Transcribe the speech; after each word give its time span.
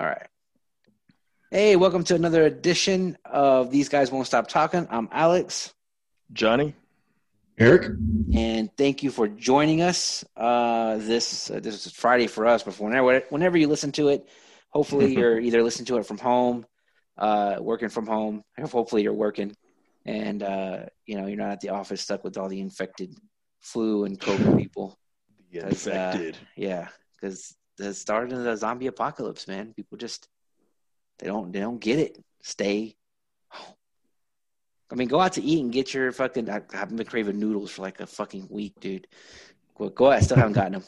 All 0.00 0.06
right. 0.06 0.28
Hey, 1.50 1.76
welcome 1.76 2.04
to 2.04 2.14
another 2.14 2.46
edition 2.46 3.18
of 3.22 3.70
These 3.70 3.90
Guys 3.90 4.10
Won't 4.10 4.26
Stop 4.26 4.48
Talking. 4.48 4.88
I'm 4.88 5.10
Alex, 5.12 5.74
Johnny. 6.32 6.74
Eric? 7.58 7.90
and 8.34 8.74
thank 8.78 9.02
you 9.02 9.10
for 9.10 9.28
joining 9.28 9.82
us. 9.82 10.24
Uh, 10.34 10.96
this 10.96 11.50
uh, 11.50 11.60
this 11.60 11.84
is 11.84 11.92
Friday 11.92 12.28
for 12.28 12.46
us, 12.46 12.62
but 12.62 12.80
whenever 12.80 13.20
whenever 13.28 13.58
you 13.58 13.68
listen 13.68 13.92
to 13.92 14.08
it, 14.08 14.26
hopefully 14.70 15.14
you're 15.18 15.38
either 15.38 15.62
listening 15.62 15.84
to 15.84 15.98
it 15.98 16.06
from 16.06 16.16
home, 16.16 16.64
uh, 17.18 17.56
working 17.60 17.90
from 17.90 18.06
home. 18.06 18.42
Hopefully 18.58 19.02
you're 19.02 19.12
working, 19.12 19.54
and 20.06 20.42
uh, 20.42 20.86
you 21.04 21.20
know 21.20 21.26
you're 21.26 21.36
not 21.36 21.50
at 21.50 21.60
the 21.60 21.68
office 21.68 22.00
stuck 22.00 22.24
with 22.24 22.38
all 22.38 22.48
the 22.48 22.60
infected 22.60 23.14
flu 23.60 24.06
and 24.06 24.18
COVID 24.18 24.56
people. 24.56 24.98
The 25.52 25.60
That's, 25.60 25.86
uh, 25.86 25.90
infected. 25.90 26.38
Yeah, 26.56 26.88
because 27.20 27.54
the 27.80 27.94
start 27.94 28.32
of 28.32 28.42
the 28.44 28.56
zombie 28.56 28.86
apocalypse, 28.86 29.48
man. 29.48 29.72
People 29.74 29.98
just 29.98 30.28
they 31.18 31.26
don't 31.26 31.52
they 31.52 31.60
don't 31.60 31.80
get 31.80 31.98
it. 31.98 32.22
Stay. 32.42 32.96
home. 33.48 33.74
I 34.90 34.94
mean, 34.96 35.08
go 35.08 35.20
out 35.20 35.34
to 35.34 35.42
eat 35.42 35.62
and 35.62 35.72
get 35.72 35.94
your 35.94 36.10
fucking. 36.12 36.50
I, 36.50 36.62
I've 36.74 36.94
been 36.94 37.06
craving 37.06 37.38
noodles 37.38 37.70
for 37.70 37.82
like 37.82 38.00
a 38.00 38.06
fucking 38.06 38.48
week, 38.50 38.74
dude. 38.80 39.06
Go, 39.76 39.88
go 39.88 40.06
out. 40.06 40.14
I 40.14 40.20
still 40.20 40.36
haven't 40.36 40.54
gotten 40.54 40.72
them. 40.72 40.84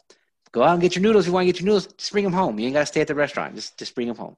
Go 0.51 0.63
out 0.63 0.73
and 0.73 0.83
get 0.83 0.95
your 0.97 1.03
noodles. 1.03 1.25
If 1.25 1.29
you 1.29 1.33
want 1.35 1.47
to 1.47 1.53
get 1.53 1.61
your 1.61 1.67
noodles, 1.67 1.87
just 1.87 2.13
bring 2.13 2.25
them 2.25 2.33
home. 2.33 2.59
You 2.59 2.67
ain't 2.67 2.75
gotta 2.75 2.87
stay 2.87 3.01
at 3.01 3.07
the 3.09 3.15
restaurant. 3.15 3.55
Just 3.55 3.79
just 3.79 3.95
bring 3.95 4.09
them 4.09 4.17
home. 4.17 4.37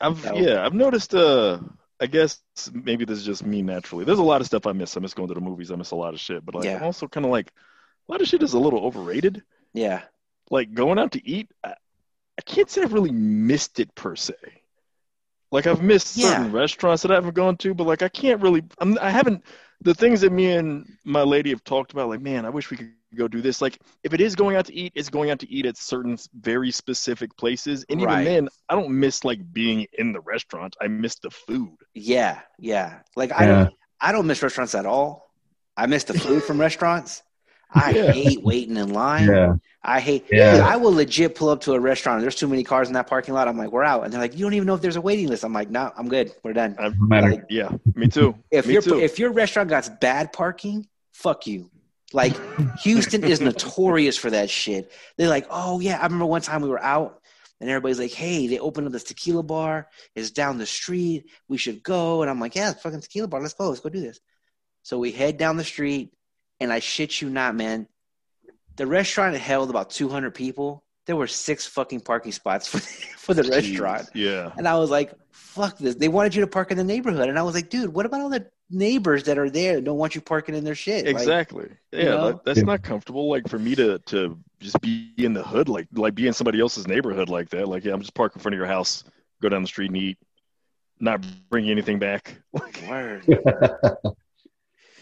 I've 0.00 0.20
So- 0.20 0.36
yeah, 0.36 0.64
I've 0.64 0.74
noticed. 0.74 1.14
Uh, 1.14 1.60
I 2.00 2.06
guess 2.06 2.40
maybe 2.72 3.04
this 3.04 3.18
is 3.18 3.24
just 3.24 3.46
me 3.46 3.62
naturally. 3.62 4.04
There's 4.04 4.18
a 4.18 4.24
lot 4.24 4.40
of 4.40 4.46
stuff 4.48 4.66
I 4.66 4.72
miss. 4.72 4.96
I 4.96 5.00
miss 5.00 5.14
going 5.14 5.28
to 5.28 5.34
the 5.34 5.40
movies. 5.40 5.70
I 5.70 5.76
miss 5.76 5.92
a 5.92 5.96
lot 5.96 6.14
of 6.14 6.20
shit. 6.20 6.44
But 6.44 6.56
like, 6.56 6.64
Yeah. 6.64 6.76
I'm 6.78 6.82
also 6.82 7.06
kind 7.06 7.24
of 7.24 7.30
like 7.30 7.52
a 8.08 8.12
lot 8.12 8.20
of 8.20 8.26
shit 8.26 8.42
is 8.42 8.54
a 8.54 8.58
little 8.58 8.80
overrated. 8.84 9.42
Yeah, 9.72 10.02
Like 10.50 10.74
going 10.74 10.98
out 10.98 11.12
to 11.12 11.26
eat, 11.28 11.50
I, 11.64 11.70
I 12.38 12.42
can't 12.46 12.70
say 12.70 12.82
I've 12.82 12.92
really 12.92 13.12
missed 13.12 13.80
it 13.80 13.94
per 13.94 14.16
se. 14.16 14.34
Like 15.50 15.66
I've 15.66 15.82
missed 15.82 16.08
Yeah. 16.14 16.44
certain 16.44 16.50
restaurants 16.50 17.02
that 17.02 17.10
I 17.10 17.14
haven't 17.14 17.34
gone 17.34 17.56
to, 17.58 17.74
but 17.74 17.86
like 17.86 18.02
I 18.02 18.08
can't 18.08 18.40
really. 18.40 18.62
I'm, 18.78 18.98
I 19.00 19.10
haven't. 19.10 19.44
The 19.82 19.94
things 19.94 20.20
that 20.22 20.32
me 20.32 20.52
and 20.52 20.86
my 21.04 21.22
lady 21.22 21.50
have 21.50 21.64
talked 21.64 21.92
about, 21.92 22.08
like 22.08 22.20
man, 22.20 22.46
I 22.46 22.50
wish 22.50 22.70
we 22.70 22.76
could 22.76 22.92
go 23.16 23.28
do 23.28 23.42
this. 23.42 23.60
Like 23.60 23.78
if 24.02 24.14
it 24.14 24.20
is 24.20 24.34
going 24.34 24.56
out 24.56 24.66
to 24.66 24.74
eat, 24.74 24.92
it's 24.94 25.10
going 25.10 25.30
out 25.30 25.38
to 25.40 25.50
eat 25.50 25.66
at 25.66 25.76
certain 25.76 26.16
very 26.40 26.70
specific 26.70 27.36
places, 27.36 27.84
and 27.90 28.00
even 28.00 28.08
Right. 28.08 28.24
then, 28.24 28.48
I 28.68 28.74
don't 28.74 28.90
miss 28.98 29.24
like 29.24 29.52
being 29.52 29.86
in 29.98 30.12
the 30.12 30.20
restaurant. 30.20 30.74
I 30.80 30.88
miss 30.88 31.16
the 31.18 31.30
food. 31.30 31.76
yeah, 31.94 32.40
yeah. 32.58 33.00
Like 33.16 33.32
I 33.32 33.46
don't 33.46 33.70
I 34.00 34.12
don't 34.12 34.26
miss 34.26 34.42
restaurants 34.42 34.74
at 34.74 34.86
all. 34.86 35.30
I 35.76 35.86
miss 35.86 36.04
the 36.04 36.14
food 36.14 36.44
from 36.44 36.60
restaurants. 36.60 37.22
I 37.74 37.90
Yeah. 37.92 38.12
hate 38.12 38.42
waiting 38.42 38.76
in 38.76 38.92
line. 38.92 39.28
Yeah. 39.28 39.54
I 39.82 39.98
hate. 40.00 40.26
Yeah. 40.30 40.64
I 40.64 40.76
will 40.76 40.92
legit 40.92 41.34
pull 41.34 41.48
up 41.48 41.62
to 41.62 41.72
a 41.72 41.80
restaurant. 41.80 42.16
And 42.18 42.22
there's 42.24 42.36
too 42.36 42.46
many 42.46 42.62
cars 42.62 42.88
in 42.88 42.94
that 42.94 43.06
parking 43.08 43.34
lot. 43.34 43.48
I'm 43.48 43.58
like, 43.58 43.72
we're 43.72 43.82
out, 43.82 44.04
and 44.04 44.12
they're 44.12 44.20
like, 44.20 44.34
you 44.36 44.44
don't 44.44 44.54
even 44.54 44.66
know 44.66 44.74
if 44.74 44.80
there's 44.80 44.96
a 44.96 45.00
waiting 45.00 45.26
list. 45.28 45.44
I'm 45.44 45.52
like, 45.52 45.70
no, 45.70 45.90
I'm 45.96 46.08
good. 46.08 46.32
We're 46.44 46.52
done. 46.52 46.76
I'm, 46.78 46.94
No. 47.08 47.20
Like, 47.20 47.44
yeah, 47.50 47.70
me 47.94 48.08
too. 48.08 48.36
if 48.50 48.66
me 48.66 48.74
your 48.74 48.82
too. 48.82 49.00
if 49.00 49.18
your 49.18 49.32
restaurant 49.32 49.68
got 49.70 50.00
bad 50.00 50.32
parking, 50.32 50.86
fuck 51.12 51.46
you. 51.46 51.70
Like 52.12 52.34
Houston 52.82 53.24
is 53.24 53.40
notorious 53.40 54.18
for 54.18 54.28
that 54.30 54.50
shit. 54.50 54.92
They're 55.16 55.30
like, 55.30 55.46
oh 55.50 55.80
yeah, 55.80 55.98
I 55.98 56.04
remember 56.04 56.26
one 56.26 56.42
time 56.42 56.60
we 56.62 56.68
were 56.68 56.82
out. 56.82 57.18
And 57.60 57.70
everybody's 57.70 58.00
like, 58.00 58.10
"Hey, 58.10 58.48
they 58.48 58.58
opened 58.58 58.88
up 58.88 58.92
this 58.92 59.04
tequila 59.04 59.44
bar. 59.44 59.86
It's 60.16 60.32
down 60.32 60.58
the 60.58 60.66
street. 60.66 61.30
We 61.48 61.58
should 61.58 61.80
go." 61.84 62.20
And 62.22 62.28
I'm 62.28 62.40
like, 62.40 62.56
"Yeah, 62.56 62.72
it's 62.72 62.82
fucking 62.82 63.00
tequila 63.02 63.28
bar. 63.28 63.40
Let's 63.40 63.54
go. 63.54 63.68
Let's 63.68 63.78
go 63.80 63.88
do 63.88 64.00
this." 64.00 64.18
So 64.82 64.98
we 64.98 65.12
head 65.12 65.36
down 65.38 65.56
the 65.56 65.62
street, 65.62 66.12
and 66.62 66.72
I 66.72 66.78
shit 66.78 67.20
you 67.20 67.28
not, 67.28 67.54
man. 67.54 67.86
The 68.76 68.86
restaurant 68.86 69.36
held 69.36 69.68
about 69.70 69.90
200 69.90 70.34
people. 70.34 70.82
There 71.06 71.16
were 71.16 71.26
six 71.26 71.66
fucking 71.66 72.00
parking 72.00 72.32
spots 72.32 72.66
for 72.68 72.78
for 73.18 73.34
the 73.34 73.42
Jeez. 73.42 73.50
restaurant. 73.50 74.08
Yeah. 74.14 74.52
And 74.56 74.66
I 74.68 74.78
was 74.78 74.88
like, 74.90 75.12
fuck 75.32 75.76
this. 75.78 75.96
They 75.96 76.08
wanted 76.08 76.34
you 76.34 76.40
to 76.42 76.46
park 76.46 76.70
in 76.70 76.76
the 76.78 76.84
neighborhood. 76.84 77.28
And 77.28 77.38
I 77.38 77.42
was 77.42 77.54
like, 77.54 77.68
dude, 77.70 77.92
what 77.92 78.06
about 78.06 78.20
all 78.20 78.28
the 78.30 78.46
neighbors 78.70 79.24
that 79.24 79.36
are 79.36 79.50
there 79.50 79.74
that 79.74 79.84
don't 79.84 79.98
want 79.98 80.14
you 80.14 80.20
parking 80.20 80.54
in 80.54 80.64
their 80.64 80.74
shit? 80.76 81.04
Like, 81.04 81.14
Exactly. 81.16 81.68
you 81.92 81.98
yeah, 81.98 82.04
know? 82.04 82.26
that, 82.28 82.44
that's 82.44 82.58
Yeah. 82.60 82.64
not 82.64 82.82
comfortable. 82.82 83.28
Like 83.28 83.48
for 83.48 83.58
me 83.58 83.74
to 83.74 83.98
to 83.98 84.38
just 84.60 84.80
be 84.80 85.12
in 85.18 85.32
the 85.34 85.42
hood, 85.42 85.68
like 85.68 85.88
like 85.92 86.14
be 86.14 86.26
in 86.28 86.32
somebody 86.32 86.60
else's 86.60 86.86
neighborhood 86.86 87.28
like 87.28 87.50
that. 87.50 87.66
Like 87.68 87.84
yeah, 87.84 87.92
I'm 87.92 88.00
just 88.00 88.14
parking 88.14 88.38
in 88.38 88.42
front 88.42 88.54
of 88.54 88.58
your 88.58 88.66
house, 88.68 89.04
go 89.42 89.48
down 89.48 89.62
the 89.62 89.68
street 89.68 89.90
and 89.90 89.96
eat, 89.96 90.18
not 91.00 91.24
bring 91.50 91.68
anything 91.68 91.98
back. 91.98 92.36
Like 92.54 92.82
word. 92.88 93.24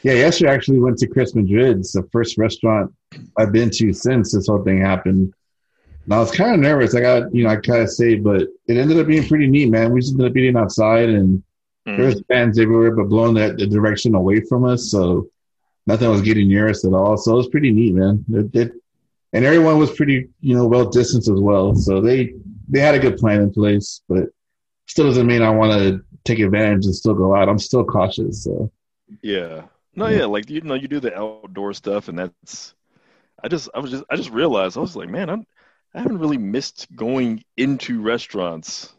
Yeah, 0.02 0.14
yesterday 0.14 0.50
I 0.50 0.54
actually 0.54 0.78
went 0.78 0.98
to 0.98 1.06
Chris 1.06 1.34
Madrid's, 1.34 1.92
the 1.92 2.08
first 2.10 2.38
restaurant 2.38 2.92
I've 3.36 3.52
been 3.52 3.70
to 3.70 3.92
since 3.92 4.32
this 4.32 4.46
whole 4.46 4.64
thing 4.64 4.80
happened. 4.80 5.34
And 6.04 6.14
I 6.14 6.18
was 6.18 6.30
kind 6.30 6.54
of 6.54 6.60
nervous. 6.60 6.94
I 6.94 7.00
got, 7.00 7.34
you 7.34 7.44
know, 7.44 7.50
I 7.50 7.56
kind 7.56 7.82
of 7.82 7.90
say, 7.90 8.14
but 8.16 8.42
it 8.66 8.76
ended 8.76 8.98
up 8.98 9.06
being 9.06 9.28
pretty 9.28 9.46
neat, 9.46 9.68
man. 9.68 9.92
We 9.92 10.00
just 10.00 10.12
ended 10.12 10.30
up 10.30 10.36
eating 10.36 10.56
outside 10.56 11.10
and 11.10 11.42
mm, 11.86 11.96
there 11.96 12.06
was 12.06 12.22
fans 12.28 12.58
everywhere, 12.58 12.96
but 12.96 13.10
blowing 13.10 13.34
that 13.34 13.58
the 13.58 13.66
direction 13.66 14.14
away 14.14 14.40
from 14.40 14.64
us. 14.64 14.90
So 14.90 15.28
nothing 15.86 16.08
was 16.08 16.22
getting 16.22 16.48
near 16.48 16.68
us 16.68 16.84
at 16.84 16.94
all. 16.94 17.18
So 17.18 17.34
it 17.34 17.36
was 17.36 17.48
pretty 17.48 17.70
neat, 17.70 17.94
man. 17.94 18.24
It, 18.32 18.54
it, 18.54 18.72
and 19.34 19.44
everyone 19.44 19.78
was 19.78 19.92
pretty, 19.92 20.28
you 20.40 20.56
know, 20.56 20.66
well 20.66 20.86
distanced 20.86 21.28
as 21.28 21.40
well. 21.40 21.74
So 21.74 22.00
they, 22.00 22.34
they 22.68 22.80
had 22.80 22.94
a 22.94 22.98
good 22.98 23.18
plan 23.18 23.42
in 23.42 23.52
place, 23.52 24.00
but 24.08 24.24
still 24.86 25.06
doesn't 25.06 25.26
mean 25.26 25.42
I 25.42 25.50
want 25.50 25.72
to 25.72 26.02
take 26.24 26.38
advantage 26.38 26.86
and 26.86 26.94
still 26.94 27.14
go 27.14 27.36
out. 27.36 27.48
I'm 27.48 27.58
still 27.58 27.84
cautious. 27.84 28.44
So. 28.44 28.72
yeah. 29.22 29.62
No, 29.94 30.08
Yeah. 30.08 30.26
like 30.26 30.48
you 30.50 30.60
know, 30.60 30.74
you 30.74 30.88
do 30.88 31.00
the 31.00 31.16
outdoor 31.16 31.74
stuff, 31.74 32.08
and 32.08 32.18
that's. 32.18 32.74
I 33.42 33.48
just, 33.48 33.70
I 33.74 33.80
was 33.80 33.90
just, 33.90 34.04
I 34.10 34.16
just 34.16 34.30
realized 34.30 34.76
I 34.76 34.80
was 34.80 34.96
like, 34.96 35.08
man, 35.08 35.30
I'm, 35.30 35.46
I 35.94 36.00
haven't 36.02 36.18
really 36.18 36.38
missed 36.38 36.88
going 36.94 37.44
into 37.56 38.02
restaurants 38.02 38.94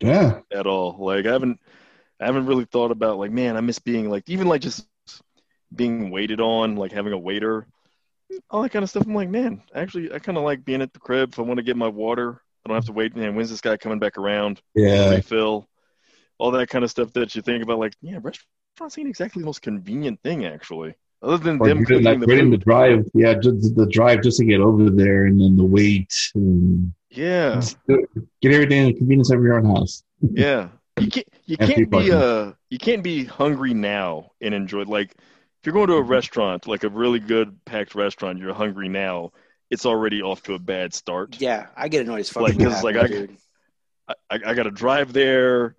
Yeah. 0.00 0.40
at 0.52 0.66
all. 0.66 0.96
Like 0.98 1.26
I 1.26 1.32
haven't 1.32 1.60
I 2.20 2.26
haven't 2.26 2.46
really 2.46 2.66
thought 2.66 2.90
about 2.90 3.18
like, 3.18 3.30
man, 3.32 3.56
I 3.56 3.60
miss 3.60 3.78
being 3.78 4.10
like 4.10 4.28
even 4.28 4.48
like 4.48 4.62
just 4.62 4.86
being 5.74 6.10
waited 6.10 6.40
on, 6.40 6.76
like 6.76 6.92
having 6.92 7.12
a 7.12 7.18
waiter, 7.18 7.66
all 8.50 8.62
that 8.62 8.70
kind 8.70 8.82
of 8.82 8.90
stuff. 8.90 9.06
I'm 9.06 9.14
like, 9.14 9.30
man, 9.30 9.62
actually 9.74 10.12
I 10.12 10.18
kinda 10.18 10.40
like 10.40 10.64
being 10.64 10.82
at 10.82 10.92
the 10.92 11.00
crib 11.00 11.30
if 11.32 11.38
I 11.38 11.42
want 11.42 11.58
to 11.58 11.64
get 11.64 11.76
my 11.76 11.88
water. 11.88 12.42
I 12.64 12.68
don't 12.68 12.76
have 12.76 12.86
to 12.86 12.92
wait, 12.92 13.16
man, 13.16 13.34
when's 13.34 13.50
this 13.50 13.60
guy 13.60 13.76
coming 13.76 13.98
back 14.00 14.18
around? 14.18 14.60
Yeah. 14.74 15.14
Refill. 15.16 15.68
All 16.38 16.52
that 16.52 16.68
kind 16.68 16.84
of 16.84 16.90
stuff 16.90 17.12
that 17.14 17.34
you 17.34 17.42
think 17.42 17.62
about 17.62 17.78
like, 17.78 17.94
yeah, 18.02 18.16
restaurants 18.16 18.46
ain't 18.80 19.08
exactly 19.08 19.40
the 19.42 19.46
most 19.46 19.62
convenient 19.62 20.20
thing 20.22 20.44
actually. 20.46 20.94
Other 21.20 21.38
than 21.38 21.60
Or 21.60 21.66
them 21.68 21.78
even 21.78 21.86
cooking 21.86 22.04
like 22.04 22.20
the 22.20 22.26
the 22.50 22.56
drive. 22.58 23.04
Yeah, 23.14 23.34
just 23.34 23.74
the 23.74 23.86
drive 23.86 24.22
just 24.22 24.38
to 24.38 24.44
get 24.44 24.60
over 24.60 24.88
there 24.90 25.26
and 25.26 25.40
then 25.40 25.56
the 25.56 25.64
wait 25.64 26.14
and 26.34 26.92
Yeah. 27.10 27.60
get 27.88 28.52
everything 28.52 28.78
in 28.82 28.86
the 28.86 28.94
convenience 28.94 29.30
of 29.30 29.42
your 29.42 29.58
own 29.58 29.64
house. 29.64 30.02
Yeah, 30.30 30.68
you 31.00 31.10
can't 31.10 31.28
you 31.46 31.56
can't 31.56 31.90
be 31.90 32.10
are- 32.12 32.16
uh 32.48 32.52
you 32.70 32.78
can't 32.78 33.02
be 33.02 33.24
hungry 33.24 33.74
now 33.74 34.30
and 34.40 34.54
enjoy 34.54 34.82
like 34.82 35.12
if 35.12 35.66
you're 35.66 35.72
going 35.72 35.88
to 35.88 35.94
a 35.94 36.00
Mm-hmm. 36.00 36.10
restaurant 36.10 36.66
like 36.68 36.84
a 36.84 36.88
really 36.88 37.18
good 37.18 37.64
packed 37.64 37.94
restaurant 37.94 38.38
you're 38.38 38.54
hungry 38.54 38.88
now 38.88 39.32
it's 39.70 39.84
already 39.86 40.22
off 40.22 40.42
to 40.44 40.54
a 40.54 40.58
bad 40.58 40.94
start. 40.94 41.40
Yeah, 41.40 41.66
I 41.76 41.88
get 41.88 42.02
annoyed 42.06 42.20
as 42.20 42.30
fuck. 42.30 42.42
Like, 42.44 42.56
when 42.56 42.68
that 42.68 42.74
'cause, 42.76 42.84
like, 42.84 42.96
I- 42.96 43.28
I, 44.08 44.14
I, 44.30 44.50
I 44.50 44.54
got 44.54 44.62
to 44.62 44.70
drive 44.70 45.12
there. 45.12 45.74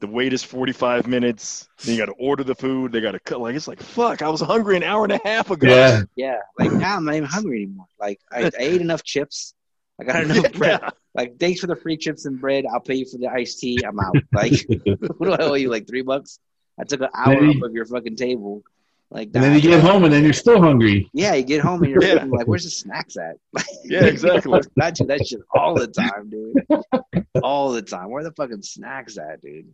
The 0.00 0.06
wait 0.06 0.32
is 0.32 0.44
45 0.44 1.06
minutes. 1.08 1.68
Then 1.84 1.94
you 1.96 2.00
got 2.00 2.06
to 2.06 2.18
order 2.18 2.44
the 2.44 2.54
food. 2.54 2.92
They 2.92 3.00
got 3.00 3.12
to 3.12 3.20
cut. 3.20 3.40
Like 3.40 3.56
it's 3.56 3.66
like 3.68 3.82
fuck. 3.82 4.22
I 4.22 4.28
was 4.28 4.40
hungry 4.40 4.76
an 4.76 4.82
hour 4.84 5.04
and 5.04 5.12
a 5.12 5.20
half 5.24 5.50
ago. 5.50 5.66
Yeah. 5.68 6.02
Yeah, 6.16 6.38
like 6.58 6.72
now 6.72 6.96
I'm 6.96 7.04
not 7.04 7.14
even 7.14 7.28
hungry 7.28 7.62
anymore. 7.64 7.86
Like 7.98 8.20
I, 8.30 8.44
I 8.44 8.50
ate 8.58 8.80
enough 8.80 9.02
chips. 9.02 9.54
I 10.00 10.04
got 10.04 10.22
enough 10.30 10.52
bread. 10.52 10.80
Like 11.14 11.38
thanks 11.40 11.60
for 11.60 11.66
the 11.66 11.76
free 11.76 11.96
chips 11.96 12.26
and 12.26 12.40
bread. 12.40 12.64
I'll 12.72 12.80
pay 12.80 12.94
you 12.94 13.06
for 13.06 13.18
the 13.18 13.28
iced 13.28 13.58
tea. 13.58 13.78
I'm 13.84 13.98
out. 13.98 14.14
Like 14.32 14.52
what 15.16 15.26
do 15.26 15.32
I 15.32 15.38
owe 15.48 15.54
you? 15.54 15.68
Like 15.70 15.88
three 15.88 16.02
bucks? 16.02 16.38
I 16.80 16.84
took 16.84 17.00
an 17.00 17.08
hour 17.14 17.34
Then 17.34 17.48
off 17.56 17.62
of 17.64 17.72
your 17.72 17.86
fucking 17.86 18.14
table. 18.16 18.62
Like 19.10 19.30
And 19.34 19.42
then 19.42 19.54
you 19.54 19.60
get 19.62 19.80
home 19.80 20.04
and 20.04 20.12
then 20.12 20.22
you're 20.22 20.32
still 20.34 20.60
hungry. 20.60 21.08
Yeah, 21.14 21.34
you 21.34 21.42
get 21.42 21.60
home 21.62 21.82
and 21.82 21.90
you're 21.90 22.02
Yeah. 22.04 22.14
fucking 22.18 22.30
like, 22.30 22.46
where's 22.46 22.64
the 22.64 22.70
snacks 22.70 23.16
at? 23.16 23.36
Yeah, 23.82 24.04
exactly. 24.04 24.60
I 24.80 24.90
do 24.92 25.06
that 25.06 25.26
shit 25.26 25.40
all 25.54 25.74
the 25.74 25.86
time, 25.88 26.28
dude. 26.30 27.32
all 27.42 27.72
the 27.72 27.80
time. 27.82 28.10
Where 28.10 28.22
the 28.22 28.32
fucking 28.32 28.62
snacks 28.62 29.16
at, 29.18 29.40
dude? 29.40 29.72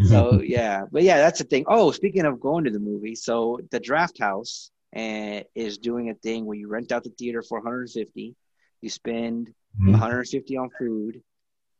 So 0.00 0.40
yeah, 0.44 0.84
but 0.90 1.02
yeah, 1.02 1.18
that's 1.18 1.38
the 1.38 1.44
thing. 1.44 1.64
Oh, 1.68 1.90
speaking 1.90 2.24
of 2.24 2.40
going 2.40 2.64
to 2.64 2.70
the 2.70 2.78
movie, 2.80 3.14
so 3.14 3.60
the 3.70 3.80
Drafthouse 3.80 4.70
uh, 4.96 5.42
is 5.54 5.78
doing 5.78 6.10
a 6.10 6.14
thing 6.14 6.44
where 6.44 6.56
you 6.56 6.68
rent 6.68 6.92
out 6.92 7.04
the 7.04 7.10
theater 7.10 7.42
for 7.42 7.58
150. 7.58 8.34
You 8.80 8.90
spend 8.90 9.52
Mhm. 9.80 9.92
150 9.92 10.56
on 10.58 10.68
food, 10.78 11.22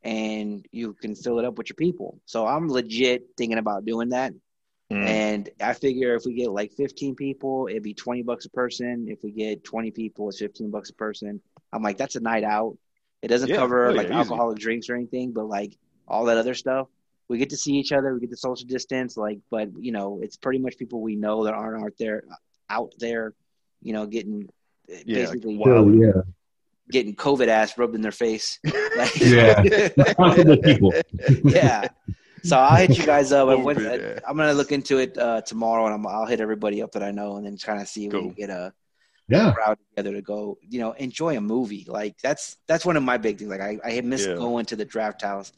and 0.03 0.67
you 0.73 0.95
can 0.95 1.15
fill 1.15 1.39
it 1.39 1.45
up 1.45 1.59
with 1.59 1.69
your 1.69 1.75
people. 1.77 2.19
So 2.25 2.47
I'm 2.47 2.69
legit 2.69 3.25
thinking 3.37 3.59
about 3.59 3.85
doing 3.85 4.11
that. 4.11 4.33
Mm. 4.91 5.05
And 5.05 5.51
I 5.61 5.75
figure 5.75 6.15
if 6.15 6.25
we 6.25 6.35
get 6.35 6.51
like 6.51 6.73
15 6.73 7.15
people, 7.15 7.67
it'd 7.69 7.83
be 7.83 7.95
20 7.95 8.23
bucks 8.23 8.47
a 8.47 8.51
person. 8.51 9.09
If 9.09 9.23
we 9.23 9.31
get 9.31 9.65
20 9.65 9.91
people, 9.91 10.29
it's 10.29 10.39
15 10.39 10.71
bucks 10.71 10.91
a 10.91 10.95
person. 10.95 11.41
I'm 11.73 11.83
like, 11.83 11.99
that's 11.99 12.17
a 12.17 12.21
night 12.21 12.45
out. 12.45 12.77
It 13.23 13.29
doesn't 13.29 13.49
Yeah. 13.49 13.57
cover 13.57 13.91
Oh, 13.91 13.93
like 13.93 14.07
easy. 14.07 14.15
alcoholic 14.15 14.59
drinks 14.59 14.89
or 14.91 14.95
anything, 14.97 15.33
but 15.33 15.47
like 15.49 15.77
all 16.09 16.25
that 16.27 16.37
other 16.39 16.55
stuff. 16.55 16.89
We 17.33 17.39
get 17.39 17.51
to 17.51 17.57
see 17.57 17.73
each 17.83 17.93
other. 17.97 18.13
We 18.15 18.21
get 18.21 18.31
the 18.31 18.37
social 18.49 18.67
distance. 18.77 19.17
Like, 19.17 19.39
but 19.51 19.69
you 19.87 19.93
know, 19.97 20.21
it's 20.23 20.37
pretty 20.37 20.59
much 20.65 20.77
people 20.77 21.01
we 21.01 21.17
know 21.17 21.45
that 21.45 21.55
aren't 21.55 21.83
out 21.85 21.95
there, 21.99 22.25
out 22.71 22.93
there, 22.99 23.35
you 23.83 23.93
know, 23.95 24.05
getting 24.07 24.49
Yeah, 24.89 25.25
basically. 25.25 25.57
wow. 25.57 25.89
Yeah. 25.89 26.21
getting 26.91 27.15
COVID 27.17 27.49
ass 27.49 27.79
rubbed 27.79 27.95
in 27.95 28.03
their 28.03 28.13
face. 28.27 28.59
Like- 29.01 29.19
Yeah. 29.19 29.63
People. 30.71 30.93
yeah. 31.59 31.89
So 32.45 32.59
I'll 32.59 32.77
hit 32.77 32.99
you 32.99 33.07
guys 33.07 33.33
up. 33.33 33.49
I 33.49 33.55
went- 33.55 33.79
COVID, 33.79 34.21
I, 34.27 34.31
am 34.31 34.37
gonna 34.37 34.53
look 34.53 34.73
into 34.73 34.99
it 34.99 35.17
uh, 35.17 35.41
tomorrow, 35.43 35.87
and 35.87 35.95
I'm, 35.95 36.07
I'll 36.07 36.27
hit 36.27 36.41
everybody 36.41 36.83
up 36.83 36.93
that 36.93 37.03
I 37.03 37.11
know, 37.11 37.37
and 37.37 37.47
then 37.47 37.57
kind 37.57 37.81
of 37.81 37.89
see 37.89 38.07
if 38.07 38.13
we 38.13 38.21
can 38.21 38.33
get 38.33 38.51
a 38.51 38.73
Yeah. 39.29 39.53
crowd 39.53 39.79
together 39.91 40.13
to 40.19 40.23
go. 40.23 40.59
You 40.69 40.81
know, 40.81 40.93
enjoy 40.93 41.37
a 41.37 41.41
movie. 41.41 41.87
Like 41.89 42.17
that's 42.23 42.59
that's 42.69 42.85
one 42.85 42.97
of 42.99 43.03
my 43.05 43.17
big 43.17 43.39
things. 43.39 43.51
Like 43.51 43.61
I, 43.63 43.79
I 43.85 44.01
miss 44.03 44.27
Yeah. 44.27 44.35
going 44.35 44.67
to 44.67 44.77
the 44.77 44.85
drafthouse, 44.85 45.53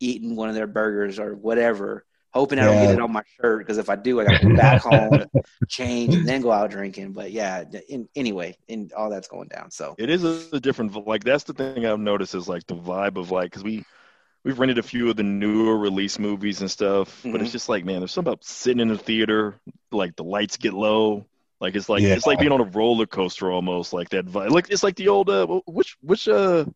eating 0.00 0.36
one 0.36 0.48
of 0.48 0.54
their 0.54 0.66
burgers 0.66 1.18
or 1.18 1.34
whatever. 1.36 2.04
Hoping 2.32 2.58
I 2.58 2.64
don't 2.66 2.78
get 2.78 2.90
it 2.90 2.98
on 3.00 3.12
my 3.12 3.22
shirt 3.40 3.60
because 3.60 3.78
if 3.78 3.88
I 3.88 3.96
do, 3.96 4.20
I 4.20 4.24
got 4.24 4.32
to 4.32 4.40
go 4.40 4.50
back 4.50 4.78
home, 4.80 5.24
change, 5.68 6.16
and 6.16 6.26
then 6.28 6.40
go 6.42 6.50
out 6.52 6.70
drinking. 6.70 7.12
But 7.12 7.30
yeah, 7.32 7.64
in, 7.88 8.08
anyway, 8.16 8.56
and 8.68 8.92
all 8.92 9.08
that's 9.10 9.28
going 9.28 9.48
down. 9.48 9.70
So 9.70 9.96
It 9.96 10.10
is 10.10 10.24
a, 10.24 10.56
a 10.56 10.60
different 10.60 11.06
like 11.06 11.22
that's 11.22 11.44
the 11.44 11.52
thing 11.52 11.86
I've 11.86 12.00
noticed 12.00 12.34
is 12.34 12.48
like 12.48 12.66
the 12.66 12.74
vibe 12.74 13.16
of 13.16 13.30
like 13.30 13.50
because 13.50 13.62
we 13.62 13.84
we've 14.44 14.58
rented 14.58 14.78
a 14.78 14.82
few 14.84 15.10
of 15.10 15.16
the 15.16 15.22
newer 15.24 15.78
release 15.78 16.18
movies 16.18 16.60
and 16.62 16.70
stuff, 16.70 17.28
but 17.30 17.40
Mhm. 17.40 17.42
it's 17.42 17.52
just 17.52 17.68
like 17.68 17.84
man, 17.84 18.00
there's 18.00 18.12
something 18.12 18.32
about 18.32 18.44
sitting 18.44 18.80
in 18.80 18.90
a 18.90 18.98
theater, 18.98 19.56
like 19.92 20.16
the 20.16 20.24
lights 20.24 20.58
get 20.58 20.74
low, 20.74 21.26
like 21.60 21.76
it's 21.76 21.88
like 21.88 22.04
Yeah. 22.04 22.14
it's 22.14 22.26
like 22.26 22.38
being 22.40 22.52
on 22.52 22.60
a 22.62 22.64
roller 22.64 23.06
coaster 23.06 23.52
almost, 23.52 23.92
like 23.92 24.10
that 24.10 24.26
vibe. 24.26 24.50
Like 24.50 24.70
it's 24.70 24.82
like 24.84 24.96
the 24.96 25.08
old 25.08 25.30
uh, 25.30 25.46
which 25.66 25.96
which 26.02 26.28
uh 26.28 26.66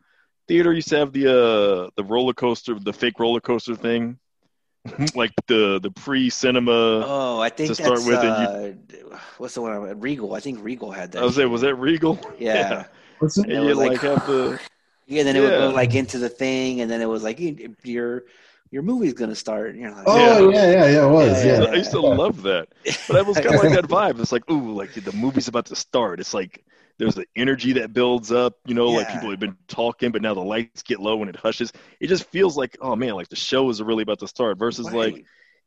theater 0.49 0.73
used 0.73 0.89
to 0.89 0.97
have 0.99 1.13
the 1.13 1.27
uh 1.31 1.91
the 1.97 2.05
roller 2.05 2.33
coaster, 2.33 2.79
the 2.79 2.93
fake 2.93 3.21
roller 3.21 3.41
coaster 3.41 3.77
thing, 3.77 4.19
like 5.15 5.33
the 5.47 5.79
the 5.81 5.91
pre 5.91 6.31
cinema. 6.31 7.05
oh, 7.07 7.41
I 7.41 7.51
think 7.51 7.69
to 7.69 7.75
start 7.75 7.99
that's 7.99 8.07
with, 8.07 8.19
uh, 8.19 9.19
what's 9.37 9.55
the 9.55 9.63
one? 9.63 10.01
Regal. 10.01 10.35
I 10.35 10.41
think 10.41 10.63
Regal 10.63 10.91
had 10.91 11.13
that. 11.13 11.23
I 11.23 11.25
was 11.25 11.37
saying, 11.37 11.51
was 11.51 11.61
that 11.61 11.75
Regal? 11.77 12.19
yeah. 12.39 12.87
What's? 13.19 13.37
And 13.37 13.53
And 13.53 13.65
you 13.67 13.75
like, 13.75 13.91
like- 13.91 14.01
have 14.03 14.27
the 14.27 14.59
Yeah, 15.07 15.23
then 15.23 15.37
it 15.37 15.41
would 15.41 15.57
go 15.57 15.71
like 15.71 15.95
into 15.95 16.19
the 16.19 16.29
thing, 16.29 16.83
and 16.83 16.91
then 16.91 17.01
it 17.01 17.07
was 17.09 17.23
like 17.23 17.41
your 17.83 18.25
your 18.71 18.83
movie's 18.83 19.15
gonna 19.15 19.35
start. 19.35 19.71
And 19.71 19.81
you're 19.81 19.91
like, 19.91 20.05
Oh 20.07 20.51
yeah, 20.51 20.71
yeah, 20.71 20.87
yeah, 20.87 21.07
it 21.07 21.11
was. 21.11 21.45
Yeah, 21.45 21.63
Yeah. 21.63 21.71
I 21.71 21.75
used 21.77 21.93
to 21.93 22.01
love 22.01 22.43
that. 22.43 22.69
But 23.07 23.17
I 23.17 23.23
was 23.23 23.39
kind 23.39 23.55
of 23.55 23.65
like 23.65 23.73
that 23.73 23.87
vibe. 23.89 24.21
It's 24.21 24.33
like, 24.33 24.49
ooh, 24.51 24.75
like 24.75 24.93
the 24.93 25.13
movie's 25.13 25.49
about 25.49 25.65
to 25.67 25.77
start. 25.77 26.21
It's 26.21 26.35
like 26.35 26.63
there's 26.99 27.15
the 27.15 27.25
energy 27.37 27.75
that 27.75 27.93
builds 27.93 28.33
up, 28.33 28.55
you 28.67 28.75
know, 28.75 28.89
like 28.89 29.09
people 29.11 29.31
have 29.31 29.39
been 29.41 29.57
talking, 29.69 30.11
but 30.11 30.21
now 30.23 30.35
the 30.35 30.41
lights 30.43 30.83
get 30.83 30.99
low 31.01 31.21
and 31.21 31.31
it 31.31 31.37
hushes. 31.37 31.73
It 32.01 32.09
just 32.09 32.25
feels 32.25 32.57
like, 32.57 32.77
oh 32.81 32.97
man, 32.97 33.15
like 33.15 33.29
the 33.29 33.37
show 33.37 33.69
is 33.71 33.81
really 33.83 34.03
about 34.03 34.19
to 34.21 34.29
start 34.29 34.59
versus 34.59 34.91
like 34.93 35.25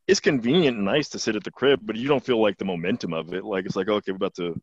it's 0.07 0.19
convenient 0.19 0.75
and 0.77 0.85
nice 0.85 1.09
to 1.09 1.19
sit 1.19 1.35
at 1.35 1.43
the 1.43 1.51
crib, 1.51 1.79
but 1.83 1.95
you 1.95 2.07
don't 2.07 2.23
feel 2.25 2.41
like 2.41 2.57
the 2.57 2.65
momentum 2.65 3.13
of 3.13 3.33
it. 3.33 3.45
Like 3.45 3.65
it's 3.65 3.75
like, 3.75 3.87
okay, 3.87 4.11
we're 4.11 4.17
about 4.17 4.35
to 4.35 4.59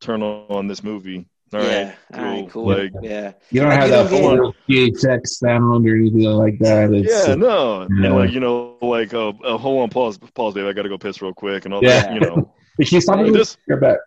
turn 0.00 0.22
on 0.22 0.66
this 0.66 0.82
movie. 0.82 1.26
All 1.54 1.60
right, 1.60 1.68
yeah, 1.70 1.94
all 2.14 2.24
right, 2.24 2.50
cool. 2.50 2.66
Like, 2.66 2.92
yeah, 3.02 3.32
You 3.50 3.60
don't 3.60 3.68
Like, 3.70 3.78
have 3.80 3.88
you 3.90 3.94
that 3.94 4.10
don't 4.10 4.54
get- 4.68 5.00
full 5.02 5.10
THX 5.20 5.26
sound 5.28 5.86
or 5.86 5.94
anything 5.96 6.22
like 6.24 6.58
that. 6.60 6.90
It's, 6.94 7.28
yeah, 7.28 7.34
no, 7.34 7.82
Yeah. 7.82 8.06
and 8.06 8.14
like 8.16 8.30
you 8.32 8.40
know, 8.40 8.76
like 8.80 9.12
uh, 9.12 9.28
uh, 9.44 9.58
hold 9.58 9.82
on, 9.82 9.90
pause, 9.90 10.18
pause, 10.34 10.54
Dave. 10.54 10.64
I 10.66 10.72
got 10.72 10.82
to 10.82 10.88
go 10.88 10.96
piss 10.96 11.20
real 11.20 11.34
quick 11.34 11.66
and 11.66 11.74
all 11.74 11.82
Yeah. 11.84 12.02
that. 12.04 12.14
You 12.14 12.20
know, 12.20 12.54
But 12.78 12.86
she's 12.86 13.04
Hey, 13.08 13.14
talking 13.16 13.32
this- 13.34 13.58
You're 13.68 13.76
back. 13.80 13.98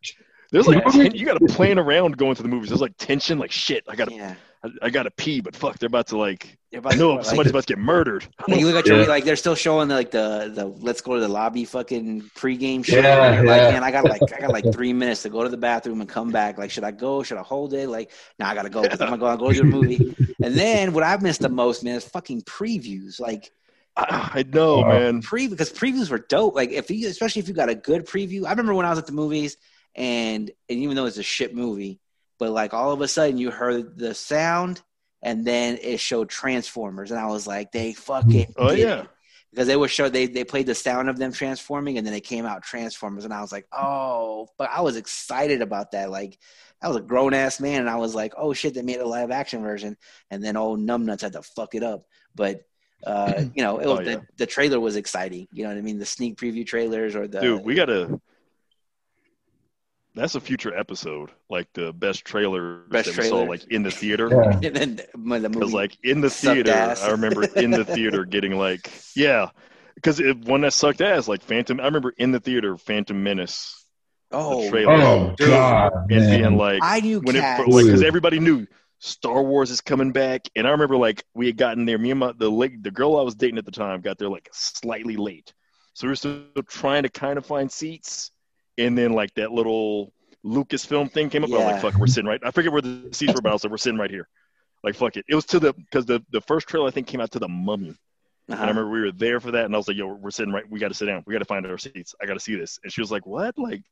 There's 0.56 0.68
like 0.68 0.84
ten, 0.86 1.14
you 1.14 1.26
got 1.26 1.40
to 1.40 1.46
plan 1.54 1.78
around 1.78 2.18
going 2.18 2.36
to 2.36 2.42
the 2.44 2.50
movies. 2.50 2.70
There's 2.70 2.82
like 2.82 2.96
tension, 2.98 3.38
like 3.40 3.52
shit. 3.52 3.84
I 3.88 3.96
got 3.96 4.08
to 4.10 4.16
yeah. 4.16 4.36
I, 4.64 4.70
I 4.84 4.90
gotta 4.90 5.12
pee, 5.12 5.42
but 5.42 5.56
fuck, 5.56 5.78
they're 5.78 5.86
about 5.88 6.08
to 6.08 6.18
like. 6.18 6.58
They're 6.72 6.80
about 6.80 6.94
I 6.94 6.96
to- 6.96 7.00
know 7.00 7.14
like, 7.16 7.26
somebody's 7.26 7.52
about 7.52 7.68
to 7.68 7.74
get 7.76 7.78
murdered. 7.78 8.26
Like 8.48 8.60
you 8.60 8.66
look 8.66 8.76
at 8.78 8.88
your 8.88 9.02
Yeah. 9.02 9.06
like 9.08 9.24
they're 9.24 9.36
still 9.36 9.54
showing 9.54 9.90
like 9.90 10.10
the 10.12 10.52
the 10.54 10.66
let's 10.66 11.02
go 11.02 11.14
to 11.16 11.20
the 11.22 11.28
lobby 11.28 11.66
fucking 11.66 12.22
pregame 12.36 12.84
shit. 12.84 13.04
Yeah, 13.04 13.26
and 13.26 13.36
you're 13.36 13.46
like, 13.46 13.62
yeah. 13.62 13.72
man, 13.72 13.84
I 13.84 13.92
got 13.92 14.06
like 14.06 14.22
I 14.34 14.40
got 14.40 14.50
like 14.52 14.66
three 14.74 14.92
minutes 14.94 15.22
to 15.24 15.30
go 15.30 15.44
to 15.44 15.50
the 15.50 15.58
bathroom 15.58 16.02
and 16.02 16.10
come 16.10 16.32
back. 16.32 16.58
Like, 16.58 16.72
should 16.72 16.84
I 16.84 16.92
go? 16.92 17.22
Should 17.22 17.38
I 17.38 17.44
hold 17.44 17.74
it? 17.76 17.88
Like, 17.90 18.12
nah, 18.40 18.48
I 18.50 18.56
gotta 18.56 18.70
go. 18.72 18.82
'cause 18.88 19.00
I'm 19.02 19.10
gonna 19.10 19.20
go. 19.20 19.28
I'll 19.28 19.38
go 19.38 19.52
to 19.52 19.58
the 19.60 19.64
movie. 19.66 20.16
And 20.44 20.54
then 20.56 20.94
what 20.94 21.04
I've 21.04 21.22
missed 21.22 21.42
the 21.42 21.50
most, 21.50 21.84
man, 21.84 21.96
is 21.96 22.06
fucking 22.06 22.42
previews. 22.44 23.20
Like 23.20 23.52
I, 23.96 24.32
I 24.40 24.44
know, 24.44 24.80
Wow. 24.80 24.90
man. 25.00 25.22
pre 25.22 25.48
because 25.48 25.72
previews 25.72 26.10
were 26.10 26.20
dope. 26.28 26.56
Like 26.56 26.72
if 26.72 26.90
you 26.90 27.08
especially 27.08 27.42
if 27.42 27.48
you 27.48 27.54
got 27.54 27.70
a 27.70 27.76
good 27.76 28.06
preview. 28.08 28.46
I 28.46 28.50
remember 28.52 28.74
when 28.74 28.86
I 28.86 28.90
was 28.90 28.98
at 29.00 29.06
the 29.06 29.14
movies 29.14 29.58
and 29.96 30.52
and 30.70 30.80
even 30.80 30.96
though 30.96 31.06
it's 31.06 31.18
a 31.18 31.24
shit 31.24 31.56
movie, 31.56 32.00
but 32.40 32.52
like 32.52 32.74
all 32.74 32.92
of 32.92 33.02
a 33.02 33.08
sudden 33.08 33.38
you 33.38 33.52
heard 33.52 33.98
the 33.98 34.14
sound 34.14 34.82
and 35.22 35.46
then 35.46 35.78
it 35.82 36.00
showed 36.00 36.30
Transformers 36.30 37.12
and 37.12 37.20
I 37.20 37.28
was 37.28 37.48
like, 37.48 37.72
they 37.72 37.94
fucking 37.94 38.54
Oh, 38.58 38.72
yeah. 38.72 39.02
it. 39.02 39.08
Because 39.52 39.68
they 39.68 39.78
were 39.78 39.88
show 39.88 40.10
they 40.10 40.26
they 40.28 40.44
played 40.44 40.66
the 40.66 40.76
sound 40.76 41.10
of 41.10 41.18
them 41.18 41.32
transforming 41.32 41.98
and 41.98 42.06
then 42.06 42.14
it 42.14 42.26
came 42.26 42.46
out 42.46 42.62
Transformers 42.64 43.24
and 43.24 43.34
I 43.34 43.40
was 43.42 43.54
like, 43.54 43.66
oh, 43.72 44.50
but 44.58 44.70
I 44.70 44.82
was 44.82 44.98
excited 44.98 45.62
about 45.62 45.92
that. 45.92 46.12
Like 46.12 46.38
I 46.82 46.90
was 46.90 46.98
a 46.98 47.02
grown 47.02 47.34
ass 47.34 47.62
man 47.62 47.80
and 47.80 47.90
I 47.90 47.96
was 47.96 48.14
like, 48.14 48.34
oh 48.38 48.52
shit, 48.54 48.74
they 48.74 48.82
made 48.82 49.00
a 49.00 49.08
live 49.08 49.32
action 49.32 49.62
version 49.62 49.96
and 50.30 50.44
then 50.44 50.58
old 50.58 50.82
numbnuts 50.82 51.22
had 51.22 51.34
to 51.34 51.42
fuck 51.42 51.74
it 51.74 51.84
up. 51.84 52.04
But 52.36 52.64
uh, 53.08 53.44
you 53.56 53.64
know, 53.64 53.80
it 53.80 53.88
was 53.88 54.00
Oh, 54.00 54.02
yeah. 54.02 54.16
the, 54.18 54.26
the 54.40 54.46
trailer 54.46 54.80
was 54.82 54.98
exciting. 54.98 55.48
You 55.54 55.64
know 55.64 55.70
what 55.70 55.78
I 55.78 55.82
mean? 55.82 56.00
The 56.00 56.06
sneak 56.06 56.38
preview 56.38 56.66
trailers 56.66 57.16
or 57.16 57.26
the 57.30 57.40
Dude, 57.40 57.64
we 57.64 57.76
gotta. 57.76 58.20
That's 60.16 60.36
a 60.36 60.40
future 60.40 60.76
episode, 60.76 61.30
like 61.50 61.68
the 61.74 61.92
best 61.92 62.24
trailer 62.26 62.80
Best 62.90 63.14
that 63.16 63.22
we 63.22 63.30
saw, 63.30 63.42
like 63.44 63.66
in 63.70 63.84
the 63.84 63.92
theater. 63.92 64.30
Yeah. 64.32 64.60
and 64.64 64.76
then 64.76 64.96
the 64.96 65.50
Because 65.50 65.72
movie 65.72 65.74
like 65.74 65.98
in 66.04 66.22
the 66.22 66.30
theater, 66.30 66.72
ass. 66.72 67.04
I 67.04 67.12
remember 67.12 67.44
in 67.44 67.72
the 67.72 67.84
theater 67.86 68.24
getting 68.36 68.58
like, 68.58 68.90
yeah, 69.16 69.50
because 69.96 70.22
one 70.44 70.62
that 70.62 70.74
sucked 70.74 71.02
ass, 71.02 71.28
like 71.28 71.42
Phantom. 71.44 71.80
I 71.80 71.86
remember 71.86 72.14
in 72.18 72.32
the 72.32 72.40
theater, 72.40 72.78
Phantom 72.78 73.22
Menace, 73.22 73.86
oh 74.32 74.64
the 74.64 74.70
trailer, 74.70 74.94
Oh 74.94 75.36
god, 75.38 75.92
and 76.10 76.30
man. 76.30 76.42
being 76.42 76.58
like, 76.58 76.80
I 76.82 77.02
knew 77.02 77.20
when 77.20 77.36
it 77.36 77.42
cats. 77.42 77.68
like 77.68 77.86
because 77.86 78.00
Dude. 78.00 78.08
everybody 78.08 78.40
knew 78.40 78.66
Star 79.00 79.44
Wars 79.44 79.70
is 79.70 79.82
coming 79.82 80.14
back, 80.14 80.48
and 80.56 80.66
I 80.66 80.72
remember 80.72 80.96
like 80.98 81.24
we 81.34 81.48
had 81.48 81.58
gotten 81.58 81.86
there. 81.86 81.98
Me 81.98 82.12
and 82.12 82.20
my 82.22 82.32
the 82.38 82.50
like 82.50 82.82
the 82.82 82.92
girl 82.92 83.18
I 83.18 83.22
was 83.24 83.36
dating 83.36 83.58
at 83.58 83.66
the 83.66 83.72
time 83.72 84.00
got 84.02 84.18
there 84.18 84.30
like 84.30 84.50
slightly 84.54 85.18
late, 85.18 85.54
so 85.94 86.08
we 86.08 86.12
were 86.12 86.16
still 86.16 86.44
trying 86.70 87.04
to 87.04 87.10
kind 87.10 87.38
of 87.38 87.46
find 87.46 87.70
seats, 87.72 88.32
and 88.78 88.98
then 88.98 89.14
like 89.14 89.34
that 89.36 89.52
little 89.52 90.14
Lucasfilm 90.46 91.12
thing 91.12 91.30
came 91.30 91.44
up. 91.44 91.54
I 91.54 91.58
was 91.58 91.66
like, 91.66 91.78
"Fuck, 91.78 92.00
we're 92.00 92.08
sitting 92.08 92.28
right." 92.28 92.40
I 92.44 92.52
forget 92.52 92.72
where 92.72 92.82
the 92.82 93.10
seats 93.14 93.34
were, 93.34 93.42
but 93.42 93.50
I 93.50 93.54
was 93.54 93.64
like, 93.64 93.72
"We're 93.72 93.78
sitting 93.78 94.00
right 94.00 94.12
here." 94.12 94.28
Like 94.84 94.96
fuck 94.96 95.18
it. 95.18 95.26
It 95.28 95.36
was 95.36 95.46
to 95.48 95.60
the 95.60 95.74
because 95.74 96.06
the 96.06 96.24
the 96.32 96.42
first 96.42 96.68
trailer 96.68 96.88
I 96.88 96.92
think 96.92 97.08
came 97.08 97.22
out 97.22 97.32
to 97.32 97.40
the 97.40 97.48
Mummy, 97.50 97.88
and 97.88 97.98
I 98.52 98.54
Uh-huh. 98.54 98.68
remember 98.68 98.90
we 98.92 99.02
were 99.02 99.12
there 99.12 99.40
for 99.40 99.52
that, 99.52 99.66
and 99.66 99.74
I 99.76 99.78
was 99.78 99.88
like, 99.88 99.98
"Yo, 99.98 100.08
we're 100.08 100.32
sitting 100.32 100.54
right. 100.54 100.70
We 100.70 100.80
got 100.80 100.90
to 100.90 100.94
sit 100.94 101.08
down. 101.08 101.24
We 101.28 101.34
got 101.34 101.40
to 101.40 101.46
find 101.46 101.66
our 101.66 101.78
seats. 101.78 102.16
I 102.22 102.26
got 102.28 102.36
to 102.36 102.40
see 102.40 102.56
this." 102.56 102.80
And 102.84 102.94
she 102.94 103.02
was 103.02 103.12
like, 103.12 103.26
"What? 103.26 103.58
Like, 103.58 103.84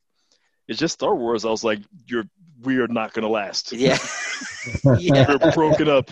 it's 0.67 0.79
just 0.79 0.93
Star 0.93 1.15
Wars." 1.15 1.45
I 1.45 1.49
was 1.49 1.63
like, 1.63 1.79
"You're 2.07 2.25
we 2.63 2.79
are 2.79 2.87
not 2.87 3.13
gonna 3.13 3.29
last. 3.29 3.73
Yeah. 3.73 3.97
yeah. 4.97 5.25
We're 5.27 5.51
broken 5.51 5.89
up 5.89 6.09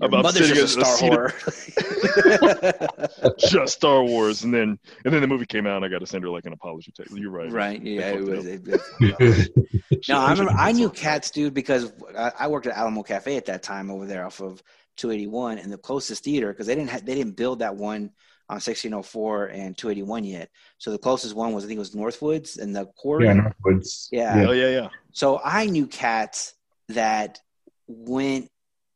Your 0.00 0.08
about 0.08 0.24
mother's 0.24 0.48
sitting 0.48 0.62
just 0.62 0.78
a 0.78 0.84
star 0.84 1.30
seat 1.30 1.74
horror. 1.74 3.34
just 3.38 3.74
Star 3.74 4.02
Wars." 4.02 4.44
And 4.44 4.52
then 4.52 4.78
and 5.04 5.14
then 5.14 5.20
the 5.20 5.28
movie 5.28 5.46
came 5.46 5.66
out, 5.66 5.76
and 5.76 5.84
I 5.84 5.88
got 5.88 6.00
to 6.00 6.06
send 6.06 6.24
her 6.24 6.30
like 6.30 6.46
an 6.46 6.52
apology 6.52 6.92
text. 6.96 7.16
You're 7.16 7.30
right. 7.30 7.50
right. 7.50 7.82
Yeah. 7.82 8.10
It 8.10 8.18
fucked 8.18 8.28
it 8.28 9.18
was, 9.20 9.48
it 9.90 10.08
No, 10.08 10.18
I 10.18 10.32
remember 10.32 10.52
I 10.52 10.72
knew 10.72 10.90
cats, 10.90 11.30
dude, 11.30 11.54
because 11.54 11.92
I, 12.16 12.32
I 12.40 12.48
worked 12.48 12.66
at 12.66 12.76
Alamo 12.76 13.02
Cafe 13.02 13.36
at 13.36 13.46
that 13.46 13.62
time 13.62 13.90
over 13.90 14.06
there 14.06 14.26
off 14.26 14.40
of 14.40 14.62
281, 14.96 15.58
and 15.58 15.72
the 15.72 15.78
closest 15.78 16.24
theater 16.24 16.52
because 16.52 16.66
they 16.66 16.74
didn't 16.74 16.90
ha- 16.90 17.00
they 17.02 17.14
didn't 17.14 17.36
build 17.36 17.60
that 17.60 17.76
one 17.76 18.10
on 18.48 18.56
1604 18.56 19.46
and 19.46 19.76
281 19.76 20.24
yet. 20.24 20.50
So 20.78 20.90
the 20.90 20.98
closest 20.98 21.34
one 21.34 21.52
was 21.52 21.64
I 21.64 21.66
think 21.68 21.76
it 21.76 21.80
was 21.80 21.94
Northwoods 21.94 22.58
and 22.58 22.74
the 22.76 22.86
quarry. 22.96 23.24
yeah, 23.24 23.34
Northwoods. 23.64 24.08
Yeah. 24.12 24.44
Oh 24.48 24.52
yeah, 24.52 24.68
yeah. 24.68 24.88
So 25.12 25.40
I 25.42 25.66
knew 25.66 25.86
cats 25.86 26.54
that 26.88 27.40
went 27.86 28.50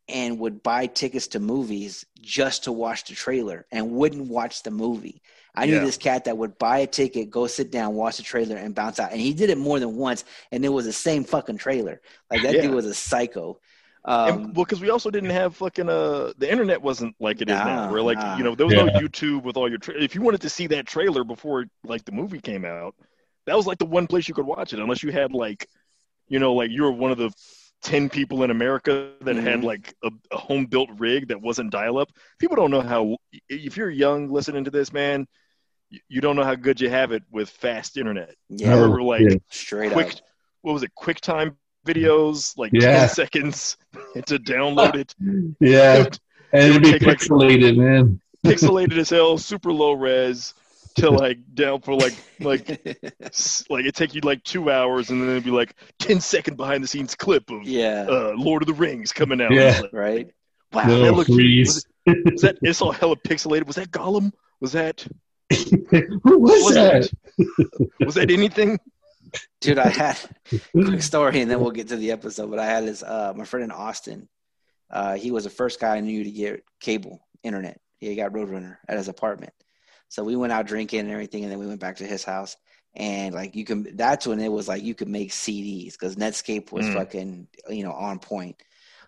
and 0.09 0.39
would 0.39 0.63
buy 0.63 0.87
tickets 0.87 1.29
to 1.29 1.41
movies 1.41 2.05
just 2.21 2.65
to 2.65 2.73
watch 2.73 3.05
the 3.05 3.15
trailer 3.15 3.67
and 3.71 3.91
wouldn't 3.93 4.29
watch 4.29 4.63
the 4.63 4.71
movie. 4.71 5.23
I 5.55 5.67
knew 5.67 5.75
Yeah. 5.75 5.85
this 5.85 5.97
cat 5.97 6.25
that 6.27 6.37
would 6.39 6.57
buy 6.59 6.79
a 6.79 6.87
ticket, 6.87 7.31
go 7.31 7.47
sit 7.47 7.71
down, 7.71 7.95
watch 7.95 8.17
the 8.19 8.23
trailer, 8.23 8.57
and 8.57 8.75
bounce 8.75 9.01
out. 9.01 9.13
And 9.13 9.21
he 9.21 9.35
did 9.35 9.51
it 9.51 9.59
more 9.59 9.81
than 9.81 9.97
once, 9.97 10.25
and 10.53 10.65
it 10.65 10.69
was 10.69 10.85
the 10.87 10.93
same 10.93 11.25
fucking 11.25 11.59
trailer. 11.59 12.01
Like 12.31 12.43
that 12.43 12.55
Yeah. 12.55 12.63
dude 12.63 12.75
was 12.75 12.87
a 12.87 12.95
psycho. 12.95 13.61
Um, 14.05 14.29
and, 14.29 14.57
well, 14.57 14.65
because 14.65 14.81
we 14.81 14.91
also 14.91 15.11
didn't 15.11 15.31
have 15.31 15.57
fucking 15.57 15.89
uh, 15.89 16.33
the 16.39 16.51
internet 16.51 16.81
wasn't 16.81 17.15
like 17.21 17.41
it 17.43 17.49
is 17.51 17.59
Nah, 17.59 17.65
now. 17.65 17.93
Where 17.93 18.01
like 18.03 18.19
nah. 18.19 18.37
you 18.39 18.45
know 18.45 18.55
there 18.55 18.67
was 18.67 18.75
no 18.75 18.87
YouTube 18.87 19.43
with 19.43 19.57
all 19.57 19.69
your. 19.69 19.79
Tra- 19.79 20.01
if 20.01 20.15
you 20.15 20.23
wanted 20.23 20.41
to 20.43 20.49
see 20.49 20.67
that 20.69 20.87
trailer 20.87 21.25
before 21.25 21.67
like 21.85 22.05
the 22.05 22.13
movie 22.13 22.41
came 22.41 22.65
out, 22.65 22.95
that 23.47 23.57
was 23.57 23.67
like 23.67 23.79
the 23.79 23.87
one 23.87 24.07
place 24.07 24.29
you 24.29 24.35
could 24.35 24.47
watch 24.47 24.73
it, 24.73 24.79
unless 24.79 25.03
you 25.03 25.11
had 25.11 25.33
like, 25.33 25.67
you 26.29 26.39
know, 26.39 26.55
like 26.55 26.71
you 26.71 26.85
were 26.85 26.93
one 26.93 27.11
of 27.11 27.19
the 27.19 27.33
ten 27.83 28.09
people 28.09 28.43
in 28.45 28.51
America 28.51 29.13
that 29.23 29.37
had 29.37 29.61
Mhm. 29.61 29.65
like 29.65 29.95
a, 30.05 30.11
a 30.33 30.37
home 30.39 30.67
built 30.67 30.91
rig 30.99 31.29
that 31.29 31.41
wasn't 31.41 31.71
dial 31.71 31.99
up. 31.99 32.09
People 32.39 32.57
don't 32.57 32.71
know 32.71 32.81
how. 32.81 33.17
If 33.49 33.77
you're 33.77 33.91
young 33.91 34.31
listening 34.31 34.65
to 34.65 34.71
this, 34.71 34.93
man, 34.93 35.27
you, 35.91 36.01
you 36.09 36.21
don't 36.21 36.37
know 36.37 36.45
how 36.45 36.55
good 36.55 36.81
you 36.81 36.89
have 36.89 37.13
it 37.13 37.25
with 37.31 37.51
fast 37.51 37.97
internet. 37.97 38.35
Yeah, 38.49 38.71
No. 38.71 38.77
remember 38.77 39.03
like 39.03 39.23
Yeah. 39.23 39.37
straight 39.51 39.93
quick 39.93 40.15
up. 40.15 40.21
what 40.63 40.73
was 40.73 40.83
it 40.83 40.93
quicktime 40.97 41.57
videos 41.93 42.57
like 42.59 42.71
Yeah. 42.73 43.01
10 43.07 43.09
seconds 43.09 43.77
to 44.27 44.39
download 44.39 44.95
it 44.97 45.15
Yeah, 45.61 46.07
and 46.53 46.71
it'd 46.71 46.83
be 46.83 46.93
Take, 46.93 47.03
like- 47.03 47.19
pixelated, 47.19 47.77
man. 47.77 48.21
pixelated 48.47 48.99
as 48.99 49.11
hell 49.11 49.39
super 49.39 49.73
low 49.73 49.93
res 49.93 50.55
to 50.97 51.11
like 51.11 51.39
down 51.55 51.81
for 51.81 51.95
like 51.95 52.15
like 52.41 52.69
like 53.71 53.85
it 53.87 53.95
take 53.95 54.15
you 54.15 54.21
like 54.23 54.43
two 54.43 54.69
hours 54.71 55.11
and 55.11 55.23
then 55.23 55.29
it'd 55.31 55.45
be 55.45 55.51
like 55.51 55.75
10 56.01 56.21
second 56.21 56.57
behind 56.57 56.83
the 56.83 56.89
scenes 56.89 57.15
clip 57.15 57.51
of 57.51 57.63
yeah, 57.65 58.05
uh, 58.09 58.33
Lord 58.37 58.63
of 58.63 58.67
the 58.69 58.75
Rings 58.75 59.13
coming 59.13 59.41
out. 59.41 59.53
Yeah. 59.53 59.79
Like, 59.83 59.93
right. 59.93 60.31
wow, 60.73 60.87
No 60.87 61.03
that 61.05 61.13
looked 61.13 61.33
freeze. 61.33 61.75
was, 61.75 61.87
it- 62.17 62.33
was 62.33 62.43
that 62.43 62.57
it's 62.63 62.83
all 62.83 62.91
hella 62.93 63.17
pixelated. 63.17 63.67
Was 63.67 63.77
that 63.77 63.91
Gollum? 63.93 64.33
Was 64.61 64.73
that 64.73 65.07
Who 65.51 66.39
was, 66.39 66.65
was 66.65 66.75
that? 66.75 67.11
that 67.39 67.91
was 68.05 68.15
that 68.17 68.31
anything? 68.31 68.79
Dude, 69.61 69.79
I 69.79 69.89
had 69.89 70.19
a 70.53 70.59
quick 70.73 71.03
story, 71.03 71.41
and 71.41 71.51
then 71.51 71.61
we'll 71.61 71.71
get 71.71 71.89
to 71.89 71.97
the 71.97 72.13
episode. 72.13 72.51
But 72.51 72.59
I 72.59 72.67
had 72.67 72.87
this 72.87 73.03
uh, 73.03 73.33
my 73.37 73.45
friend 73.45 73.65
in 73.65 73.71
Austin. 73.71 74.29
Uh, 74.91 75.15
he 75.17 75.31
was 75.31 75.45
the 75.45 75.51
first 75.51 75.81
guy 75.81 75.97
I 75.97 76.01
knew 76.01 76.25
to 76.25 76.31
get 76.31 76.65
cable 76.81 77.21
internet. 77.43 77.81
He 77.99 78.15
got 78.15 78.33
Roadrunner 78.33 78.77
at 78.89 78.97
his 78.97 79.09
apartment. 79.09 79.53
So 80.09 80.25
we 80.25 80.37
went 80.37 80.53
out 80.53 80.67
drinking 80.67 81.01
and 81.01 81.11
everything, 81.11 81.43
and 81.43 81.53
then 81.53 81.59
we 81.59 81.67
went 81.67 81.81
back 81.81 81.97
to 81.97 82.07
his 82.07 82.25
house. 82.25 82.57
And 82.95 83.35
like 83.35 83.55
you 83.55 83.65
can, 83.65 83.97
that's 83.97 84.27
when 84.27 84.41
it 84.41 84.51
was 84.51 84.67
like 84.67 84.83
you 84.83 84.95
could 84.95 85.09
make 85.09 85.31
CDs 85.31 85.93
because 85.93 86.17
Napster 86.17 86.71
was 86.73 86.87
Mm. 86.87 86.95
fucking 86.95 87.49
you 87.69 87.85
know 87.85 87.93
on 87.93 88.19
point. 88.19 88.63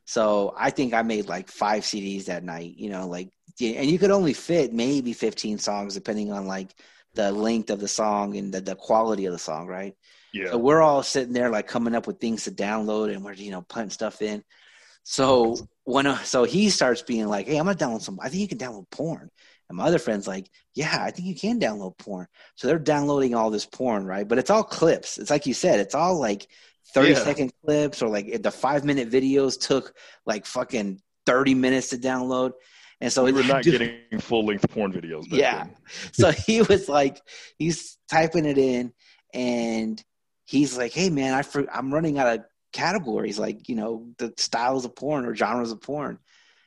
So 0.05 0.55
I 0.59 0.71
think 0.71 0.93
I 0.93 1.03
made 1.03 1.29
like 1.29 1.49
five 1.49 1.85
CDs 1.85 2.27
that 2.27 2.45
night. 2.45 2.75
You 2.77 2.91
know, 2.91 3.07
like 3.07 3.31
and 3.61 3.91
you 3.91 3.99
could 3.99 4.11
only 4.11 4.33
fit 4.33 4.73
maybe 4.75 5.13
fifteen 5.13 5.59
songs 5.59 5.95
depending 5.95 6.33
on 6.33 6.47
like 6.47 6.75
the 7.15 7.33
length 7.33 7.71
of 7.71 7.81
the 7.81 7.89
song 7.89 8.37
and 8.37 8.53
the, 8.53 8.61
the 8.61 8.77
quality 8.77 9.27
of 9.27 9.33
the 9.33 9.39
song, 9.39 9.67
right? 9.67 9.95
Yeah. 10.33 10.51
So 10.51 10.59
we're 10.59 10.83
all 10.83 11.03
sitting 11.03 11.33
there 11.33 11.51
like 11.51 11.67
coming 11.67 11.95
up 11.95 12.07
with 12.07 12.21
things 12.21 12.45
to 12.45 12.51
download 12.53 13.13
and 13.13 13.25
we're 13.25 13.33
you 13.33 13.51
know 13.51 13.63
putting 13.63 13.91
stuff 13.91 14.23
in. 14.23 14.45
So 15.03 15.57
when 15.85 16.07
uh, 16.07 16.19
so 16.19 16.45
he 16.45 16.71
starts 16.71 17.03
being 17.03 17.27
like, 17.27 17.47
"Hey, 17.47 17.57
I'm 17.57 17.65
gonna 17.67 17.77
download 17.77 18.03
some. 18.03 18.19
I 18.21 18.29
think 18.29 18.43
you 18.43 18.49
can 18.49 18.59
download 18.59 18.91
porn." 18.91 19.31
And 19.69 19.79
my 19.79 19.85
other 19.85 19.99
friend's 19.99 20.29
like, 20.29 20.49
"Yeah, 20.75 20.97
I 21.01 21.11
think 21.11 21.27
you 21.29 21.35
can 21.35 21.59
download 21.59 21.99
porn." 21.99 22.27
So 22.57 22.69
they're 22.69 22.79
downloading 22.79 23.35
all 23.35 23.51
this 23.51 23.67
porn, 23.67 24.05
right? 24.05 24.27
But 24.29 24.39
it's 24.39 24.51
all 24.51 24.63
clips. 24.63 25.19
It's 25.19 25.31
like 25.31 25.47
you 25.47 25.55
said, 25.55 25.81
it's 25.81 25.95
all 25.95 26.21
like 26.21 26.49
thirty 26.95 27.13
Yeah. 27.13 27.25
second 27.25 27.53
clips 27.65 28.03
or 28.03 28.09
like 28.09 28.43
the 28.43 28.51
five 28.51 28.85
minute 28.85 29.11
videos 29.11 29.59
took 29.59 29.95
like 30.27 30.47
fucking 30.47 31.01
thirty 31.27 31.55
minutes 31.55 31.89
to 31.89 31.99
download. 31.99 32.53
And 33.01 33.13
so 33.13 33.25
we 33.25 33.33
were 33.33 33.43
not 33.43 33.63
dude, 33.63 33.79
getting 33.81 34.21
full 34.21 34.45
length 34.45 34.69
porn 34.71 34.93
videos. 34.93 35.25
Yeah. 35.29 35.67
so 36.13 36.31
he 36.31 36.61
was 36.63 36.89
like, 36.89 37.21
he's 37.59 37.97
typing 38.11 38.45
it 38.45 38.59
in, 38.59 38.93
and 39.33 40.03
he's 40.45 40.77
like, 40.77 40.93
"Hey, 40.93 41.09
man, 41.11 41.33
I 41.33 41.43
for, 41.43 41.67
I'm 41.75 41.93
running 41.95 42.19
out 42.19 42.39
of 42.39 42.45
categories, 42.73 43.39
like 43.39 43.69
you 43.69 43.77
know, 43.77 44.07
the 44.19 44.35
styles 44.37 44.85
of 44.85 44.95
porn 44.95 45.25
or 45.25 45.35
genres 45.35 45.73
of 45.73 45.81
porn." 45.81 46.19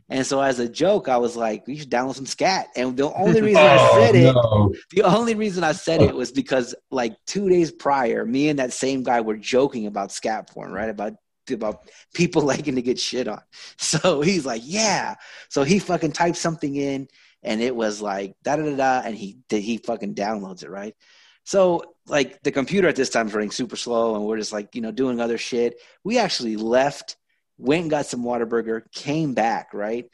And 0.09 0.25
so, 0.25 0.41
as 0.41 0.59
a 0.59 0.67
joke, 0.67 1.07
I 1.07 1.17
was 1.17 1.35
like, 1.35 1.65
"We 1.67 1.77
should 1.77 1.91
download 1.91 2.15
some 2.15 2.25
scat." 2.25 2.67
And 2.75 2.97
the 2.97 3.13
only 3.13 3.41
reason 3.49 3.63
I 3.63 3.77
Oh, 3.79 3.99
said 3.99 4.15
it, 4.15 4.33
no. 4.33 4.73
the 4.91 5.03
only 5.03 5.35
reason 5.35 5.63
I 5.63 5.71
said 5.71 6.01
it 6.01 6.15
was 6.15 6.31
because, 6.31 6.73
like 6.91 7.15
two 7.27 7.47
days 7.47 7.71
prior, 7.71 8.25
me 8.25 8.49
and 8.49 8.57
that 8.59 8.73
same 8.73 9.03
guy 9.03 9.21
were 9.21 9.37
joking 9.37 9.85
about 9.85 10.11
scat 10.11 10.49
porn, 10.49 10.71
right? 10.71 10.89
About 10.89 11.13
about 11.51 11.89
people 12.13 12.41
liking 12.53 12.75
to 12.75 12.81
get 12.81 12.99
shit 12.99 13.27
on. 13.27 13.41
So 13.77 14.21
he's 14.21 14.45
like, 14.45 14.61
"Yeah." 14.65 15.15
So 15.49 15.63
he 15.63 15.79
fucking 15.79 16.13
typed 16.13 16.37
something 16.37 16.75
in, 16.75 17.07
and 17.43 17.61
it 17.61 17.75
was 17.75 18.01
like 18.01 18.35
da 18.43 18.55
da 18.55 18.63
da 18.63 18.75
da, 18.75 19.01
and 19.05 19.15
he 19.15 19.37
did 19.49 19.63
he 19.63 19.77
fucking 19.77 20.15
downloads 20.15 20.63
it, 20.63 20.69
right? 20.69 20.95
So 21.43 21.95
like 22.07 22.41
the 22.43 22.51
computer 22.51 22.87
at 22.87 22.95
this 22.95 23.09
time 23.09 23.27
is 23.27 23.33
running 23.33 23.51
super 23.51 23.75
slow, 23.75 24.15
and 24.15 24.25
we're 24.25 24.37
just 24.37 24.53
like 24.53 24.75
you 24.75 24.81
know 24.81 24.91
doing 24.91 25.19
other 25.19 25.37
shit. 25.37 25.79
We 26.03 26.17
actually 26.17 26.55
left, 26.55 27.17
went 27.57 27.83
and 27.83 27.91
got 27.91 28.05
some 28.05 28.23
Whataburger, 28.23 28.91
came 28.91 29.33
back, 29.33 29.73
right? 29.73 30.05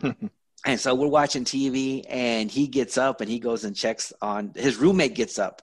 And 0.66 0.80
so 0.80 0.94
we're 0.94 1.08
watching 1.08 1.44
TV, 1.44 2.04
and 2.08 2.50
he 2.50 2.66
gets 2.68 2.96
up 2.96 3.20
and 3.20 3.28
he 3.30 3.38
goes 3.38 3.64
and 3.64 3.76
checks 3.76 4.12
on 4.22 4.52
his 4.56 4.76
roommate. 4.76 5.14
Gets 5.14 5.38
up, 5.38 5.60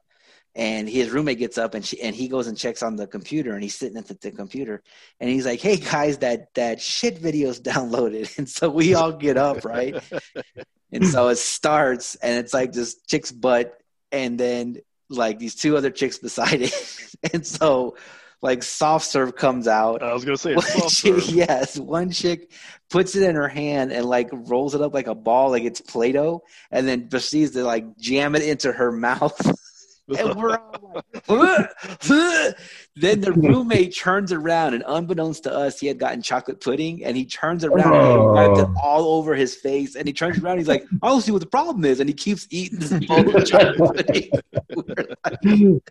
and 0.55 0.89
his 0.89 1.09
roommate 1.09 1.39
gets 1.39 1.57
up 1.57 1.75
and 1.75 1.85
she, 1.85 2.01
and 2.01 2.15
he 2.15 2.27
goes 2.27 2.47
and 2.47 2.57
checks 2.57 2.83
on 2.83 2.95
the 2.95 3.07
computer, 3.07 3.53
and 3.53 3.63
he's 3.63 3.75
sitting 3.75 3.97
at 3.97 4.07
the, 4.07 4.17
the 4.21 4.31
computer, 4.31 4.83
and 5.19 5.29
he's 5.29 5.45
like, 5.45 5.61
"Hey 5.61 5.77
guys, 5.77 6.17
that 6.19 6.53
that 6.55 6.81
shit 6.81 7.17
video's 7.17 7.59
downloaded." 7.61 8.37
And 8.37 8.49
so 8.49 8.69
we 8.69 8.93
all 8.93 9.13
get 9.13 9.37
up, 9.37 9.63
right? 9.63 9.95
and 10.91 11.07
so 11.07 11.29
it 11.29 11.37
starts, 11.37 12.15
and 12.15 12.37
it's 12.37 12.53
like 12.53 12.73
this 12.73 12.95
chick's 13.07 13.31
butt, 13.31 13.77
and 14.11 14.37
then 14.37 14.77
like 15.09 15.39
these 15.39 15.55
two 15.55 15.77
other 15.77 15.91
chicks 15.91 16.17
beside 16.17 16.61
it, 16.61 17.07
and 17.33 17.45
so 17.45 17.95
like 18.41 18.63
soft 18.63 19.05
serve 19.05 19.35
comes 19.35 19.67
out. 19.67 20.03
I 20.03 20.13
was 20.13 20.25
gonna 20.25 20.37
say 20.37 20.55
One 20.55 20.65
soft 20.65 20.95
chick, 20.95 21.31
yes, 21.31 21.77
one 21.77 22.11
chick 22.11 22.51
puts 22.89 23.15
it 23.15 23.23
in 23.23 23.35
her 23.35 23.47
hand 23.47 23.91
and 23.93 24.05
like 24.05 24.29
rolls 24.31 24.75
it 24.75 24.81
up 24.81 24.93
like 24.93 25.07
a 25.07 25.15
ball, 25.15 25.51
like 25.51 25.63
it's 25.63 25.79
Play-Doh, 25.79 26.43
and 26.71 26.87
then 26.87 27.07
proceeds 27.07 27.51
to 27.51 27.63
like 27.63 27.97
jam 27.97 28.35
it 28.35 28.43
into 28.43 28.71
her 28.71 28.91
mouth. 28.91 29.39
And 30.17 30.35
we're 30.35 30.57
all 30.57 30.91
like, 30.95 31.23
"Huh? 31.27 31.67
Huh?" 32.01 32.51
then 32.97 33.21
the 33.21 33.31
roommate 33.31 33.95
turns 33.95 34.31
around, 34.33 34.73
and 34.73 34.83
unbeknownst 34.85 35.43
to 35.43 35.53
us, 35.53 35.79
he 35.79 35.87
had 35.87 35.97
gotten 35.97 36.21
chocolate 36.21 36.59
pudding, 36.61 37.03
and 37.05 37.15
he 37.15 37.25
turns 37.25 37.63
around 37.63 37.93
and 37.93 38.03
he 38.11 38.17
oh. 38.17 38.33
wiped 38.33 38.57
it 38.59 38.67
Oh. 38.67 38.81
all 38.83 39.13
over 39.17 39.33
his 39.35 39.55
face, 39.55 39.95
and 39.95 40.07
he 40.07 40.13
turns 40.13 40.39
around, 40.39 40.57
he's 40.57 40.67
like, 40.67 40.85
"I 41.01 41.07
don't 41.07 41.21
see 41.21 41.31
what 41.31 41.41
the 41.41 41.47
problem 41.47 41.85
is," 41.85 41.99
and 41.99 42.09
he 42.09 42.13
keeps 42.13 42.47
eating 42.49 42.79
this 42.79 42.91
bowl 43.07 43.35
of 43.35 43.45
chocolate 43.45 43.77
pudding. 44.07 44.29
Like, 45.23 45.37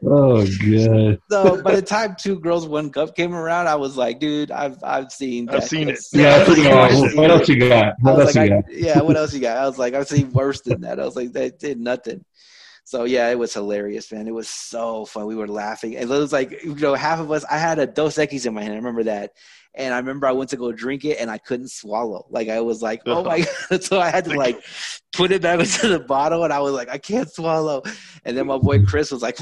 oh 0.05 0.45
god. 0.47 1.19
so 1.31 1.63
by 1.63 1.75
the 1.77 1.83
time 1.83 2.17
two 2.19 2.39
girls 2.41 2.67
one 2.67 2.91
cup 2.91 3.15
came 3.15 3.35
around, 3.35 3.69
I 3.69 3.75
was 3.77 3.97
like, 3.97 4.19
dude, 4.21 4.51
I've 4.51 4.83
I've 4.83 5.13
seen 5.13 5.49
I've 5.51 5.65
seen 5.65 5.89
it. 5.89 5.99
Yeah, 6.13 6.37
I 6.41 6.45
took 6.45 6.59
it 6.59 6.67
I've 6.67 6.93
off. 6.95 7.09
seen 7.11 7.17
What 7.17 7.31
it. 7.31 7.31
else 7.31 7.49
you 7.49 7.69
got? 7.69 7.95
What 8.01 8.21
else 8.21 8.35
like, 8.35 8.51
you 8.51 8.57
I, 8.57 8.61
got? 8.61 8.73
yeah, 8.73 9.01
what 9.03 9.17
else 9.17 9.33
you 9.35 9.41
got? 9.41 9.57
I 9.59 9.67
was 9.67 9.79
like, 9.79 9.95
I've 9.95 10.09
seen 10.09 10.31
worse 10.33 10.61
than 10.63 10.81
that. 10.83 10.99
I 11.01 11.05
was 11.05 11.17
like, 11.17 11.33
that 11.33 11.59
did 11.59 11.79
nothing. 11.79 12.25
So 12.85 13.05
yeah, 13.05 13.29
it 13.31 13.39
was 13.39 13.55
hilarious, 13.55 14.11
man. 14.13 14.27
It 14.27 14.35
was 14.35 14.49
so 14.49 15.05
fun. 15.05 15.27
We 15.27 15.37
were 15.37 15.49
laughing, 15.49 15.97
and 15.97 16.11
it 16.11 16.19
was 16.19 16.33
like, 16.33 16.63
you 16.65 16.75
know, 16.75 16.95
half 16.95 17.21
of 17.21 17.31
us. 17.31 17.45
I 17.51 17.59
had 17.59 17.79
a 17.79 17.87
Dos 17.87 18.17
Equis 18.17 18.47
in 18.47 18.55
my 18.55 18.63
hand. 18.63 18.73
I 18.73 18.77
remember 18.77 19.05
that, 19.05 19.33
and 19.75 19.95
I 19.95 19.99
remember 19.99 20.27
I 20.27 20.33
went 20.33 20.51
to 20.51 20.57
go 20.57 20.73
drink 20.73 21.05
it, 21.05 21.19
and 21.21 21.31
I 21.31 21.39
couldn't 21.39 21.71
swallow. 21.71 22.27
Like 22.31 22.49
I 22.49 22.61
was 22.61 22.83
like, 22.83 23.03
oh 23.07 23.23
my 23.25 23.41
god! 23.71 23.83
So 23.91 24.01
I 24.01 24.11
had 24.11 24.25
to 24.25 24.35
like 24.37 24.63
put 25.13 25.31
it 25.33 25.43
back 25.43 25.61
into 25.61 25.89
the 25.89 26.01
bottle, 26.01 26.43
and 26.45 26.53
I 26.53 26.59
was 26.61 26.73
like, 26.73 26.89
I 26.89 26.99
can't 26.99 27.31
swallow. 27.31 27.83
And 28.25 28.37
then 28.37 28.47
my 28.47 28.59
boy 28.59 28.85
Chris 28.85 29.11
was 29.13 29.23
like, 29.23 29.39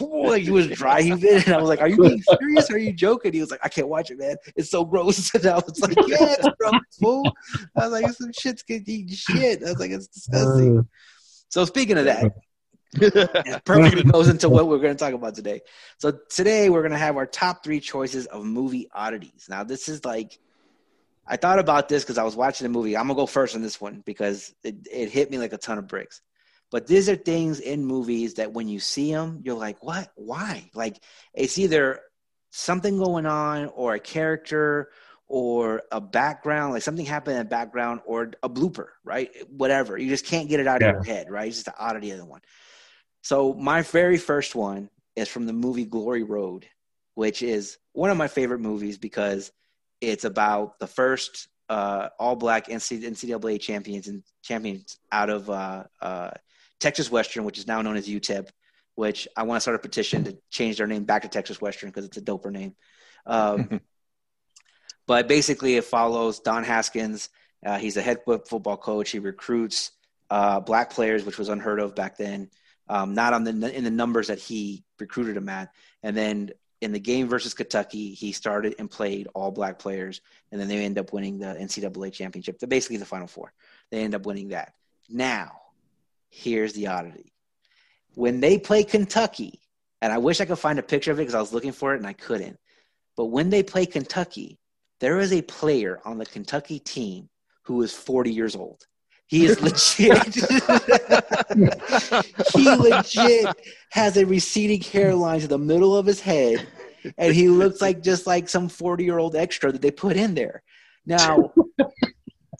like 0.00 0.42
he 0.42 0.50
was 0.50 0.68
dry 0.68 1.02
heaving, 1.08 1.42
and 1.46 1.54
I 1.54 1.58
was 1.60 1.68
like, 1.68 1.80
Are 1.80 1.88
you 1.88 1.96
being 1.98 2.22
serious? 2.22 2.70
Are 2.70 2.78
you 2.78 2.92
joking? 2.92 3.32
He 3.32 3.40
was 3.40 3.50
like, 3.50 3.60
I 3.62 3.68
can't 3.68 3.88
watch 3.88 4.10
it, 4.10 4.18
man. 4.18 4.36
It's 4.56 4.70
so 4.70 4.84
gross. 4.84 5.32
And 5.34 5.46
I 5.46 5.54
was 5.56 5.80
like, 5.80 5.96
Yeah, 6.06 6.34
it's 6.38 6.48
gross, 6.58 6.80
fool. 7.00 7.32
I 7.76 7.88
was 7.88 7.92
like, 7.92 8.12
some 8.12 8.32
shit's 8.32 8.64
eat 8.68 9.10
shit. 9.10 9.62
I 9.62 9.70
was 9.70 9.78
like, 9.78 9.90
it's 9.90 10.08
disgusting. 10.08 10.78
Uh, 10.78 10.82
So 11.48 11.64
speaking 11.64 11.96
of 11.98 12.06
that, 12.06 12.32
it 13.00 13.64
perfectly 13.64 14.02
goes 14.04 14.28
into 14.28 14.48
what 14.48 14.68
we're 14.68 14.78
going 14.78 14.94
to 14.96 14.98
talk 15.04 15.14
about 15.14 15.34
today. 15.34 15.60
So 15.98 16.18
today 16.30 16.70
we're 16.70 16.82
going 16.82 16.92
to 16.92 16.98
have 16.98 17.16
our 17.16 17.26
top 17.26 17.64
three 17.64 17.80
choices 17.80 18.26
of 18.26 18.44
movie 18.44 18.88
oddities. 18.92 19.46
Now 19.48 19.64
this 19.64 19.88
is 19.88 20.04
like, 20.04 20.38
I 21.26 21.36
thought 21.36 21.58
about 21.58 21.88
this 21.88 22.04
because 22.04 22.18
I 22.18 22.22
was 22.22 22.36
watching 22.36 22.66
a 22.66 22.70
movie. 22.70 22.96
I'm 22.96 23.08
gonna 23.08 23.16
go 23.16 23.26
first 23.26 23.56
on 23.56 23.62
this 23.62 23.80
one 23.80 24.02
because 24.06 24.54
it, 24.62 24.86
it 24.90 25.10
hit 25.10 25.30
me 25.30 25.38
like 25.38 25.52
a 25.52 25.58
ton 25.58 25.76
of 25.78 25.88
bricks. 25.88 26.20
But 26.70 26.86
these 26.86 27.08
are 27.08 27.16
things 27.16 27.58
in 27.58 27.84
movies 27.84 28.34
that 28.34 28.52
when 28.52 28.68
you 28.68 28.78
see 28.80 29.12
them, 29.12 29.40
you're 29.44 29.56
like, 29.56 29.82
what? 29.82 30.08
Why? 30.14 30.70
Like 30.74 31.02
it's 31.34 31.58
either 31.58 32.00
something 32.50 32.98
going 32.98 33.26
on 33.26 33.66
or 33.74 33.94
a 33.94 34.00
character 34.00 34.90
or 35.28 35.82
a 35.90 36.00
background, 36.00 36.74
like 36.74 36.82
something 36.82 37.04
happened 37.04 37.36
in 37.36 37.42
the 37.42 37.48
background 37.48 38.00
or 38.06 38.30
a 38.42 38.48
blooper, 38.48 38.86
right? 39.04 39.30
Whatever. 39.50 39.98
You 39.98 40.08
just 40.08 40.26
can't 40.26 40.48
get 40.48 40.60
it 40.60 40.68
out 40.68 40.80
Yeah. 40.80 40.90
of 40.90 40.94
your 41.06 41.14
head, 41.14 41.30
right? 41.30 41.48
It's 41.48 41.56
just 41.56 41.66
the 41.66 41.76
oddity 41.76 42.12
of 42.12 42.18
the 42.18 42.24
one. 42.24 42.40
So 43.26 43.52
my 43.54 43.82
very 43.82 44.18
first 44.18 44.54
one 44.54 44.88
is 45.16 45.28
from 45.28 45.46
the 45.46 45.52
movie 45.52 45.84
Glory 45.84 46.22
Road, 46.22 46.64
which 47.16 47.42
is 47.42 47.76
one 47.92 48.10
of 48.10 48.16
my 48.16 48.28
favorite 48.28 48.60
movies 48.60 48.98
because 48.98 49.50
it's 50.00 50.22
about 50.22 50.78
the 50.78 50.86
first 50.86 51.48
uh, 51.68 52.10
all 52.20 52.36
black 52.36 52.68
NC- 52.68 53.02
NCAA 53.02 53.60
champions 53.60 54.06
and 54.06 54.22
champions 54.44 55.00
out 55.10 55.28
of 55.28 55.50
uh, 55.50 55.82
uh, 56.00 56.30
Texas 56.78 57.10
Western, 57.10 57.42
which 57.42 57.58
is 57.58 57.66
now 57.66 57.82
known 57.82 57.96
as 57.96 58.08
UTEP, 58.08 58.46
which 58.94 59.26
I 59.36 59.42
want 59.42 59.56
to 59.56 59.60
start 59.60 59.74
a 59.74 59.80
petition 59.80 60.22
to 60.22 60.38
change 60.52 60.76
their 60.76 60.86
name 60.86 61.02
back 61.02 61.22
to 61.22 61.28
Texas 61.28 61.60
Western 61.60 61.88
because 61.88 62.04
it's 62.04 62.18
a 62.18 62.22
doper 62.22 62.52
name. 62.52 62.76
Um, 63.26 63.80
but 65.08 65.26
basically, 65.26 65.74
it 65.74 65.82
follows 65.82 66.38
Don 66.38 66.62
Haskins. 66.62 67.28
Uh, 67.66 67.76
he's 67.76 67.96
a 67.96 68.02
head 68.02 68.18
football 68.24 68.76
coach. 68.76 69.10
He 69.10 69.18
recruits 69.18 69.90
uh, 70.30 70.60
black 70.60 70.90
players, 70.90 71.24
which 71.24 71.38
was 71.38 71.48
unheard 71.48 71.80
of 71.80 71.96
back 71.96 72.18
then. 72.18 72.50
Um, 72.88 73.14
not 73.14 73.32
on 73.32 73.44
the 73.44 73.76
in 73.76 73.84
the 73.84 73.90
numbers 73.90 74.28
that 74.28 74.38
he 74.38 74.84
recruited 75.00 75.36
him 75.36 75.48
at. 75.48 75.72
And 76.02 76.16
then 76.16 76.50
in 76.80 76.92
the 76.92 77.00
game 77.00 77.28
versus 77.28 77.54
Kentucky, 77.54 78.14
he 78.14 78.32
started 78.32 78.76
and 78.78 78.90
played 78.90 79.28
all 79.34 79.50
black 79.50 79.78
players, 79.78 80.20
and 80.52 80.60
then 80.60 80.68
they 80.68 80.84
end 80.84 80.98
up 80.98 81.12
winning 81.12 81.38
the 81.38 81.46
NCAA 81.46 82.12
championship. 82.12 82.58
They're 82.58 82.68
basically 82.68 82.98
the 82.98 83.04
Final 83.04 83.26
Four. 83.26 83.52
They 83.90 84.02
end 84.02 84.14
up 84.14 84.26
winning 84.26 84.48
that. 84.48 84.74
Now, 85.08 85.52
here's 86.30 86.74
the 86.74 86.88
oddity: 86.88 87.32
when 88.14 88.40
they 88.40 88.58
play 88.58 88.84
Kentucky, 88.84 89.60
and 90.00 90.12
I 90.12 90.18
wish 90.18 90.40
I 90.40 90.44
could 90.44 90.58
find 90.58 90.78
a 90.78 90.82
picture 90.82 91.12
of 91.12 91.18
it 91.18 91.22
because 91.22 91.34
I 91.34 91.40
was 91.40 91.52
looking 91.52 91.72
for 91.72 91.94
it 91.94 91.98
and 91.98 92.06
I 92.06 92.12
couldn't. 92.12 92.58
But 93.16 93.26
when 93.26 93.50
they 93.50 93.62
play 93.62 93.86
Kentucky, 93.86 94.58
there 95.00 95.18
is 95.18 95.32
a 95.32 95.42
player 95.42 96.00
on 96.04 96.18
the 96.18 96.26
Kentucky 96.26 96.78
team 96.78 97.28
who 97.62 97.82
is 97.82 97.92
40 97.92 98.32
years 98.32 98.54
old. 98.54 98.86
He 99.28 99.44
is 99.44 99.60
legit. 99.60 100.34
he 102.54 102.70
legit 102.70 103.56
has 103.90 104.16
a 104.16 104.24
receding 104.24 104.80
hairline 104.80 105.40
to 105.40 105.48
the 105.48 105.58
middle 105.58 105.96
of 105.96 106.06
his 106.06 106.20
head, 106.20 106.66
and 107.18 107.34
he 107.34 107.48
looks 107.48 107.80
like 107.80 108.02
just 108.02 108.26
like 108.26 108.48
some 108.48 108.68
40 108.68 109.04
year 109.04 109.18
old 109.18 109.34
extra 109.34 109.72
that 109.72 109.82
they 109.82 109.90
put 109.90 110.16
in 110.16 110.34
there. 110.34 110.62
Now, 111.04 111.52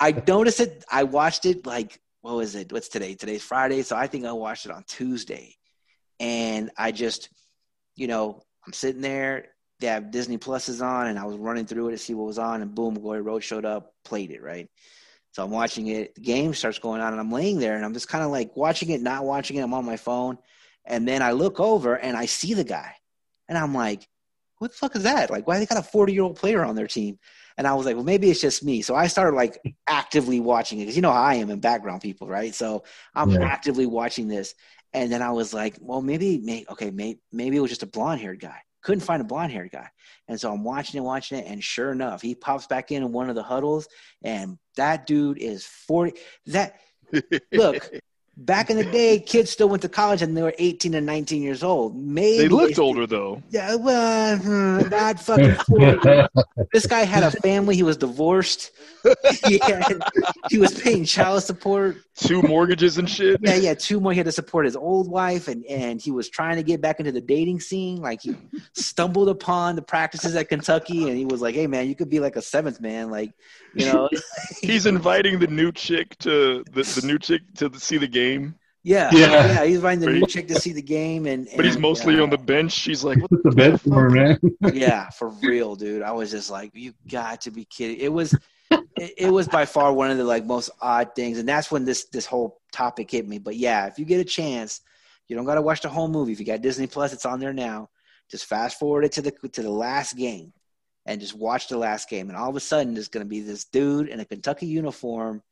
I 0.01 0.23
noticed 0.27 0.61
it. 0.61 0.85
I 0.91 1.05
watched 1.05 1.47
it 1.47 1.67
like, 1.67 2.01
what 2.21 2.35
was 2.35 2.57
it? 2.57 2.73
What's 2.73 2.89
today? 2.89 3.15
Today's 3.15 3.43
Friday. 3.43 3.83
So 3.83 3.97
I 3.97 4.09
think 4.09 4.25
I 4.25 4.33
watched 4.33 4.67
it 4.67 4.73
on 4.73 4.85
Tuesday. 4.89 5.55
And 6.19 6.71
I 6.77 6.93
just, 6.93 7.29
you 7.95 8.09
know, 8.09 8.43
I'm 8.67 8.73
sitting 8.73 9.03
there. 9.03 9.49
They 9.79 9.89
have 9.89 10.11
Disney 10.11 10.39
Plus 10.39 10.69
is 10.69 10.81
on, 10.81 11.07
and 11.07 11.19
I 11.19 11.25
was 11.25 11.37
running 11.37 11.67
through 11.67 11.89
it 11.89 11.91
to 11.93 11.99
see 11.99 12.15
what 12.15 12.27
was 12.27 12.39
on, 12.39 12.63
and 12.63 12.75
boom, 12.75 12.95
Glory 12.95 13.21
Road 13.21 13.45
showed 13.45 13.67
up, 13.67 13.93
played 14.05 14.31
it, 14.31 14.43
right? 14.43 14.71
So 15.37 15.45
I'm 15.45 15.51
watching 15.51 15.89
it. 15.89 16.15
The 16.15 16.23
game 16.23 16.55
starts 16.55 16.79
going 16.79 17.03
on, 17.03 17.13
and 17.13 17.21
I'm 17.21 17.31
laying 17.31 17.59
there, 17.59 17.77
and 17.77 17.85
I'm 17.85 17.93
just 17.93 18.09
kind 18.09 18.25
of 18.25 18.31
like 18.31 18.57
watching 18.57 18.89
it, 18.89 19.03
not 19.03 19.27
watching 19.27 19.59
it. 19.59 19.61
I'm 19.61 19.75
on 19.75 19.85
my 19.85 19.99
phone, 19.99 20.39
and 20.87 21.07
then 21.07 21.21
I 21.21 21.33
look 21.33 21.61
over 21.61 21.95
and 21.97 22.17
I 22.17 22.25
see 22.25 22.55
the 22.55 22.65
guy, 22.65 22.95
and 23.47 23.59
I'm 23.59 23.75
like, 23.75 24.09
"What 24.61 24.71
the 24.71 24.79
fuck 24.79 24.97
is 24.97 25.03
that? 25.03 25.31
Like, 25.31 25.47
why 25.47 25.59
they 25.59 25.67
got 25.67 25.77
a 25.77 25.83
40 25.83 26.15
year 26.15 26.23
old 26.23 26.37
player 26.37 26.65
on 26.65 26.75
their 26.75 26.87
team?" 26.87 27.19
And 27.59 27.67
I 27.67 27.75
was 27.75 27.85
like, 27.85 27.97
"Well, 27.97 28.05
maybe 28.05 28.31
it's 28.31 28.41
just 28.41 28.65
me." 28.65 28.81
So 28.81 28.95
I 28.95 29.09
started 29.09 29.37
like 29.37 29.59
actively 29.87 30.41
watching 30.41 30.79
it 30.79 30.85
because 30.85 30.97
you 30.97 31.03
know 31.03 31.13
how 31.13 31.23
I 31.23 31.35
am 31.35 31.51
in 31.51 31.61
background 31.61 32.01
people, 32.01 32.29
right? 32.29 32.55
So 32.55 32.85
I'm 33.15 33.31
Yeah. 33.33 33.43
actively 33.43 33.85
watching 33.85 34.29
this, 34.29 34.55
and 34.95 35.13
then 35.13 35.21
I 35.21 35.33
was 35.33 35.53
like, 35.53 35.77
"Well, 35.83 36.01
maybe, 36.01 36.39
may, 36.39 36.65
okay, 36.71 36.91
may, 36.91 37.19
maybe 37.31 37.59
it 37.59 37.61
was 37.61 37.71
just 37.71 37.83
a 37.83 37.87
blonde 37.87 38.23
haired 38.23 38.41
guy." 38.41 38.63
Couldn't 38.87 39.01
find 39.01 39.21
a 39.21 39.25
blonde 39.25 39.51
haired 39.51 39.73
guy, 39.73 39.89
and 40.29 40.41
so 40.41 40.53
I'm 40.53 40.63
watching 40.63 40.99
it, 40.99 41.03
watching 41.03 41.41
it, 41.41 41.47
and 41.49 41.61
sure 41.63 41.91
enough, 41.91 42.23
he 42.23 42.37
pops 42.37 42.69
back 42.69 42.93
in 42.93 43.03
in 43.03 43.11
one 43.11 43.29
of 43.29 43.35
the 43.35 43.43
huddles, 43.43 43.89
and 44.23 44.59
that 44.77 45.09
dude 45.09 45.39
is 45.39 45.67
40. 45.67 46.17
That 46.47 46.79
look, 47.53 47.91
back 48.37 48.71
in 48.71 48.77
the 48.77 48.85
day, 48.85 49.19
kids 49.19 49.51
still 49.51 49.69
went 49.69 49.83
to 49.83 49.89
college 49.89 50.23
and 50.23 50.37
they 50.37 50.43
were 50.43 50.55
18 50.59 50.95
and 50.95 51.07
19 51.07 51.43
years 51.43 51.63
old. 51.63 51.97
Maybe 51.97 52.39
they 52.39 52.49
looked 52.49 52.79
older 52.79 53.07
though. 53.07 53.43
Yeah, 53.51 53.75
well, 53.77 54.37
hmm, 54.37 54.89
not 54.89 55.21
fucking 55.21 55.55
40. 55.55 56.29
this 56.73 56.87
guy 56.87 57.05
had 57.05 57.23
a 57.23 57.31
family. 57.31 57.77
He 57.77 57.83
was 57.83 57.97
divorced. 57.97 58.73
He, 59.47 59.59
had, 59.59 60.03
he 60.51 60.59
was 60.59 60.79
paying 60.81 61.05
child 61.05 61.43
support. 61.43 61.97
Two 62.17 62.41
mortgages 62.43 62.97
and 62.97 63.09
shit. 63.09 63.41
Yeah, 63.43 63.57
yeah, 63.57 63.75
two 63.75 64.01
more. 64.01 64.13
He 64.13 64.19
had 64.19 64.25
to 64.25 64.33
support 64.33 64.65
his 64.65 64.75
old 64.75 65.11
wife, 65.11 65.49
and 65.49 65.67
and 65.67 66.01
he 66.01 66.11
was 66.11 66.31
trying 66.31 66.57
to 66.57 66.63
get 66.63 66.81
back 66.81 66.99
into 66.99 67.13
the 67.13 67.21
dating 67.21 67.61
scene. 67.61 68.01
Like 68.01 68.23
he 68.23 68.35
stumbled 68.73 69.29
upon 69.29 69.77
the 69.77 69.83
practices 69.83 70.35
at 70.35 70.49
Kentucky, 70.49 71.09
and 71.09 71.19
he 71.19 71.27
was 71.27 71.43
like, 71.43 71.55
"Hey, 71.55 71.67
man, 71.67 71.89
you 71.89 71.95
could 71.95 72.09
be 72.09 72.19
like 72.19 72.37
a 72.37 72.43
seventh 72.43 72.81
man, 72.81 73.11
like 73.11 73.35
you 73.75 73.85
know." 73.85 74.09
He's 74.63 74.87
inviting 74.87 75.39
the 75.39 75.47
new 75.47 75.71
chick 75.73 76.17
to 76.21 76.65
the, 76.73 76.83
the 76.83 77.07
new 77.07 77.19
chick 77.19 77.43
to 77.57 77.71
see 77.79 77.99
the 77.99 78.09
game, 78.09 78.26
Yeah, 78.87 79.11
Yeah. 79.13 79.47
yeah, 79.47 79.65
He's 79.65 79.81
finding 79.81 80.09
the 80.09 80.15
new 80.21 80.27
chick 80.29 80.47
to 80.47 80.61
see 80.61 80.73
the 80.73 80.81
game, 80.81 81.27
and, 81.27 81.49
but 81.57 81.65
he's 81.65 81.77
mostly 81.77 82.21
uh, 82.21 82.23
on 82.23 82.31
the 82.31 82.39
bench. 82.39 82.71
She's 82.71 83.03
like, 83.03 83.19
what 83.19 83.31
Put 83.31 83.43
the 83.43 83.51
bed 83.51 83.81
for 83.81 84.09
man. 84.11 84.39
yeah, 84.73 85.11
for 85.11 85.29
real, 85.29 85.75
dude. 85.75 86.03
I 86.03 86.13
was 86.13 86.31
just 86.31 86.51
like, 86.51 86.71
you 86.73 86.95
got 87.11 87.41
to 87.43 87.51
be 87.51 87.65
kidding. 87.65 87.97
It 87.99 88.13
was, 88.13 88.33
it, 88.71 89.15
it 89.19 89.31
was 89.33 89.49
by 89.49 89.65
far 89.65 89.93
one 89.93 90.13
of 90.13 90.19
the 90.19 90.25
like 90.25 90.45
most 90.45 90.71
odd 90.81 91.17
things, 91.17 91.41
and 91.41 91.49
that's 91.49 91.69
when 91.69 91.85
this 91.85 92.05
this 92.05 92.27
whole 92.27 92.61
topic 92.71 93.11
hit 93.11 93.27
me. 93.27 93.39
But 93.39 93.57
yeah, 93.57 93.87
if 93.87 93.99
you 93.99 94.05
get 94.05 94.21
a 94.21 94.25
chance, 94.25 94.83
you 95.27 95.35
don't 95.35 95.47
got 95.47 95.57
to 95.57 95.63
watch 95.63 95.81
the 95.81 95.89
whole 95.89 96.07
movie. 96.07 96.31
If 96.33 96.39
you 96.39 96.47
got 96.47 96.63
Disney 96.63 96.87
Plus, 96.87 97.13
it's 97.13 97.27
on 97.27 97.41
there 97.41 97.53
now. 97.53 97.91
Just 98.31 98.45
fast 98.47 98.79
forward 98.79 99.05
it 99.05 99.11
to 99.13 99.23
the 99.23 99.33
to 99.33 99.63
the 99.63 99.69
last 99.69 100.17
game, 100.17 100.53
and 101.07 101.21
just 101.21 101.35
watch 101.35 101.67
the 101.67 101.77
last 101.77 102.09
game, 102.09 102.29
and 102.29 102.39
all 102.39 102.51
of 102.51 102.55
a 102.55 102.61
sudden, 102.61 102.95
there's 102.95 103.09
going 103.09 103.27
to 103.27 103.29
be 103.29 103.41
this 103.41 103.65
dude 103.65 104.09
in 104.09 104.21
a 104.21 104.25
Kentucky 104.25 104.67
uniform 104.67 105.43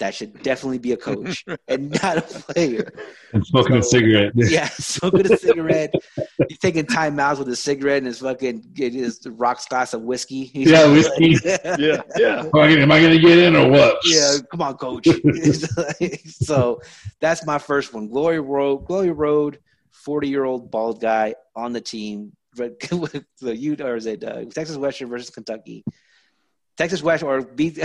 that 0.00 0.14
should 0.14 0.42
definitely 0.42 0.78
be 0.78 0.92
a 0.92 0.96
coach 0.96 1.44
and 1.68 1.90
not 2.02 2.16
a 2.18 2.22
player. 2.22 2.90
And 3.32 3.46
smoking 3.46 3.76
a 3.76 3.82
cigarette. 3.82 4.32
Yeah, 4.36 4.68
smoking 4.68 5.30
a 5.32 5.36
cigarette. 5.36 5.94
He's 6.48 6.58
taking 6.58 6.84
time 6.86 7.20
outs 7.20 7.38
with 7.38 7.48
a 7.50 7.54
cigarette 7.56 7.98
and 7.98 8.06
his 8.06 8.18
fucking 8.18 8.70
get 8.74 8.92
his 8.92 9.20
rocks 9.26 9.66
glass 9.66 9.94
of 9.94 10.02
whiskey. 10.02 10.44
He's 10.44 10.70
Yeah, 10.72 10.92
just 10.94 11.10
whiskey. 11.20 11.48
like- 11.48 11.60
yeah, 11.78 12.00
yeah. 12.16 12.40
Am 12.40 12.46
I 12.46 12.68
gonna- 12.68 12.80
am 12.82 12.90
I 12.92 13.00
going 13.00 13.12
to 13.12 13.20
get 13.20 13.38
in 13.38 13.54
or 13.54 13.70
what? 13.70 13.98
yeah, 14.04 14.36
come 14.50 14.62
on, 14.62 14.76
coach. 14.76 15.06
so 16.26 16.80
that's 17.20 17.46
my 17.46 17.58
first 17.58 17.94
one. 17.94 18.08
Glory 18.08 18.40
Road, 18.40 18.78
Glory 18.86 19.10
Road, 19.12 19.58
forty-year-old 19.90 20.70
bald 20.70 21.00
guy 21.00 21.34
on 21.54 21.72
the 21.72 21.80
team. 21.80 22.32
the 22.56 23.24
U 23.42 23.76
or 23.80 23.96
is 23.96 24.06
it 24.06 24.24
uh, 24.24 24.44
Texas 24.46 24.76
Western 24.76 25.08
versus 25.08 25.30
Kentucky? 25.30 25.84
Texas 26.76 27.02
Western 27.02 27.28
or 27.28 27.42
beat 27.42 27.78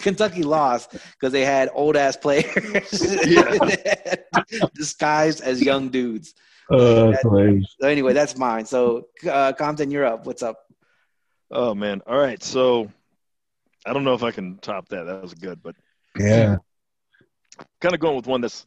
Kentucky 0.00 0.42
lost 0.42 0.92
because 0.92 1.32
they 1.32 1.44
had 1.44 1.70
old 1.72 1.96
ass 1.96 2.16
players 2.16 2.90
disguised 4.74 5.42
as 5.42 5.62
young 5.62 5.88
dudes. 5.88 6.34
Uh, 6.70 7.10
that's 7.10 7.22
hilarious. 7.22 7.76
So 7.80 7.88
anyway, 7.88 8.12
that's 8.12 8.36
mine. 8.36 8.66
So 8.66 9.08
uh, 9.28 9.52
Compton, 9.52 9.90
you're 9.90 10.04
up. 10.04 10.26
What's 10.26 10.42
up? 10.42 10.58
Oh 11.50 11.74
man. 11.74 12.02
All 12.06 12.18
right. 12.18 12.42
So 12.42 12.90
I 13.84 13.92
don't 13.92 14.04
know 14.04 14.14
if 14.14 14.22
I 14.22 14.32
can 14.32 14.58
top 14.58 14.88
that. 14.88 15.04
That 15.04 15.22
was 15.22 15.34
good, 15.34 15.62
but 15.62 15.76
Yeah. 16.18 16.56
kind 17.80 17.94
of 17.94 18.00
going 18.00 18.16
with 18.16 18.26
one 18.26 18.40
that's 18.40 18.66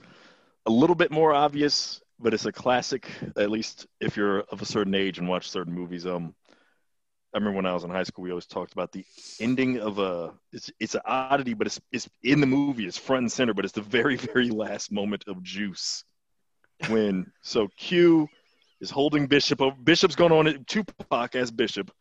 a 0.65 0.72
little 0.72 0.96
bit 0.96 1.12
more 1.12 1.34
obvious, 1.34 2.02
but 2.20 2.34
it's 2.34 2.46
a 2.46 2.52
classic. 2.52 3.08
At 3.36 3.50
least 3.52 3.86
if 4.00 4.15
you're 4.15 4.42
of 4.42 4.62
a 4.62 4.65
certain 4.65 4.96
age 4.96 5.18
and 5.20 5.28
watch 5.28 5.50
certain 5.50 5.74
movies. 5.74 6.06
Um, 6.06 6.34
I 7.34 7.38
remember 7.38 7.58
when 7.58 7.65
I 7.68 7.74
was 7.74 7.84
in 7.84 7.92
high 7.92 8.04
school, 8.04 8.24
we 8.24 8.32
always 8.32 8.48
talked 8.48 8.74
about 8.74 8.92
the 8.92 9.06
ending 9.39 9.80
of 9.80 10.00
a. 10.00 10.34
It's 10.52 10.72
it's 10.80 10.96
an 10.96 11.02
oddity, 11.06 11.54
but 11.54 11.68
it's 11.68 11.80
it's 11.92 12.10
in 12.24 12.42
the 12.42 12.48
movie. 12.48 12.88
It's 12.88 12.98
front 12.98 13.22
and 13.22 13.32
center, 13.32 13.54
but 13.54 13.65
it's 13.65 13.74
the 13.74 13.82
very 13.82 14.15
very 14.34 14.50
last 14.50 14.92
moment 14.92 15.26
of 15.28 15.44
Juice. 15.44 16.04
When 16.88 17.32
so 17.42 17.68
Q 17.78 18.28
is 18.82 18.89
holding 18.89 19.28
Bishop. 19.28 19.62
Bishop's 19.84 20.15
going 20.15 20.32
on 20.32 20.48
it. 20.48 20.65
Tupac 20.68 21.36
as 21.36 21.52
Bishop 21.52 21.92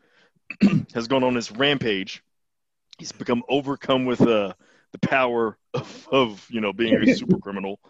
has 0.95 1.09
gone 1.09 1.25
on 1.25 1.35
this 1.35 1.53
rampage. 1.53 2.23
He's 2.99 3.12
become 3.12 3.43
overcome 3.49 4.07
with 4.07 4.23
uh, 4.23 4.55
the 4.93 4.99
power 5.01 5.59
of, 5.75 6.09
of 6.11 6.47
you 6.51 6.61
know 6.61 6.73
being 6.73 6.95
a 6.95 7.14
super 7.14 7.38
criminal, 7.38 7.81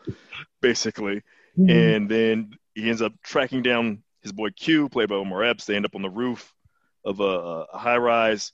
basically. 0.60 1.22
And 1.56 2.08
then 2.08 2.54
he 2.74 2.88
ends 2.88 3.02
up 3.02 3.12
tracking 3.24 3.62
down 3.62 4.04
his 4.22 4.30
boy 4.30 4.50
Q, 4.50 4.88
played 4.88 5.08
by 5.08 5.16
Omar 5.16 5.42
Epps. 5.42 5.64
They 5.64 5.74
end 5.74 5.84
up 5.84 5.96
on 5.96 6.02
the 6.02 6.10
roof 6.10 6.54
of 7.08 7.20
a, 7.20 7.66
a 7.72 7.78
high 7.78 7.96
rise. 7.96 8.52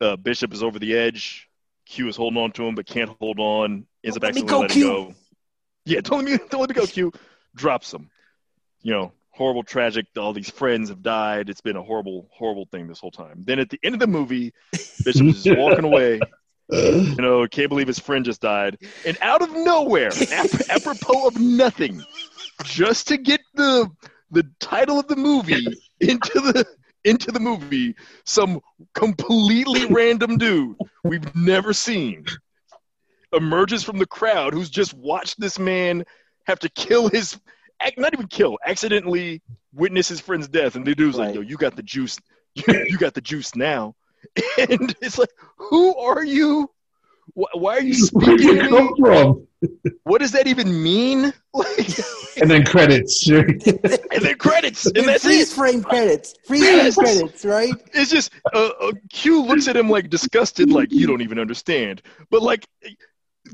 Uh, 0.00 0.16
Bishop 0.16 0.52
is 0.52 0.62
over 0.62 0.78
the 0.78 0.96
edge. 0.96 1.48
Q 1.86 2.08
is 2.08 2.16
holding 2.16 2.40
on 2.42 2.52
to 2.52 2.66
him, 2.66 2.74
but 2.74 2.86
can't 2.86 3.10
hold 3.20 3.38
on. 3.38 3.86
Ends 4.02 4.16
up 4.16 4.24
accidentally 4.24 4.62
letting 4.62 4.82
go. 4.82 5.14
Yeah, 5.84 6.00
don't 6.00 6.24
let 6.24 6.32
me 6.32 6.38
don't 6.50 6.60
let 6.60 6.70
me 6.70 6.74
go. 6.74 6.86
Q 6.86 7.12
drops 7.54 7.92
him. 7.92 8.10
You 8.82 8.92
know, 8.92 9.12
horrible, 9.30 9.62
tragic. 9.62 10.06
All 10.16 10.32
these 10.32 10.50
friends 10.50 10.88
have 10.88 11.02
died. 11.02 11.50
It's 11.50 11.60
been 11.60 11.76
a 11.76 11.82
horrible, 11.82 12.28
horrible 12.32 12.66
thing 12.70 12.88
this 12.88 13.00
whole 13.00 13.10
time. 13.10 13.44
Then 13.46 13.58
at 13.58 13.68
the 13.70 13.78
end 13.82 13.94
of 13.94 14.00
the 14.00 14.06
movie, 14.06 14.52
Bishop 15.04 15.26
is 15.26 15.44
just 15.44 15.58
walking 15.58 15.84
away. 15.84 16.20
You 16.70 17.16
know, 17.16 17.46
can't 17.46 17.68
believe 17.68 17.86
his 17.86 17.98
friend 17.98 18.24
just 18.24 18.40
died. 18.40 18.78
And 19.04 19.18
out 19.20 19.42
of 19.42 19.52
nowhere, 19.52 20.10
ap- 20.32 20.70
apropos 20.70 21.26
of 21.26 21.38
nothing, 21.38 22.02
just 22.64 23.08
to 23.08 23.18
get 23.18 23.40
the 23.52 23.90
the 24.30 24.48
title 24.60 24.98
of 24.98 25.06
the 25.06 25.16
movie 25.16 25.66
into 26.00 26.40
the 26.40 26.66
into 27.04 27.30
the 27.32 27.40
movie, 27.40 27.94
some 28.24 28.60
completely 28.94 29.86
random 29.86 30.38
dude 30.38 30.76
we've 31.02 31.34
never 31.34 31.72
seen 31.72 32.24
emerges 33.32 33.82
from 33.82 33.98
the 33.98 34.06
crowd 34.06 34.54
who's 34.54 34.70
just 34.70 34.94
watched 34.94 35.38
this 35.40 35.58
man 35.58 36.04
have 36.44 36.58
to 36.60 36.68
kill 36.70 37.08
his 37.08 37.38
not 37.98 38.14
even 38.14 38.26
kill, 38.28 38.58
accidentally 38.64 39.42
witness 39.72 40.08
his 40.08 40.20
friend's 40.20 40.48
death, 40.48 40.74
and 40.74 40.86
the 40.86 40.94
dude's 40.94 41.18
like, 41.18 41.34
"Yo, 41.34 41.40
you 41.40 41.56
got 41.56 41.76
the 41.76 41.82
juice, 41.82 42.18
you 42.54 42.96
got 42.98 43.14
the 43.14 43.20
juice 43.20 43.54
now," 43.54 43.94
and 44.58 44.94
it's 45.02 45.18
like, 45.18 45.30
"Who 45.56 45.94
are 45.96 46.24
you? 46.24 46.70
Wh- 47.34 47.54
Why 47.54 47.76
are 47.76 47.82
you 47.82 48.06
Where'd 48.12 48.40
speaking 48.40 48.56
you 48.56 48.68
come 48.68 48.96
from? 48.96 49.46
What 50.04 50.20
does 50.20 50.32
that 50.32 50.46
even 50.46 50.82
mean?" 50.82 51.32
Like, 51.54 51.98
And 52.40 52.50
then 52.50 52.64
credits. 52.64 53.28
and 53.30 53.60
then 53.62 54.34
credits, 54.38 54.86
and 54.86 55.06
that's 55.06 55.22
freeze 55.24 55.52
it. 55.52 55.54
frame 55.54 55.82
credits. 55.84 56.34
Freeze 56.46 56.62
Yes. 56.62 56.94
frame 56.96 57.04
credits, 57.20 57.44
right? 57.44 57.72
It's 57.92 58.10
just 58.10 58.32
uh, 58.52 58.70
uh, 58.80 58.92
Q 59.10 59.42
looks 59.44 59.68
at 59.68 59.76
him 59.76 59.88
like 59.88 60.10
disgusted, 60.10 60.70
like 60.72 60.90
you 60.90 61.06
don't 61.06 61.22
even 61.22 61.38
understand. 61.38 62.02
But 62.30 62.42
like, 62.42 62.66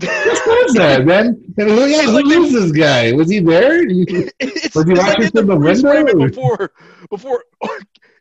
what 0.01 0.66
is 0.68 0.75
that, 0.75 1.05
man? 1.07 1.42
And 1.59 1.68
who, 1.70 1.85
yeah, 1.87 2.03
who 2.05 2.12
like 2.12 2.25
is 2.27 2.53
this 2.53 2.73
guy? 2.73 3.12
Was 3.12 3.29
he 3.31 3.40
there? 3.40 3.83
it's, 3.87 4.75
Was 4.75 4.87
he 4.87 4.92
it's 4.92 4.99
watching 4.99 5.23
like 5.25 5.33
from 5.33 5.46
the 5.46 5.57
freeze 5.61 5.83
window? 5.83 6.27
before 6.29 6.73
before. 7.11 7.44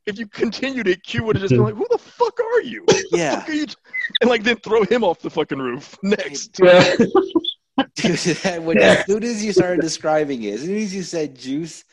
If 0.06 0.18
you 0.18 0.26
continued 0.28 0.88
it, 0.88 1.04
Q 1.04 1.24
would 1.26 1.36
have 1.36 1.42
just 1.44 1.52
been 1.54 1.62
like, 1.64 1.76
"Who 1.76 1.86
the 1.92 1.98
fuck 2.00 2.40
are 2.40 2.62
you?" 2.62 2.84
Yeah. 3.12 3.40
Fuck 3.42 3.50
are 3.50 3.54
you 3.54 3.66
and 4.22 4.30
like 4.30 4.44
then 4.44 4.58
throw 4.58 4.84
him 4.84 5.04
off 5.04 5.20
the 5.20 5.30
fucking 5.30 5.60
roof 5.60 5.96
next. 6.02 6.60
Yeah. 6.62 6.96
Dude, 7.96 8.18
that- 8.44 8.64
when, 8.64 8.78
as 8.80 9.06
soon 9.06 9.24
as 9.24 9.44
you 9.44 9.52
started 9.54 9.82
describing 9.82 10.44
it, 10.44 10.56
as 10.56 10.62
soon 10.62 10.78
as 10.78 10.94
you 10.94 11.04
said 11.04 11.38
juice, 11.38 11.84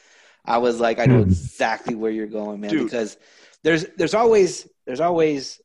I 0.45 0.59
was 0.59 0.79
like, 0.81 0.99
I 0.99 1.07
know 1.07 1.23
Hmm. 1.23 1.31
exactly 1.31 1.95
where 1.95 2.11
you're 2.11 2.27
going, 2.27 2.61
man. 2.61 2.71
Dude. 2.71 2.85
Because 2.85 3.17
there's 3.63 3.85
there's 3.97 4.15
always 4.15 4.69
there's 4.87 5.01
always 5.01 5.61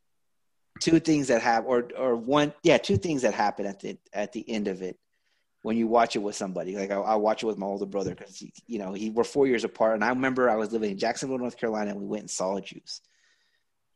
two 0.80 1.00
things 1.00 1.28
that 1.28 1.42
happen, 1.42 1.70
or 1.70 1.90
or 1.98 2.16
one, 2.16 2.54
yeah, 2.64 2.78
two 2.78 2.98
things 2.98 3.22
that 3.22 3.34
happen 3.34 3.66
at 3.66 3.80
the 3.80 3.98
at 4.14 4.32
the 4.34 4.44
end 4.50 4.68
of 4.68 4.82
it 4.82 4.98
when 5.62 5.78
you 5.78 5.86
watch 5.86 6.16
it 6.16 6.20
with 6.20 6.36
somebody. 6.36 6.76
Like 6.76 6.90
I, 6.90 6.96
I 6.96 7.16
watch 7.16 7.44
it 7.44 7.46
with 7.46 7.60
my 7.60 7.68
older 7.68 7.86
brother 7.86 8.16
because 8.16 8.42
you 8.66 8.80
know 8.80 8.94
he 8.94 9.12
we're 9.12 9.24
four 9.24 9.46
years 9.46 9.64
apart, 9.64 9.94
and 9.94 10.04
I 10.04 10.10
remember 10.10 10.50
I 10.50 10.56
was 10.56 10.72
living 10.72 10.92
in 10.92 10.98
Jacksonville, 10.98 11.38
North 11.38 11.58
Carolina, 11.58 11.92
and 11.92 12.00
we 12.00 12.08
went 12.08 12.22
and 12.22 12.30
saw 12.32 12.60
Juice. 12.60 13.02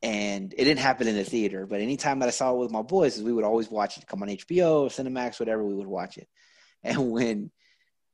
And 0.05 0.53
it 0.53 0.65
didn't 0.65 0.81
happen 0.81 1.07
in 1.07 1.15
the 1.15 1.23
theater, 1.23 1.65
but 1.65 1.81
anytime 1.81 2.19
that 2.19 2.27
I 2.27 2.31
saw 2.31 2.53
it 2.53 2.59
with 2.59 2.71
my 2.71 2.83
boys, 2.83 3.19
we 3.19 3.33
would 3.33 3.43
always 3.43 3.71
watch 3.71 3.97
it 3.97 4.05
come 4.05 4.21
on 4.21 4.29
HBO 4.29 4.81
or 4.81 4.89
Cinemax, 4.89 5.39
whatever. 5.39 5.63
We 5.63 5.73
would 5.73 5.87
watch 5.87 6.19
it, 6.19 6.27
and 6.83 7.11
when 7.11 7.49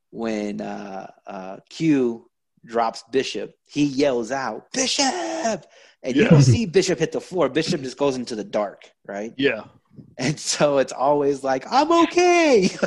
when 0.10 0.62
uh, 0.62 1.12
uh, 1.28 1.58
Q 1.70 2.30
drops 2.64 3.04
Bishop, 3.12 3.54
he 3.66 3.84
yells 3.84 4.32
out 4.32 4.72
Bishop, 4.72 5.66
and 6.02 6.16
you 6.16 6.30
don't 6.30 6.42
see 6.44 6.66
Bishop 6.66 7.00
hit 7.00 7.12
the 7.12 7.20
floor. 7.20 7.50
Bishop 7.50 7.82
just 7.82 7.98
goes 7.98 8.16
into 8.16 8.36
the 8.36 8.46
dark, 8.46 8.90
right? 9.06 9.34
Yeah. 9.38 9.64
And 10.18 10.40
so 10.40 10.78
it's 10.78 10.94
always 10.94 11.44
like, 11.44 11.66
I'm 11.70 11.92
okay. 12.04 12.70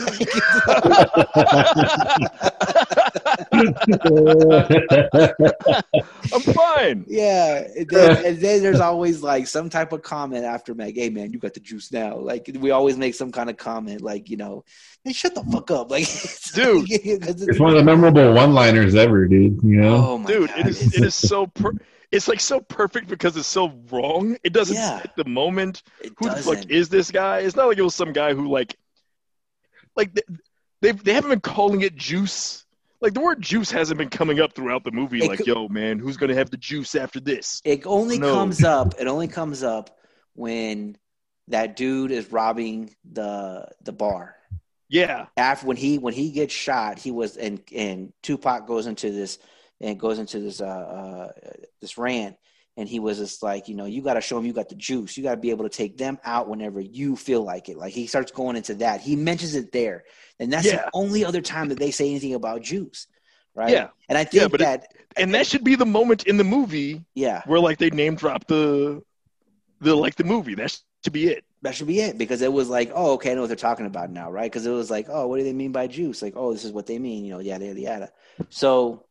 I'm 6.33 6.41
fine. 6.41 7.05
yeah. 7.09 7.65
And 7.77 7.87
then, 7.91 8.25
and 8.27 8.39
then 8.41 8.63
there's 8.63 8.81
always 8.81 9.23
like 9.23 9.47
some 9.47 9.71
type 9.71 9.93
of 9.93 10.03
comment 10.03 10.45
after 10.45 10.75
Meg, 10.75 10.97
hey 10.97 11.11
man, 11.11 11.33
you 11.33 11.39
got 11.39 11.55
the 11.55 11.61
juice 11.61 11.93
now. 11.93 12.17
Like 12.17 12.51
we 12.59 12.71
always 12.71 12.97
make 12.97 13.15
some 13.15 13.33
kind 13.33 13.51
of 13.51 13.57
comment, 13.57 14.01
like, 14.01 14.29
you 14.31 14.37
know, 14.37 14.65
hey, 15.05 15.13
shut 15.13 15.35
the 15.35 15.43
fuck 15.45 15.71
up. 15.71 15.91
Like 15.95 16.07
dude. 16.55 16.87
it's 16.91 17.61
one 17.61 17.71
of 17.71 17.77
the 17.77 17.85
memorable 17.85 18.33
one-liners 18.35 18.95
ever, 18.97 19.27
dude. 19.29 19.61
You 19.63 19.81
know? 19.81 19.95
oh 20.11 20.19
my 20.19 20.27
Dude, 20.27 20.49
God, 20.51 20.59
it 20.61 20.67
is 20.69 20.81
it's- 20.83 20.99
it 20.99 21.05
is 21.05 21.15
so 21.15 21.47
per- 21.47 21.73
it's 22.11 22.29
like 22.29 22.41
so 22.41 22.61
perfect 22.61 23.09
because 23.09 23.37
it's 23.37 23.47
so 23.49 23.73
wrong. 23.91 24.37
It 24.45 24.53
doesn't 24.53 24.77
Yeah. 24.77 24.99
fit 25.01 25.11
the 25.17 25.25
moment. 25.25 25.83
it 26.01 26.13
Who 26.19 26.29
the 26.29 26.35
doesn't. 26.37 26.57
fuck 26.63 26.71
is 26.71 26.89
this 26.89 27.11
guy? 27.11 27.41
It's 27.41 27.57
not 27.57 27.67
like 27.69 27.79
it 27.79 27.83
was 27.83 27.95
some 27.95 28.13
guy 28.13 28.35
who 28.35 28.49
like 28.49 28.77
like 29.97 30.13
they 30.15 30.23
they've, 30.81 31.03
they 31.05 31.13
haven't 31.13 31.31
been 31.31 31.41
calling 31.41 31.81
it 31.83 31.97
juice. 31.97 32.64
Like 33.05 33.13
the 33.13 33.21
word 33.21 33.43
juice 33.43 33.71
hasn't 33.71 33.99
been 33.99 34.09
coming 34.09 34.41
up 34.41 34.55
throughout 34.55 34.83
the 34.83 34.91
movie. 34.91 35.19
It 35.23 35.29
like, 35.29 35.37
could- 35.37 35.47
yo, 35.47 35.69
man, 35.69 35.99
who's 35.99 36.17
gonna 36.17 36.35
have 36.35 36.49
the 36.49 36.57
juice 36.57 36.95
after 36.95 37.21
this? 37.21 37.61
It 37.63 37.87
only 37.87 38.19
No. 38.19 38.33
comes 38.33 38.65
up. 38.65 38.95
It 38.99 39.07
only 39.07 39.29
comes 39.29 39.63
up 39.63 39.99
when 40.33 40.97
that 41.49 41.77
dude 41.77 42.11
is 42.13 42.33
robbing 42.33 42.97
the 43.05 43.69
the 43.83 43.93
bar. 43.93 44.37
Yeah, 44.89 45.27
After 45.37 45.67
when 45.67 45.77
he 45.77 45.99
when 45.99 46.15
he 46.15 46.31
gets 46.31 46.55
shot, 46.55 46.99
he 46.99 47.11
was 47.11 47.37
and 47.37 47.61
and 47.75 48.15
Tupac 48.23 48.67
goes 48.67 48.87
into 48.87 49.11
this 49.11 49.39
and 49.83 50.01
goes 50.01 50.19
into 50.19 50.41
this 50.41 50.63
uh, 50.63 50.65
uh 50.65 51.33
this 51.83 51.99
rant, 51.99 52.37
and 52.77 52.89
he 52.89 52.99
was 52.99 53.19
just 53.19 53.43
like, 53.43 53.69
you 53.69 53.75
know, 53.75 53.85
you 53.85 54.03
got 54.03 54.15
to 54.15 54.21
show 54.21 54.39
him 54.39 54.47
you 54.47 54.53
got 54.53 54.69
the 54.69 54.75
juice. 54.75 55.17
You 55.17 55.23
got 55.23 55.37
to 55.37 55.41
be 55.41 55.51
able 55.51 55.65
to 55.65 55.69
take 55.77 55.97
them 55.97 56.19
out 56.25 56.49
whenever 56.49 56.81
you 56.81 57.15
feel 57.17 57.43
like 57.43 57.69
it. 57.69 57.77
Like 57.77 57.93
he 57.93 58.07
starts 58.07 58.33
going 58.33 58.57
into 58.57 58.75
that. 58.77 59.01
He 59.01 59.15
mentions 59.17 59.55
it 59.55 59.71
there, 59.73 60.05
and 60.41 60.53
that's 60.53 60.67
Yeah. 60.67 60.77
the 60.77 60.91
only 60.95 61.25
other 61.25 61.41
time 61.41 61.69
that 61.69 61.79
they 61.79 61.91
say 61.91 62.11
anything 62.11 62.35
about 62.35 62.63
juice, 62.63 63.07
right? 63.55 63.71
Yeah. 63.73 63.89
And 64.09 64.19
I 64.19 64.25
think 64.25 64.43
Yeah, 64.43 64.49
but 64.49 64.61
it- 64.61 64.65
that 64.65 64.87
and 65.17 65.33
that 65.35 65.47
should 65.47 65.63
be 65.63 65.77
the 65.77 65.87
moment 65.87 66.25
in 66.27 66.37
the 66.37 66.45
movie 66.45 67.05
yeah, 67.15 67.43
where 67.47 67.61
like 67.61 67.79
they 67.79 67.91
name 67.91 68.17
drop 68.17 68.47
the 68.49 69.03
the 69.81 69.95
like 69.95 70.17
the 70.17 70.25
movie. 70.25 70.55
That 70.57 70.77
should 71.05 71.13
be 71.13 71.29
it. 71.29 71.45
that 71.63 71.75
should 71.75 71.87
be 71.87 72.01
it 72.01 72.19
because 72.19 72.43
it 72.43 72.53
was 72.53 72.69
like, 72.69 72.91
oh, 72.95 73.13
okay, 73.13 73.31
I 73.31 73.35
know 73.35 73.43
what 73.43 73.47
they're 73.47 73.57
talking 73.57 73.87
about 73.87 74.11
now, 74.11 74.31
right? 74.31 74.51
Because 74.51 74.67
it 74.67 74.71
was 74.71 74.91
like, 74.91 75.07
oh, 75.09 75.29
what 75.29 75.39
do 75.39 75.45
they 75.45 75.53
mean 75.53 75.71
by 75.73 75.87
juice? 75.87 76.21
Like, 76.23 76.35
oh, 76.37 76.53
this 76.53 76.65
is 76.65 76.73
what 76.73 76.87
they 76.87 76.99
mean, 76.99 77.25
you 77.25 77.33
know, 77.33 77.39
yada 77.39 77.67
yada 77.67 77.81
yada. 77.81 78.13
So, 78.51 79.05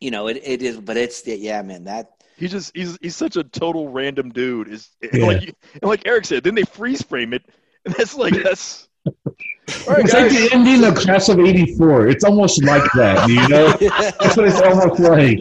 you 0.00 0.10
know, 0.10 0.26
it, 0.26 0.40
it 0.44 0.62
is, 0.62 0.78
but 0.80 0.96
it's 0.96 1.26
yeah, 1.26 1.62
man, 1.62 1.84
that 1.84 2.15
He 2.36 2.48
just 2.48 2.76
he's 2.76 2.98
he's 3.00 3.16
such 3.16 3.36
a 3.36 3.44
total 3.44 3.88
random 3.88 4.30
dude. 4.30 4.68
Is 4.68 4.90
Yeah. 5.12 5.26
like 5.26 5.42
and 5.74 5.82
like 5.82 6.06
Eric 6.06 6.24
said, 6.26 6.44
then 6.44 6.54
they 6.54 6.62
freeze 6.64 7.02
frame 7.02 7.32
it, 7.32 7.42
and 7.84 7.94
that's 7.94 8.14
like 8.14 8.34
that's. 8.42 8.88
All 9.06 9.94
right, 9.94 10.04
It's 10.04 10.12
like 10.12 10.30
the 10.30 10.48
ending 10.52 10.84
of 10.84 10.94
Class 10.96 11.28
of 11.28 11.38
'84. 11.40 12.08
It's 12.08 12.24
almost 12.24 12.62
like 12.64 12.82
that, 12.94 13.28
you 13.28 13.36
know. 13.48 13.68
That's 14.20 14.36
what 14.36 14.46
it's 14.48 14.60
almost 14.60 15.00
like. 15.00 15.38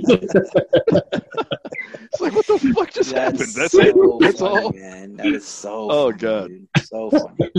It's 2.01 2.21
like 2.21 2.33
what 2.33 2.45
the 2.47 2.73
fuck 2.75 2.91
just 2.93 3.11
happened? 3.11 3.53
That's 3.55 3.71
so 3.73 3.79
it. 3.81 4.19
That's 4.21 4.39
funny, 4.39 4.65
all. 4.65 4.71
man. 4.73 5.15
That 5.17 5.25
is 5.27 5.45
so. 5.47 5.89
Oh, 5.91 6.11
funny, 6.11 6.17
God. 6.21 6.47
dude. 6.49 6.67
so 6.85 7.09
funny. 7.09 7.51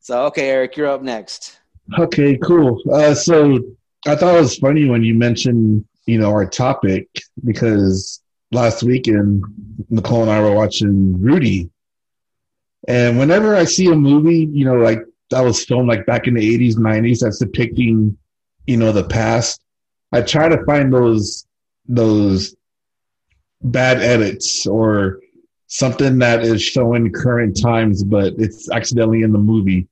so 0.00 0.24
okay, 0.26 0.48
Eric, 0.50 0.76
you're 0.76 0.88
up 0.88 1.02
next. 1.02 1.60
Okay, 1.98 2.36
cool. 2.38 2.80
Uh, 2.92 3.14
so 3.14 3.58
I 4.06 4.14
thought 4.14 4.36
it 4.36 4.40
was 4.40 4.56
funny 4.58 4.84
when 4.88 5.02
you 5.02 5.14
mentioned, 5.14 5.84
you 6.06 6.18
know, 6.18 6.30
our 6.30 6.46
topic 6.46 7.08
because 7.44 8.19
last 8.52 8.82
weekend 8.82 9.44
Nicole 9.88 10.22
and 10.22 10.30
I 10.30 10.40
were 10.40 10.54
watching 10.54 11.20
Rudy, 11.20 11.70
and 12.88 13.18
whenever 13.18 13.54
I 13.54 13.64
see 13.64 13.86
a 13.86 13.94
movie, 13.94 14.48
you 14.52 14.64
know, 14.64 14.76
like 14.76 15.04
that 15.30 15.42
was 15.42 15.64
filmed 15.64 15.88
like 15.88 16.06
back 16.06 16.26
in 16.26 16.34
the 16.34 16.58
'80s, 16.58 16.76
'90s, 16.76 17.20
that's 17.20 17.38
depicting, 17.38 18.16
you 18.66 18.76
know, 18.76 18.92
the 18.92 19.04
past. 19.04 19.60
I 20.12 20.22
try 20.22 20.48
to 20.48 20.64
find 20.64 20.92
those 20.92 21.46
those 21.86 22.54
bad 23.62 24.00
edits 24.00 24.66
or 24.66 25.20
something 25.66 26.18
that 26.18 26.42
is 26.42 26.62
showing 26.62 27.12
current 27.12 27.60
times, 27.60 28.02
but 28.02 28.34
it's 28.38 28.70
accidentally 28.70 29.22
in 29.22 29.32
the 29.32 29.38
movie. 29.38 29.86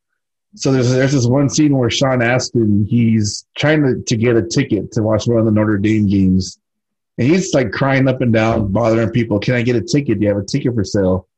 So 0.55 0.73
there's 0.73 0.90
there's 0.90 1.12
this 1.12 1.27
one 1.27 1.49
scene 1.49 1.77
where 1.77 1.90
Sean 1.90 2.23
Astin 2.23 2.87
he's 2.88 3.47
trying 3.57 3.83
to, 3.83 4.03
to 4.03 4.16
get 4.16 4.37
a 4.37 4.42
ticket 4.42 4.92
to 4.92 5.03
watch 5.03 5.27
one 5.27 5.38
of 5.38 5.44
the 5.44 5.53
Notre 5.53 5.79
Dame 5.79 6.09
games, 6.09 6.59
and 7.19 7.27
he's 7.27 7.53
like 7.53 7.73
crying 7.73 8.09
up 8.09 8.21
and 8.21 8.33
down, 8.33 8.71
bothering 8.73 9.11
people. 9.11 9.41
Can 9.41 9.55
I 9.55 9.63
get 9.63 9.77
a 9.77 9.83
ticket? 9.83 10.19
Do 10.19 10.23
you 10.23 10.29
have 10.29 10.43
a 10.43 10.45
ticket 10.45 10.75
for 10.75 10.85
sale? 10.85 11.29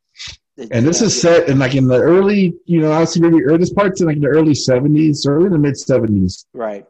And 0.71 0.87
this 0.87 1.01
is 1.01 1.19
set 1.19 1.49
in 1.49 1.59
like 1.59 1.75
in 1.75 1.87
the 1.87 1.99
early, 1.99 2.55
you 2.67 2.81
know, 2.81 2.93
I 2.93 2.97
obviously 2.97 3.23
maybe 3.23 3.45
early, 3.45 3.59
this 3.59 3.73
part's 3.73 4.01
in 4.01 4.07
like 4.07 4.21
the 4.21 4.27
early 4.27 4.53
'70s, 4.53 5.27
early 5.27 5.47
in 5.47 5.53
the 5.53 5.59
mid 5.59 5.75
'70s, 5.75 6.45
right. 6.53 6.87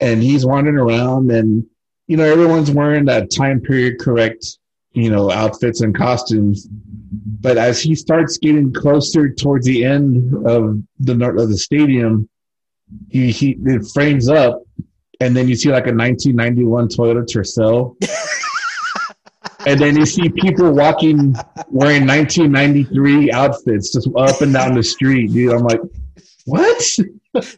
and 0.00 0.22
he's 0.22 0.46
wandering 0.46 0.78
around, 0.78 1.30
and 1.30 1.66
you 2.06 2.16
know 2.16 2.24
everyone's 2.24 2.70
wearing 2.70 3.04
that 3.06 3.30
time 3.30 3.60
period 3.60 3.98
correct, 4.00 4.58
you 4.92 5.10
know, 5.10 5.30
outfits 5.30 5.82
and 5.82 5.94
costumes. 5.94 6.66
But 6.70 7.58
as 7.58 7.82
he 7.82 7.94
starts 7.94 8.38
getting 8.38 8.72
closer 8.72 9.28
towards 9.28 9.66
the 9.66 9.84
end 9.84 10.46
of 10.46 10.82
the 10.98 11.12
of 11.28 11.50
the 11.50 11.58
stadium, 11.58 12.30
he 13.10 13.30
he 13.30 13.58
it 13.66 13.86
frames 13.92 14.30
up, 14.30 14.62
and 15.20 15.36
then 15.36 15.48
you 15.48 15.56
see 15.56 15.68
like 15.68 15.86
a 15.86 15.92
1991 15.94 16.88
Toyota 16.88 17.26
Tercel, 17.26 17.96
and 19.66 19.80
then 19.80 19.96
you 19.96 20.06
see 20.06 20.28
people 20.28 20.72
walking 20.72 21.34
wearing 21.68 22.06
1993 22.06 23.32
outfits 23.32 23.92
just 23.92 24.08
up 24.16 24.40
and 24.40 24.52
down 24.52 24.74
the 24.74 24.82
street, 24.82 25.32
dude. 25.32 25.52
I'm 25.52 25.62
like, 25.62 25.80
what? 26.44 26.82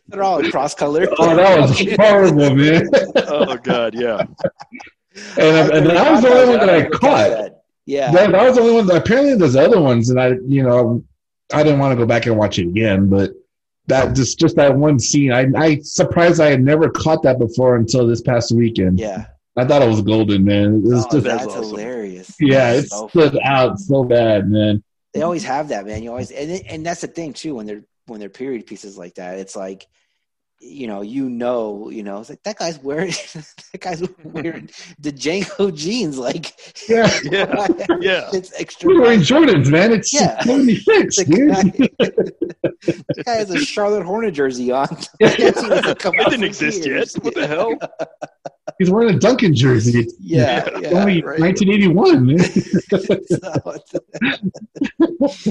They're 0.08 0.22
all 0.22 0.42
cross 0.50 0.74
color. 0.74 1.06
Oh, 1.18 1.34
that 1.34 1.60
was 1.60 1.96
horrible, 1.96 2.54
man. 2.54 2.88
Oh 3.16 3.56
god, 3.56 3.94
yeah. 3.94 4.24
And, 5.38 5.70
and 5.72 5.86
that 5.86 6.12
was 6.12 6.22
the 6.22 6.28
only 6.28 6.56
one 6.56 6.66
that 6.66 6.70
I 6.70 6.88
caught. 6.88 7.52
Yeah. 7.86 8.10
That, 8.12 8.32
that 8.32 8.44
was 8.44 8.56
the 8.56 8.62
only 8.62 8.74
one. 8.74 8.86
That, 8.86 8.96
apparently, 8.96 9.36
there's 9.36 9.56
other 9.56 9.80
ones, 9.80 10.10
and 10.10 10.20
I, 10.20 10.34
you 10.46 10.62
know, 10.62 11.04
I 11.52 11.62
didn't 11.62 11.78
want 11.78 11.92
to 11.92 11.96
go 11.96 12.06
back 12.06 12.26
and 12.26 12.36
watch 12.36 12.58
it 12.58 12.66
again. 12.66 13.08
But 13.08 13.32
that 13.86 14.14
just 14.14 14.38
just 14.38 14.56
that 14.56 14.74
one 14.74 14.98
scene, 14.98 15.32
I 15.32 15.46
I 15.56 15.78
surprised 15.80 16.40
I 16.40 16.50
had 16.50 16.62
never 16.62 16.88
caught 16.88 17.22
that 17.24 17.38
before 17.38 17.76
until 17.76 18.06
this 18.06 18.22
past 18.22 18.52
weekend. 18.52 18.98
Yeah. 18.98 19.26
I 19.56 19.64
thought 19.64 19.82
it 19.82 19.88
was 19.88 20.02
golden, 20.02 20.44
man. 20.44 20.76
It 20.76 20.82
was 20.82 21.06
Oh, 21.06 21.10
just 21.12 21.24
that's 21.24 21.46
awesome. 21.46 21.62
hilarious. 21.62 22.34
yeah, 22.40 22.72
That's 22.74 22.86
it 22.86 22.90
so 22.90 23.08
stood 23.08 23.32
funny. 23.34 23.44
out 23.44 23.78
so 23.78 24.04
bad, 24.04 24.50
man. 24.50 24.82
They 25.12 25.22
always 25.22 25.44
have 25.44 25.68
that, 25.68 25.86
man. 25.86 26.02
You 26.02 26.10
always 26.10 26.30
and 26.32 26.50
it- 26.50 26.66
and 26.68 26.84
that's 26.84 27.02
the 27.02 27.06
thing 27.06 27.32
too 27.34 27.54
when 27.54 27.66
they're 27.66 27.84
when 28.06 28.18
they're 28.20 28.28
period 28.28 28.66
pieces 28.66 28.98
like 28.98 29.14
that. 29.14 29.38
It's 29.38 29.54
like 29.56 29.86
you 30.60 30.86
know, 30.86 31.02
you 31.02 31.28
know, 31.28 31.90
you 31.90 32.02
know, 32.02 32.20
it's 32.20 32.30
like 32.30 32.42
that 32.44 32.56
guy's 32.58 32.78
wearing 32.82 33.10
that 33.72 33.80
guy's 33.80 34.02
wearing 34.24 34.70
the 34.98 35.12
JNCO 35.12 35.76
jeans. 35.76 36.16
Like, 36.16 36.54
Yeah, 36.88 37.10
Yeah. 37.24 37.66
Yeah. 38.00 38.30
it's 38.32 38.52
extra. 38.58 38.88
we 38.88 38.98
were 38.98 39.12
in 39.12 39.20
Jordans, 39.20 39.70
man. 39.70 39.92
It's 39.92 40.12
Yeah. 40.12 40.42
76, 40.42 41.16
The 41.16 41.24
dude. 41.26 41.50
guy, 41.50 41.62
the 42.86 43.22
guy 43.24 43.34
has 43.34 43.50
a 43.50 43.58
Charlotte 43.64 44.04
Hornet 44.06 44.32
jersey 44.34 44.70
on. 44.72 44.88
It 45.20 46.30
didn't 46.30 46.44
exist 46.44 46.86
yet. 46.86 47.08
What 47.20 47.34
the 47.34 47.46
hell? 47.46 47.76
He's 48.78 48.90
wearing 48.90 49.14
a 49.14 49.18
Duncan 49.18 49.54
jersey. 49.54 50.06
Yeah, 50.20 50.68
Yeah. 50.80 50.90
Only 51.00 51.22
right. 51.22 51.40
1981. 51.40 52.38
So, 53.28 53.76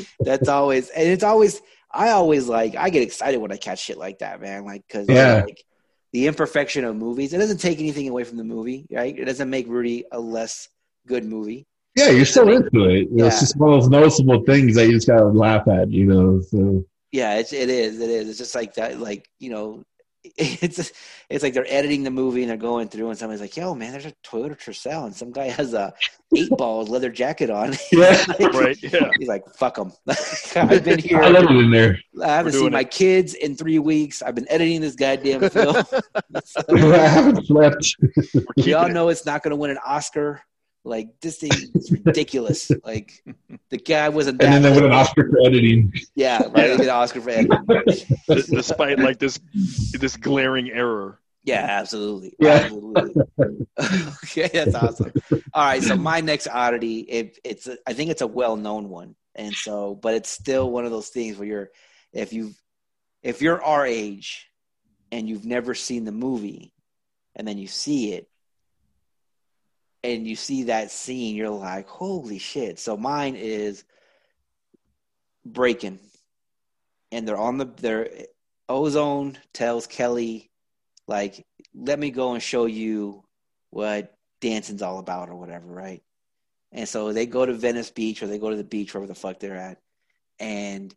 that's 0.19 0.47
always 0.49 0.89
and 0.89 1.07
it's 1.07 1.23
always 1.23 1.61
I 1.91 2.09
always 2.09 2.47
like 2.47 2.75
I 2.75 2.89
get 2.89 3.03
excited 3.03 3.39
when 3.39 3.51
I 3.51 3.57
catch 3.57 3.83
shit 3.83 3.97
like 3.97 4.19
that, 4.19 4.41
man. 4.41 4.65
Like 4.65 4.83
because 4.87 5.07
Yeah. 5.07 5.43
like 5.45 5.63
the 6.11 6.27
imperfection 6.27 6.85
of 6.85 6.95
movies. 6.95 7.33
It 7.33 7.39
doesn't 7.39 7.57
take 7.57 7.79
anything 7.79 8.07
away 8.07 8.23
from 8.23 8.37
the 8.37 8.43
movie, 8.43 8.85
right? 8.91 9.17
It 9.17 9.25
doesn't 9.25 9.49
make 9.49 9.67
Rudy 9.67 10.05
a 10.11 10.19
less 10.19 10.69
good 11.07 11.25
movie. 11.25 11.65
Yeah, 11.95 12.09
you're 12.09 12.25
still 12.25 12.51
into 12.51 12.85
it. 12.89 13.07
Yeah. 13.11 13.27
It's 13.27 13.39
just 13.39 13.57
one 13.57 13.73
of 13.73 13.81
those 13.81 13.89
noticeable 13.89 14.43
things 14.43 14.75
that 14.75 14.87
you 14.87 14.93
just 14.93 15.07
gotta 15.07 15.25
laugh 15.25 15.67
at, 15.67 15.89
you 15.91 16.05
know. 16.05 16.41
So 16.41 16.85
Yeah, 17.11 17.35
it's 17.35 17.53
it 17.53 17.69
is. 17.69 17.99
It 17.99 18.09
is. 18.09 18.29
It's 18.29 18.37
just 18.37 18.55
like 18.55 18.75
that. 18.75 18.99
Like 18.99 19.27
you 19.39 19.49
know, 19.51 19.83
it's 20.37 20.91
it's 21.29 21.43
like 21.43 21.53
they're 21.53 21.65
editing 21.67 22.03
the 22.03 22.11
movie 22.11 22.41
and 22.43 22.49
they're 22.49 22.57
going 22.57 22.87
through 22.87 23.09
and 23.09 23.17
somebody's 23.17 23.41
like, 23.41 23.57
"Yo, 23.57 23.75
man, 23.75 23.91
there's 23.91 24.05
a 24.05 24.13
Toyota 24.23 24.57
Tercel 24.57 25.05
and 25.05 25.13
some 25.13 25.31
guy 25.31 25.49
has 25.49 25.73
a 25.73 25.93
eight 26.35 26.49
ball 26.57 26.85
leather 26.85 27.09
jacket 27.09 27.49
on." 27.49 27.75
Yeah. 27.91 28.25
right. 28.53 28.77
Yeah. 28.81 29.09
He's 29.19 29.27
like, 29.27 29.43
"Fuck 29.55 29.75
them." 29.75 29.91
I've 30.55 30.83
been 30.83 30.99
here. 30.99 31.21
I 31.21 31.27
love 31.27 31.43
it 31.43 31.51
in 31.51 31.71
there. 31.71 31.99
I 32.23 32.37
haven't 32.37 32.53
seen 32.53 32.61
doing 32.61 32.73
my 32.73 32.85
kids 32.85 33.33
in 33.33 33.55
three 33.55 33.79
weeks. 33.79 34.21
I've 34.21 34.35
been 34.35 34.49
editing 34.49 34.79
this 34.81 34.95
goddamn 34.95 35.49
film. 35.49 35.83
I 36.33 37.07
haven't 37.07 37.45
slept. 37.45 37.95
We're 37.99 38.41
we 38.55 38.63
keeping 38.63 38.73
all 38.75 38.89
know 38.89 39.09
it's 39.09 39.25
not 39.25 39.43
going 39.43 39.51
to 39.51 39.57
win 39.57 39.71
an 39.71 39.79
Oscar. 39.85 40.41
Like 40.85 41.19
this 41.21 41.37
thing 41.37 41.51
is 41.75 41.91
ridiculous. 41.91 42.69
like 42.83 43.23
the 43.69 43.77
guy 43.77 44.09
wasn't 44.09 44.41
And 44.41 44.53
then 44.53 44.61
that. 44.63 44.69
they 44.69 44.75
win 44.75 44.85
an 44.85 44.91
Oscar 44.91 45.29
for 45.29 45.39
editing. 45.45 45.93
Yeah, 46.15 46.43
right. 46.43 46.53
They 46.53 46.77
get 46.77 46.81
an 46.81 46.89
Oscar 46.89 47.21
for 47.21 47.29
editing. 47.29 48.07
Despite 48.27 48.99
like 48.99 49.19
this 49.19 49.39
this 49.93 50.17
glaring 50.17 50.69
error. 50.71 51.19
Yeah, 51.45 51.65
absolutely. 51.69 52.33
Yeah. 52.39 52.51
Absolutely. 52.65 53.21
okay, 54.23 54.49
that's 54.53 54.75
awesome. 54.75 55.11
All 55.53 55.65
right, 55.65 55.83
so 55.83 55.97
my 55.97 56.21
next 56.21 56.47
oddity, 56.47 56.99
it, 56.99 57.37
it's 57.43 57.67
a, 57.67 57.77
I 57.85 57.91
think 57.91 58.11
it's 58.11 58.21
a 58.21 58.27
well-known 58.27 58.87
one, 58.87 59.15
and 59.35 59.53
so, 59.53 59.93
but 59.93 60.13
it's 60.13 60.29
still 60.29 60.71
one 60.71 60.85
of 60.85 60.91
those 60.91 61.09
things 61.09 61.37
where 61.37 61.45
you're, 61.47 61.69
if 62.13 62.31
you, 62.31 62.53
if 63.23 63.41
you're 63.41 63.61
our 63.61 63.85
age, 63.85 64.49
and 65.11 65.27
you've 65.27 65.43
never 65.45 65.73
seen 65.75 66.05
the 66.05 66.13
movie, 66.13 66.71
and 67.35 67.45
then 67.45 67.57
you 67.57 67.67
see 67.67 68.13
it, 68.13 68.29
and 70.03 70.27
you 70.27 70.35
see 70.35 70.63
that 70.63 70.91
scene, 70.91 71.35
you're 71.35 71.49
like, 71.49 71.87
holy 71.87 72.39
shit! 72.39 72.79
So 72.79 72.97
mine 72.97 73.35
is 73.35 73.83
breakin', 75.45 75.99
and 77.11 77.27
they're 77.27 77.37
on 77.37 77.57
the 77.57 77.65
their 77.65 78.09
ozone 78.69 79.37
tells 79.53 79.87
Kelly 79.87 80.49
like 81.07 81.45
let 81.75 81.99
me 81.99 82.11
go 82.11 82.33
and 82.33 82.41
show 82.41 82.65
you 82.65 83.23
what 83.69 84.15
dancing's 84.41 84.81
all 84.81 84.99
about 84.99 85.29
or 85.29 85.35
whatever 85.35 85.67
right 85.67 86.01
and 86.71 86.87
so 86.87 87.13
they 87.13 87.25
go 87.25 87.45
to 87.45 87.53
venice 87.53 87.91
beach 87.91 88.21
or 88.23 88.27
they 88.27 88.39
go 88.39 88.49
to 88.49 88.55
the 88.55 88.63
beach 88.63 88.93
wherever 88.93 89.07
the 89.07 89.15
fuck 89.15 89.39
they're 89.39 89.55
at 89.55 89.79
and 90.39 90.95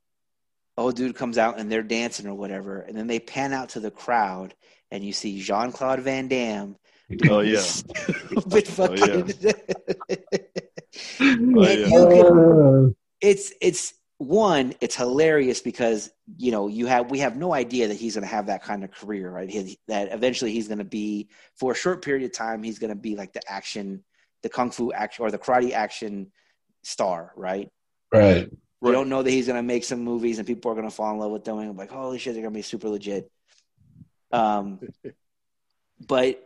old 0.77 0.97
dude 0.97 1.17
comes 1.17 1.39
out 1.39 1.59
and 1.59 1.71
they're 1.71 1.83
dancing 1.83 2.27
or 2.27 2.35
whatever 2.35 2.81
and 2.81 2.97
then 2.97 3.07
they 3.07 3.19
pan 3.19 3.53
out 3.53 3.71
to 3.71 3.81
the 3.81 3.91
crowd 3.91 4.55
and 4.91 5.05
you 5.05 5.13
see 5.13 5.41
jean-claude 5.41 6.01
van 6.01 6.29
damme 6.29 6.77
Oh 7.31 7.41
yeah. 7.41 7.61
stupid 7.61 8.67
fucking 8.67 9.33
Oh, 11.21 11.21
And 11.21 11.61
yeah. 11.61 11.87
you 11.87 12.09
can- 12.09 12.87
Uh, 12.89 12.91
it's 13.21 13.53
it's 13.61 13.95
one 14.19 14.75
it's 14.81 14.97
hilarious 14.97 15.61
because 15.61 16.11
you 16.39 16.51
know 16.51 16.69
you 16.69 16.87
have 16.87 17.11
we 17.11 17.19
have 17.19 17.37
no 17.37 17.53
idea 17.53 17.89
that 17.89 17.97
he's 17.97 18.15
going 18.15 18.23
to 18.23 18.29
have 18.35 18.47
that 18.47 18.63
kind 18.63 18.83
of 18.83 18.91
career 18.91 19.31
right 19.31 19.51
he, 19.51 19.79
that 19.89 20.11
eventually 20.11 20.53
he's 20.53 20.69
going 20.69 20.79
to 20.79 20.85
be 20.85 21.29
for 21.55 21.73
a 21.73 21.75
short 21.75 22.03
period 22.03 22.25
of 22.25 22.33
time 22.33 22.63
he's 22.63 22.79
going 22.79 22.89
to 22.89 22.95
be 22.97 23.15
like 23.15 23.33
the 23.35 23.41
action 23.47 24.03
the 24.43 24.49
kung 24.49 24.71
fu 24.71 24.91
action 24.93 25.23
or 25.25 25.31
the 25.31 25.39
karate 25.39 25.73
action 25.73 26.33
star 26.83 27.33
right 27.37 27.71
right. 28.13 28.51
we 28.81 28.91
don't 28.93 29.11
know 29.11 29.23
that 29.23 29.31
he's 29.31 29.47
going 29.47 29.57
to 29.59 29.63
make 29.63 29.85
some 29.85 30.01
movies 30.03 30.39
and 30.39 30.47
people 30.47 30.71
are 30.71 30.75
going 30.75 30.89
to 30.89 30.95
fall 30.95 31.13
in 31.13 31.19
love 31.19 31.31
with 31.33 31.45
them 31.45 31.59
and 31.59 31.77
like 31.77 31.91
holy 31.91 32.19
shit 32.19 32.33
they're 32.33 32.43
going 32.43 32.55
to 32.55 32.59
be 32.59 32.63
super 32.63 32.89
legit 32.89 33.31
um 34.33 34.81
but 36.07 36.46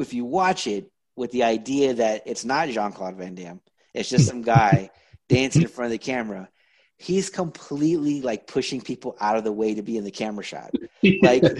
if 0.00 0.14
you 0.14 0.24
watch 0.24 0.66
it 0.66 0.90
with 1.16 1.30
the 1.32 1.42
idea 1.42 1.94
that 1.94 2.22
it's 2.26 2.44
not 2.44 2.68
jean-claude 2.68 3.16
van 3.16 3.34
damme 3.34 3.60
it's 3.94 4.08
just 4.08 4.26
some 4.26 4.42
guy 4.42 4.90
dancing 5.28 5.62
in 5.62 5.68
front 5.68 5.86
of 5.86 5.92
the 5.92 5.98
camera 5.98 6.48
he's 6.98 7.30
completely 7.30 8.20
like 8.20 8.46
pushing 8.46 8.80
people 8.80 9.16
out 9.20 9.36
of 9.36 9.44
the 9.44 9.52
way 9.52 9.74
to 9.74 9.82
be 9.82 9.96
in 9.96 10.04
the 10.04 10.10
camera 10.10 10.44
shot. 10.44 10.72
Like 11.22 11.42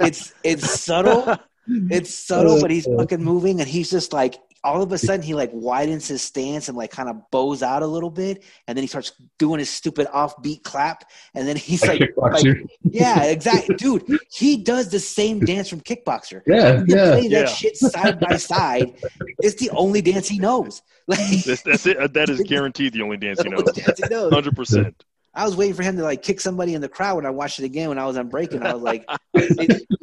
it's 0.00 0.32
it's 0.44 0.80
subtle 0.80 1.36
it's 1.66 2.14
subtle 2.14 2.60
but 2.60 2.70
he's 2.70 2.86
fucking 2.86 3.22
moving 3.22 3.60
and 3.60 3.68
he's 3.68 3.90
just 3.90 4.12
like 4.12 4.38
all 4.66 4.82
of 4.82 4.90
a 4.92 4.98
sudden 4.98 5.22
he 5.22 5.34
like 5.34 5.50
widens 5.52 6.08
his 6.08 6.20
stance 6.22 6.68
and 6.68 6.76
like 6.76 6.90
kind 6.90 7.08
of 7.08 7.16
bows 7.30 7.62
out 7.62 7.82
a 7.82 7.86
little 7.86 8.10
bit 8.10 8.42
and 8.66 8.76
then 8.76 8.82
he 8.82 8.88
starts 8.88 9.12
doing 9.38 9.58
his 9.58 9.70
stupid 9.70 10.06
offbeat 10.08 10.62
clap 10.64 11.04
and 11.34 11.46
then 11.48 11.56
he's 11.56 11.82
Like 11.86 12.00
like, 12.16 12.42
like 12.44 12.56
yeah 12.82 13.24
exactly 13.24 13.74
dude 13.76 14.02
he 14.30 14.56
does 14.56 14.90
the 14.90 14.98
same 15.00 15.40
dance 15.40 15.68
from 15.68 15.80
kickboxer 15.80 16.42
yeah, 16.46 16.82
yeah. 16.86 17.12
play 17.12 17.28
that 17.28 17.30
Yeah. 17.30 17.46
shit 17.46 17.76
side 17.76 18.18
by 18.20 18.36
side 18.36 18.92
it's 19.40 19.54
the 19.62 19.70
only 19.70 20.02
dance 20.02 20.28
he 20.28 20.38
knows 20.38 20.82
like 21.06 21.20
That's, 21.44 21.62
that's 21.62 21.86
it. 21.86 21.96
Uh, 21.98 22.08
that 22.08 22.28
is 22.28 22.40
guaranteed 22.54 22.92
the 22.94 23.02
only 23.02 23.16
dance 23.16 23.38
the 23.38 23.44
you 23.44 23.50
know. 23.50 23.62
dance 23.62 23.98
he 24.02 24.08
knows 24.14 24.32
Hundred 24.32 24.56
percent. 24.56 25.04
I 25.34 25.44
was 25.44 25.54
waiting 25.54 25.74
for 25.74 25.82
him 25.82 25.96
to 25.98 26.02
like 26.02 26.22
kick 26.22 26.40
somebody 26.40 26.72
in 26.74 26.80
the 26.80 26.88
crowd 26.88 27.16
when 27.16 27.26
I 27.26 27.30
watched 27.30 27.58
it 27.60 27.64
again 27.66 27.90
when 27.90 27.98
I 27.98 28.06
was 28.06 28.16
on 28.16 28.28
breakin'. 28.30 28.62
I 28.64 28.72
was 28.72 28.82
like, 28.82 29.04
they, 29.34 29.48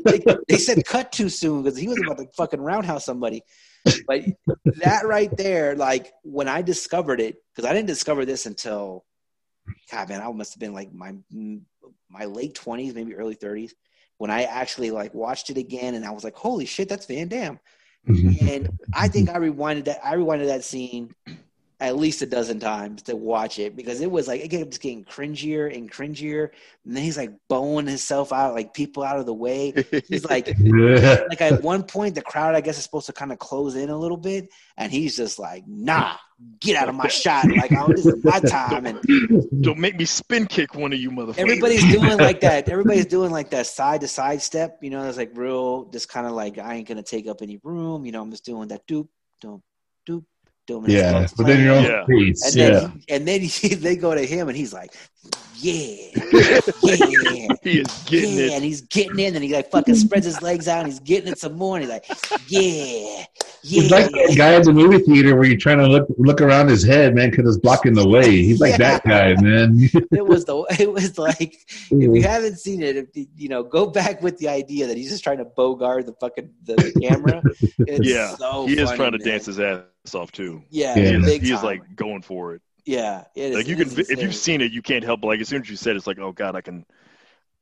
they, 0.06 0.24
they 0.48 0.58
said 0.60 0.86
cut 0.86 1.12
too 1.12 1.28
soon 1.28 1.64
because 1.64 1.76
he 1.78 1.88
was 1.88 1.98
about 2.00 2.20
to 2.20 2.28
fucking 2.38 2.62
roundhouse 2.62 3.04
somebody. 3.06 3.42
But 4.08 4.24
that 4.78 5.06
right 5.06 5.36
there, 5.36 5.76
like 5.76 6.14
when 6.24 6.48
I 6.48 6.62
discovered 6.62 7.20
it, 7.20 7.38
because 7.54 7.70
I 7.70 7.74
didn't 7.74 7.88
discover 7.88 8.26
this 8.26 8.46
until, 8.46 9.06
God 9.92 10.10
man, 10.10 10.22
I 10.22 10.32
must 10.32 10.54
have 10.54 10.60
been 10.60 10.74
like 10.74 10.94
my 10.94 11.16
my 12.10 12.26
late 12.26 12.54
twenties, 12.56 12.94
maybe 12.94 13.16
early 13.16 13.36
thirties, 13.36 13.74
when 14.18 14.32
I 14.32 14.44
actually 14.44 14.92
like 14.92 15.14
watched 15.14 15.50
it 15.50 15.58
again, 15.58 15.96
and 15.96 16.06
I 16.06 16.12
was 16.12 16.24
like, 16.24 16.36
holy 16.36 16.66
shit, 16.66 16.90
that's 16.90 17.06
Van 17.06 17.28
Damme. 17.28 17.60
Mm-hmm. 18.08 18.48
And 18.48 18.80
I 18.94 19.08
think 19.08 19.30
I 19.30 19.36
rewinded 19.36 19.86
that. 19.86 20.00
I 20.04 20.16
rewinded 20.16 20.48
that 20.48 20.64
scene 20.64 21.14
at 21.84 21.98
least 21.98 22.22
a 22.22 22.26
dozen 22.26 22.62
times 22.62 23.02
to 23.02 23.14
watch 23.14 23.60
it 23.60 23.76
because 23.76 24.00
it 24.00 24.10
was 24.10 24.26
like 24.26 24.40
it 24.40 24.48
kept 24.48 24.80
getting 24.80 25.04
cringier 25.04 25.76
and 25.76 25.92
cringier. 25.92 26.50
And 26.86 26.96
then 26.96 27.04
he's 27.04 27.18
like 27.18 27.32
bowing 27.50 27.88
himself 27.88 28.32
out, 28.32 28.56
like 28.56 28.74
people 28.74 29.04
out 29.04 29.20
of 29.20 29.26
the 29.26 29.34
way. 29.34 29.74
He's 30.08 30.24
like, 30.24 30.48
yeah. 30.60 31.24
like 31.28 31.42
at 31.42 31.62
one 31.62 31.84
point, 31.84 32.16
the 32.16 32.22
crowd 32.22 32.56
I 32.56 32.62
guess 32.62 32.78
is 32.78 32.86
supposed 32.86 33.08
to 33.08 33.14
kind 33.14 33.34
of 33.34 33.40
close 33.40 33.76
in 33.76 33.90
a 33.90 33.98
little 33.98 34.16
bit, 34.16 34.48
and 34.78 34.94
he's 34.94 35.18
just 35.18 35.40
like, 35.40 35.68
"Nah, 35.68 36.16
get 36.62 36.78
out 36.78 36.88
of 36.88 36.96
my 36.96 37.10
shot!" 37.10 37.46
Like, 37.54 37.74
"Oh, 37.78 37.92
this 37.92 38.06
is 38.06 38.24
my 38.24 38.40
time." 38.40 38.86
And 38.86 39.62
Don't 39.62 39.78
make 39.78 39.98
me 39.98 40.06
spin 40.06 40.46
kick 40.46 40.76
one 40.76 40.94
of 40.94 41.00
you 41.00 41.12
motherfuckers. 41.12 41.38
everybody's 41.40 41.84
doing 41.92 42.18
like 42.18 42.40
that. 42.48 42.70
Everybody's 42.70 43.08
doing 43.08 43.30
like 43.30 43.50
that 43.50 43.68
side 43.68 44.00
to 44.02 44.08
side 44.08 44.42
step. 44.42 44.78
You 44.82 44.90
know, 44.90 45.04
it's 45.04 45.18
like 45.18 45.32
real, 45.36 45.84
just 45.92 46.08
kind 46.08 46.26
of 46.28 46.32
like 46.32 46.58
I 46.60 46.76
ain't 46.76 46.88
gonna 46.88 47.04
take 47.04 47.28
up 47.28 47.42
any 47.42 47.60
room. 47.62 48.06
You 48.06 48.14
know, 48.14 48.22
I'm 48.22 48.32
just 48.32 48.46
doing 48.46 48.70
that 48.70 48.88
doop, 48.88 49.10
doop, 49.44 49.62
doop, 50.68 50.86
doop. 50.86 50.86
and 50.86 50.94
it's 50.94 51.04
Yeah, 51.04 51.28
but 51.36 51.46
then 51.48 51.64
your 51.64 51.76
own 51.76 51.84
Yeah. 51.84 52.06
face. 52.08 52.44
And 52.44 52.56
yeah. 52.56 52.70
then, 52.72 53.02
and 53.10 53.28
then 53.28 53.42
he, 53.42 53.76
they 53.76 53.96
go 53.96 54.14
to 54.16 54.26
him, 54.26 54.48
and 54.48 54.58
he's 54.58 54.74
like, 54.74 54.94
"Yeah, 55.56 55.74
yeah, 56.34 56.60
he 57.64 57.80
is 57.80 58.04
getting 58.06 58.38
yeah," 58.38 58.44
it. 58.46 58.52
and 58.54 58.64
he's 58.64 58.82
getting 58.82 59.20
in, 59.20 59.36
and 59.36 59.44
he 59.44 59.54
like 59.54 59.72
fucking 59.72 59.96
spreads 59.96 60.26
his 60.26 60.42
legs 60.42 60.68
out, 60.68 60.80
and 60.80 60.88
he's 60.88 61.00
getting 61.00 61.32
it 61.32 61.38
some 61.40 61.54
more, 61.54 61.78
and 61.78 61.86
he's 61.86 61.92
like, 61.92 62.06
"Yeah, 62.48 63.26
yeah. 63.64 63.82
He's 63.82 63.92
like 63.92 64.12
that 64.12 64.36
guy 64.36 64.56
at 64.56 64.66
the 64.66 64.74
movie 64.74 65.00
theater 65.00 65.36
where 65.36 65.46
you're 65.46 65.58
trying 65.58 65.78
to 65.78 65.88
look 65.88 66.06
look 66.18 66.42
around 66.42 66.68
his 66.68 66.84
head, 66.84 67.16
man, 67.16 67.30
because 67.30 67.48
it's 67.48 67.58
blocking 67.58 67.94
the 67.94 68.06
way. 68.06 68.30
He's 68.30 68.60
like 68.60 68.76
that 68.78 69.04
guy, 69.08 69.36
man. 69.42 69.80
It 70.12 70.26
was 70.26 70.44
the, 70.46 70.66
it 70.80 70.92
was 70.92 71.18
like, 71.18 71.56
if 71.70 71.92
you 71.92 72.22
haven't 72.24 72.58
seen 72.60 72.84
it, 72.84 72.98
if 72.98 73.16
you, 73.16 73.26
you 73.38 73.48
know, 73.48 73.64
go 73.64 73.86
back 73.88 74.22
with 74.22 74.38
the 74.38 74.50
idea 74.50 74.86
that 74.88 74.98
he's 74.98 75.10
just 75.10 75.24
trying 75.24 75.38
to 75.38 75.46
bogart 75.46 76.06
the 76.06 76.14
fucking 76.20 76.50
the, 76.64 76.76
the 76.76 76.92
camera. 77.08 77.42
It's 77.80 78.06
Yeah, 78.06 78.36
so 78.36 78.68
he 78.68 78.74
is 78.78 78.90
funny, 78.90 78.98
trying 78.98 79.12
to 79.14 79.18
man. 79.20 79.28
dance 79.28 79.46
his 79.46 79.60
ass 79.62 79.84
off 80.14 80.32
too. 80.34 80.62
Yeah, 80.70 80.96
Yeah. 80.98 81.04
He 81.10 81.16
is, 81.16 81.26
big 81.26 81.42
he 81.42 81.52
is 81.52 81.60
time. 81.60 81.66
like 81.66 81.96
going 81.96 82.22
for 82.22 82.56
it. 82.56 82.62
Yeah, 82.86 83.26
it 83.36 83.54
is, 83.54 83.56
Like 83.56 83.68
you 83.68 83.76
it 83.76 83.78
can, 83.78 83.88
is 83.88 84.10
if 84.10 84.22
you've 84.22 84.36
seen 84.36 84.62
it, 84.62 84.72
you 84.72 84.82
can't 84.82 85.04
help. 85.04 85.22
But 85.22 85.28
like 85.28 85.42
as 85.42 85.48
soon 85.50 85.62
as 85.62 85.70
you 85.70 85.76
said, 85.76 85.96
it, 85.96 85.98
it's 85.98 86.08
like, 86.08 86.20
oh 86.20 86.32
god, 86.32 86.56
I 86.56 86.62
can, 86.62 86.86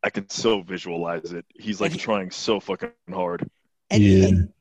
I 0.03 0.09
can 0.09 0.29
so 0.29 0.61
visualize 0.61 1.31
it. 1.33 1.45
He's 1.55 1.81
like 1.81 1.91
he- 1.93 1.99
trying 1.99 2.31
so 2.31 2.59
fucking 2.59 2.91
hard. 3.11 3.47
And, 3.89 4.03
Yeah. 4.03 4.27
and 4.27 4.53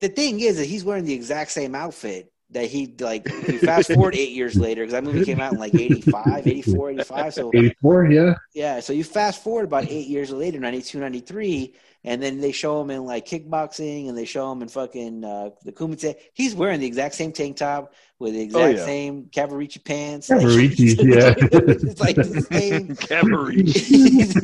the 0.00 0.08
thing 0.08 0.40
is 0.40 0.58
that 0.58 0.66
he's 0.66 0.84
wearing 0.84 1.04
the 1.04 1.14
exact 1.14 1.50
same 1.52 1.74
outfit 1.74 2.32
that 2.50 2.66
he 2.66 2.94
like. 3.00 3.26
We 3.48 3.58
fast 3.58 3.92
forward 3.92 4.14
eight 4.14 4.32
years 4.32 4.56
later 4.56 4.82
because 4.82 4.92
that 4.92 5.04
movie 5.04 5.24
came 5.24 5.40
out 5.40 5.52
in 5.54 5.58
like 5.58 5.74
85, 5.74 6.46
84, 6.46 6.90
85. 6.90 7.34
So 7.34 7.50
84, 7.54 8.06
yeah. 8.10 8.34
yeah, 8.54 8.80
so 8.80 8.92
you 8.92 9.04
fast 9.04 9.42
forward 9.42 9.64
about 9.64 9.84
eight 9.88 10.08
years 10.08 10.30
later, 10.30 10.58
92, 10.58 10.98
93, 10.98 11.74
and 12.04 12.20
then 12.20 12.40
they 12.40 12.50
show 12.50 12.80
him 12.80 12.90
in 12.90 13.04
like 13.04 13.26
kickboxing 13.26 14.08
and 14.08 14.18
they 14.18 14.24
show 14.24 14.50
him 14.50 14.62
in 14.62 14.68
fucking 14.68 15.24
uh, 15.24 15.50
the 15.64 15.72
Kumite. 15.72 16.16
He's 16.34 16.54
wearing 16.54 16.80
the 16.80 16.86
exact 16.86 17.14
same 17.14 17.32
tank 17.32 17.58
top 17.58 17.94
with 18.18 18.34
the 18.34 18.40
exact 18.40 18.78
yeah. 18.78 18.84
same 18.84 19.24
Cavaricci 19.26 19.84
pants. 19.84 20.28
Cavariccis, 20.28 20.96
yeah. 20.98 21.34
it's 21.38 22.00
like 22.00 22.16
the 22.16 22.40
same. 22.40 22.96
Cavalry. 23.08 23.62
he's, 23.66 24.34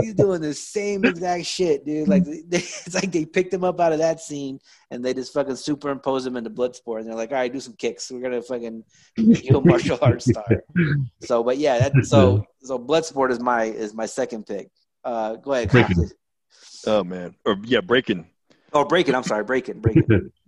he's 0.00 0.14
doing 0.14 0.42
the 0.42 0.52
same 0.52 1.06
exact 1.06 1.46
shit, 1.46 1.86
dude. 1.86 2.06
Like 2.06 2.24
they, 2.24 2.58
it's 2.58 2.94
like 2.94 3.12
they 3.12 3.24
picked 3.24 3.54
him 3.54 3.64
up 3.64 3.80
out 3.80 3.92
of 3.92 3.98
that 4.00 4.20
scene 4.20 4.58
and 4.90 5.02
they 5.02 5.14
just 5.14 5.32
fucking 5.32 5.56
superimpose 5.56 6.26
him 6.26 6.36
into 6.36 6.50
Bloodsport, 6.50 7.00
and 7.00 7.08
they're 7.08 7.16
like, 7.16 7.30
"All 7.30 7.38
right, 7.38 7.52
do 7.52 7.60
some 7.60 7.74
kicks. 7.74 8.10
We're 8.10 8.20
gonna 8.20 8.42
fucking 8.42 8.84
make 9.16 9.48
you 9.48 9.56
a 9.56 9.64
martial 9.64 9.98
arts 10.02 10.26
star." 10.26 10.44
So, 11.22 11.42
but 11.42 11.56
yeah, 11.56 11.78
that, 11.78 12.04
so 12.04 12.44
so 12.62 12.78
Bloodsport 12.78 13.30
is 13.30 13.40
my 13.40 13.64
is 13.64 13.94
my 13.94 14.06
second 14.06 14.46
pick. 14.46 14.70
Uh, 15.02 15.36
go 15.36 15.52
ahead. 15.52 15.70
Breakin'. 15.70 16.10
Kyle. 16.84 16.94
Oh 17.00 17.04
man, 17.04 17.34
or 17.44 17.56
yeah, 17.64 17.80
breakin'. 17.80 18.26
Oh, 18.72 18.84
Breakin'. 18.84 19.14
I'm 19.14 19.22
sorry, 19.22 19.44
Breakin'. 19.44 19.80
Breakin'. 19.80 20.32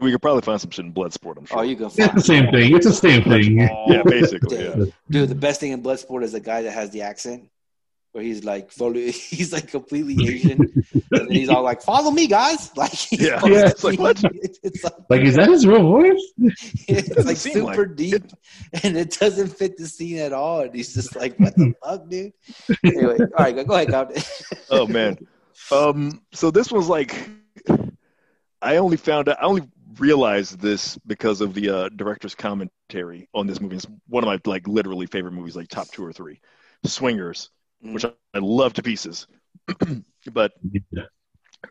We 0.00 0.10
could 0.12 0.22
probably 0.22 0.40
find 0.40 0.58
some 0.58 0.70
shit 0.70 0.86
in 0.86 0.94
Bloodsport. 0.94 1.36
I'm 1.36 1.44
sure. 1.44 1.58
Oh, 1.58 1.60
you 1.60 1.76
can 1.76 1.84
It's 1.88 1.96
the 1.96 2.20
same 2.22 2.50
thing. 2.50 2.74
It's 2.74 2.86
the 2.86 2.92
same 2.94 3.22
thing. 3.22 3.58
yeah, 3.58 4.02
basically. 4.02 4.64
Yeah. 4.64 4.84
Dude, 5.10 5.28
the 5.28 5.34
best 5.34 5.60
thing 5.60 5.72
in 5.72 5.82
Bloodsport 5.82 6.22
is 6.22 6.32
the 6.32 6.40
guy 6.40 6.62
that 6.62 6.70
has 6.70 6.88
the 6.90 7.02
accent. 7.02 7.50
where 8.12 8.24
he's 8.24 8.42
like 8.42 8.70
fully, 8.72 9.10
he's 9.34 9.52
like 9.52 9.68
completely 9.70 10.16
Asian, 10.26 10.82
and 11.12 11.30
he's 11.30 11.50
all 11.50 11.62
like, 11.62 11.82
"Follow 11.82 12.10
me, 12.10 12.26
guys!" 12.28 12.74
Like, 12.78 12.92
he's 12.92 13.20
Yeah. 13.20 13.44
Yeah. 13.44 13.66
It's 13.68 13.84
like, 13.84 13.98
what? 13.98 14.18
It's, 14.24 14.58
it's 14.62 14.82
like, 14.82 14.94
Like, 15.10 15.20
is 15.20 15.36
that 15.36 15.48
his 15.50 15.66
real 15.66 15.82
voice? 15.82 16.22
it's 16.88 17.26
like 17.26 17.36
seem 17.36 17.52
super 17.52 17.86
like- 17.86 17.94
deep, 17.96 18.24
and 18.82 18.96
it 18.96 19.10
doesn't 19.20 19.48
fit 19.48 19.76
the 19.76 19.86
scene 19.86 20.16
at 20.18 20.32
all. 20.32 20.60
And 20.62 20.74
he's 20.74 20.94
just 20.94 21.14
like, 21.14 21.36
"What 21.38 21.54
the 21.56 21.74
fuck, 21.84 22.08
dude?" 22.08 22.32
Anyway, 22.86 23.18
all 23.20 23.28
right, 23.44 23.54
go, 23.54 23.64
go 23.64 23.74
ahead, 23.74 23.90
Compton. 23.90 24.22
oh 24.70 24.86
man. 24.86 25.18
Um. 25.72 26.22
So 26.32 26.50
this 26.50 26.70
was 26.72 26.88
like, 26.88 27.28
I 28.62 28.76
only 28.76 28.96
found 28.96 29.28
out. 29.28 29.38
I 29.40 29.46
only 29.46 29.68
realized 29.98 30.60
this 30.60 30.98
because 31.06 31.40
of 31.40 31.54
the 31.54 31.70
uh, 31.70 31.88
director's 31.90 32.34
commentary 32.34 33.28
on 33.34 33.46
this 33.46 33.60
movie. 33.60 33.76
It's 33.76 33.86
one 34.08 34.24
of 34.24 34.28
my 34.28 34.40
like 34.50 34.66
literally 34.66 35.06
favorite 35.06 35.32
movies, 35.32 35.56
like 35.56 35.68
top 35.68 35.88
two 35.88 36.04
or 36.04 36.12
three. 36.12 36.40
Swingers, 36.84 37.50
which 37.82 38.04
I, 38.04 38.12
I 38.34 38.38
love 38.38 38.74
to 38.74 38.82
pieces. 38.82 39.26
but 40.32 40.52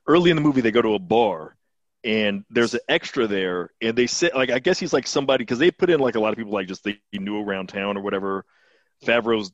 early 0.08 0.30
in 0.30 0.36
the 0.36 0.42
movie, 0.42 0.62
they 0.62 0.72
go 0.72 0.82
to 0.82 0.94
a 0.96 1.00
bar. 1.00 1.56
And 2.06 2.46
there's 2.50 2.74
an 2.74 2.80
extra 2.88 3.28
there, 3.28 3.72
and 3.82 3.94
they 3.98 4.08
say 4.08 4.32
like 4.34 4.52
I 4.52 4.60
guess 4.60 4.80
he's 4.80 4.94
like 4.94 5.06
somebody 5.06 5.42
because 5.44 5.60
they 5.60 5.70
put 5.70 5.90
in 5.90 6.00
like 6.00 6.16
a 6.16 6.20
lot 6.22 6.32
of 6.32 6.38
people 6.38 6.54
like 6.54 6.68
just 6.70 6.86
they 6.86 7.02
knew 7.12 7.42
around 7.44 7.68
town 7.68 7.98
or 7.98 8.02
whatever. 8.02 8.46
Favreau's, 9.06 9.52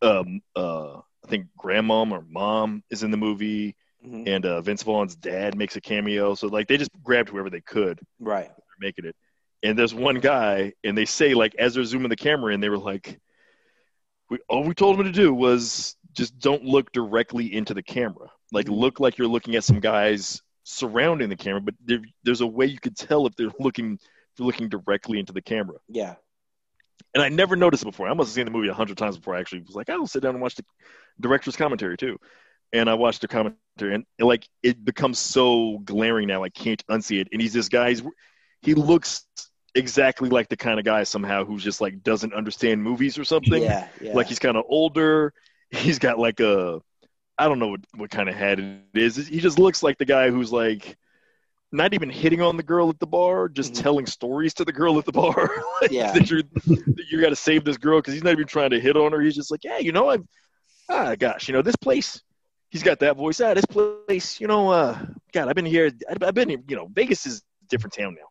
um, 0.00 0.40
uh, 0.54 0.98
I 0.98 1.26
think 1.26 1.46
grandmom 1.58 2.12
or 2.12 2.24
mom 2.28 2.84
is 2.88 3.02
in 3.02 3.10
the 3.10 3.16
movie 3.16 3.74
Mhm. 4.06 4.28
and 4.28 4.46
uh, 4.46 4.60
Vince 4.60 4.82
Vaughn's 4.84 5.16
dad 5.16 5.56
makes 5.56 5.74
a 5.76 5.80
cameo. 5.80 6.34
So 6.34 6.46
like 6.46 6.68
they 6.68 6.76
just 6.76 6.90
grabbed 7.02 7.28
whoever 7.30 7.50
they 7.50 7.60
could, 7.60 7.98
Right. 8.20 8.46
they're 8.48 8.56
making 8.80 9.06
it. 9.06 9.16
And 9.62 9.76
there's 9.78 9.92
one 9.94 10.20
guy, 10.20 10.72
and 10.84 10.96
they 10.96 11.04
say 11.04 11.34
like 11.34 11.54
as 11.56 11.74
they're 11.74 11.84
zooming 11.84 12.08
the 12.10 12.16
camera 12.16 12.54
in, 12.54 12.60
they 12.60 12.68
were 12.68 12.78
like, 12.78 13.18
"We 14.30 14.38
all 14.48 14.62
we 14.62 14.74
told 14.74 14.98
him 15.00 15.06
to 15.06 15.12
do 15.12 15.34
was 15.34 15.96
just 16.12 16.38
don't 16.38 16.64
look 16.64 16.92
directly 16.92 17.52
into 17.52 17.74
the 17.74 17.82
camera. 17.82 18.30
Like 18.52 18.66
Mhm. 18.66 18.78
look 18.78 19.00
like 19.00 19.18
you're 19.18 19.26
looking 19.28 19.56
at 19.56 19.64
some 19.64 19.80
guys 19.80 20.42
surrounding 20.62 21.28
the 21.28 21.36
camera, 21.36 21.60
but 21.60 21.74
there, 21.84 22.00
there's 22.22 22.40
a 22.40 22.46
way 22.46 22.66
you 22.66 22.78
could 22.78 22.96
tell 22.96 23.26
if 23.26 23.34
they're 23.36 23.50
looking 23.58 23.94
if 23.94 24.00
they're 24.36 24.46
looking 24.46 24.68
directly 24.68 25.18
into 25.18 25.32
the 25.32 25.42
camera." 25.42 25.78
Yeah. 25.88 26.14
And 27.14 27.22
I 27.22 27.28
never 27.30 27.56
noticed 27.56 27.82
it 27.82 27.86
before. 27.86 28.08
I 28.08 28.14
must 28.14 28.28
have 28.28 28.34
seen 28.34 28.44
the 28.44 28.50
movie 28.50 28.68
a 28.68 28.74
hundred 28.74 28.98
times 28.98 29.16
before 29.16 29.34
I 29.34 29.40
actually 29.40 29.62
was 29.62 29.74
like, 29.74 29.88
I'll 29.88 30.06
sit 30.06 30.22
down 30.22 30.34
and 30.34 30.42
watch 30.42 30.54
the 30.56 30.64
director's 31.20 31.56
commentary 31.56 31.96
too. 31.96 32.18
And 32.72 32.90
I 32.90 32.94
watched 32.94 33.22
the 33.22 33.28
commentary, 33.28 33.94
and 33.94 34.04
like 34.18 34.46
it 34.62 34.84
becomes 34.84 35.18
so 35.18 35.78
glaring 35.84 36.28
now, 36.28 36.42
I 36.44 36.50
can't 36.50 36.84
unsee 36.88 37.20
it. 37.20 37.28
And 37.32 37.40
he's 37.40 37.52
this 37.52 37.68
guy. 37.68 37.90
He's, 37.90 38.02
he 38.62 38.74
looks 38.74 39.24
exactly 39.74 40.28
like 40.28 40.48
the 40.48 40.56
kind 40.56 40.78
of 40.78 40.84
guy 40.84 41.04
somehow 41.04 41.44
who's 41.44 41.62
just 41.62 41.80
like 41.80 42.02
doesn't 42.02 42.34
understand 42.34 42.82
movies 42.82 43.16
or 43.18 43.24
something. 43.24 43.62
Yeah. 43.62 43.88
Yeah. 44.00 44.12
Like 44.14 44.26
he's 44.26 44.38
kind 44.38 44.56
of 44.56 44.64
older. 44.68 45.32
He's 45.70 45.98
got 45.98 46.18
like 46.18 46.40
a, 46.40 46.80
I 47.38 47.48
don't 47.48 47.58
know 47.58 47.68
what, 47.68 47.80
what 47.94 48.10
kind 48.10 48.28
of 48.28 48.34
hat 48.34 48.58
it 48.58 48.80
is. 48.94 49.16
He 49.16 49.38
just 49.40 49.58
looks 49.58 49.82
like 49.82 49.96
the 49.98 50.04
guy 50.04 50.30
who's 50.30 50.50
like 50.52 50.96
not 51.70 51.94
even 51.94 52.10
hitting 52.10 52.40
on 52.42 52.56
the 52.56 52.62
girl 52.62 52.88
at 52.88 52.98
the 52.98 53.06
bar, 53.06 53.48
just 53.48 53.74
Mhm. 53.74 53.82
telling 53.82 54.06
stories 54.06 54.54
to 54.54 54.64
the 54.64 54.72
girl 54.72 54.98
at 54.98 55.04
the 55.04 55.12
bar. 55.12 55.50
like, 55.82 55.90
Yeah. 55.90 56.12
that 56.12 56.30
you're, 56.30 56.42
that 56.42 57.04
you 57.10 57.20
got 57.20 57.28
to 57.28 57.36
save 57.36 57.64
this 57.64 57.76
girl 57.76 57.98
because 57.98 58.14
he's 58.14 58.24
not 58.24 58.32
even 58.32 58.46
trying 58.46 58.70
to 58.70 58.80
hit 58.80 58.96
on 58.96 59.12
her. 59.12 59.20
He's 59.20 59.36
just 59.36 59.50
like, 59.50 59.62
yeah, 59.64 59.78
you 59.78 59.92
know, 59.92 60.08
I've, 60.08 60.24
ah, 60.88 61.14
gosh, 61.14 61.46
you 61.48 61.52
know, 61.54 61.62
this 61.62 61.76
place. 61.76 62.20
He's 62.70 62.82
got 62.82 62.98
that 63.00 63.16
voice. 63.16 63.40
Ah, 63.40 63.54
this 63.54 63.64
place, 63.64 64.40
you 64.40 64.46
know, 64.46 64.70
uh, 64.70 64.98
God, 65.32 65.48
I've 65.48 65.54
been 65.54 65.66
here. 65.66 65.90
I've 66.08 66.34
been 66.34 66.48
here. 66.48 66.58
You 66.68 66.76
know, 66.76 66.88
Vegas 66.92 67.26
is 67.26 67.38
a 67.38 67.66
different 67.68 67.94
town 67.94 68.14
now. 68.14 68.28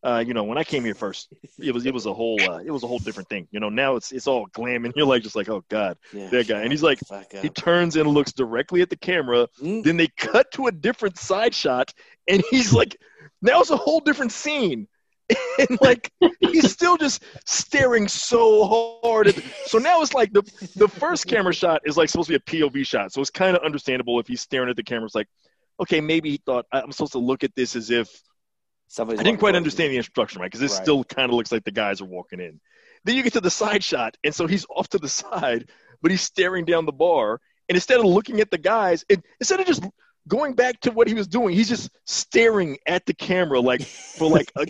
Uh, 0.00 0.20
you 0.20 0.32
know, 0.32 0.44
when 0.44 0.58
I 0.58 0.62
came 0.62 0.84
here 0.84 0.94
first, 0.94 1.32
it 1.58 1.74
was 1.74 1.84
it 1.84 1.92
was 1.92 2.06
a 2.06 2.14
whole 2.14 2.40
uh, 2.40 2.58
it 2.58 2.70
was 2.70 2.84
a 2.84 2.86
whole 2.86 3.00
different 3.00 3.28
thing. 3.28 3.48
You 3.50 3.58
know, 3.58 3.68
now 3.68 3.96
it's 3.96 4.12
it's 4.12 4.28
all 4.28 4.46
glam, 4.52 4.84
and 4.84 4.94
you're 4.96 5.06
like 5.06 5.22
just 5.22 5.34
like, 5.34 5.48
oh 5.48 5.64
God, 5.68 5.96
yeah. 6.12 6.28
that 6.28 6.46
guy. 6.46 6.60
And 6.62 6.70
he's 6.70 6.82
like, 6.82 7.00
he 7.42 7.48
turns 7.48 7.96
and 7.96 8.08
looks 8.08 8.32
directly 8.32 8.80
at 8.80 8.90
the 8.90 8.96
camera. 8.96 9.48
Mm. 9.60 9.82
Then 9.82 9.96
they 9.96 10.06
cut 10.06 10.52
to 10.52 10.68
a 10.68 10.72
different 10.72 11.18
side 11.18 11.54
shot, 11.54 11.92
and 12.28 12.44
he's 12.50 12.72
like, 12.72 12.96
now 13.42 13.60
it's 13.60 13.70
a 13.70 13.76
whole 13.76 14.00
different 14.00 14.32
scene. 14.32 14.86
And 15.58 15.78
like 15.80 16.12
he's 16.40 16.70
still 16.70 16.96
just 16.96 17.22
staring 17.44 18.06
so 18.08 19.00
hard. 19.02 19.28
At 19.28 19.34
the, 19.36 19.42
so 19.66 19.78
now 19.78 20.00
it's 20.02 20.14
like 20.14 20.32
the 20.32 20.42
the 20.76 20.88
first 20.88 21.26
camera 21.26 21.52
shot 21.52 21.82
is 21.84 21.96
like 21.96 22.08
supposed 22.08 22.28
to 22.28 22.38
be 22.38 22.60
a 22.60 22.68
POV 22.68 22.86
shot. 22.86 23.12
So 23.12 23.20
it's 23.20 23.30
kind 23.30 23.56
of 23.56 23.62
understandable 23.64 24.20
if 24.20 24.28
he's 24.28 24.40
staring 24.40 24.70
at 24.70 24.76
the 24.76 24.84
camera. 24.84 25.06
It's 25.06 25.14
like, 25.16 25.28
okay, 25.80 26.00
maybe 26.00 26.30
he 26.30 26.36
thought 26.36 26.66
I'm 26.72 26.92
supposed 26.92 27.12
to 27.12 27.18
look 27.18 27.42
at 27.44 27.54
this 27.56 27.74
as 27.76 27.90
if 27.90 28.08
Somebody's 28.88 29.20
I 29.20 29.22
didn't 29.24 29.38
quite 29.38 29.54
understand 29.54 29.92
the 29.92 29.98
instruction, 29.98 30.40
right? 30.40 30.46
Because 30.46 30.60
this 30.60 30.72
Right. 30.72 30.82
still 30.82 31.04
kind 31.04 31.28
of 31.30 31.36
looks 31.36 31.52
like 31.52 31.64
the 31.64 31.70
guys 31.72 32.00
are 32.00 32.06
walking 32.06 32.40
in. 32.40 32.60
Then 33.04 33.16
you 33.16 33.22
get 33.22 33.34
to 33.34 33.40
the 33.40 33.50
side 33.50 33.84
shot, 33.84 34.16
and 34.24 34.34
so 34.34 34.46
he's 34.46 34.64
off 34.74 34.88
to 34.90 34.98
the 34.98 35.08
side, 35.08 35.68
but 36.00 36.10
he's 36.10 36.22
staring 36.22 36.64
down 36.64 36.86
the 36.86 36.92
bar. 36.92 37.40
And 37.68 37.76
instead 37.76 37.98
of 37.98 38.06
looking 38.06 38.40
at 38.40 38.50
the 38.50 38.56
guys, 38.58 39.04
it, 39.08 39.22
instead 39.40 39.60
of 39.60 39.66
just 39.66 39.84
going 40.28 40.54
back 40.54 40.78
to 40.80 40.90
what 40.90 41.08
he 41.08 41.14
was 41.14 41.26
doing, 41.26 41.54
he's 41.54 41.68
just 41.68 41.90
staring 42.04 42.78
at 42.86 43.04
the 43.06 43.14
camera 43.14 43.60
like 43.60 43.82
for 43.82 44.28
like 44.28 44.52
a 44.56 44.66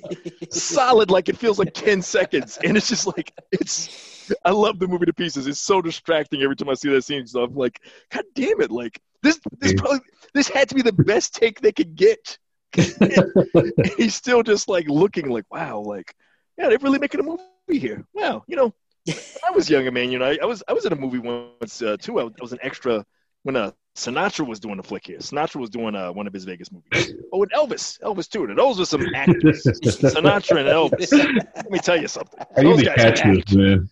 solid, 0.51 1.11
like 1.11 1.29
it 1.29 1.37
feels 1.37 1.59
like 1.59 1.75
ten 1.75 2.01
seconds. 2.01 2.59
And 2.65 2.77
it's 2.77 2.89
just 2.89 3.07
like 3.07 3.33
it's. 3.53 4.33
I 4.45 4.51
love 4.51 4.79
the 4.79 4.87
movie 4.87 5.07
to 5.07 5.13
pieces. 5.13 5.47
It's 5.47 5.59
so 5.59 5.81
distracting 5.81 6.43
every 6.43 6.55
time 6.55 6.69
I 6.69 6.75
see 6.75 6.91
that 6.91 7.03
scene. 7.03 7.27
So 7.27 7.43
I'm 7.43 7.55
like, 7.55 7.81
God 8.11 8.25
damn 8.35 8.61
it! 8.61 8.71
Like 8.71 9.01
this, 9.23 9.41
this 9.59 9.75
probably 9.75 10.01
this 10.35 10.49
had 10.49 10.69
to 10.69 10.75
be 10.75 10.83
the 10.83 10.93
best 10.93 11.35
take 11.35 11.61
they 11.61 11.73
could 11.73 11.97
get. 11.97 12.39
He's 13.97 14.15
still 14.15 14.43
just 14.43 14.69
like 14.69 14.87
looking 14.89 15.31
like, 15.31 15.47
wow, 15.51 15.81
like, 15.81 16.15
yeah, 16.59 16.69
they're 16.69 16.79
really 16.79 16.99
making 16.99 17.21
a 17.21 17.23
movie 17.23 17.81
here. 17.81 18.05
Wow, 18.13 18.45
you 18.47 18.57
know, 18.57 18.75
when 19.07 19.17
I 19.47 19.51
was 19.51 19.71
younger, 19.71 19.91
man. 19.91 20.13
You 20.13 20.19
know, 20.19 20.27
I, 20.27 20.39
I 20.43 20.45
was 20.45 20.63
I 20.69 20.73
was 20.73 20.85
in 20.85 20.93
a 20.93 20.97
movie 20.97 21.19
once 21.19 21.81
uh, 21.83 21.97
too. 21.99 22.21
I 22.21 22.25
was, 22.25 22.33
I 22.39 22.43
was 22.43 22.53
an 22.53 22.59
extra 22.63 23.05
when 23.43 23.57
uh, 23.57 23.73
Sinatra 23.99 24.47
was 24.47 24.61
doing 24.61 24.79
a 24.79 24.83
flick 24.83 25.07
here. 25.07 25.19
Sinatra 25.19 25.57
was 25.61 25.71
doing 25.71 25.95
uh, 25.97 26.13
one 26.13 26.27
of 26.29 26.33
his 26.33 26.45
Vegas 26.45 26.71
movies. 26.71 27.15
Oh, 27.33 27.43
and 27.43 27.51
Elvis, 27.53 28.01
Elvis 28.01 28.29
too. 28.29 28.45
And 28.45 28.57
those 28.57 28.79
were 28.79 28.85
some 28.87 29.05
actors. 29.15 29.63
Sinatra 29.65 30.59
and 30.61 30.69
Elvis. 30.69 31.11
Let 31.57 31.71
me 31.71 31.79
tell 31.81 32.01
you 32.01 32.07
something. 32.09 32.39
I 32.57 32.63
Those 32.63 32.79
need 32.79 32.85
to 32.85 32.95
guys 32.95 33.05
are 33.05 33.13
catch 33.13 33.45
this, 33.47 33.55
man. 33.55 33.89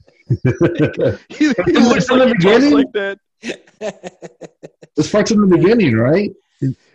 He, 1.29 1.53
he 1.67 1.73
looks 1.73 2.07
From 2.07 2.21
the 2.21 2.27
like 2.27 2.37
beginning? 2.39 2.73
like 2.73 2.93
that. 2.93 3.19
This 4.97 5.11
part's 5.11 5.31
in 5.33 5.41
the 5.41 5.57
beginning, 5.57 5.95
right? 5.97 6.31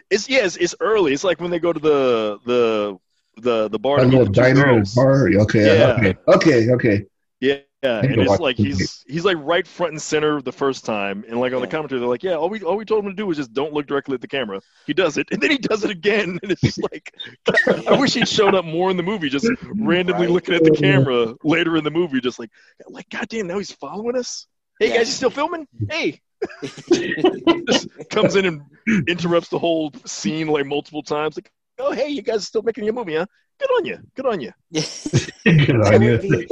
It's 0.10 0.28
yeah, 0.30 0.46
it's, 0.46 0.56
it's 0.58 0.76
early. 0.80 1.14
It's 1.14 1.24
like 1.24 1.40
when 1.42 1.52
they 1.52 1.60
go 1.60 1.72
to 1.74 1.80
the 1.80 2.40
the 2.46 2.98
the 3.42 3.70
the 3.70 3.80
bar. 3.80 4.00
A 4.00 4.04
little 4.06 4.26
the 4.26 4.32
diner 4.32 4.84
bar. 4.96 5.30
Okay, 5.30 5.78
Yeah. 5.80 5.96
okay, 5.98 6.16
okay, 6.28 6.70
okay. 6.72 7.06
Yeah, 7.40 7.58
yeah, 7.84 8.02
and 8.02 8.22
it's 8.22 8.40
like 8.40 8.58
the 8.58 8.64
he's 8.64 9.04
he's 9.08 9.26
like 9.26 9.38
right 9.40 9.66
front 9.66 9.94
and 9.94 10.02
center 10.02 10.42
the 10.42 10.52
first 10.52 10.86
time, 10.86 11.24
and 11.28 11.40
like 11.40 11.54
on 11.54 11.62
the 11.62 11.68
commentary, 11.68 12.00
they're 12.00 12.08
like, 12.10 12.24
"Yeah, 12.24 12.36
all 12.36 12.50
we 12.50 12.62
all 12.62 12.78
we 12.78 12.86
told 12.86 13.04
him 13.04 13.12
to 13.12 13.16
do 13.16 13.26
was 13.26 13.38
just 13.38 13.54
don't 13.54 13.74
look 13.74 13.88
directly 13.88 14.14
at 14.16 14.22
the 14.22 14.28
camera." 14.28 14.62
He 14.86 14.94
does 14.94 15.18
it, 15.18 15.28
and 15.32 15.42
then 15.42 15.50
he 15.52 15.58
does 15.58 15.84
it 15.84 15.90
again, 15.90 16.38
and 16.44 16.52
it's 16.52 16.62
just 16.62 16.84
like, 16.92 17.14
I 17.88 18.00
wish 18.00 18.14
he'd 18.14 18.28
shown 18.28 18.54
up 18.54 18.66
more 18.66 18.92
in 18.92 18.98
the 18.98 19.04
movie, 19.04 19.30
just 19.30 19.50
randomly 19.80 20.28
Right. 20.28 20.34
looking 20.34 20.54
at 20.54 20.64
the 20.64 20.72
camera 20.72 21.34
later 21.44 21.76
in 21.78 21.84
the 21.84 21.92
movie, 21.92 22.22
just 22.22 22.38
like, 22.40 22.50
like, 22.88 23.10
goddamn, 23.10 23.48
now 23.48 23.58
he's 23.58 23.72
following 23.72 24.16
us. 24.18 24.48
Hey 24.80 24.90
Yeah. 24.90 24.98
guys, 24.98 25.08
you 25.08 25.14
still 25.14 25.30
filming? 25.32 25.68
Hey, 25.90 26.22
just 27.68 27.88
comes 28.10 28.36
in 28.36 28.46
and 28.46 28.62
interrupts 29.08 29.50
the 29.50 29.60
whole 29.60 29.92
scene 30.06 30.48
like 30.48 30.66
multiple 30.66 31.04
times. 31.04 31.36
Like, 31.38 31.52
oh 31.80 31.92
hey, 31.92 32.10
you 32.10 32.22
guys 32.22 32.46
still 32.46 32.62
making 32.62 32.84
your 32.84 32.94
movie, 32.94 33.16
huh? 33.16 33.26
Good 33.62 33.70
on 33.78 33.86
you. 33.86 34.00
Good 34.16 34.26
on 34.26 34.42
you. 34.42 34.52
Good 34.72 35.32
that 35.44 35.94
on 35.94 36.04
would 36.04 36.22
be 36.22 36.48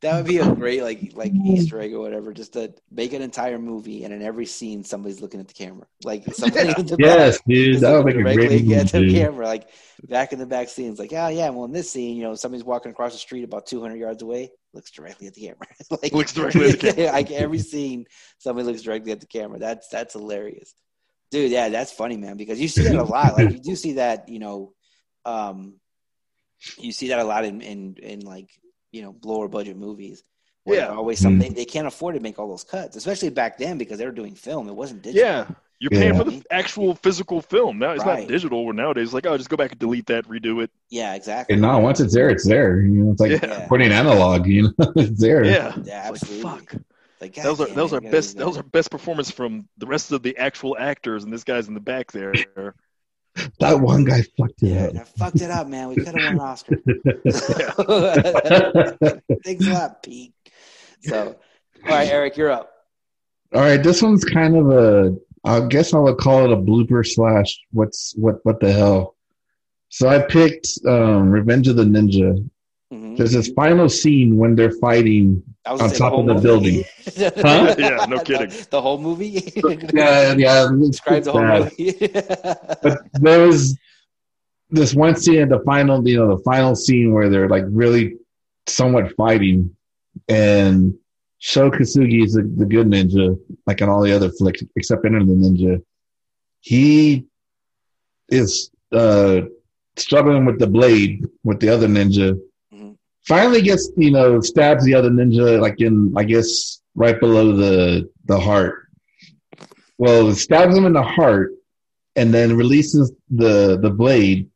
that 0.00 0.16
would 0.16 0.26
be 0.26 0.38
a 0.38 0.54
great 0.54 0.82
like 0.82 1.12
like 1.14 1.32
Easter 1.46 1.80
egg 1.80 1.92
or 1.92 1.98
whatever. 2.00 2.32
Just 2.32 2.52
to 2.52 2.72
make 2.90 3.12
an 3.12 3.22
entire 3.22 3.58
movie, 3.58 4.04
and 4.04 4.14
in 4.14 4.22
every 4.22 4.46
scene, 4.46 4.84
somebody's 4.84 5.20
looking 5.20 5.40
at 5.40 5.48
the 5.48 5.54
camera. 5.54 5.86
Like 6.04 6.24
somebody 6.34 6.68
Yeah. 6.68 6.74
in 6.78 6.86
the 6.86 6.96
Yes, 7.00 7.38
back 7.38 7.44
dude. 7.48 7.80
That 7.80 7.92
would 7.96 8.04
make 8.06 8.14
looking 8.16 8.20
a 8.28 8.34
great 8.34 8.50
movie. 8.62 8.74
at 8.76 8.88
the 8.88 9.00
dude. 9.00 9.10
camera, 9.12 9.46
like 9.46 9.68
back 10.04 10.32
in 10.32 10.38
the 10.38 10.46
back 10.46 10.68
scenes. 10.68 10.98
Like, 11.00 11.12
oh 11.12 11.28
yeah, 11.28 11.50
well 11.50 11.64
in 11.64 11.72
this 11.72 11.90
scene, 11.90 12.16
you 12.16 12.22
know, 12.22 12.34
somebody's 12.36 12.64
walking 12.64 12.92
across 12.92 13.12
the 13.12 13.18
street 13.18 13.42
about 13.44 13.66
200 13.66 13.96
yards 13.96 14.22
away, 14.22 14.50
looks 14.72 14.90
directly 14.92 15.26
at 15.26 15.34
the 15.34 15.40
camera. 15.42 15.66
like 16.02 16.12
Looks 16.12 16.32
directly 16.32 16.70
at 16.70 16.78
the 16.80 16.92
camera. 16.92 17.12
like 17.12 17.30
every 17.32 17.58
scene, 17.58 18.06
somebody 18.38 18.66
looks 18.66 18.82
directly 18.82 19.10
at 19.12 19.20
the 19.20 19.26
camera. 19.26 19.58
That's 19.58 19.88
that's 19.88 20.12
hilarious, 20.14 20.72
dude. 21.32 21.50
Yeah, 21.50 21.70
that's 21.70 21.92
funny, 21.92 22.16
man. 22.16 22.36
Because 22.36 22.60
you 22.60 22.68
see 22.68 22.82
that 22.84 22.94
a 22.94 23.02
lot. 23.02 23.36
Like 23.36 23.50
you 23.50 23.58
do 23.58 23.74
see 23.74 23.94
that, 23.94 24.28
you 24.28 24.38
know, 24.38 24.72
um, 25.24 25.74
you 26.78 26.92
see 26.92 27.08
that 27.08 27.18
a 27.18 27.24
lot 27.24 27.44
in 27.44 27.60
in, 27.60 27.96
in 28.02 28.20
like 28.20 28.48
you 28.92 29.02
know 29.02 29.14
lower 29.24 29.48
budget 29.48 29.76
movies. 29.76 30.22
where 30.64 30.78
Yeah. 30.78 30.86
they're 30.88 30.96
always 30.96 31.18
something 31.18 31.48
mm-hmm. 31.50 31.56
they 31.56 31.64
can't 31.64 31.86
afford 31.88 32.14
to 32.14 32.20
make 32.20 32.38
all 32.38 32.48
those 32.48 32.64
cuts, 32.64 32.96
especially 32.96 33.30
back 33.30 33.58
then 33.58 33.78
because 33.78 33.98
they 33.98 34.06
were 34.06 34.12
doing 34.12 34.34
film. 34.34 34.68
It 34.68 34.74
wasn't 34.76 35.02
digital. 35.02 35.26
Yeah. 35.28 35.46
You're 35.80 35.90
paying 35.90 36.14
Yeah. 36.14 36.18
for 36.22 36.30
the 36.30 36.42
actual 36.52 36.94
physical 36.94 37.40
film. 37.42 37.80
Now 37.80 37.90
it's 37.90 38.04
Right. 38.04 38.20
not 38.20 38.28
digital. 38.28 38.64
Where 38.64 38.72
nowadays, 38.72 39.12
like, 39.12 39.26
oh, 39.26 39.36
just 39.36 39.50
go 39.50 39.56
back 39.56 39.72
and 39.72 39.80
delete 39.80 40.06
that, 40.06 40.28
redo 40.28 40.62
it. 40.62 40.70
yeah, 40.90 41.14
exactly. 41.14 41.54
And 41.54 41.62
now 41.62 41.80
once 41.80 41.98
it's 41.98 42.14
there, 42.14 42.30
it's 42.30 42.46
there. 42.46 42.80
You 42.80 42.90
know, 42.90 43.10
it's 43.12 43.20
like 43.20 43.32
Yeah. 43.42 43.66
putting 43.66 43.90
analog. 43.90 44.46
You 44.46 44.62
know, 44.62 44.72
it's 44.96 45.20
there. 45.20 45.44
Yeah, 45.44 45.74
Yeah, 45.84 46.10
It's 46.10 46.22
absolutely. 46.22 46.42
Like, 46.50 46.70
fuck. 46.70 46.82
Like, 47.20 47.34
That 47.34 47.46
was 47.50 47.60
our 47.60 47.66
goddamn, 47.66 47.76
that 47.76 47.82
was 47.82 47.92
our 47.94 48.00
best 48.00 48.32
do 48.34 48.38
that 48.40 48.46
was 48.46 48.56
our 48.56 48.62
best 48.62 48.90
performance 48.92 49.30
from 49.32 49.68
the 49.78 49.86
rest 49.86 50.12
of 50.12 50.22
the 50.22 50.36
actual 50.36 50.76
actors, 50.78 51.24
and 51.24 51.32
this 51.32 51.42
guy's 51.42 51.66
in 51.66 51.74
the 51.74 51.80
back 51.80 52.12
there. 52.12 52.32
That 53.60 53.80
one 53.80 54.04
guy 54.04 54.22
fucked 54.38 54.62
it 54.62 54.96
up. 54.96 55.00
I 55.00 55.04
fucked 55.04 55.40
it 55.40 55.50
up, 55.50 55.66
man. 55.66 55.88
We 55.88 55.96
could 55.96 56.08
have 56.08 56.14
won 56.14 56.26
an 56.34 56.40
Oscar. 56.40 56.76
Thanks 59.44 59.66
a 59.66 59.72
lot, 59.72 60.02
Pete. 60.02 60.34
So, 61.00 61.36
all 61.84 61.90
right, 61.90 62.08
Eric, 62.08 62.36
you're 62.36 62.50
up. 62.50 62.70
All 63.54 63.60
right, 63.60 63.82
this 63.82 64.02
one's 64.02 64.24
kind 64.24 64.56
of 64.56 64.70
a. 64.70 65.16
I 65.44 65.60
guess 65.66 65.92
I 65.94 65.98
would 65.98 66.18
call 66.18 66.44
it 66.44 66.52
a 66.52 66.56
blooper 66.56 67.06
slash. 67.06 67.58
What's 67.72 68.14
what? 68.16 68.36
What 68.44 68.60
the 68.60 68.72
hell? 68.72 69.16
So 69.88 70.08
I 70.08 70.20
picked 70.20 70.68
um, 70.86 71.30
Revenge 71.30 71.68
of 71.68 71.76
the 71.76 71.84
Ninja. 71.84 72.48
Mhm. 72.92 73.16
There's 73.16 73.32
this 73.32 73.48
final 73.52 73.88
scene 73.88 74.36
when 74.36 74.54
they're 74.54 74.72
fighting. 74.72 75.42
On 75.64 75.78
top 75.78 76.12
whole 76.12 76.20
of 76.20 76.26
the 76.26 76.34
movie. 76.34 76.42
building. 76.46 76.84
Huh? 77.42 77.74
Yeah, 77.78 78.04
no 78.06 78.18
kidding. 78.18 78.50
The, 78.70 78.80
whole 78.82 78.98
movie. 78.98 79.52
Yeah, 79.94 80.34
yeah. 80.34 80.68
Describe 80.78 81.24
the 81.24 81.32
whole 81.32 81.40
bad. 81.40 81.72
movie. 81.78 81.92
but 82.82 82.98
there 83.14 83.46
was 83.46 83.78
this 84.70 84.94
one 84.94 85.16
scene 85.16 85.40
at 85.40 85.48
the 85.48 85.60
final, 85.60 86.06
you 86.06 86.18
know, 86.18 86.36
the 86.36 86.42
final 86.42 86.74
scene 86.74 87.12
where 87.12 87.28
they're 87.30 87.48
like 87.48 87.64
really 87.68 88.16
somewhat 88.66 89.14
fighting, 89.16 89.74
and 90.28 90.94
Sho 91.38 91.70
Kosugi 91.70 92.24
is 92.24 92.34
the, 92.34 92.42
the 92.42 92.66
good 92.66 92.88
ninja, 92.88 93.38
like 93.66 93.80
in 93.80 93.88
all 93.88 94.02
the 94.02 94.12
other 94.12 94.30
flicks 94.30 94.62
except 94.76 95.04
Enter 95.04 95.20
the 95.20 95.32
Ninja. 95.32 95.82
He 96.60 97.26
is 98.28 98.70
uh, 98.92 99.42
struggling 99.96 100.44
with 100.44 100.58
the 100.58 100.66
blade 100.66 101.26
with 101.44 101.60
the 101.60 101.68
other 101.68 101.88
ninja. 101.88 102.38
Finally 103.26 103.62
gets, 103.62 103.90
you 103.96 104.10
know, 104.10 104.40
stabs 104.40 104.84
the 104.84 104.94
other 104.94 105.10
ninja 105.10 105.60
like 105.60 105.80
in, 105.80 106.12
I 106.16 106.24
guess, 106.24 106.80
right 106.94 107.18
below 107.18 107.56
the 107.56 108.10
the 108.24 108.38
heart. 108.38 108.88
Well, 109.98 110.28
it 110.28 110.36
stabs 110.36 110.76
him 110.76 110.86
in 110.86 110.92
the 110.92 111.02
heart, 111.02 111.52
and 112.16 112.32
then 112.34 112.56
releases 112.56 113.12
the 113.30 113.78
the 113.78 113.90
blade, 113.90 114.50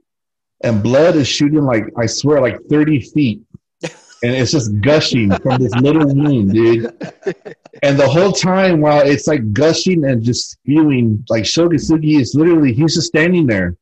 and 0.63 0.83
blood 0.83 1.17
is 1.17 1.29
shooting 1.29 1.63
like 1.63 1.85
I 1.97 2.07
swear 2.07 2.41
like 2.41 2.59
thirty 2.69 3.01
feet, 3.01 3.43
and 3.83 4.33
it's 4.33 4.53
just 4.53 4.81
gushing 4.81 5.31
from 5.31 5.63
this 5.63 5.75
little 5.77 6.07
wound, 6.07 6.53
dude. 6.53 6.93
And 7.83 7.99
the 7.99 8.09
whole 8.09 8.33
time 8.33 8.81
while 8.81 9.07
it's 9.07 9.27
like 9.27 9.53
gushing 9.53 10.05
and 10.05 10.23
just 10.23 10.51
spewing, 10.53 11.25
like 11.29 11.47
Sho 11.47 11.69
Kosugi 11.69 12.21
is 12.21 12.35
literally 12.35 12.73
he's 12.73 12.95
just 12.95 13.09
standing 13.09 13.47
there. 13.47 13.77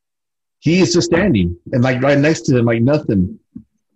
He 0.59 0.81
is 0.81 0.95
just 0.95 1.11
standing 1.11 1.57
and 1.73 1.83
like 1.83 2.03
right 2.03 2.19
next 2.19 2.43
to 2.43 2.59
him, 2.59 2.65
like 2.67 2.83
nothing. 2.83 3.39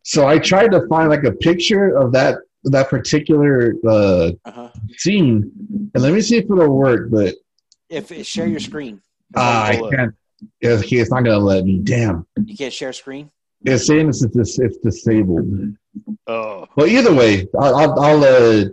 So 0.08 0.26
I 0.26 0.38
tried 0.38 0.70
to 0.70 0.88
find 0.88 1.10
like 1.10 1.24
a 1.24 1.32
picture 1.32 1.94
of 1.94 2.12
that 2.12 2.38
that 2.64 2.88
particular 2.88 3.74
uh, 3.86 4.30
uh-huh. 4.42 4.70
scene, 4.96 5.52
and 5.94 6.02
let 6.02 6.14
me 6.14 6.22
see 6.22 6.38
if 6.38 6.44
it'll 6.44 6.74
work. 6.74 7.10
But 7.10 7.34
If 7.90 8.26
share 8.26 8.46
your 8.46 8.58
screen. 8.58 9.02
Ah, 9.36 9.66
I 9.66 9.76
can't. 9.76 10.14
Okay, 10.64 10.96
it's 10.96 11.10
not 11.10 11.24
gonna 11.24 11.38
let 11.38 11.62
me. 11.66 11.80
Damn. 11.80 12.26
You 12.42 12.56
can't 12.56 12.72
share 12.72 12.94
screen. 12.94 13.30
It's 13.64 13.86
saying 13.86 14.08
it's, 14.08 14.22
it's, 14.22 14.58
it's 14.58 14.78
disabled. 14.78 15.76
Oh, 16.26 16.66
Well, 16.74 16.86
either 16.86 17.12
way, 17.12 17.46
I'll 17.60 17.76
I'll, 17.76 18.00
I'll, 18.00 18.24
uh, 18.24 18.64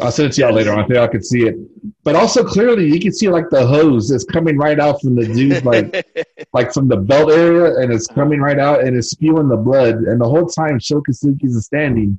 I'll 0.00 0.12
send 0.12 0.30
it 0.30 0.32
to 0.34 0.42
y'all 0.42 0.52
later 0.52 0.72
on. 0.72 0.80
I 0.80 0.86
think 0.86 0.98
I 0.98 1.06
can 1.06 1.22
see 1.22 1.42
it. 1.42 1.56
But 2.04 2.16
also 2.16 2.44
clearly, 2.44 2.86
you 2.86 3.00
can 3.00 3.12
see 3.12 3.28
like 3.28 3.50
the 3.50 3.66
hose 3.66 4.10
is 4.10 4.24
coming 4.24 4.56
right 4.56 4.78
out 4.78 5.00
from 5.00 5.14
the 5.14 5.26
dude, 5.26 5.64
like 5.64 6.06
like 6.52 6.72
from 6.72 6.88
the 6.88 6.96
belt 6.96 7.30
area, 7.30 7.76
and 7.78 7.92
it's 7.92 8.06
coming 8.06 8.40
right 8.40 8.58
out 8.58 8.84
and 8.84 8.96
it's 8.96 9.10
spewing 9.10 9.48
the 9.48 9.56
blood. 9.56 9.96
And 9.96 10.20
the 10.20 10.28
whole 10.28 10.46
time, 10.46 10.78
Sho 10.78 11.02
Kosugi's 11.02 11.64
standing. 11.64 12.18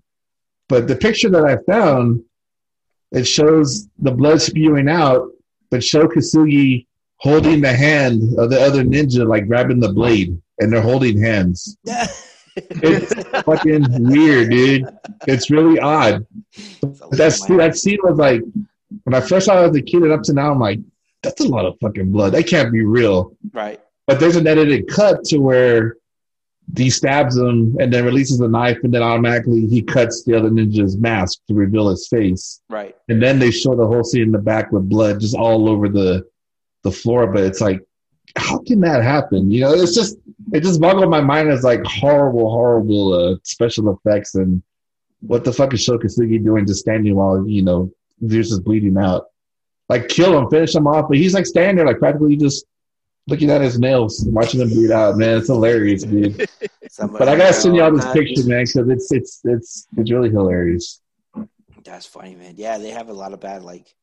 But 0.69 0.87
the 0.87 0.95
picture 0.95 1.29
that 1.29 1.43
I 1.43 1.57
found, 1.69 2.23
it 3.11 3.25
shows 3.25 3.89
the 3.99 4.11
blood 4.11 4.41
spewing 4.41 4.87
out, 4.87 5.27
but 5.69 5.81
Shokasugi 5.81 6.87
holding 7.17 7.61
the 7.61 7.73
hand 7.73 8.39
of 8.39 8.49
the 8.49 8.61
other 8.61 8.83
ninja, 8.83 9.27
like 9.27 9.47
grabbing 9.47 9.79
the 9.79 9.91
blade, 9.91 10.41
and 10.59 10.71
they're 10.71 10.81
holding 10.81 11.21
hands. 11.21 11.77
It's 12.55 13.13
fucking 13.43 13.85
weird, 14.09 14.49
dude. 14.49 14.85
It's 15.27 15.49
really 15.49 15.79
odd. 15.79 16.25
That's 17.11 17.45
that 17.45 17.77
scene 17.77 17.99
was 18.03 18.17
like 18.17 18.41
when 19.03 19.13
I 19.13 19.21
first 19.21 19.45
saw 19.45 19.63
it 19.63 19.69
as 19.69 19.75
a 19.75 19.81
kid, 19.81 20.03
and 20.03 20.11
up 20.11 20.23
to 20.23 20.33
now, 20.33 20.51
I'm 20.51 20.59
like, 20.59 20.79
that's 21.23 21.41
a 21.41 21.47
lot 21.47 21.65
of 21.65 21.77
fucking 21.79 22.11
blood. 22.11 22.33
That 22.33 22.47
can't 22.47 22.71
be 22.71 22.83
real. 22.83 23.35
right. 23.53 23.79
But 24.07 24.19
there's 24.19 24.35
an 24.35 24.47
edited 24.47 24.87
cut 24.87 25.23
to 25.25 25.37
where 25.37 25.95
he 26.75 26.89
stabs 26.89 27.37
him 27.37 27.77
and 27.79 27.93
then 27.93 28.03
releases 28.03 28.39
the 28.39 28.47
knife, 28.47 28.79
and 28.83 28.93
then 28.93 29.03
automatically 29.03 29.67
he 29.67 29.81
cuts 29.81 30.23
the 30.23 30.35
other 30.35 30.49
ninja's 30.49 30.97
mask 30.97 31.39
to 31.47 31.53
reveal 31.53 31.89
his 31.89 32.07
face. 32.07 32.61
Right. 32.69 32.95
And 33.09 33.21
then 33.21 33.39
they 33.39 33.51
show 33.51 33.75
the 33.75 33.87
whole 33.87 34.03
scene 34.03 34.23
in 34.23 34.31
the 34.31 34.39
back 34.39 34.71
with 34.71 34.89
blood 34.89 35.19
just 35.19 35.35
all 35.35 35.69
over 35.69 35.87
the 35.87 36.25
the 36.83 36.91
floor. 36.91 37.27
But 37.27 37.43
it's 37.43 37.61
like, 37.61 37.81
how 38.37 38.59
can 38.59 38.81
that 38.81 39.03
happen? 39.03 39.51
You 39.51 39.61
know, 39.61 39.73
it's 39.73 39.95
just 39.95 40.17
it 40.53 40.61
just 40.61 40.81
boggled 40.81 41.09
my 41.09 41.21
mind 41.21 41.49
as 41.49 41.63
like 41.63 41.83
horrible, 41.85 42.49
horrible 42.49 43.13
uh, 43.13 43.37
special 43.43 43.93
effects 43.93 44.35
and 44.35 44.61
what 45.21 45.43
the 45.43 45.53
fuck 45.53 45.73
is 45.73 45.83
Sho 45.83 45.97
Kosugi 45.97 46.43
doing 46.43 46.65
just 46.65 46.81
standing 46.81 47.15
while 47.15 47.47
you 47.47 47.61
know 47.61 47.91
Zeus 48.27 48.51
is 48.51 48.59
bleeding 48.59 48.97
out? 48.97 49.27
Like 49.89 50.07
kill 50.07 50.37
him, 50.37 50.49
finish 50.49 50.73
him 50.73 50.87
off, 50.87 51.07
but 51.09 51.17
he's 51.17 51.33
like 51.33 51.45
standing 51.45 51.75
there 51.75 51.85
like 51.85 51.99
practically 51.99 52.35
just 52.35 52.65
looking 53.27 53.49
at 53.49 53.61
his 53.61 53.79
nails, 53.79 54.23
watching 54.27 54.61
him 54.61 54.69
bleed 54.69 54.91
out. 54.91 55.17
Man, 55.17 55.37
it's 55.37 55.47
hilarious, 55.47 56.03
dude. 56.03 56.47
But 56.99 57.29
I 57.29 57.37
gotta 57.37 57.53
send 57.53 57.75
y'all 57.77 57.95
this 57.95 58.05
picture, 58.11 58.45
man, 58.45 58.65
because 58.65 58.89
it's 58.89 59.11
it's 59.11 59.41
it's 59.45 59.87
it's 59.95 60.11
really 60.11 60.29
hilarious. 60.29 60.99
That's 61.85 62.05
funny, 62.05 62.35
man. 62.35 62.55
Yeah, 62.57 62.77
they 62.77 62.89
have 62.89 63.07
a 63.07 63.13
lot 63.13 63.31
of 63.33 63.39
bad 63.39 63.63
like. 63.63 63.95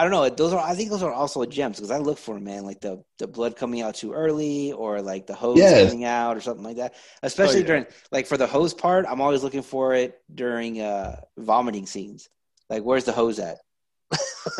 I 0.00 0.02
don't 0.02 0.12
know. 0.12 0.26
Those 0.30 0.54
are. 0.54 0.58
I 0.64 0.74
think 0.74 0.88
those 0.88 1.02
are 1.02 1.12
also 1.12 1.44
gems 1.44 1.76
because 1.76 1.90
I 1.90 1.98
look 1.98 2.16
for 2.16 2.36
'em, 2.36 2.44
man. 2.44 2.64
Like 2.64 2.80
the 2.80 3.04
the 3.18 3.26
blood 3.26 3.54
coming 3.56 3.82
out 3.82 3.94
too 3.96 4.14
early, 4.14 4.72
or 4.72 5.02
like 5.02 5.26
the 5.26 5.34
hose 5.34 5.58
Yes. 5.58 5.90
coming 5.90 6.04
out, 6.04 6.36
or 6.38 6.40
something 6.40 6.64
like 6.64 6.76
that. 6.76 6.94
Especially 7.22 7.56
Oh, 7.56 7.58
yeah. 7.60 7.66
during 7.66 7.86
like 8.10 8.26
for 8.26 8.38
the 8.38 8.46
hose 8.46 8.72
part, 8.72 9.04
I'm 9.06 9.20
always 9.20 9.42
looking 9.42 9.62
for 9.62 9.92
it 9.94 10.18
during 10.34 10.80
uh 10.80 11.20
vomiting 11.36 11.84
scenes. 11.86 12.30
Like, 12.70 12.82
where's 12.82 13.04
the 13.04 13.12
hose 13.12 13.38
at? 13.38 13.58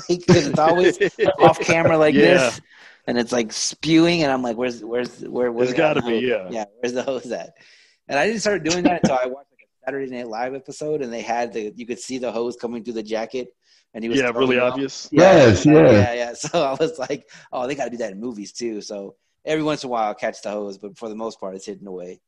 like, 0.09 0.26
'cause 0.26 0.47
it's 0.47 0.59
always 0.59 0.99
off 1.38 1.59
camera 1.61 1.97
like 1.97 2.14
Yeah. 2.14 2.34
this, 2.34 2.61
and 3.07 3.16
it's 3.18 3.32
like 3.32 3.51
spewing, 3.53 4.22
and 4.22 4.30
I'm 4.30 4.43
like, 4.43 4.57
where's 4.59 4.84
where's 4.84 5.20
where? 5.22 5.51
Where's 5.51 5.68
There's 5.70 5.78
gotta 5.78 6.03
be, 6.03 6.18
yeah. 6.18 6.49
yeah. 6.51 6.64
Where's 6.80 6.93
the 6.93 7.03
hose 7.03 7.30
at? 7.32 7.55
And 8.09 8.18
I 8.18 8.26
didn't 8.26 8.41
start 8.41 8.62
doing 8.62 8.84
that 8.84 9.01
until 9.03 9.16
I 9.16 9.26
watched 9.26 9.51
like 9.53 9.64
a 9.64 9.84
Saturday 9.86 10.11
Night 10.11 10.28
Live 10.28 10.55
episode, 10.55 11.01
and 11.03 11.11
they 11.12 11.22
had 11.22 11.53
the 11.55 11.72
you 11.74 11.86
could 11.86 11.99
see 11.99 12.18
the 12.18 12.30
hose 12.30 12.57
coming 12.57 12.84
through 12.84 12.95
the 12.95 13.03
jacket, 13.03 13.49
and 13.95 14.05
he 14.05 14.09
was 14.11 14.18
yeah, 14.18 14.30
really 14.34 14.57
it 14.57 14.62
off. 14.62 14.72
obvious. 14.72 15.09
Yes, 15.12 15.66
yeah, 15.66 15.72
yeah. 15.72 15.91
yeah, 15.93 16.12
yeah. 16.14 16.32
So 16.36 16.62
I 16.62 16.74
was 16.74 16.99
like, 16.99 17.28
oh, 17.53 17.66
they 17.66 17.74
got 17.74 17.84
to 17.86 17.91
do 17.91 17.97
that 17.99 18.12
in 18.12 18.20
movies 18.20 18.53
too. 18.53 18.80
So 18.80 19.16
every 19.45 19.62
once 19.62 19.82
in 19.84 19.88
a 19.88 19.91
while, 19.91 20.09
I'll 20.09 20.14
catch 20.14 20.43
the 20.43 20.51
hose, 20.51 20.78
but 20.78 20.97
for 20.99 21.09
the 21.09 21.16
most 21.16 21.41
part, 21.41 21.55
it's 21.55 21.66
hidden 21.66 21.86
away. 21.86 22.20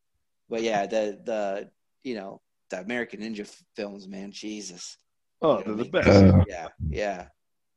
But 0.48 0.62
yeah, 0.62 0.86
the 0.86 1.18
the 1.24 1.70
you 2.02 2.14
know 2.14 2.40
the 2.70 2.80
American 2.80 3.20
Ninja 3.20 3.46
films, 3.76 4.08
man, 4.08 4.32
Jesus. 4.32 4.98
Oh, 5.40 5.58
You 5.58 5.64
they're 5.64 5.74
the 5.74 5.84
what 5.84 6.06
I 6.06 6.10
best. 6.10 6.22
Uh, 6.34 6.44
Yeah, 6.48 6.68
yeah. 6.90 7.26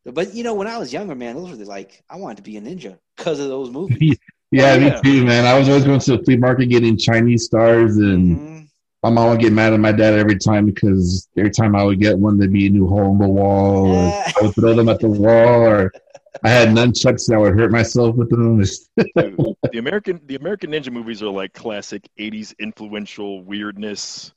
But 0.05 0.33
you 0.33 0.43
know, 0.43 0.53
when 0.53 0.67
I 0.67 0.77
was 0.77 0.93
younger, 0.93 1.15
man, 1.15 1.35
those 1.35 1.49
were 1.51 1.55
the, 1.55 1.65
like 1.65 2.03
I 2.09 2.17
wanted 2.17 2.37
to 2.37 2.43
be 2.43 2.57
a 2.57 2.61
ninja 2.61 2.99
because 3.17 3.39
of 3.39 3.47
those 3.47 3.69
movies. 3.71 4.17
Yeah, 4.51 4.75
Oh, 4.75 4.79
me 4.79 4.91
too, 5.03 5.25
man. 5.25 5.45
I 5.45 5.57
was 5.57 5.67
always 5.67 5.83
going 5.83 5.99
to 5.99 6.17
the 6.17 6.23
flea 6.23 6.37
market 6.37 6.67
getting 6.67 6.97
Chinese 6.97 7.45
stars, 7.45 7.97
and 7.97 8.37
Mhm. 8.39 8.64
My 9.03 9.09
mom 9.09 9.29
would 9.29 9.39
get 9.39 9.53
mad 9.53 9.73
at 9.73 9.79
my 9.79 9.91
dad 9.91 10.13
every 10.15 10.37
time 10.37 10.65
because 10.65 11.27
every 11.37 11.51
time 11.51 11.75
I 11.75 11.83
would 11.83 11.99
get 11.99 12.17
one, 12.17 12.37
there'd 12.37 12.51
be 12.51 12.67
a 12.67 12.69
new 12.69 12.87
hole 12.87 13.11
in 13.11 13.19
the 13.19 13.27
wall, 13.27 13.87
or 13.87 14.11
I 14.11 14.33
would 14.41 14.55
throw 14.55 14.73
them 14.73 14.89
at 14.89 14.99
the 14.99 15.09
wall, 15.09 15.67
or 15.67 15.91
I 16.43 16.49
had 16.49 16.69
nunchucks 16.69 17.27
and 17.27 17.37
I 17.37 17.39
would 17.39 17.53
hurt 17.57 17.71
myself 17.71 18.15
with 18.15 18.29
them. 18.29 18.61
The 19.71 19.79
American 19.79 20.21
the 20.25 20.35
American 20.35 20.71
Ninja 20.71 20.91
movies 20.91 21.21
are 21.21 21.29
like 21.29 21.53
classic 21.53 22.07
'80s 22.19 22.53
influential 22.59 23.43
weirdness. 23.43 24.33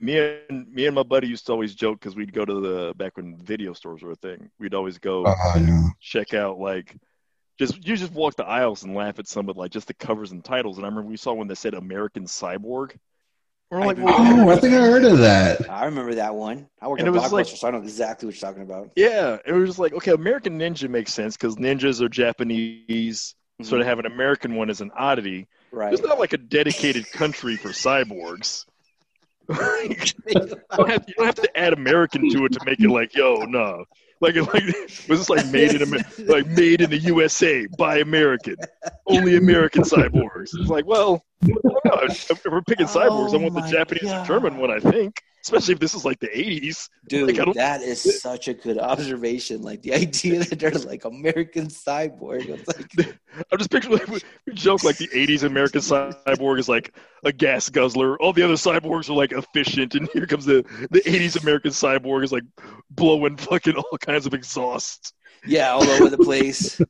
Me 0.00 0.18
and 0.18 0.68
me 0.70 0.86
and 0.86 0.94
my 0.94 1.02
buddy 1.02 1.28
used 1.28 1.46
to 1.46 1.52
always 1.52 1.74
joke 1.74 1.98
because 2.00 2.14
we'd 2.16 2.32
go 2.32 2.44
to 2.44 2.60
the 2.60 2.94
back 2.96 3.16
when 3.16 3.38
video 3.42 3.72
stores 3.72 4.02
were 4.02 4.10
a 4.12 4.16
thing. 4.16 4.50
We'd 4.58 4.74
always 4.74 4.98
go 4.98 5.24
Oh, 5.26 5.52
yeah. 5.56 5.88
check 6.00 6.34
out 6.34 6.58
like 6.58 6.94
just 7.58 7.76
you 7.86 7.96
just 7.96 8.12
walk 8.12 8.36
the 8.36 8.44
aisles 8.44 8.82
and 8.82 8.94
laugh 8.94 9.18
at 9.18 9.28
some 9.28 9.48
of 9.48 9.56
like 9.56 9.70
just 9.70 9.86
the 9.86 9.94
covers 9.94 10.32
and 10.32 10.44
titles. 10.44 10.76
And 10.76 10.84
I 10.84 10.88
remember 10.88 11.08
we 11.08 11.16
saw 11.16 11.32
one 11.32 11.46
that 11.48 11.56
said 11.56 11.74
American 11.74 12.24
Cyborg. 12.24 12.96
We're 13.70 13.80
like, 13.80 13.96
remember 13.96 14.42
Oh, 14.44 14.50
I 14.50 14.56
think 14.56 14.74
I 14.74 14.78
heard 14.78 15.04
of 15.04 15.18
that. 15.18 15.68
I 15.70 15.86
remember 15.86 16.14
that 16.16 16.34
one. 16.34 16.68
I 16.80 16.86
worked 16.88 17.00
And 17.00 17.08
at 17.08 17.14
it 17.14 17.18
was 17.20 17.24
Blockbuster, 17.30 17.32
like- 17.32 17.46
so 17.46 17.68
I 17.68 17.70
know 17.72 17.78
exactly 17.78 18.26
what 18.26 18.40
you're 18.40 18.48
talking 18.50 18.62
about. 18.62 18.90
yeah, 18.96 19.38
it 19.44 19.52
was 19.52 19.78
like 19.78 19.92
okay, 19.94 20.12
American 20.12 20.58
Ninja 20.58 20.88
makes 20.88 21.12
sense 21.12 21.36
because 21.36 21.56
ninjas 21.56 22.00
are 22.00 22.08
Japanese. 22.08 23.34
So 23.62 23.78
to 23.78 23.84
have 23.84 23.98
an 24.00 24.06
American 24.06 24.54
one 24.56 24.68
is 24.70 24.80
an 24.80 24.90
oddity. 24.96 25.42
Mm-hmm. 25.42 25.76
Right. 25.76 25.88
There's 25.90 26.02
not 26.06 26.18
like 26.20 26.32
a 26.32 26.38
dedicated 26.38 27.10
country 27.12 27.56
for 27.56 27.70
cyborgs. 27.70 28.66
You, 29.46 30.56
don't 30.76 30.88
have, 30.90 31.04
you 31.06 31.14
don't 31.18 31.26
have 31.26 31.34
to 31.34 31.56
add 31.58 31.74
American 31.74 32.30
to 32.30 32.46
it 32.46 32.52
to 32.52 32.60
make 32.64 32.80
it 32.80 32.88
like, 32.88 33.14
yo, 33.14 33.44
no. 33.44 33.84
Like, 34.20 34.36
like 34.36 34.64
was 35.08 35.18
this 35.18 35.30
like 35.30 35.46
made 35.48 35.72
in 35.72 35.82
Amer- 35.82 36.04
like 36.26 36.46
made 36.46 36.80
in 36.80 36.90
the 36.90 36.98
USA 36.98 37.66
by 37.78 37.98
American, 37.98 38.56
only 39.06 39.36
American 39.36 39.82
cyborgs? 39.82 40.50
It's 40.54 40.70
like, 40.70 40.86
well, 40.86 41.24
I 41.42 41.48
don't 41.48 41.84
know. 41.84 41.98
If, 42.04 42.44
we're 42.44 42.62
picking 42.62 42.86
oh 42.86 42.88
cyborgs, 42.88 43.34
I 43.34 43.36
Oh 43.36 43.38
want 43.38 43.54
the 43.54 43.68
Japanese 43.70 44.04
God. 44.04 44.24
or 44.24 44.26
German 44.26 44.58
one. 44.58 44.70
I 44.70 44.78
think. 44.78 45.20
Especially 45.44 45.74
if 45.74 45.80
this 45.80 45.94
is 45.94 46.04
like 46.04 46.18
the 46.20 46.28
'80s. 46.28 46.88
Dude, 47.08 47.36
Like, 47.36 47.54
that 47.54 47.82
is 47.82 48.20
such 48.22 48.48
a 48.48 48.54
good 48.54 48.78
observation. 48.78 49.62
Like 49.62 49.82
the 49.82 49.94
idea 49.94 50.42
that 50.42 50.58
they're 50.58 50.70
like 50.70 51.04
American 51.04 51.66
cyborg. 51.66 52.48
Like, 52.66 53.18
I'm 53.52 53.58
just 53.58 53.70
picturing 53.70 53.98
like, 53.98 54.08
we 54.46 54.54
joke 54.54 54.84
like 54.84 54.96
the 54.96 55.08
'80s 55.08 55.42
American 55.44 55.80
cyborg 55.80 56.58
is 56.58 56.68
like 56.68 56.94
a 57.24 57.32
gas 57.32 57.68
guzzler. 57.68 58.18
All 58.20 58.32
the 58.32 58.42
other 58.42 58.54
cyborgs 58.54 59.08
are 59.10 59.14
like 59.14 59.32
efficient, 59.32 59.94
and 59.94 60.08
here 60.12 60.26
comes 60.26 60.46
the 60.46 60.64
the 60.90 61.00
'80s 61.02 61.40
American 61.42 61.70
cyborg 61.70 62.24
is 62.24 62.32
like 62.32 62.44
blowing 62.90 63.36
fucking 63.36 63.74
all 63.76 63.98
kinds 63.98 64.26
of 64.26 64.34
exhaust. 64.34 65.14
yeah, 65.46 65.72
all 65.72 65.82
over 65.82 66.08
the 66.08 66.18
place. 66.18 66.80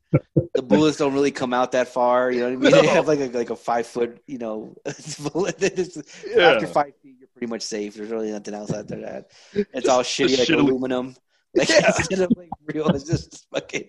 The 0.55 0.63
bullets 0.63 0.99
don't 0.99 1.13
really 1.13 1.33
come 1.33 1.53
out 1.53 1.73
that 1.73 1.89
far. 1.89 2.31
You 2.31 2.41
know 2.41 2.57
what 2.57 2.69
I 2.69 2.71
mean? 2.71 2.83
They 2.83 2.87
have 2.95 3.09
like 3.09 3.19
a 3.19 3.27
like 3.27 3.51
a 3.51 3.57
five 3.57 3.87
foot. 3.87 4.23
You 4.29 4.39
know, 4.39 4.77
bullet. 5.33 5.57
Yeah, 5.61 6.51
After 6.51 6.69
five 6.69 6.93
feet, 7.03 7.17
pretty 7.35 7.51
much 7.51 7.63
safe. 7.63 7.95
There's 7.95 8.11
really 8.11 8.31
nothing 8.33 8.55
else 8.55 8.73
out 8.73 8.89
there 8.89 9.01
that. 9.01 9.31
It's 9.75 9.89
all 9.89 10.03
shitty 10.03 10.39
like 10.39 10.49
shitty- 10.49 10.59
aluminum. 10.61 11.17
Like 11.57 11.69
Yeah. 11.69 11.87
instead 11.97 12.19
of 12.19 12.31
like 12.37 12.49
real, 12.73 12.89
it's 12.89 13.05
just 13.05 13.47
fucking. 13.55 13.89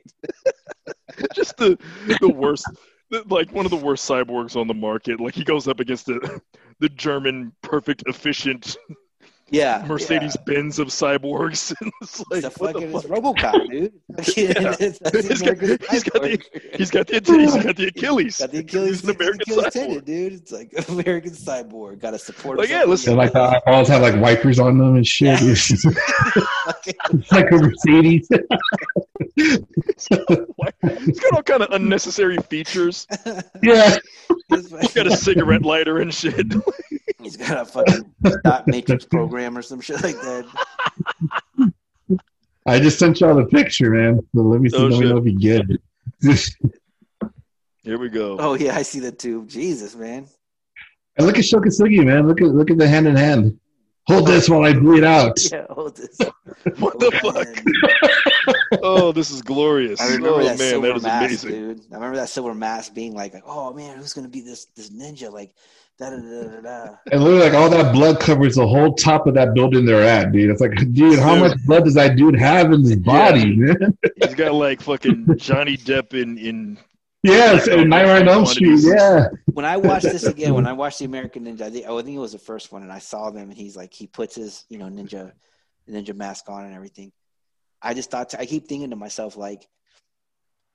just 1.35 1.57
the 1.57 1.79
the 2.21 2.29
worst. 2.29 2.65
Like 3.27 3.51
one 3.51 3.65
of 3.65 3.71
the 3.71 3.77
worst 3.77 4.07
cyborgs 4.07 4.55
on 4.55 4.67
the 4.67 4.75
market. 4.75 5.19
Like 5.19 5.33
he 5.33 5.43
goes 5.43 5.67
up 5.67 5.79
against 5.79 6.05
the 6.05 6.41
the 6.79 6.89
German 6.89 7.53
perfect 7.63 8.03
efficient 8.05 8.77
Yeah, 9.51 9.85
Mercedes 9.87 10.35
Benz 10.45 10.79
of 10.79 10.87
cyborgs. 10.87 11.71
It's 12.01 12.19
like 12.31 12.43
It's 12.43 12.47
a 12.47 12.49
fucking 12.49 12.91
the 12.91 12.97
it's? 12.97 13.05
RoboCop, 13.05 13.69
dude. 13.69 13.93
Yeah. 14.37 14.73
It's- 14.79 14.99
it's 15.01 15.27
He's 15.27 15.41
got- 15.41 15.57
American 15.59 15.87
he's 15.91 16.03
got 16.03 16.21
the- 16.21 16.37
cyborg. 16.37 16.75
He's 16.77 16.89
got 16.91 17.07
the 17.07 17.13
he's 17.13 17.63
got 17.63 17.75
the 17.75 17.87
Achilles. 17.87 18.37
Got 18.39 18.51
the 18.51 18.57
Achilles, 18.59 18.89
He's 19.01 19.03
an 19.09 19.15
American 19.15 19.41
Achilles 19.41 19.65
cyborg. 19.65 19.71
tendon, 19.71 20.03
dude. 20.03 20.33
It's 20.33 20.51
like 20.51 20.73
American 20.89 21.31
cyborg. 21.31 21.99
Got 21.99 22.11
to 22.11 22.19
support. 22.19 22.57
Like, 22.57 22.69
yeah, 22.69 22.77
something. 22.79 22.89
listen- 22.89 23.13
They 23.13 23.17
like 23.17 23.33
the 23.33 23.61
eyeballs 23.67 23.87
have 23.89 24.01
like 24.01 24.19
wipers 24.19 24.57
on 24.59 24.77
them 24.79 24.95
and 24.95 25.05
shit. 25.07 25.39
Yeah. 25.41 25.51
It's 27.13 27.31
like 27.31 27.51
a 27.51 27.55
Mercedes. 27.55 28.27
Why- 29.37 30.71
He's 31.05 31.19
got 31.19 31.33
all 31.33 31.43
kind 31.43 31.63
of 31.63 31.71
unnecessary 31.71 32.37
features. 32.37 33.07
yeah. 33.63 33.97
He's 34.49 34.69
He's 34.69 34.93
got 34.93 35.07
a 35.07 35.15
cigarette 35.15 35.63
lighter 35.63 35.99
and 35.99 36.13
shit. 36.13 36.53
He's 37.21 37.37
got 37.37 37.57
a 37.57 37.65
fucking 37.65 38.13
dot 38.43 38.67
matrix 38.67 39.05
program 39.05 39.57
or 39.57 39.61
some 39.61 39.81
shit 39.81 40.03
like 40.03 40.15
that. 40.15 40.45
I 42.67 42.79
just 42.79 42.99
sent 42.99 43.19
y'all 43.21 43.35
the 43.35 43.45
picture, 43.45 43.91
man. 43.91 44.19
So 44.35 44.41
let 44.41 44.61
me 44.61 44.69
see. 44.69 44.77
Oh, 44.77 44.83
let 44.83 44.91
me 44.91 44.97
shit. 44.97 45.09
know 45.09 45.17
if 45.17 45.25
you 45.25 45.37
get 45.37 45.63
it. 45.69 47.31
Here 47.83 47.99
we 47.99 48.09
go. 48.09 48.37
Oh 48.39 48.55
yeah, 48.55 48.75
I 48.75 48.81
see 48.81 48.99
the 48.99 49.11
tube. 49.11 49.47
Jesus, 49.47 49.95
man. 49.95 50.27
And 51.17 51.27
look 51.27 51.37
at 51.37 51.45
Sho 51.45 51.59
Kosugi, 51.59 52.03
man. 52.03 52.27
Look 52.27 52.41
at 52.41 52.47
look 52.47 52.71
at 52.71 52.77
the 52.77 52.87
hand 52.87 53.07
in 53.07 53.15
hand. 53.15 53.59
Hold 54.07 54.27
this 54.27 54.49
while 54.49 54.63
I 54.63 54.73
bleed 54.73 55.03
out. 55.17 55.37
Yeah, 55.51 55.65
hold 55.69 55.97
this. 55.97 56.17
What 56.79 56.99
the 56.99 57.11
Oh, 57.23 57.31
fuck? 57.33 58.79
Oh, 58.83 59.11
this 59.11 59.31
is 59.31 59.41
glorious. 59.41 59.99
I 60.01 60.07
remember 60.07 60.29
oh 60.29 60.43
that 60.43 60.57
man, 60.57 60.69
silver 60.69 60.87
that 60.87 60.95
is 60.97 61.03
mask, 61.03 61.43
amazing. 61.43 61.49
dude. 61.75 61.81
I 61.91 61.95
remember 61.95 62.17
that 62.17 62.29
silver 62.29 62.53
mask 62.53 62.93
being 62.93 63.13
like, 63.13 63.33
like, 63.33 63.43
oh 63.45 63.73
man, 63.73 63.97
who's 63.97 64.13
gonna 64.13 64.27
be 64.27 64.41
this 64.41 64.65
this 64.75 64.89
ninja? 64.89 65.31
Like, 65.31 65.53
da 65.97 66.09
da 66.09 66.17
da 66.17 66.43
da 66.43 66.61
da. 66.61 66.95
And 67.11 67.23
literally, 67.23 67.45
like 67.45 67.53
all 67.53 67.69
that 67.69 67.93
blood 67.93 68.19
covers 68.19 68.55
the 68.55 68.67
whole 68.67 68.93
top 68.93 69.27
of 69.27 69.33
that 69.35 69.53
building 69.53 69.85
they're 69.85 70.03
at, 70.03 70.31
dude. 70.31 70.49
It's 70.49 70.61
like, 70.61 70.75
dude, 70.93 71.19
how 71.19 71.35
much 71.35 71.57
blood 71.65 71.85
does 71.85 71.93
that 71.95 72.15
dude 72.17 72.37
have 72.39 72.71
in 72.73 72.81
his 72.81 72.95
body, 72.97 73.55
man? 73.55 73.97
He's 74.23 74.35
got 74.35 74.53
like 74.53 74.81
fucking 74.81 75.37
Johnny 75.37 75.77
Depp 75.77 76.13
in 76.19 76.37
in 76.37 76.77
Yes, 77.25 77.67
oh, 77.69 77.79
and 77.79 77.89
Nightmare 77.89 78.17
on 78.21 78.27
Elm 78.27 78.45
Street, 78.45 78.79
yeah. 78.83 79.27
When 79.53 79.65
I 79.65 79.77
watched 79.77 80.03
this 80.03 80.23
again, 80.25 80.53
when 80.53 80.67
I 80.67 80.73
watched 80.81 80.99
the 80.99 81.05
American 81.05 81.45
Ninja, 81.45 81.61
I 81.61 81.69
think, 81.69 81.85
oh, 81.87 81.97
I 81.97 82.01
think 82.03 82.15
it 82.15 82.19
was 82.19 82.33
the 82.33 82.39
first 82.39 82.71
one, 82.71 82.83
and 82.83 82.91
I 82.91 82.99
saw 82.99 83.31
them, 83.31 83.49
and 83.49 83.57
he's 83.57 83.75
like, 83.75 83.93
he 83.93 84.05
puts 84.07 84.35
his 84.35 84.65
you 84.69 84.77
know 84.77 84.85
ninja 84.85 85.31
ninja 85.89 86.15
mask 86.15 86.49
on 86.49 86.65
and 86.65 86.73
everything. 86.75 87.11
I 87.81 87.93
just 87.93 88.11
thought, 88.11 88.33
I 88.37 88.45
keep 88.45 88.67
thinking 88.67 88.89
to 88.89 88.95
myself 88.95 89.37
like, 89.37 89.67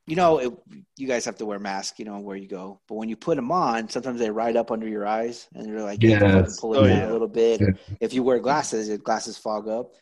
you 0.07 0.17
know, 0.17 0.39
it, 0.39 0.53
you 0.97 1.07
guys 1.07 1.25
have 1.25 1.37
to 1.39 1.47
wear 1.47 1.59
masks, 1.59 1.99
you 1.99 2.05
know, 2.05 2.19
where 2.21 2.37
you 2.37 2.49
go, 2.49 2.81
but 2.89 2.95
when 2.95 3.09
you 3.09 3.17
put 3.17 3.37
them 3.37 3.53
on, 3.53 3.89
sometimes 3.89 4.19
they 4.19 4.31
ride 4.31 4.57
up 4.57 4.71
under 4.71 4.89
your 4.89 5.07
eyes, 5.07 5.47
and 5.55 5.67
you're 5.67 5.83
like, 5.83 6.03
you 6.03 6.19
to 6.19 6.25
Yes. 6.25 6.61
pull 6.61 6.77
oh, 6.77 6.85
it 6.85 6.85
Oh, 6.85 6.89
down 6.89 6.99
yeah. 6.99 7.11
a 7.11 7.13
little 7.13 7.29
bit. 7.29 7.61
If 8.01 8.13
you 8.15 8.23
wear 8.23 8.39
glasses, 8.39 8.89
your 8.89 8.99
glasses 8.99 9.37
fog 9.39 9.69
up. 9.69 9.93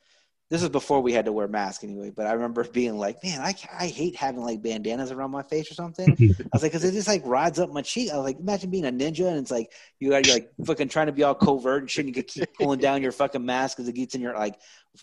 This 0.50 0.62
is 0.62 0.70
before 0.70 1.02
we 1.02 1.12
had 1.12 1.26
to 1.26 1.32
wear 1.32 1.46
masks 1.46 1.84
anyway, 1.84 2.10
but 2.10 2.26
I 2.26 2.32
remember 2.32 2.64
being 2.72 2.96
like, 2.96 3.22
man, 3.22 3.40
I, 3.40 3.54
I 3.78 3.86
hate 3.86 4.16
having 4.16 4.42
like 4.42 4.62
bandanas 4.62 5.10
around 5.10 5.30
my 5.30 5.42
face 5.42 5.70
or 5.70 5.74
something. 5.74 6.16
I 6.18 6.44
was 6.52 6.62
like, 6.62 6.72
because 6.72 6.84
it 6.84 6.92
just 6.92 7.06
like 7.08 7.22
rides 7.26 7.58
up 7.58 7.70
my 7.70 7.82
cheek. 7.82 8.10
I 8.10 8.16
was 8.16 8.24
like, 8.24 8.38
imagine 8.38 8.70
being 8.70 8.86
a 8.86 8.92
ninja 8.92 9.28
and 9.28 9.36
it's 9.36 9.50
like 9.50 9.70
you 9.98 10.08
got 10.10 10.26
you're 10.26 10.36
like 10.36 10.50
fucking 10.64 10.88
trying 10.88 11.06
to 11.06 11.12
be 11.12 11.22
all 11.22 11.34
covert 11.34 11.82
and 11.82 11.90
shit. 11.90 12.06
And 12.06 12.08
you 12.08 12.22
could 12.22 12.28
keep 12.28 12.54
pulling 12.54 12.80
down 12.80 13.02
your 13.02 13.12
fucking 13.12 13.44
mask 13.44 13.76
because 13.76 13.88
it 13.88 13.94
gets 13.94 14.14
in 14.14 14.22
your 14.22 14.34
like 14.34 14.54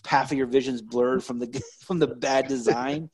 half 0.04 0.32
of 0.32 0.38
your 0.38 0.48
vision's 0.48 0.82
blurred 0.82 1.22
from 1.22 1.38
the 1.38 1.62
from 1.86 2.00
the 2.00 2.08
bad 2.08 2.48
design. 2.48 3.10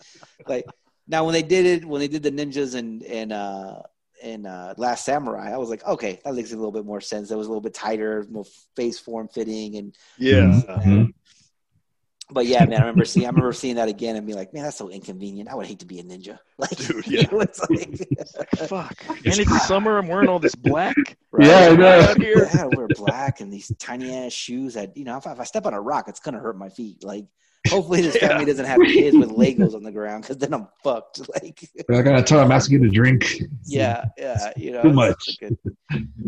Like 0.47 0.65
now 1.07 1.25
when 1.25 1.35
they 1.35 1.43
did 1.43 1.67
it, 1.67 1.85
when 1.85 2.01
they 2.01 2.09
did 2.09 2.23
the 2.23 2.33
ninjas 2.33 2.75
and 2.75 3.03
and 3.03 3.33
uh 3.33 3.81
and 4.23 4.47
uh 4.47 4.73
Last 4.79 5.05
Samurai, 5.05 5.53
I 5.53 5.59
was 5.59 5.69
like, 5.69 5.85
okay, 5.85 6.21
that 6.25 6.35
makes 6.35 6.53
a 6.53 6.57
little 6.57 6.73
bit 6.73 6.87
more 6.87 7.01
sense. 7.03 7.29
That 7.29 7.37
was 7.37 7.47
a 7.47 7.51
little 7.51 7.61
bit 7.61 7.75
tighter, 7.75 8.25
more 8.31 8.47
face 8.75 8.99
form 8.99 9.29
fitting, 9.29 9.77
and 9.77 9.95
yeah. 10.17 10.63
Mhm. 10.79 11.13
But 12.33 12.47
yeah, 12.47 12.65
man, 12.65 12.79
I 12.79 12.81
remember 12.81 13.05
seeing 13.05 13.27
I 13.27 13.29
remember 13.31 13.53
seeing 13.53 13.77
that 13.77 13.89
again 13.89 14.17
and 14.17 14.27
be 14.27 14.35
like, 14.35 14.53
man, 14.55 14.63
that's 14.65 14.77
so 14.77 14.89
inconvenient. 14.89 15.49
I 15.49 15.55
would 15.55 15.67
hate 15.67 15.79
to 15.81 15.87
be 15.87 16.01
a 16.01 16.03
ninja. 16.05 16.39
Like, 16.59 16.77
Dude, 16.77 17.07
yeah. 17.09 17.21
it 17.23 17.33
was 17.33 17.59
like, 17.71 18.69
Fuck. 18.69 19.05
And 19.09 19.19
it's 19.39 19.67
summer. 19.67 19.99
I'm 19.99 20.07
wearing 20.07 20.29
all 20.29 20.39
this 20.39 20.55
black. 20.55 20.95
Yeah, 21.39 21.71
I 21.73 21.77
know. 21.77 22.01
Out 22.01 22.21
here. 22.21 22.49
Yeah, 22.55 22.65
I 22.65 22.67
wear 22.77 22.87
black 22.89 23.41
and 23.41 23.53
these 23.53 23.73
tiny 23.79 24.15
ass 24.15 24.33
shoes 24.33 24.75
that 24.75 24.97
you 24.97 25.05
know 25.05 25.17
if 25.17 25.27
I, 25.27 25.33
if 25.33 25.41
I 25.41 25.45
step 25.45 25.67
on 25.67 25.75
a 25.75 25.81
rock, 25.81 26.09
it's 26.09 26.21
gonna 26.21 26.39
hurt 26.39 26.57
my 26.57 26.69
feet. 26.69 27.03
Like, 27.03 27.25
hopefully 27.69 28.03
this 28.03 28.17
Yeah. 28.21 28.29
family 28.29 28.45
doesn't 28.45 28.65
have 28.67 28.79
kids 28.81 29.17
with 29.17 29.31
Legos 29.31 29.75
on 29.75 29.83
the 29.83 29.91
ground 29.91 30.23
because 30.23 30.37
then 30.39 30.55
I'm 30.55 30.69
fucked. 30.85 31.21
Like, 31.35 31.69
I 31.91 32.03
gotta 32.03 32.23
tell 32.23 32.41
him, 32.41 32.53
ask 32.53 32.71
you 32.71 32.79
to 32.79 32.89
drink. 32.89 33.41
yeah, 33.65 34.05
yeah, 34.17 34.53
you 34.57 34.71
know, 34.73 34.83
Too 34.83 34.93
much. 34.93 35.17
such 35.25 35.39
good- 35.41 35.59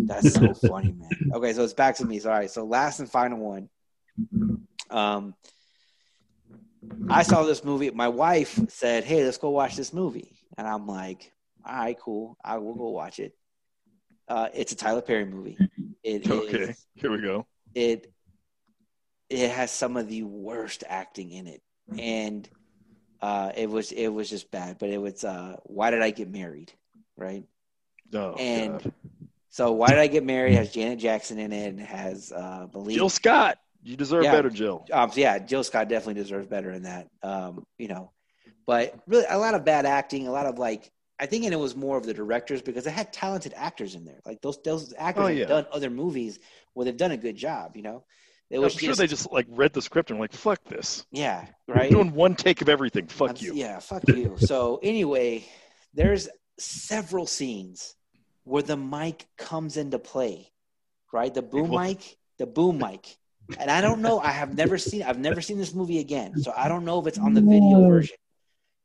that's 0.06 0.34
so 0.34 0.52
funny, 0.68 0.92
man. 0.92 1.10
Okay, 1.34 1.52
so 1.52 1.62
it's 1.62 1.74
back 1.74 1.96
to 1.96 2.04
me. 2.04 2.18
Sorry. 2.18 2.48
So 2.48 2.64
last 2.64 2.98
and 3.00 3.08
final 3.10 3.38
one. 3.38 3.68
Um, 4.90 5.34
I 7.08 7.22
saw 7.22 7.42
this 7.42 7.64
movie. 7.64 7.90
My 7.90 8.08
wife 8.08 8.58
said, 8.68 9.04
"Hey, 9.04 9.24
let's 9.24 9.38
go 9.38 9.50
watch 9.50 9.76
this 9.76 9.92
movie," 9.92 10.36
and 10.56 10.66
I'm 10.66 10.86
like, 10.86 11.32
"All 11.64 11.74
right, 11.74 11.98
cool. 11.98 12.36
I 12.44 12.58
will 12.58 12.74
go 12.74 12.88
watch 12.90 13.18
it." 13.18 13.34
Uh, 14.26 14.48
it's 14.54 14.72
a 14.72 14.76
Tyler 14.76 15.02
Perry 15.02 15.26
movie. 15.26 15.58
It 16.02 16.22
is. 16.26 16.30
Okay. 16.30 16.74
Here 16.94 17.10
we 17.10 17.20
go. 17.20 17.46
It 17.74 18.12
it 19.28 19.50
has 19.50 19.70
some 19.70 19.96
of 19.96 20.08
the 20.08 20.22
worst 20.22 20.84
acting 20.88 21.30
in 21.30 21.46
it, 21.46 21.62
and 21.98 22.48
uh, 23.20 23.52
it 23.56 23.68
was 23.68 23.92
it 23.92 24.08
was 24.08 24.30
just 24.30 24.50
bad. 24.50 24.78
But 24.78 24.90
it 24.90 24.98
was 24.98 25.24
uh, 25.24 25.56
why 25.64 25.90
did 25.90 26.02
I 26.02 26.10
get 26.10 26.30
married? 26.30 26.72
Right. 27.16 27.44
Oh, 28.12 28.34
And 28.34 28.82
God. 28.82 28.92
So 29.50 29.72
why 29.72 29.90
did 29.90 29.98
I 29.98 30.08
get 30.08 30.24
married? 30.24 30.54
Has 30.56 30.72
Janet 30.72 30.98
Jackson 30.98 31.38
in 31.38 31.52
it? 31.52 31.68
and 31.68 31.80
Has 31.80 32.32
uh? 32.32 32.66
Jill 32.88 33.08
Scott. 33.08 33.58
You 33.84 33.96
deserve 33.96 34.24
Yeah. 34.24 34.32
better, 34.32 34.50
Jill. 34.50 34.84
Um, 34.92 35.10
yeah, 35.14 35.38
Jill 35.38 35.62
Scott 35.62 35.88
definitely 35.88 36.14
deserves 36.22 36.46
better 36.46 36.70
in 36.72 36.82
that. 36.84 37.06
Um, 37.22 37.64
you 37.78 37.86
know, 37.88 38.10
but 38.66 38.94
really 39.06 39.26
a 39.28 39.38
lot 39.38 39.54
of 39.54 39.64
bad 39.64 39.84
acting, 39.86 40.26
a 40.26 40.32
lot 40.32 40.46
of 40.46 40.58
like 40.58 40.90
I 41.20 41.26
think, 41.26 41.44
and 41.44 41.54
it 41.54 41.58
was 41.58 41.76
more 41.76 41.96
of 41.96 42.04
the 42.04 42.12
directors 42.14 42.60
because 42.60 42.82
they 42.84 42.90
had 42.90 43.12
talented 43.12 43.52
actors 43.54 43.94
in 43.94 44.04
there. 44.04 44.20
Like 44.26 44.40
those 44.40 44.58
those 44.64 44.92
actors 44.98 45.24
Oh, 45.24 45.34
have 45.36 45.48
done 45.48 45.66
other 45.70 45.90
movies 45.90 46.40
where 46.72 46.84
they've 46.86 46.96
done 46.96 47.12
a 47.12 47.16
good 47.16 47.36
job. 47.36 47.76
You 47.76 47.82
know, 47.82 48.04
it 48.50 48.56
I'm 48.56 48.62
was 48.62 48.72
sure 48.72 48.88
just, 48.88 48.98
they 48.98 49.06
just 49.06 49.30
like 49.30 49.46
read 49.50 49.72
the 49.74 49.82
script 49.82 50.10
and 50.10 50.18
were 50.18 50.24
like, 50.24 50.32
"Fuck 50.32 50.64
this." 50.64 51.06
yeah 51.12 51.46
We're 51.68 51.74
right. 51.74 51.90
doing 51.90 52.14
one 52.14 52.34
take 52.34 52.62
of 52.62 52.68
everything. 52.68 53.06
Fuck 53.06 53.28
I'm- 53.28 53.36
you. 53.40 53.54
Yeah, 53.54 53.78
fuck 53.80 54.08
you. 54.08 54.36
So 54.38 54.80
anyway, 54.82 55.44
there's 55.92 56.28
several 56.58 57.26
scenes 57.26 57.94
where 58.44 58.62
the 58.62 58.76
mic 58.76 59.26
comes 59.36 59.76
into 59.76 59.98
play, 59.98 60.50
right? 61.12 61.32
The 61.32 61.42
boom 61.42 61.70
mic, 61.70 62.16
the 62.38 62.46
boom 62.46 62.78
mic. 62.78 63.16
And 63.58 63.70
I 63.70 63.80
don't 63.80 64.00
know. 64.00 64.18
I 64.20 64.30
have 64.30 64.56
never 64.56 64.78
seen. 64.78 65.02
I've 65.02 65.18
never 65.18 65.40
seen 65.40 65.58
this 65.58 65.74
movie 65.74 65.98
again, 65.98 66.40
so 66.40 66.52
I 66.56 66.68
don't 66.68 66.84
know 66.84 67.00
if 67.00 67.06
it's 67.06 67.18
on 67.18 67.34
the 67.34 67.40
video 67.40 67.88
version. 67.88 68.16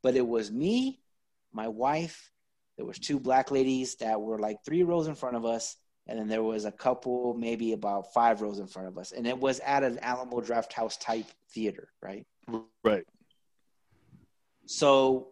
But 0.03 0.16
it 0.16 0.28
was 0.28 0.51
me, 0.51 0.99
my 1.53 1.68
wife. 1.68 2.32
There 2.78 2.86
was 2.86 2.99
two 2.99 3.20
black 3.20 3.51
ladies 3.51 3.95
that 3.95 4.22
were 4.22 4.39
like 4.39 4.57
three 4.66 4.84
rows 4.84 5.07
in 5.07 5.16
front 5.16 5.36
of 5.36 5.45
us, 5.45 5.76
and 6.07 6.20
then 6.20 6.28
there 6.28 6.43
was 6.43 6.66
a 6.66 6.72
couple, 6.72 7.34
maybe 7.34 7.74
about 7.74 8.14
five 8.14 8.41
rows 8.41 8.60
in 8.60 8.68
front 8.68 8.88
of 8.88 8.97
us, 8.97 9.12
and 9.12 9.28
it 9.28 9.38
was 9.38 9.60
at 9.60 9.84
an 9.84 9.99
Alamo 9.99 10.41
Drafthouse 10.41 10.99
type 10.99 11.26
theater, 11.53 11.89
right? 12.01 12.26
Right. 12.84 13.05
So 14.66 15.30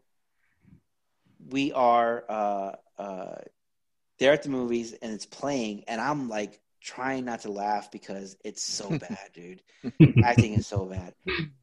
we 1.50 1.72
are 1.72 2.24
uh, 2.30 2.72
uh, 2.98 3.36
there 4.20 4.34
at 4.34 4.44
the 4.44 4.50
movies 4.50 4.94
and 4.94 5.14
it's 5.14 5.26
playing, 5.26 5.84
and 5.88 6.02
I'm 6.02 6.30
like 6.30 6.60
trying 6.82 7.26
not 7.26 7.42
to 7.42 7.52
laugh 7.52 7.92
because 7.92 8.36
it's 8.44 8.64
so 8.64 8.90
bad, 9.00 9.18
dude. 9.34 9.62
Acting 10.24 10.54
is 10.54 10.68
so 10.68 10.86
bad. 10.86 11.14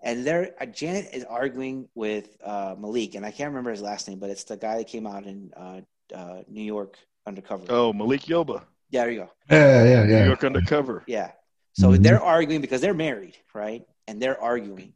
And 0.03 0.27
there, 0.27 0.55
uh, 0.61 0.67
Janet 0.67 1.11
is 1.13 1.25
arguing 1.25 1.89
with 1.95 2.37
uh, 2.45 2.75
Malik, 2.79 3.15
and 3.15 3.25
I 3.25 3.31
can't 3.31 3.51
remember 3.51 3.71
his 3.71 3.83
last 3.83 4.09
name, 4.09 4.19
but 4.19 4.31
it's 4.31 4.45
the 4.45 4.57
guy 4.57 4.79
that 4.79 4.89
came 4.89 5.07
out 5.07 5.25
in 5.25 5.53
uh, 5.57 5.81
uh, 6.15 6.43
New 6.49 6.63
York 6.65 6.97
Undercover. 7.27 7.65
Oh, 7.69 7.93
Malik 7.93 8.23
Yoba. 8.23 8.63
Yeah, 8.91 9.03
there 9.05 9.11
you 9.11 9.19
go. 9.21 9.31
Yeah, 9.51 9.85
yeah, 9.85 10.05
New 10.05 10.13
yeah. 10.13 10.25
York 10.27 10.45
Undercover. 10.45 11.03
Yeah. 11.07 11.33
So 11.73 11.89
Mhm. 11.91 12.03
they're 12.03 12.23
arguing 12.23 12.61
because 12.61 12.81
they're 12.81 12.95
married, 12.95 13.37
right? 13.55 13.85
And 14.07 14.21
they're 14.23 14.41
arguing. 14.41 14.93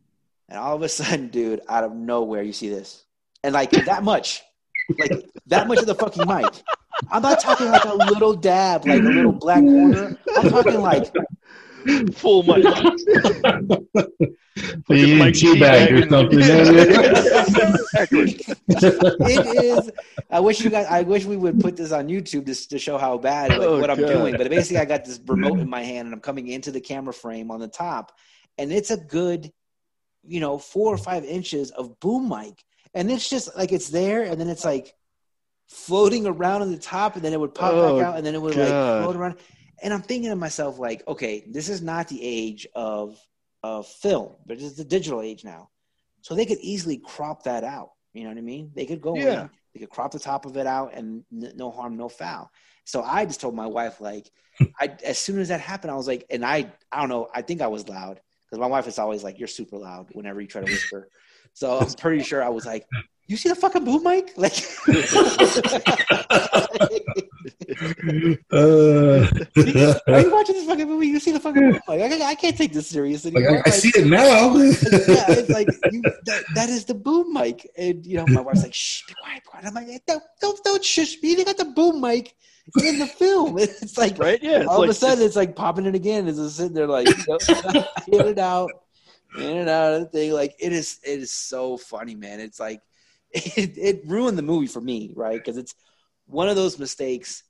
And 0.48 0.58
all 0.58 0.76
of 0.76 0.82
a 0.82 0.88
sudden, 0.88 1.28
dude, 1.28 1.60
out 1.68 1.84
of 1.84 1.94
nowhere, 1.94 2.42
you 2.42 2.52
see 2.52 2.68
this. 2.68 3.04
And 3.42 3.52
like 3.54 3.70
that 3.72 4.02
much. 4.04 4.42
Like 4.98 5.10
that 5.46 5.66
much 5.68 5.78
of 5.80 5.86
the 5.86 5.94
fucking 5.94 6.26
mic. 6.28 6.62
I'm 7.10 7.22
not 7.22 7.40
talking 7.40 7.68
like 7.68 7.84
a 7.84 7.94
little 7.94 8.34
dab, 8.34 8.86
like 8.86 9.00
a 9.00 9.04
little 9.04 9.32
black 9.32 9.60
corner. 9.60 10.18
I'm 10.36 10.50
talking 10.50 10.80
like 10.80 11.12
Full 12.14 12.42
mic. 12.42 12.64
You 14.88 15.06
need 15.06 15.12
a 15.12 15.18
Mike 15.18 15.60
bag 15.60 15.92
or 15.92 16.08
something. 16.08 16.40
Accurate. 17.96 18.42
it 18.68 19.64
is. 19.64 19.90
I 20.30 20.40
wish 20.40 20.60
you 20.60 20.70
guys. 20.70 20.86
I 20.90 21.02
wish 21.02 21.24
we 21.24 21.36
would 21.36 21.60
put 21.60 21.76
this 21.76 21.92
on 21.92 22.08
YouTube 22.08 22.46
to, 22.46 22.68
to 22.68 22.78
show 22.78 22.98
how 22.98 23.16
bad 23.18 23.50
like, 23.50 23.60
Oh, 23.60 23.80
what 23.80 23.90
I'm 23.90 24.00
God. 24.00 24.08
doing. 24.08 24.36
But 24.36 24.50
basically, 24.50 24.78
I 24.78 24.84
got 24.84 25.04
this 25.04 25.20
remote 25.26 25.60
in 25.60 25.70
my 25.70 25.82
hand, 25.82 26.06
and 26.06 26.14
I'm 26.14 26.20
coming 26.20 26.48
into 26.48 26.70
the 26.72 26.80
camera 26.80 27.14
frame 27.14 27.50
on 27.50 27.60
the 27.60 27.68
top, 27.68 28.12
and 28.58 28.72
it's 28.72 28.90
a 28.90 28.96
good, 28.96 29.52
you 30.26 30.40
know, 30.40 30.58
four 30.58 30.92
or 30.92 30.98
five 30.98 31.24
inches 31.24 31.70
of 31.70 31.98
boom 32.00 32.28
mic, 32.28 32.64
and 32.94 33.10
it's 33.10 33.30
just 33.30 33.56
like 33.56 33.72
it's 33.72 33.88
there, 33.88 34.24
and 34.24 34.40
then 34.40 34.48
it's 34.48 34.64
like 34.64 34.94
floating 35.68 36.26
around 36.26 36.62
on 36.62 36.70
the 36.72 36.78
top, 36.78 37.16
and 37.16 37.24
then 37.24 37.32
it 37.32 37.40
would 37.40 37.54
pop 37.54 37.72
Oh, 37.72 37.96
back 37.96 38.04
out, 38.06 38.16
and 38.16 38.26
then 38.26 38.34
it 38.34 38.42
would 38.42 38.56
like 38.56 38.74
float 38.98 39.16
around. 39.16 39.36
And 39.82 39.94
I'm 39.94 40.02
thinking 40.02 40.30
to 40.30 40.36
myself, 40.36 40.78
like, 40.78 41.06
okay, 41.06 41.44
this 41.48 41.68
is 41.68 41.82
not 41.82 42.08
the 42.08 42.22
age 42.22 42.66
of 42.74 43.18
of 43.62 43.86
film, 43.86 44.34
but 44.46 44.60
it's 44.60 44.74
the 44.76 44.84
digital 44.84 45.20
age 45.20 45.44
now. 45.44 45.68
So 46.22 46.34
they 46.34 46.46
could 46.46 46.58
easily 46.60 46.98
crop 46.98 47.44
that 47.44 47.64
out. 47.64 47.90
You 48.12 48.24
know 48.24 48.30
what 48.30 48.38
I 48.38 48.42
mean? 48.42 48.70
They 48.74 48.86
could 48.86 49.00
go 49.00 49.14
Yeah. 49.16 49.42
in, 49.42 49.50
they 49.74 49.80
could 49.80 49.90
crop 49.90 50.12
the 50.12 50.18
top 50.18 50.46
of 50.46 50.56
it 50.56 50.66
out, 50.66 50.94
and 50.94 51.24
n- 51.32 51.52
no 51.56 51.70
harm, 51.70 51.96
no 51.96 52.08
foul. 52.08 52.50
So 52.84 53.02
I 53.02 53.24
just 53.26 53.40
told 53.40 53.54
my 53.54 53.66
wife, 53.66 54.00
like, 54.00 54.30
I 54.80 54.96
as 55.04 55.18
soon 55.18 55.38
as 55.38 55.48
that 55.48 55.60
happened, 55.60 55.90
I 55.90 55.96
was 55.96 56.06
like, 56.06 56.24
and 56.30 56.44
I, 56.44 56.72
I 56.90 57.00
don't 57.00 57.08
know, 57.08 57.28
I 57.34 57.42
think 57.42 57.60
I 57.60 57.66
was 57.66 57.88
loud 57.88 58.20
because 58.46 58.58
my 58.60 58.66
wife 58.66 58.86
is 58.86 58.98
always 58.98 59.22
like, 59.22 59.38
you're 59.38 59.48
super 59.48 59.76
loud 59.76 60.08
whenever 60.12 60.40
you 60.40 60.46
try 60.46 60.60
to 60.62 60.66
whisper. 60.66 61.08
So 61.52 61.78
I'm 61.80 61.92
pretty 61.94 62.22
sure 62.22 62.42
I 62.42 62.48
was 62.48 62.64
like, 62.64 62.86
you 63.28 63.36
see 63.36 63.48
the 63.48 63.54
fucking 63.54 63.84
boom 63.84 64.02
mic? 64.02 64.32
Like, 64.36 64.54
Uh, 68.50 69.28
are 70.08 70.20
you 70.20 70.32
watching 70.32 70.54
this 70.54 70.66
fucking 70.66 70.88
movie? 70.88 71.08
You 71.08 71.20
see 71.20 71.32
the 71.32 71.40
fucking 71.40 71.70
boom 71.70 71.80
mic? 71.88 72.00
I, 72.00 72.30
I 72.30 72.34
can't 72.34 72.56
take 72.56 72.72
this 72.72 72.88
seriously. 72.88 73.30
like. 73.30 73.44
I, 73.44 73.62
I 73.66 73.70
see 73.70 73.92
it 73.94 74.06
now. 74.06 74.56
yeah, 74.56 75.24
it's 75.28 75.50
like 75.50 75.68
you, 75.92 76.02
that, 76.24 76.44
that 76.54 76.68
is 76.68 76.84
the 76.84 76.94
boom 76.94 77.32
mic, 77.32 77.68
and 77.76 78.04
you 78.04 78.16
know 78.16 78.26
my 78.28 78.40
wife's 78.40 78.62
like, 78.62 78.74
"Shh, 78.74 79.02
be 79.06 79.14
quiet, 79.22 79.42
be 79.42 79.48
quiet." 79.48 79.66
I'm 79.66 79.74
like, 79.74 80.02
"Don't, 80.06 80.22
don't, 80.40 80.64
don't 80.64 80.84
shush 80.84 81.20
me." 81.22 81.34
They 81.34 81.44
got 81.44 81.58
the 81.58 81.66
boom 81.66 82.00
mic 82.00 82.34
in 82.82 82.98
the 82.98 83.06
film. 83.06 83.58
It's 83.58 83.98
like 83.98 84.18
Right? 84.18 84.42
Yeah. 84.42 84.60
It's 84.60 84.68
all 84.68 84.80
like, 84.80 84.88
of 84.88 84.90
a 84.90 84.94
sudden 84.94 85.24
it's 85.24 85.36
like 85.36 85.54
popping 85.54 85.86
in 85.86 85.94
again. 85.94 86.28
It's 86.28 86.38
just 86.38 86.56
sitting 86.56 86.74
there 86.74 86.86
like 86.86 87.08
you 87.08 87.24
know, 87.28 87.84
in 88.08 88.28
and 88.28 88.38
out, 88.38 88.70
in 89.36 89.58
and 89.58 89.68
out 89.68 89.94
of 89.94 90.00
the 90.00 90.06
thing. 90.06 90.32
Like 90.32 90.54
it 90.58 90.72
is, 90.72 90.98
it 91.04 91.20
is 91.20 91.32
so 91.32 91.76
funny, 91.76 92.14
man. 92.14 92.40
It's 92.40 92.60
like 92.60 92.80
it, 93.32 93.76
it 93.76 94.02
ruined 94.06 94.38
the 94.38 94.42
movie 94.42 94.66
for 94.66 94.80
me, 94.80 95.12
right? 95.14 95.38
Because 95.38 95.56
it's 95.56 95.74
one 96.26 96.48
of 96.48 96.56
those 96.56 96.78
mistakes 96.78 97.42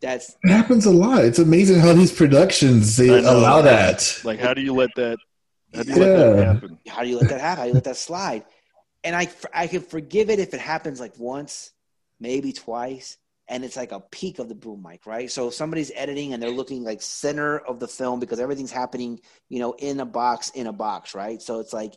that's 0.00 0.36
It 0.44 0.50
happens 0.50 0.86
a 0.86 0.90
lot. 0.90 1.24
It's 1.24 1.38
amazing 1.38 1.80
how 1.80 1.92
these 1.92 2.12
productions 2.12 2.96
they 2.96 3.08
know. 3.08 3.38
allow 3.38 3.62
that. 3.62 4.20
like, 4.24 4.38
how 4.38 4.54
do 4.54 4.62
you 4.62 4.74
let 4.74 4.90
that? 4.96 5.18
How 5.74 5.82
do 5.82 5.92
you 5.92 5.98
let 5.98 6.16
that 6.16 6.44
happen? 6.44 6.78
how 6.88 7.02
do 7.02 7.08
you 7.08 7.18
let 7.18 7.28
that 7.28 7.40
happen? 7.40 7.58
How 7.58 7.64
do 7.64 7.68
you 7.68 7.74
let 7.74 7.84
that 7.84 7.96
slide? 7.96 8.44
And 9.04 9.14
I, 9.14 9.28
I 9.52 9.66
can 9.66 9.82
forgive 9.82 10.30
it 10.30 10.38
if 10.38 10.54
it 10.54 10.60
happens 10.60 10.98
like 11.00 11.18
once, 11.18 11.72
maybe 12.20 12.52
twice, 12.52 13.16
and 13.48 13.64
it's 13.64 13.76
like 13.76 13.92
a 13.92 14.00
peak 14.00 14.38
of 14.38 14.48
the 14.48 14.54
boom 14.54 14.84
mic, 14.86 15.06
right? 15.06 15.30
So 15.30 15.48
if 15.48 15.54
somebody's 15.54 15.90
editing 15.94 16.32
and 16.32 16.42
they're 16.42 16.50
looking 16.50 16.84
like 16.84 17.00
center 17.00 17.58
of 17.58 17.80
the 17.80 17.88
film 17.88 18.20
because 18.20 18.40
everything's 18.40 18.70
happening, 18.70 19.20
you 19.48 19.58
know, 19.58 19.72
in 19.72 19.98
a 20.00 20.04
box, 20.04 20.50
in 20.50 20.66
a 20.66 20.72
box, 20.72 21.14
right? 21.14 21.40
So 21.40 21.60
it's 21.60 21.72
like 21.72 21.94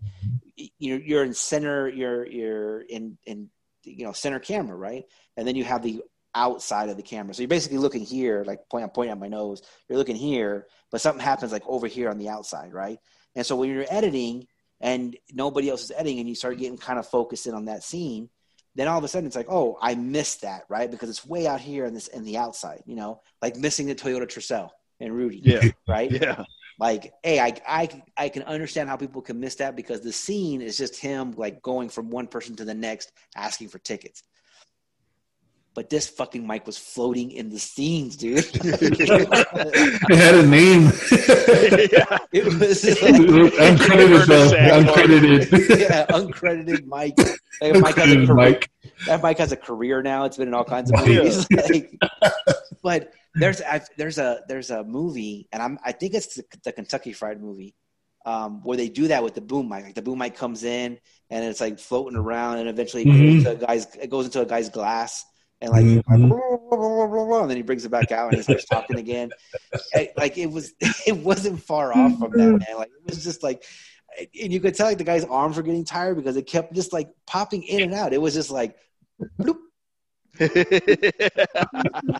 you're 0.56 1.00
you're 1.00 1.24
in 1.24 1.34
center, 1.34 1.90
you're 1.90 2.26
you're 2.26 2.82
in 2.82 3.18
in 3.26 3.50
you 3.84 4.06
know 4.06 4.14
center 4.14 4.40
camera, 4.40 4.76
right? 4.76 5.04
And 5.36 5.46
then 5.48 5.56
you 5.56 5.66
have 5.66 5.84
the 5.84 6.02
outside 6.34 6.88
of 6.88 6.96
the 6.96 7.04
camera. 7.04 7.34
So 7.34 7.42
you're 7.42 7.50
basically 7.50 7.80
looking 7.80 8.06
here, 8.06 8.44
like 8.46 8.70
point 8.70 8.84
I'm 8.84 8.90
pointing 8.90 9.12
at 9.12 9.20
my 9.20 9.28
nose. 9.28 9.62
You're 9.90 9.98
looking 9.98 10.16
here, 10.16 10.68
but 10.90 11.02
something 11.02 11.24
happens 11.24 11.52
like 11.52 11.68
over 11.68 11.88
here 11.88 12.10
on 12.10 12.18
the 12.18 12.30
outside, 12.30 12.74
right? 12.74 13.00
And 13.36 13.46
so 13.46 13.58
when 13.58 13.70
you're 13.70 13.86
editing 13.90 14.48
and 14.80 15.18
nobody 15.34 15.70
else 15.70 15.84
is 15.84 15.92
editing 15.92 16.20
and 16.20 16.30
you 16.30 16.36
start 16.36 16.58
getting 16.58 16.78
kind 16.78 16.98
of 16.98 17.08
focused 17.08 17.48
in 17.48 17.54
on 17.54 17.66
that 17.66 17.84
scene, 17.84 18.30
then 18.76 18.88
all 18.88 18.98
of 18.98 19.04
a 19.04 19.08
sudden 19.08 19.28
it's 19.28 19.36
like, 19.36 19.50
oh, 19.50 19.78
I 19.82 19.96
missed 19.96 20.42
that, 20.42 20.64
right? 20.70 20.90
Because 20.90 21.10
it's 21.10 21.26
way 21.26 21.48
out 21.48 21.60
here 21.60 21.86
in 21.86 21.94
this 21.94 22.08
in 22.08 22.24
the 22.24 22.38
outside, 22.38 22.84
you 22.86 22.96
know, 22.96 23.22
like 23.42 23.58
missing 23.58 23.88
the 23.88 23.96
Toyota 23.96 24.28
Tercel 24.28 24.70
and 25.00 25.14
Rudy, 25.14 25.42
Yeah. 25.44 25.62
right? 25.88 26.10
Yeah. 26.12 26.44
Like, 26.80 27.14
hey, 27.24 27.40
I, 27.40 27.54
I 27.68 28.04
I 28.18 28.30
can 28.30 28.44
understand 28.44 28.90
how 28.90 28.96
people 28.98 29.22
can 29.22 29.40
miss 29.40 29.56
that 29.56 29.76
because 29.76 30.02
the 30.02 30.14
scene 30.14 30.62
is 30.62 30.78
just 30.78 31.00
him 31.00 31.34
like 31.38 31.62
going 31.62 31.90
from 31.90 32.10
one 32.10 32.28
person 32.28 32.56
to 32.56 32.66
the 32.66 32.74
next 32.74 33.12
asking 33.36 33.68
for 33.70 33.80
tickets. 33.80 34.24
But 35.74 35.90
this 35.90 36.10
fucking 36.10 36.46
mic 36.46 36.66
was 36.66 36.78
floating 36.78 37.32
in 37.32 37.50
the 37.50 37.58
scenes, 37.60 38.18
dude. 38.18 38.46
It 38.54 40.18
had 40.18 40.36
a 40.36 40.46
name. 40.46 40.84
yeah. 40.84 42.18
it 42.34 42.44
was 42.46 42.84
like, 42.84 43.54
uncredited 43.54 44.26
though. 44.28 44.52
Uncredited. 44.84 45.80
yeah, 45.80 46.06
uncredited 46.08 46.86
Mike. 46.86 47.16
That 47.62 47.80
Mike 47.80 47.96
has 47.96 48.12
a 48.12 48.16
Uncredited 48.16 48.28
career. 48.28 48.36
Mike. 48.36 48.70
That 49.08 49.22
Mike 49.24 49.38
has 49.38 49.52
a 49.52 49.58
career 49.58 50.02
now. 50.02 50.26
It's 50.26 50.38
been 50.38 50.48
in 50.50 50.54
all 50.54 50.66
kinds 50.66 50.92
of 50.92 51.08
Yeah. 51.08 51.24
movies. 51.24 51.48
Like, 51.64 51.94
but 52.84 53.14
there's 53.36 53.62
I, 53.62 53.82
there's 53.98 54.18
a 54.18 54.42
there's 54.48 54.72
a 54.72 54.84
movie, 54.84 55.48
and 55.54 55.62
I'm 55.62 55.78
I 55.86 55.92
think 55.92 56.16
it's 56.16 56.36
the, 56.36 56.44
the 56.64 56.72
Kentucky 56.72 57.14
Fried 57.14 57.40
movie, 57.40 57.76
um, 58.26 58.62
where 58.64 58.76
they 58.78 58.90
do 58.90 59.08
that 59.10 59.24
with 59.24 59.36
the 59.36 59.42
boom 59.42 59.70
mic. 59.70 59.84
Like 59.86 59.96
the 59.96 60.02
boom 60.02 60.18
mic 60.18 60.36
comes 60.36 60.64
in 60.64 60.98
and 61.30 61.46
it's 61.46 61.62
like 61.62 61.80
floating 61.80 62.18
around, 62.18 62.58
and 62.58 62.68
eventually 62.68 63.04
it 63.04 63.06
goes 63.06 63.16
Mhm. 63.16 63.38
into 63.38 63.52
a 63.52 63.56
guy's 63.56 63.86
it 63.96 64.10
goes 64.10 64.26
into 64.26 64.42
a 64.42 64.46
guy's 64.46 64.70
glass. 64.70 65.24
And 65.62 65.72
like, 65.72 65.86
Mhm. 65.86 67.42
and 67.42 67.50
then 67.50 67.58
he 67.58 67.64
brings 67.64 67.86
it 67.86 67.90
back 67.90 68.12
out 68.12 68.30
and 68.30 68.38
he 68.38 68.44
starts 68.44 68.66
talking 68.66 68.98
again. 68.98 69.30
And, 69.96 70.10
like 70.18 70.38
it 70.38 70.48
was, 70.48 70.74
it 71.08 71.16
wasn't 71.18 71.62
far 71.62 71.94
off 71.94 72.18
from 72.20 72.32
that, 72.32 72.50
man. 72.50 72.78
Like 72.78 72.90
it 72.90 73.06
was 73.10 73.24
just 73.24 73.44
like, 73.44 73.64
and 74.20 74.52
you 74.52 74.60
could 74.60 74.74
tell 74.76 74.88
like 74.88 74.98
the 74.98 75.04
guy's 75.04 75.24
arms 75.26 75.58
were 75.58 75.64
getting 75.64 75.86
tired 75.86 76.18
because 76.18 76.36
it 76.36 76.48
kept 76.48 76.74
just 76.74 76.92
like 76.94 77.10
popping 77.28 77.64
in 77.64 77.84
and 77.84 77.94
out. 77.94 78.14
It 78.14 78.22
was 78.22 78.34
just 78.34 78.50
like, 78.52 78.76
bloop. 79.40 79.58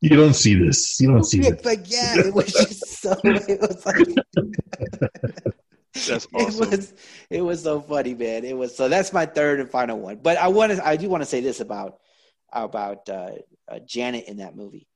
You 0.00 0.16
don't 0.16 0.34
see 0.34 0.54
this. 0.54 1.00
You 1.00 1.08
don't 1.12 1.24
see 1.24 1.40
Yeah, 1.40 1.50
this. 1.50 1.64
like 1.64 1.90
yeah, 1.90 2.26
it 2.26 2.34
was 2.34 2.52
just 2.52 2.84
so. 3.00 3.16
It 3.24 3.60
was 3.60 3.84
like 3.86 4.06
That's 6.08 6.28
awesome. 6.34 6.64
it 6.64 6.70
was 6.70 6.94
it 7.30 7.42
was 7.42 7.62
so 7.62 7.80
funny, 7.80 8.14
man. 8.14 8.44
It 8.44 8.56
was 8.56 8.76
so 8.76 8.88
that's 8.88 9.12
my 9.12 9.26
third 9.26 9.60
and 9.60 9.70
final 9.70 9.98
one. 9.98 10.16
But 10.16 10.38
I 10.38 10.48
want 10.48 10.72
to 10.72 10.86
I 10.86 10.96
do 10.96 11.08
want 11.08 11.22
to 11.22 11.28
say 11.28 11.40
this 11.40 11.60
about 11.60 11.98
about 12.52 13.08
uh, 13.08 13.32
uh, 13.68 13.78
Janet 13.80 14.26
in 14.26 14.38
that 14.38 14.56
movie. 14.56 14.86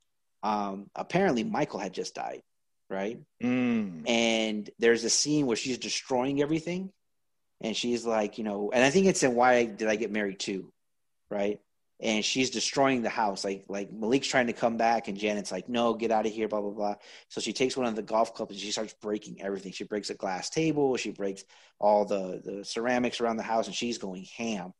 Um, 0.42 0.90
apparently, 0.94 1.44
Michael 1.44 1.78
had 1.78 1.92
just 1.92 2.14
died, 2.14 2.42
right? 2.90 3.20
Mm. 3.42 4.08
And 4.08 4.70
there's 4.78 5.04
a 5.04 5.10
scene 5.10 5.46
where 5.46 5.56
she's 5.56 5.78
destroying 5.78 6.42
everything, 6.42 6.90
and 7.60 7.76
she's 7.76 8.04
like, 8.04 8.38
you 8.38 8.44
know, 8.44 8.70
and 8.72 8.82
I 8.82 8.90
think 8.90 9.06
it's 9.06 9.22
in 9.22 9.34
Why 9.34 9.64
Did 9.64 9.88
I 9.88 9.96
Get 9.96 10.10
Married 10.10 10.40
Too, 10.40 10.72
right? 11.30 11.60
And 12.02 12.24
she's 12.24 12.50
destroying 12.50 13.02
the 13.02 13.08
house, 13.08 13.44
like 13.44 13.64
like 13.68 13.92
Malik's 13.92 14.26
trying 14.26 14.48
to 14.48 14.52
come 14.52 14.76
back, 14.76 15.08
and 15.08 15.16
Janet's 15.16 15.52
like, 15.52 15.68
no, 15.68 15.94
get 15.94 16.10
out 16.10 16.26
of 16.26 16.32
here, 16.32 16.48
blah 16.48 16.60
blah 16.60 16.70
blah. 16.72 16.94
So 17.28 17.40
she 17.40 17.52
takes 17.52 17.76
one 17.76 17.86
of 17.86 17.94
the 17.96 18.02
golf 18.02 18.34
clubs 18.34 18.52
and 18.52 18.60
she 18.60 18.72
starts 18.72 18.94
breaking 19.00 19.40
everything. 19.40 19.72
She 19.72 19.84
breaks 19.84 20.10
a 20.10 20.14
glass 20.14 20.50
table, 20.50 20.96
she 20.96 21.12
breaks 21.12 21.44
all 21.78 22.04
the 22.04 22.42
the 22.44 22.64
ceramics 22.64 23.20
around 23.20 23.36
the 23.36 23.44
house, 23.44 23.66
and 23.68 23.76
she's 23.76 23.98
going 23.98 24.26
ham. 24.36 24.74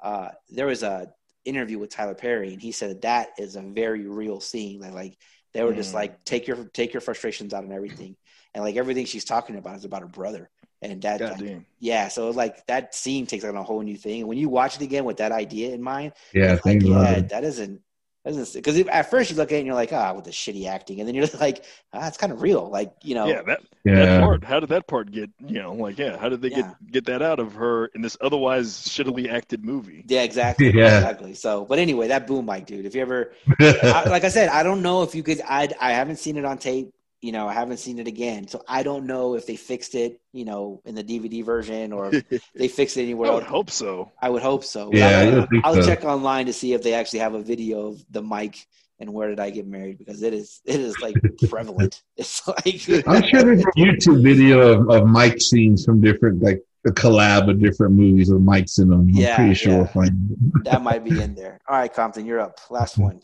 Uh, 0.00 0.30
there 0.50 0.66
was 0.66 0.82
a 0.84 1.12
interview 1.44 1.78
with 1.78 1.90
Tyler 1.90 2.14
Perry, 2.14 2.52
and 2.52 2.62
he 2.62 2.72
said 2.72 3.02
that 3.02 3.30
is 3.38 3.56
a 3.56 3.62
very 3.62 4.06
real 4.06 4.40
scene. 4.40 4.80
Like, 4.80 4.92
like 4.94 5.18
they 5.54 5.64
were 5.64 5.74
just 5.74 5.92
Mm. 5.92 5.94
like 5.94 6.24
take 6.24 6.46
your 6.46 6.64
take 6.66 6.92
your 6.94 7.00
frustrations 7.00 7.52
out 7.54 7.64
on 7.64 7.72
everything, 7.72 8.16
and 8.54 8.62
like 8.64 8.76
everything 8.76 9.06
she's 9.06 9.24
talking 9.24 9.56
about 9.56 9.76
is 9.76 9.84
about 9.84 10.02
her 10.02 10.08
brother, 10.08 10.48
and 10.82 11.02
that 11.02 11.20
God 11.20 11.42
yeah. 11.80 12.08
So 12.08 12.30
like 12.30 12.66
that 12.66 12.94
scene 12.94 13.26
takes 13.26 13.44
on 13.44 13.56
a 13.56 13.62
whole 13.62 13.82
new 13.82 13.96
thing. 13.96 14.20
And 14.20 14.28
when 14.28 14.38
you 14.38 14.48
watch 14.48 14.76
it 14.76 14.82
again 14.82 15.04
with 15.04 15.18
that 15.18 15.32
idea 15.32 15.74
in 15.74 15.82
mind, 15.82 16.12
Yeah, 16.32 16.56
it's 16.56 16.64
like 16.64 16.80
thank 16.80 16.84
yeah, 16.84 17.20
that 17.30 17.44
isn't 17.44 17.80
Because 18.24 18.78
at 18.80 19.10
first 19.10 19.30
you 19.30 19.36
look 19.36 19.50
at 19.52 19.56
it 19.56 19.58
and 19.58 19.66
you're 19.66 19.74
like, 19.74 19.92
ah, 19.92 20.12
with 20.14 20.24
the 20.24 20.30
shitty 20.30 20.66
acting, 20.66 21.00
and 21.00 21.08
then 21.08 21.14
you're 21.14 21.26
like, 21.40 21.64
ah, 21.92 22.06
it's 22.06 22.16
kind 22.18 22.32
of 22.32 22.42
real. 22.42 22.68
Like, 22.68 22.92
you 23.02 23.14
know, 23.14 23.28
Yeah, 23.28 23.42
that 23.42 23.60
that 23.84 24.20
part. 24.20 24.44
How 24.44 24.60
did 24.60 24.68
that 24.70 24.86
part 24.86 25.10
get? 25.10 25.30
You 25.46 25.62
know, 25.62 25.72
like 25.74 25.98
yeah, 25.98 26.16
how 26.18 26.28
did 26.28 26.42
they 26.42 26.50
Yeah. 26.50 26.62
get 26.62 26.92
get 26.92 27.04
that 27.06 27.22
out 27.22 27.38
of 27.40 27.54
her 27.54 27.86
in 27.86 28.02
this 28.02 28.16
otherwise 28.20 28.86
shittily 28.86 29.28
acted 29.30 29.64
movie? 29.64 30.04
Yeah, 30.08 30.22
exactly. 30.22 30.72
Yeah. 30.74 30.86
Exactly. 30.86 31.34
So, 31.34 31.64
but 31.64 31.78
anyway, 31.78 32.08
that 32.08 32.26
boom 32.26 32.46
mic, 32.46 32.66
dude. 32.66 32.86
If 32.86 32.94
you 32.94 33.02
ever, 33.02 33.32
I, 33.60 34.04
like 34.08 34.24
I 34.24 34.28
said, 34.28 34.48
I 34.48 34.62
don't 34.62 34.82
know 34.82 35.02
if 35.02 35.14
you 35.14 35.22
could. 35.22 35.40
I 35.46 35.68
I 35.80 35.92
haven't 35.92 36.16
seen 36.16 36.36
it 36.36 36.44
on 36.44 36.58
tape. 36.58 36.92
You 37.20 37.32
know, 37.32 37.48
I 37.48 37.52
haven't 37.52 37.78
seen 37.78 37.98
it 37.98 38.06
again, 38.06 38.46
so 38.46 38.62
I 38.68 38.84
don't 38.84 39.06
know 39.06 39.34
if 39.34 39.44
they 39.46 39.56
fixed 39.56 39.94
it. 39.96 40.20
You 40.32 40.44
know, 40.44 40.80
in 40.84 40.94
the 40.94 41.02
DVD 41.02 41.44
version 41.44 41.92
or 41.92 42.12
they 42.54 42.68
fixed 42.68 42.96
it 42.96 43.02
anywhere 43.02 43.30
I 43.30 43.34
would 43.34 43.42
else. 43.44 43.50
hope 43.50 43.70
so. 43.70 44.12
I 44.22 44.28
would 44.30 44.42
hope 44.42 44.64
so. 44.64 44.90
Yeah, 44.92 45.08
I 45.08 45.22
I'll, 45.24 45.48
I'll 45.76 45.82
so. 45.82 45.88
check 45.88 46.04
online 46.04 46.46
to 46.46 46.52
see 46.52 46.74
if 46.74 46.82
they 46.82 46.94
actually 46.94 47.20
have 47.20 47.34
a 47.34 47.42
video 47.42 47.88
of 47.88 48.04
the 48.10 48.22
mic 48.22 48.64
and 49.00 49.12
Where 49.12 49.28
Did 49.28 49.40
I 49.40 49.50
Get 49.50 49.66
Married 49.66 49.98
because 49.98 50.22
it 50.22 50.32
is 50.32 50.60
it 50.64 50.78
is 50.80 50.98
like 51.00 51.14
prevalent. 51.50 52.02
It's 52.16 52.46
like 52.46 53.06
I'm 53.06 53.22
sure 53.24 53.42
there's 53.42 53.62
a 53.62 53.72
YouTube 53.78 54.22
video 54.22 54.60
of, 54.60 54.90
of 54.90 55.06
Mike 55.08 55.40
scenes 55.40 55.84
from 55.84 56.00
different 56.00 56.40
like 56.42 56.62
the 56.84 56.92
collab 56.92 57.50
of 57.50 57.60
different 57.60 57.94
movies 57.94 58.30
with 58.30 58.42
Mike's 58.42 58.78
in 58.78 58.90
them. 58.90 59.00
I'm 59.00 59.08
Yeah, 59.08 59.34
pretty 59.36 59.54
sure 59.54 59.72
yeah. 59.72 59.78
we'll 59.78 59.86
find 59.88 60.30
it. 60.30 60.64
that 60.70 60.82
might 60.82 61.02
be 61.02 61.20
in 61.20 61.34
there. 61.34 61.60
All 61.68 61.76
right, 61.76 61.92
Compton, 61.92 62.26
you're 62.26 62.38
up. 62.40 62.60
Last 62.70 62.96
one. 62.96 63.20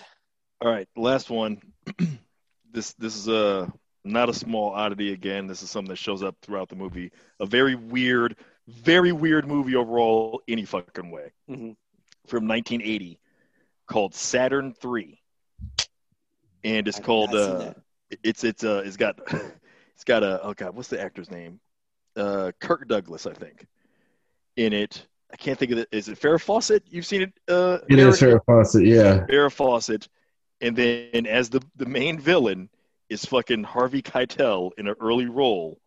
All 0.60 0.70
right, 0.70 0.88
last 0.96 1.30
one. 1.30 1.58
this 2.72 2.92
this 2.94 3.16
is 3.16 3.28
a 3.28 3.72
not 4.04 4.28
a 4.28 4.34
small 4.34 4.70
oddity 4.70 5.12
again. 5.12 5.46
This 5.46 5.62
is 5.62 5.70
something 5.70 5.90
that 5.90 5.96
shows 5.96 6.22
up 6.22 6.36
throughout 6.42 6.68
the 6.68 6.76
movie. 6.76 7.10
A 7.40 7.46
very 7.46 7.74
weird, 7.74 8.36
very 8.68 9.12
weird 9.12 9.46
movie 9.46 9.76
overall, 9.76 10.42
any 10.46 10.64
fucking 10.64 11.10
way. 11.10 11.32
Mhm. 11.50 11.76
From 12.26 12.46
1980, 12.46 13.18
called 13.86 14.14
Saturn 14.14 14.72
Three, 14.72 15.20
and 16.62 16.88
it's 16.88 16.98
I've 16.98 17.04
called 17.04 17.32
not 17.32 17.60
seen 17.60 17.68
uh, 17.68 17.74
it's 18.22 18.44
it's 18.44 18.64
uh 18.64 18.82
it's 18.84 18.96
got 18.96 19.18
it's 19.94 20.04
got 20.04 20.22
a 20.22 20.40
oh 20.42 20.54
god 20.54 20.74
what's 20.76 20.88
the 20.88 21.00
actor's 21.00 21.30
name 21.30 21.60
uh 22.16 22.52
Kirk 22.60 22.88
Douglas 22.88 23.26
I 23.26 23.32
think 23.32 23.66
in 24.56 24.72
it 24.72 25.06
I 25.32 25.36
can't 25.36 25.58
think 25.58 25.72
of 25.72 25.78
it 25.78 25.88
is 25.90 26.08
it 26.08 26.18
Farrah 26.20 26.40
Fawcett 26.40 26.84
you've 26.88 27.06
seen 27.06 27.22
it 27.22 27.32
uh 27.48 27.78
It 27.88 27.98
is 27.98 28.22
Eric? 28.22 28.42
Farrah 28.42 28.44
Fawcett, 28.46 28.86
yeah. 28.86 29.26
Farrah 29.26 29.52
Fawcett 29.52 30.08
and 30.60 30.76
then 30.76 31.08
and 31.12 31.26
as 31.26 31.50
the 31.50 31.60
the 31.76 31.86
main 31.86 32.18
villain 32.20 32.68
is 33.08 33.24
fucking 33.24 33.64
Harvey 33.64 34.02
Keitel 34.02 34.70
in 34.78 34.88
an 34.88 34.94
early 35.00 35.26
role 35.26 35.78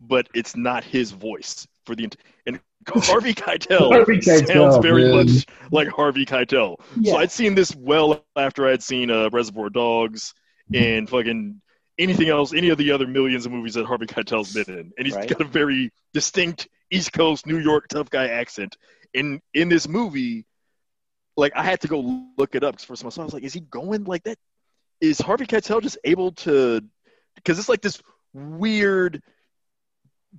but 0.00 0.28
it's 0.34 0.56
not 0.56 0.82
his 0.82 1.10
voice 1.10 1.66
for 1.84 1.94
the 1.94 2.08
and 2.46 2.58
Harvey 2.88 3.34
Keitel 3.34 3.90
Harvey 3.92 4.18
Keitel, 4.18 4.46
sounds 4.46 4.78
very 4.78 5.04
man. 5.04 5.26
much 5.26 5.44
like 5.70 5.88
Harvey 5.88 6.24
Keitel 6.24 6.80
Yeah. 6.98 7.12
so 7.12 7.18
I'd 7.18 7.30
seen 7.30 7.54
this 7.54 7.74
well 7.76 8.24
after 8.36 8.66
I'd 8.66 8.82
seen 8.82 9.10
uh, 9.10 9.28
Reservoir 9.30 9.68
Dogs 9.68 10.32
and 10.72 11.08
fucking 11.08 11.60
anything 11.98 12.28
else, 12.30 12.54
any 12.54 12.70
of 12.70 12.78
the 12.78 12.90
other 12.92 13.06
millions 13.06 13.44
of 13.44 13.52
movies 13.52 13.74
that 13.74 13.84
Harvey 13.84 14.06
Keitel's 14.06 14.54
been 14.54 14.74
in. 14.74 14.92
And 14.96 15.06
he's 15.06 15.14
Right. 15.16 15.28
got 15.28 15.40
a 15.42 15.44
very 15.44 15.92
distinct 16.14 16.68
East 16.90 17.12
Coast 17.12 17.46
New 17.46 17.58
York 17.58 17.88
tough 17.88 18.08
guy 18.08 18.28
accent. 18.28 18.76
And 19.14 19.40
in 19.52 19.68
this 19.68 19.86
movie, 19.86 20.46
like 21.36 21.52
I 21.54 21.62
had 21.62 21.80
to 21.82 21.88
go 21.88 22.24
look 22.38 22.54
it 22.54 22.64
up 22.64 22.76
of 22.80 22.90
all, 22.90 23.12
I 23.20 23.24
was 23.24 23.34
like, 23.34 23.42
is 23.42 23.52
he 23.52 23.60
going 23.60 24.04
like 24.04 24.22
that? 24.24 24.38
Is 25.00 25.18
Harvey 25.18 25.46
Keitel 25.46 25.82
just 25.82 25.98
able 26.04 26.32
to? 26.32 26.82
Because 27.34 27.58
it's 27.58 27.68
like 27.68 27.82
this 27.82 28.00
weird 28.32 29.22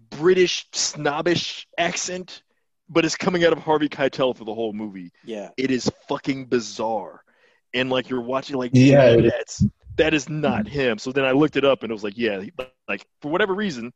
British 0.10 0.68
snobbish 0.72 1.68
accent, 1.78 2.44
but 2.90 3.06
it's 3.06 3.16
coming 3.16 3.44
out 3.44 3.54
of 3.54 3.60
Harvey 3.60 3.90
Keitel 3.90 4.36
for 4.36 4.46
the 4.46 4.54
whole 4.54 4.74
movie 4.74 5.12
yeah. 5.24 5.50
it 5.58 5.72
is 5.72 5.90
fucking 6.08 6.46
bizarre. 6.46 7.24
And 7.74 7.90
like 7.90 8.10
you're 8.10 8.22
watching, 8.22 8.58
like 8.58 8.72
Yeah, 8.74 9.16
that's 9.16 9.66
that 9.98 10.14
is 10.14 10.30
not 10.30 10.68
him. 10.68 10.98
So 10.98 11.12
then 11.12 11.26
I 11.26 11.32
looked 11.32 11.56
it 11.56 11.66
up, 11.66 11.84
and 11.84 11.92
it 11.92 11.94
was 11.94 12.04
like, 12.04 12.18
yeah, 12.18 12.42
like 12.88 13.06
for 13.22 13.32
whatever 13.32 13.54
reason, 13.54 13.94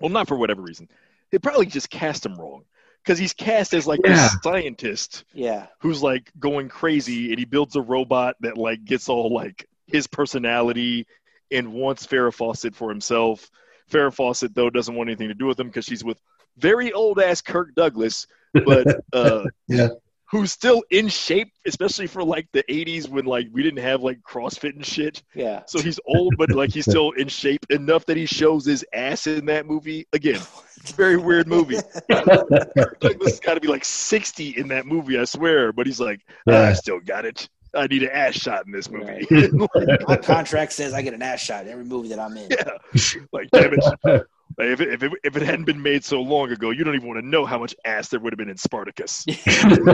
well, 0.00 0.10
not 0.10 0.28
for 0.28 0.36
whatever 0.36 0.62
reason, 0.62 0.88
they 1.30 1.38
probably 1.38 1.66
just 1.66 1.90
cast 1.90 2.26
him 2.26 2.34
wrong 2.34 2.64
because 3.04 3.18
he's 3.18 3.32
cast 3.34 3.74
as 3.74 3.86
like 3.86 4.00
Yeah. 4.04 4.12
this 4.12 4.36
scientist 4.42 5.24
Yeah. 5.32 5.66
who's 5.80 6.02
like 6.02 6.30
going 6.38 6.68
crazy, 6.68 7.30
and 7.30 7.38
he 7.38 7.44
builds 7.44 7.76
a 7.76 7.82
robot 7.82 8.36
that 8.40 8.56
like 8.56 8.84
gets 8.84 9.08
all 9.08 9.32
like 9.32 9.66
his 9.86 10.06
personality 10.06 11.06
and 11.50 11.72
wants 11.72 12.06
Farrah 12.06 12.32
Fawcett 12.32 12.74
for 12.74 12.88
himself. 12.88 13.50
Farrah 13.90 14.14
Fawcett 14.14 14.54
though 14.54 14.70
doesn't 14.70 14.94
want 14.94 15.08
anything 15.10 15.28
to 15.28 15.34
do 15.34 15.46
with 15.46 15.58
him 15.60 15.66
because 15.66 15.84
she's 15.84 16.04
with 16.04 16.20
very 16.56 16.92
old 16.92 17.18
ass 17.20 17.40
Kirk 17.42 17.74
Douglas, 17.74 18.26
but 18.64 18.86
uh, 19.12 19.44
Yeah. 19.68 19.88
Who's 20.32 20.50
still 20.50 20.82
in 20.90 21.08
shape, 21.08 21.52
especially 21.66 22.06
for 22.06 22.24
like 22.24 22.48
the 22.52 22.64
'80s 22.64 23.08
when 23.08 23.26
like 23.26 23.46
we 23.52 23.62
didn't 23.62 23.82
have 23.82 24.02
like 24.02 24.20
CrossFit 24.22 24.74
and 24.74 24.84
shit. 24.84 25.22
Yeah. 25.34 25.62
So 25.66 25.80
he's 25.80 26.00
old, 26.06 26.34
but 26.38 26.50
like 26.50 26.72
he's 26.72 26.86
still 26.86 27.10
in 27.12 27.28
shape 27.28 27.64
enough 27.70 28.06
that 28.06 28.16
he 28.16 28.24
shows 28.26 28.64
his 28.64 28.84
ass 28.94 29.26
in 29.26 29.44
that 29.46 29.66
movie. 29.66 30.06
Again, 30.14 30.40
very 30.96 31.18
weird 31.18 31.46
movie. 31.46 31.76
Kirk 32.10 32.98
Douglas 33.00 33.32
has 33.32 33.40
got 33.40 33.54
to 33.54 33.60
be 33.60 33.68
like 33.68 33.84
60 33.84 34.56
in 34.56 34.68
that 34.68 34.86
movie, 34.86 35.18
I 35.18 35.24
swear. 35.24 35.72
But 35.72 35.86
he's 35.86 36.00
like, 36.00 36.20
"Ah, 36.48 36.68
I 36.68 36.72
still 36.72 36.98
got 36.98 37.26
it. 37.26 37.48
I 37.74 37.86
need 37.86 38.02
an 38.02 38.10
ass 38.10 38.34
shot 38.34 38.66
in 38.66 38.72
this 38.72 38.90
movie. 38.90 39.26
My 40.08 40.16
contract 40.16 40.72
says 40.72 40.94
I 40.94 41.02
get 41.02 41.14
an 41.14 41.22
ass 41.22 41.40
shot 41.40 41.66
in 41.66 41.72
every 41.72 41.84
movie 41.84 42.08
that 42.08 42.18
I'm 42.18 42.36
in. 42.36 42.50
yeah, 42.50 43.20
like 43.32 43.48
damn 43.52 43.74
it. 43.74 44.26
Like, 44.58 44.68
If 44.68 44.80
it, 44.80 44.88
if, 44.92 45.02
it, 45.02 45.12
if 45.24 45.36
it 45.36 45.42
hadn't 45.42 45.64
been 45.64 45.82
made 45.82 46.04
so 46.04 46.20
long 46.20 46.50
ago, 46.50 46.70
you 46.70 46.84
don't 46.84 46.94
even 46.94 47.08
want 47.08 47.20
to 47.20 47.26
know 47.26 47.44
how 47.44 47.58
much 47.58 47.74
ass 47.84 48.08
there 48.08 48.20
would 48.20 48.32
have 48.32 48.38
been 48.38 48.50
in 48.50 48.56
Spartacus. 48.56 49.24
I'm 49.28 49.84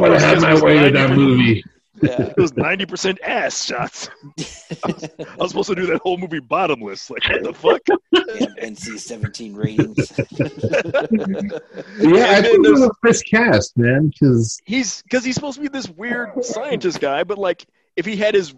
gonna 0.00 0.20
have 0.20 0.40
my 0.42 0.60
way 0.60 0.82
with 0.82 0.92
that 0.94 1.10
movie. 1.14 1.62
yeah. 2.02 2.22
It 2.22 2.36
was 2.38 2.52
90% 2.52 3.18
ass 3.22 3.64
shots. 3.66 4.08
I 4.84 5.36
was 5.38 5.50
supposed 5.50 5.68
to 5.68 5.74
do 5.74 5.86
that 5.86 6.00
whole 6.02 6.16
movie 6.16 6.40
bottomless. 6.40 7.10
Like, 7.10 7.28
what 7.28 7.42
the 7.42 7.52
fuck? 7.52 7.82
Damn 8.14 8.54
NC 8.74 8.98
seventeen 8.98 9.54
ratings. 9.54 10.10
Yeah, 10.18 10.26
I 12.30 12.42
think 12.42 12.58
it 12.58 12.62
there's- 12.62 12.80
was 12.80 12.90
miscast, 13.02 13.76
man. 13.76 14.08
Because 14.08 14.60
he's 14.64 15.02
because 15.02 15.24
he's 15.24 15.34
supposed 15.34 15.56
to 15.56 15.62
be 15.62 15.68
this 15.68 15.88
weird 15.88 16.44
scientist 16.44 17.00
guy, 17.00 17.24
but 17.24 17.38
like 17.38 17.66
if 17.96 18.06
he 18.06 18.16
had 18.16 18.34
his 18.34 18.54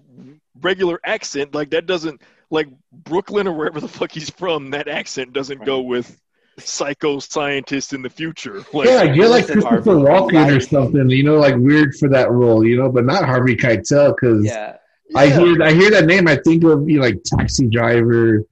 regular 0.61 1.01
accent, 1.05 1.55
like 1.55 1.71
that 1.71 1.87
doesn't 1.87 2.21
like 2.53 2.69
Brooklyn 2.93 3.49
or 3.49 3.53
wherever 3.53 3.81
the 3.81 3.89
fuck 3.89 4.13
he's 4.13 4.31
from, 4.31 4.71
that 4.71 4.87
accent 4.87 5.33
doesn't 5.33 5.65
go 5.65 5.81
with 5.81 6.21
psycho 6.59 7.19
scientist 7.19 7.95
in 7.95 8.03
the 8.03 8.11
future. 8.11 8.63
Like 8.73 8.89
yeah, 8.89 9.03
you're 9.05 9.29
like 9.29 9.49
Listen, 9.49 9.63
Harvey, 9.63 9.91
Christopher 9.91 9.99
Walken 9.99 10.57
or 10.57 10.61
something, 10.61 11.09
you 11.09 11.25
know, 11.25 11.39
like 11.39 11.57
weird 11.57 11.95
for 11.97 12.09
that 12.11 12.31
role, 12.31 12.65
you 12.65 12.77
know, 12.77 12.91
but 12.91 13.05
not 13.07 13.25
Harvey 13.25 13.57
Keitel 13.57 14.15
because 14.15 14.45
yeah. 14.45 14.77
I 15.17 15.25
yeah. 15.25 15.39
hear 15.41 15.63
I 15.63 15.73
hear 15.73 15.91
that 15.91 16.05
name, 16.05 16.29
I 16.29 16.37
think 16.37 16.63
of 16.65 16.89
you 16.89 16.99
know, 16.99 17.03
like 17.03 17.23
Taxi 17.25 17.69
Driver 17.69 18.45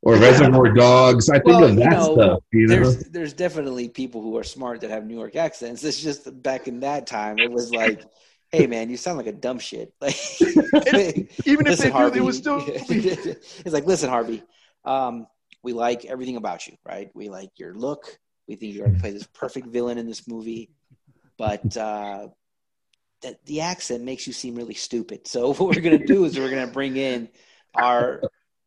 or 0.00 0.16
Yeah. 0.16 0.22
Reservoir 0.22 0.72
Dogs. 0.72 1.28
I 1.28 1.34
think 1.34 1.46
Well, 1.46 1.64
of 1.64 1.74
you 1.74 1.80
that 1.80 1.90
know, 1.90 2.14
stuff, 2.14 2.42
you 2.52 2.66
know. 2.66 2.74
There's 2.74 2.96
there's 3.10 3.32
definitely 3.34 3.90
people 3.90 4.22
who 4.22 4.36
are 4.38 4.44
smart 4.44 4.80
that 4.80 4.90
have 4.90 5.06
New 5.06 5.18
York 5.18 5.36
accents. 5.36 5.84
It's 5.84 6.02
just 6.02 6.42
back 6.42 6.68
in 6.68 6.80
that 6.80 7.06
time, 7.06 7.38
it 7.38 7.50
was 7.50 7.70
like, 7.70 8.02
hey 8.52 8.66
man, 8.66 8.90
you 8.90 8.96
sound 8.96 9.16
like 9.16 9.26
a 9.26 9.32
dumb 9.32 9.58
shit. 9.58 9.92
Like, 10.00 10.16
even 11.46 11.66
if 11.66 11.78
they 11.78 11.86
do, 11.86 11.92
Harvey. 11.92 12.18
it 12.18 12.22
was 12.22 12.36
still 12.36 12.62
it's 12.66 13.72
like, 13.72 13.86
listen, 13.86 14.10
Harvey, 14.10 14.42
um, 14.84 15.26
we 15.62 15.72
like 15.72 16.04
everything 16.04 16.36
about 16.36 16.66
you, 16.66 16.76
right? 16.84 17.10
We 17.14 17.28
like 17.28 17.50
your 17.56 17.74
look. 17.74 18.18
We 18.48 18.56
think 18.56 18.74
you're 18.74 18.84
going 18.84 18.96
to 18.96 19.00
play 19.00 19.12
this 19.12 19.26
perfect 19.26 19.68
villain 19.68 19.98
in 19.98 20.06
this 20.06 20.28
movie, 20.28 20.70
but 21.38 21.76
uh, 21.76 22.28
that 23.22 23.44
the 23.46 23.62
accent 23.62 24.02
makes 24.02 24.26
you 24.26 24.32
seem 24.32 24.54
really 24.54 24.74
stupid. 24.74 25.26
So 25.26 25.48
what 25.48 25.60
we're 25.60 25.82
going 25.82 25.98
to 25.98 26.06
do 26.06 26.24
is 26.24 26.38
we're 26.38 26.50
going 26.50 26.66
to 26.66 26.72
bring 26.72 26.96
in 26.96 27.28
our 27.74 28.22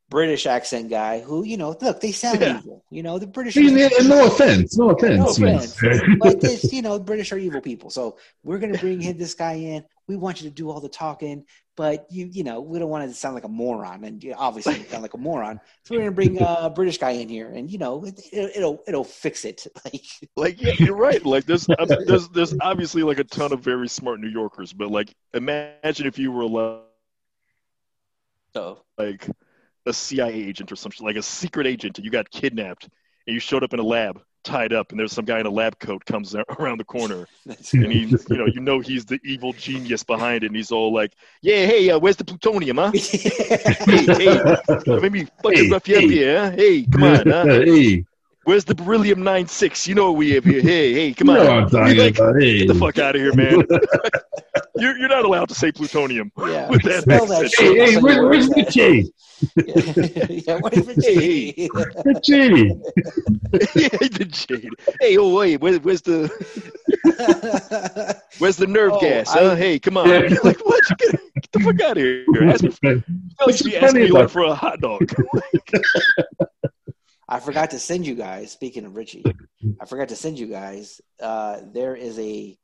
British 0.10 0.45
accent 0.45 0.89
guy, 0.89 1.20
who 1.20 1.43
you 1.43 1.58
know, 1.58 1.76
look, 1.82 1.99
they 1.99 2.12
sound 2.12 2.39
Yeah. 2.39 2.60
evil. 2.60 2.84
You 2.91 3.01
know, 3.03 3.18
the 3.18 3.28
British. 3.28 3.58
I 3.58 3.62
mean, 3.62 3.78
and 3.78 4.08
no 4.10 4.28
offense, 4.28 4.78
no 4.78 4.91
offense. 4.91 5.39
No 5.39 5.47
you 5.47 5.53
know. 5.53 5.60
offense. 5.60 6.01
but 6.20 6.39
this, 6.41 6.72
you 6.72 6.82
know, 6.82 6.99
British 6.99 7.32
are 7.32 7.38
evil 7.38 7.62
people. 7.62 7.89
So 7.89 8.18
we're 8.43 8.60
gonna 8.60 8.78
bring 8.78 9.01
him, 9.01 9.18
this 9.18 9.34
guy 9.34 9.53
in. 9.53 9.84
We 10.08 10.16
want 10.16 10.39
you 10.41 10.47
to 10.47 10.53
do 10.53 10.70
all 10.70 10.80
the 10.80 10.89
talking, 10.89 11.45
but 11.76 12.06
you, 12.12 12.28
you 12.32 12.43
know, 12.43 12.62
we 12.62 12.78
don't 12.78 12.89
want 12.89 13.06
it 13.06 13.08
to 13.08 13.14
sound 13.16 13.34
like 13.34 13.45
a 13.45 13.49
moron, 13.49 14.03
and 14.03 14.24
you 14.24 14.30
know, 14.32 14.38
obviously 14.38 14.78
you 14.78 14.84
sound 14.84 15.01
like 15.01 15.16
a 15.16 15.18
moron. 15.18 15.60
So 15.84 15.95
we're 15.95 16.01
gonna 16.01 16.12
bring 16.12 16.38
a 16.39 16.70
British 16.70 16.99
guy 16.99 17.12
in 17.12 17.28
here, 17.28 17.49
and 17.49 17.72
you 17.72 17.80
know, 17.80 18.06
it, 18.06 18.20
it, 18.32 18.58
it'll 18.58 18.84
it'll 18.88 19.03
fix 19.03 19.43
it. 19.45 19.66
Like, 19.86 20.03
like 20.36 20.62
yeah, 20.62 20.74
you're 20.78 20.95
right. 20.95 21.26
Like 21.26 21.45
there's 21.45 21.68
um, 21.68 21.88
there's 22.06 22.28
there's 22.30 22.53
obviously 22.62 23.01
like 23.01 23.18
a 23.18 23.24
ton 23.24 23.51
of 23.51 23.62
very 23.62 23.88
smart 23.88 24.20
New 24.20 24.30
Yorkers, 24.30 24.72
but 24.72 24.91
like 24.91 25.16
imagine 25.34 26.06
if 26.06 26.20
you 26.20 26.32
were 26.32 26.41
allowed 26.43 26.84
so 28.53 28.84
like 28.97 29.28
a 29.86 29.94
CIA 29.94 30.34
agent 30.34 30.72
or 30.72 30.76
something, 30.76 31.06
like 31.06 31.16
a 31.16 31.22
secret 31.22 31.68
agent, 31.68 31.98
and 31.98 32.06
you 32.06 32.12
got 32.12 32.30
kidnapped, 32.30 32.90
and 33.28 33.34
you 33.34 33.40
showed 33.40 33.64
up 33.64 33.74
in 33.74 33.80
a 33.80 33.84
lab 33.84 34.22
tied 34.44 34.74
up, 34.74 34.92
and 34.92 35.00
there's 35.00 35.12
some 35.12 35.26
guy 35.26 35.40
in 35.40 35.46
a 35.46 35.50
lab 35.50 35.80
coat 35.80 36.06
comes 36.06 36.36
around 36.60 36.80
the 36.80 36.86
corner, 36.86 37.28
and 37.82 37.92
he, 37.92 38.16
you 38.28 38.38
know, 38.38 38.46
you 38.46 38.60
know 38.62 38.80
he's 38.80 39.06
the 39.06 39.20
evil 39.24 39.54
genius 39.54 40.04
behind 40.04 40.44
it, 40.44 40.48
and 40.48 40.56
he's 40.56 40.72
all 40.72 40.94
like, 40.94 41.14
"Yeah, 41.42 41.66
hey, 41.66 41.90
uh, 41.90 42.00
where's 42.00 42.16
the 42.18 42.26
plutonium, 42.26 42.78
huh? 42.78 42.94
Hey, 43.90 44.10
hey, 44.18 44.44
let 45.00 45.12
me 45.12 45.28
fucking 45.44 45.68
Hey, 45.68 45.70
rough 45.70 45.88
you 45.88 45.98
up 46.00 46.10
here, 46.10 46.40
huh? 46.40 46.52
Hey, 46.52 46.86
come 46.86 47.04
on, 47.04 47.28
huh? 47.28 47.48
hey, 47.50 48.06
Where's 48.46 48.64
the 48.66 48.76
beryllium 48.76 49.24
96? 49.24 49.88
You 49.88 49.96
know 49.96 50.12
what 50.12 50.18
we 50.18 50.32
have 50.32 50.43
here. 50.46 50.62
Hey, 50.62 50.93
hey, 50.93 51.14
come 51.14 51.30
you 51.30 51.34
know 51.34 51.41
on. 51.41 51.48
what 51.48 51.56
I'm 51.64 51.70
talking 51.70 51.98
Like. 51.98 52.16
Hey. 52.39 52.60
Get 52.60 52.68
the 52.68 52.76
fuck 52.76 53.00
out 53.00 53.16
of 53.16 53.22
here, 53.22 53.34
man. 53.34 53.64
you're, 54.78 54.98
you're 54.98 55.10
not 55.10 55.26
allowed 55.26 55.50
to 55.50 55.56
say 55.56 55.72
plutonium 55.72 56.32
yeah. 56.38 56.70
with 56.72 56.84
that 56.84 57.02
Spell 57.04 57.26
that 57.26 57.50
shit. 57.52 57.60
Hey, 57.60 57.86
hey, 57.86 57.91
That's 57.93 58.04
where, 58.04 58.28
where's 58.28 58.48
the 58.48 58.56
word 58.56 58.66
Richie? 58.68 59.02
that- 59.02 59.12
yeah, 60.48 60.60
where's 60.62 60.88
Richie? 60.88 61.70
Richie. 62.06 62.68
yeah, 63.76 64.08
the 64.10 64.26
jade. 64.30 64.70
Hey, 65.02 65.18
oh 65.18 65.34
wait, 65.34 65.60
where, 65.60 65.78
where's 65.80 66.02
the 66.04 66.30
where's 68.38 68.58
the 68.58 68.68
nerve 68.68 68.93
Oh, 68.93 69.00
gas? 69.02 69.36
I- 69.36 69.39
huh? 69.39 69.56
Hey, 69.56 69.80
come 69.80 69.98
on. 69.98 70.08
Yeah. 70.08 70.20
You're 70.22 70.41
like, 70.43 70.64
what? 70.66 70.88
You 70.89 70.96
get, 70.98 71.12
get 71.41 71.52
the 71.52 71.60
fuck 71.62 71.82
out 71.82 71.98
of 71.98 72.04
here. 72.04 72.26
Ask 72.43 72.64
me, 72.64 73.04
What's 73.39 73.58
should 73.58 73.66
be 73.66 73.72
funny 73.72 73.86
asking 73.86 74.02
me 74.02 74.10
about- 74.10 74.22
like 74.22 74.30
for 74.30 74.43
a 74.43 74.54
hot 74.56 74.80
dog. 74.82 75.12
I 77.28 77.40
forgot 77.40 77.72
to 77.72 77.80
send 77.80 78.06
you 78.06 78.16
guys. 78.16 78.52
Speaking 78.52 78.86
of 78.86 78.96
Richie, 78.96 79.24
I 79.82 79.86
forgot 79.86 80.10
to 80.10 80.16
send 80.16 80.38
you 80.38 80.48
guys. 80.48 81.02
Uh, 81.20 81.62
there 81.74 81.96
is 81.96 82.20
a 82.20 82.58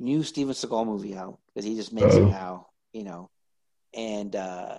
new 0.00 0.22
Steven 0.22 0.54
Seagal 0.54 0.86
movie 0.86 1.16
out 1.16 1.38
because 1.48 1.64
he 1.64 1.74
just 1.74 1.92
makes 1.92 2.14
Oh. 2.14 2.22
it 2.26 2.30
now. 2.30 2.66
you 2.92 3.04
know, 3.04 3.30
and 3.94 4.34
uh, 4.34 4.78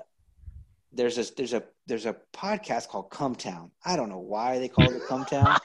there's 0.91 1.17
a 1.19 1.25
there's 1.35 1.53
a 1.53 1.63
there's 1.85 2.05
a 2.07 2.15
podcast 2.33 2.87
called 2.87 3.11
Come 3.11 3.35
Town. 3.35 3.71
I 3.85 3.95
don't 3.95 4.09
know 4.09 4.19
why 4.19 4.57
they 4.59 4.67
call 4.67 4.91
it 4.91 5.01
Come 5.07 5.25
Town. 5.25 5.57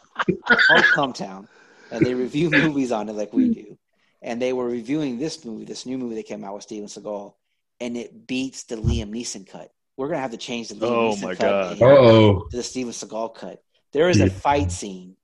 called 0.47 0.85
Come 0.95 1.13
Town, 1.15 1.49
and 1.91 2.05
they 2.05 2.13
review 2.15 2.51
movies 2.51 2.93
on 2.93 3.09
it 3.09 3.15
like 3.15 3.33
we 3.33 3.49
do. 3.55 3.79
And 4.21 4.41
they 4.41 4.53
were 4.53 4.67
reviewing 4.67 5.19
this 5.19 5.45
movie, 5.45 5.65
this 5.65 5.85
new 5.87 5.99
movie 5.99 6.15
that 6.17 6.27
came 6.27 6.45
out 6.45 6.55
with 6.55 6.63
Steven 6.65 6.89
Seagal, 6.89 7.35
and 7.81 7.97
it 7.97 8.27
beats 8.27 8.65
the 8.65 8.77
Liam 8.77 9.11
Neeson 9.11 9.47
cut. 9.49 9.71
We're 9.97 10.09
gonna 10.09 10.21
have 10.21 10.33
to 10.33 10.37
change 10.37 10.69
the 10.69 10.75
Liam 10.75 10.81
Oh 10.83 11.11
Neeson 11.15 11.23
my 11.23 11.35
cut 11.35 11.79
God. 11.79 11.83
Oh, 11.83 12.41
to 12.51 12.57
the 12.57 12.63
Steven 12.63 12.93
Seagal 12.93 13.35
cut. 13.35 13.63
There 13.93 14.09
is 14.09 14.19
Yeah. 14.19 14.27
a 14.27 14.31
fight 14.31 14.73
scene, 14.73 15.17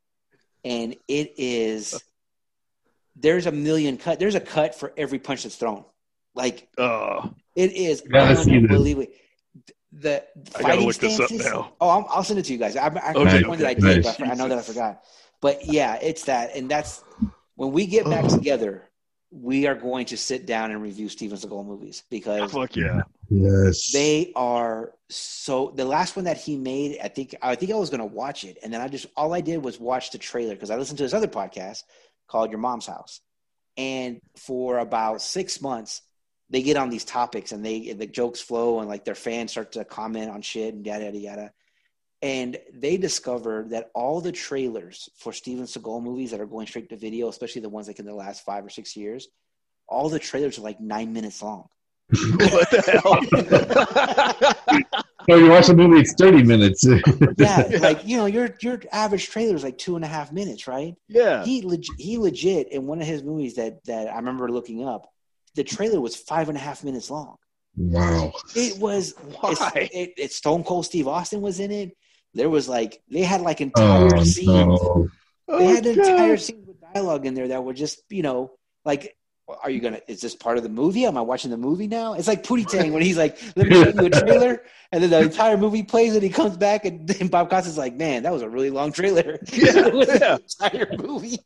and 0.65 0.95
it 1.09 1.35
is 1.39 2.03
there's 3.17 3.47
a 3.47 3.53
million 3.53 3.97
cut. 3.97 4.19
There's 4.19 4.37
a 4.37 4.41
cut 4.41 4.75
for 4.75 4.93
every 4.97 5.19
punch 5.19 5.43
that's 5.43 5.57
thrown. 5.57 5.85
Like 6.35 6.69
Oh, 6.79 7.35
it 7.57 7.73
is 7.73 8.01
Gotta 8.03 8.37
see 8.37 8.57
unbelievable. 8.57 9.13
The 9.93 10.25
the 10.53 10.57
I 10.57 10.63
gotta 10.63 10.63
fighting 10.63 10.87
look 10.87 10.97
this 10.97 11.21
up 11.21 11.31
now. 11.33 11.73
Oh, 11.81 11.91
I'm, 11.91 12.05
I'll 12.09 12.23
send 12.23 12.39
it 12.39 12.45
to 12.45 12.53
you 12.53 12.59
guys. 12.59 12.77
I, 12.77 12.87
I, 12.87 13.13
Okay, 13.13 13.45
I 13.45 13.49
one 13.49 13.59
that 13.59 13.67
I 13.67 13.75
did, 13.75 14.05
Nice. 14.05 14.17
but 14.19 14.29
I 14.29 14.35
know 14.35 14.47
that 14.49 14.59
I 14.59 14.63
forgot. 14.63 15.03
But 15.41 15.67
yeah, 15.67 15.97
it's 16.01 16.25
that, 16.27 16.55
and 16.55 16.71
that's 16.71 17.03
when 17.57 17.73
we 17.73 17.87
get 17.87 18.05
back 18.05 18.29
together. 18.29 18.89
We 19.33 19.67
are 19.67 19.77
going 19.77 20.07
to 20.07 20.17
sit 20.17 20.47
down 20.47 20.73
and 20.73 20.83
review 20.83 21.09
Steven 21.09 21.39
Seagal 21.39 21.67
movies 21.67 22.03
because 22.11 22.51
fuck 22.51 22.75
yeah. 22.75 23.03
yes. 23.29 23.93
they 23.93 24.33
are 24.35 24.93
so 25.09 25.73
the 25.75 25.85
last 25.85 26.17
one 26.17 26.25
that 26.25 26.37
he 26.37 26.57
made 26.57 26.99
i 27.03 27.09
think 27.09 27.35
i 27.43 27.55
think 27.57 27.73
i 27.73 27.75
was 27.75 27.91
going 27.91 28.01
to 28.01 28.07
watch 28.07 28.45
it 28.45 28.59
and 28.63 28.73
then 28.73 28.81
i 28.81 28.87
just 28.87 29.07
all 29.17 29.35
i 29.35 29.41
did 29.41 29.63
was 29.63 29.81
watch 29.81 30.13
the 30.13 30.19
trailer 30.19 30.55
because 30.55 30.71
i 30.71 30.77
listened 30.77 30.97
to 30.97 31.03
this 31.03 31.13
other 31.13 31.27
podcast 31.27 31.83
called 32.29 32.51
your 32.51 32.61
mom's 32.61 32.87
house 32.87 33.21
and 33.77 34.21
for 34.37 34.79
about 34.79 35.21
six 35.21 35.61
months 35.61 36.03
they 36.49 36.63
get 36.63 36.77
on 36.77 36.91
these 36.91 37.05
topics 37.05 37.51
and 37.51 37.65
they 37.65 37.93
the 37.93 38.07
jokes 38.07 38.41
flow 38.41 38.79
and 38.79 38.89
like 38.89 39.05
their 39.05 39.17
fans 39.17 39.51
start 39.51 39.73
to 39.73 39.85
comment 39.85 40.31
on 40.31 40.43
shit 40.43 40.75
and 40.75 40.87
yada 40.87 41.05
yada 41.05 41.19
yada 41.19 41.53
and 42.23 42.59
they 42.75 42.97
discovered 42.97 43.71
that 43.71 43.91
all 43.95 44.21
the 44.21 44.33
trailers 44.33 45.09
for 45.17 45.33
Steven 45.33 45.65
Seagal 45.65 46.03
movies 46.03 46.31
that 46.33 46.41
are 46.41 46.47
going 46.47 46.67
straight 46.67 46.89
to 46.91 46.97
video, 46.97 47.29
especially 47.29 47.63
the 47.63 47.69
ones 47.69 47.87
like 47.87 47.99
in 47.99 48.07
the 48.07 48.15
last 48.15 48.45
five 48.45 48.65
or 48.65 48.69
six 48.69 48.95
years, 48.97 49.29
all 49.89 50.09
the 50.09 50.19
trailers 50.19 50.59
are 50.59 50.63
like 50.63 50.81
nine 50.81 51.13
minutes 51.13 51.43
long. 51.43 51.67
what 52.11 52.71
the 52.71 52.83
hell? 53.03 54.85
So 55.29 55.37
you 55.37 55.51
watch 55.51 55.69
a 55.69 55.75
movie, 55.75 56.01
it's 56.01 56.15
thirty 56.15 56.43
minutes. 56.43 56.85
yeah, 56.85 56.99
Yeah. 57.69 57.79
like 57.81 58.07
you 58.07 58.17
know, 58.17 58.25
your 58.27 58.57
your 58.63 58.81
average 58.91 59.29
trailer 59.29 59.55
is 59.55 59.63
like 59.63 59.77
two 59.77 59.95
and 59.95 60.05
a 60.05 60.09
half 60.09 60.33
minutes, 60.33 60.67
right? 60.67 60.95
yeah. 61.09 61.45
He 61.45 61.61
leg- 61.61 61.85
he 61.99 62.17
legit 62.17 62.73
in 62.73 62.87
one 62.87 63.01
of 63.03 63.07
his 63.07 63.23
movies 63.23 63.55
that 63.57 63.85
that 63.85 64.09
I 64.09 64.17
remember 64.17 64.49
looking 64.51 64.83
up, 64.89 65.09
the 65.57 65.63
trailer 65.63 66.01
was 66.01 66.17
five 66.17 66.49
and 66.49 66.57
a 66.57 66.61
half 66.61 66.83
minutes 66.83 67.11
long. 67.11 67.37
wow. 67.77 68.33
It 68.57 68.79
was 68.81 69.15
Why? 69.39 69.51
it's, 69.53 69.95
it, 69.95 70.13
it 70.17 70.33
Stone 70.33 70.65
Cold 70.65 70.87
Steve 70.87 71.07
Austin 71.07 71.43
was 71.43 71.61
in 71.61 71.71
it. 71.71 71.93
There 72.35 72.49
was 72.51 72.69
like 72.69 73.03
they 73.11 73.23
had 73.23 73.41
like 73.41 73.61
Oh 73.61 73.65
entire 73.65 74.25
scenes. 74.25 74.47
no. 74.47 75.09
They 75.49 75.55
Oh, 75.55 75.75
had 75.75 75.85
entire 75.87 76.37
God. 76.37 76.41
scenes 76.41 76.67
with 76.67 76.81
dialogue 76.81 77.27
in 77.27 77.35
there 77.35 77.49
that 77.49 77.65
were 77.65 77.75
just 77.75 78.03
you 78.11 78.23
know 78.23 78.53
like. 78.85 79.17
Are 79.65 79.69
you 79.69 79.81
gonna? 79.81 79.99
Is 80.07 80.21
this 80.21 80.37
part 80.37 80.59
of 80.59 80.63
the 80.63 80.69
movie? 80.69 81.07
Am 81.07 81.19
I 81.19 81.23
watching 81.23 81.51
the 81.51 81.57
movie 81.57 81.89
now? 81.89 82.13
It's 82.15 82.29
like 82.29 82.45
Pootie 82.45 82.69
Tang 82.69 82.93
when 82.93 83.03
he's 83.03 83.19
like, 83.19 83.37
"Let 83.57 83.67
me 83.67 83.75
show 83.83 83.89
you 84.01 84.07
a 84.07 84.11
trailer," 84.25 84.63
and 84.93 85.03
then 85.03 85.11
the 85.11 85.23
entire 85.23 85.57
movie 85.57 85.83
plays, 85.83 86.15
and 86.15 86.23
he 86.23 86.29
comes 86.29 86.57
back, 86.57 86.85
and 86.85 87.05
then 87.09 87.27
Bob 87.27 87.51
Costas 87.51 87.73
is 87.73 87.77
like, 87.77 87.97
"Man, 87.97 88.23
that 88.23 88.33
was 88.33 88.43
a 88.43 88.49
really 88.49 88.71
long 88.71 88.93
trailer." 88.93 89.41
Yeah, 89.53 89.87
it 89.89 89.93
was 89.93 90.07
yeah. 90.07 90.37
entire 90.37 90.97
movie. 90.97 91.41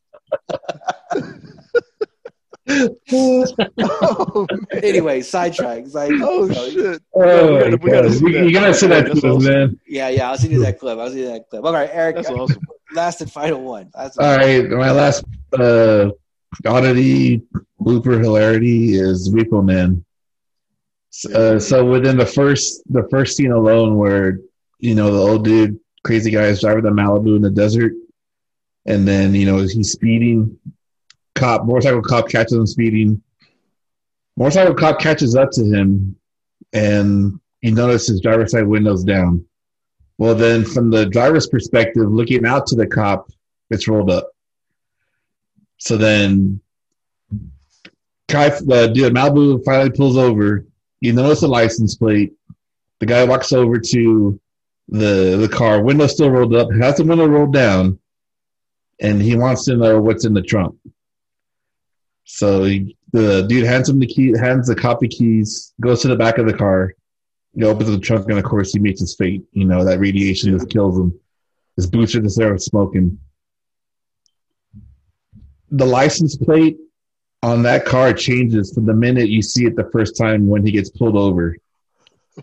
Oh. 2.68 4.46
Anyway, 4.82 5.20
sidetrack. 5.22 5.80
It's 5.84 5.94
like, 5.94 6.10
Oh, 6.20 6.50
so- 6.50 6.70
shit. 6.70 7.02
Oh, 7.14 7.54
we 7.54 7.58
gotta- 7.60 7.76
we 7.82 7.90
gotta 7.90 8.08
God. 8.08 8.16
see 8.16 8.26
you, 8.26 8.32
that. 8.32 8.44
you 8.46 8.52
gotta 8.52 8.74
see 8.74 8.86
that 8.88 9.06
That's 9.06 9.20
to 9.20 9.28
awesome. 9.28 9.52
man. 9.52 9.80
Yeah, 9.86 10.08
yeah. 10.08 10.30
I'll 10.30 10.38
send 10.38 10.52
you 10.52 10.60
that 10.64 10.78
clip. 10.78 10.98
I'll 10.98 11.08
send 11.08 11.20
you 11.20 11.26
that 11.28 11.48
clip. 11.50 11.64
All 11.64 11.72
right, 11.72 11.90
Eric. 11.92 12.16
That's 12.16 12.30
awesome. 12.30 12.62
Last 12.92 13.20
and 13.20 13.30
final 13.30 13.62
one. 13.62 13.90
Last 13.94 14.18
All 14.18 14.36
right, 14.36 14.68
my 14.68 14.90
last 14.90 15.24
uh, 15.58 16.10
oddity, 16.66 17.42
blooper, 17.80 18.20
hilarity 18.22 18.94
is 18.94 19.30
Repo 19.30 19.64
Man. 19.64 20.04
Uh, 21.32 21.58
so 21.58 21.84
within 21.84 22.16
the 22.16 22.26
first 22.26 22.82
the 22.90 23.06
first 23.10 23.36
scene 23.36 23.52
alone, 23.52 23.96
where 23.96 24.38
you 24.80 24.94
know 24.94 25.10
the 25.12 25.18
old 25.18 25.44
dude, 25.44 25.78
crazy 26.02 26.30
guy, 26.30 26.44
is 26.46 26.60
driving 26.60 26.82
the 26.84 26.90
Malibu 26.90 27.36
in 27.36 27.42
the 27.42 27.50
desert, 27.50 27.92
and 28.86 29.06
then 29.06 29.34
you 29.34 29.46
know 29.46 29.58
he's 29.58 29.92
speeding. 29.92 30.58
Cop, 31.34 31.64
motorcycle 31.64 32.02
cop 32.02 32.28
catches 32.28 32.52
him 32.52 32.66
speeding. 32.66 33.22
Motorcycle 34.36 34.74
cop 34.74 35.00
catches 35.00 35.34
up 35.34 35.50
to 35.52 35.64
him, 35.64 36.16
and 36.72 37.40
he 37.60 37.70
notices 37.70 38.08
his 38.08 38.20
driver's 38.20 38.52
side 38.52 38.66
windows 38.66 39.04
down. 39.04 39.44
Well, 40.18 40.34
then 40.34 40.64
from 40.64 40.90
the 40.90 41.06
driver's 41.06 41.48
perspective, 41.48 42.10
looking 42.10 42.46
out 42.46 42.66
to 42.68 42.76
the 42.76 42.86
cop, 42.86 43.30
it's 43.70 43.88
rolled 43.88 44.10
up. 44.10 44.30
So 45.78 45.96
then, 45.96 46.60
guy, 48.28 48.50
the 48.50 48.92
dude, 48.94 49.12
Malibu 49.12 49.64
finally 49.64 49.90
pulls 49.90 50.16
over. 50.16 50.64
You 51.00 51.12
notice 51.12 51.40
the 51.40 51.48
license 51.48 51.96
plate. 51.96 52.32
The 53.00 53.06
guy 53.06 53.24
walks 53.24 53.52
over 53.52 53.78
to 53.78 54.40
the 54.88 55.36
the 55.36 55.48
car, 55.48 55.82
window 55.82 56.06
still 56.06 56.30
rolled 56.30 56.54
up, 56.54 56.70
has 56.72 56.96
the 56.96 57.04
window 57.04 57.26
rolled 57.26 57.52
down, 57.52 57.98
and 59.00 59.20
he 59.20 59.36
wants 59.36 59.64
to 59.64 59.76
know 59.76 60.00
what's 60.00 60.24
in 60.24 60.34
the 60.34 60.42
trunk. 60.42 60.76
So 62.24 62.64
he, 62.64 62.96
the 63.12 63.42
dude 63.42 63.64
hands 63.64 63.88
him 63.88 63.98
the 63.98 64.06
key, 64.06 64.36
hands 64.36 64.66
the 64.66 64.74
copy 64.74 65.08
keys, 65.08 65.72
goes 65.80 66.02
to 66.02 66.08
the 66.08 66.16
back 66.16 66.38
of 66.38 66.46
the 66.46 66.56
car. 66.56 66.94
He 67.54 67.62
opens 67.62 67.90
the 67.90 67.98
trunk, 67.98 68.28
and 68.28 68.38
of 68.38 68.44
course, 68.44 68.72
he 68.72 68.80
meets 68.80 69.00
his 69.00 69.14
fate. 69.14 69.44
You 69.52 69.64
know 69.64 69.84
that 69.84 70.00
radiation 70.00 70.52
just 70.52 70.70
kills 70.70 70.98
him. 70.98 71.18
His 71.76 71.86
boots 71.86 72.14
are 72.14 72.20
just 72.20 72.38
there 72.38 72.56
smoking. 72.58 73.18
The 75.70 75.86
license 75.86 76.36
plate 76.36 76.78
on 77.42 77.62
that 77.62 77.84
car 77.84 78.12
changes 78.12 78.72
from 78.72 78.86
the 78.86 78.94
minute 78.94 79.28
you 79.28 79.42
see 79.42 79.66
it 79.66 79.76
the 79.76 79.88
first 79.92 80.16
time 80.16 80.46
when 80.46 80.64
he 80.64 80.72
gets 80.72 80.90
pulled 80.90 81.16
over. 81.16 81.56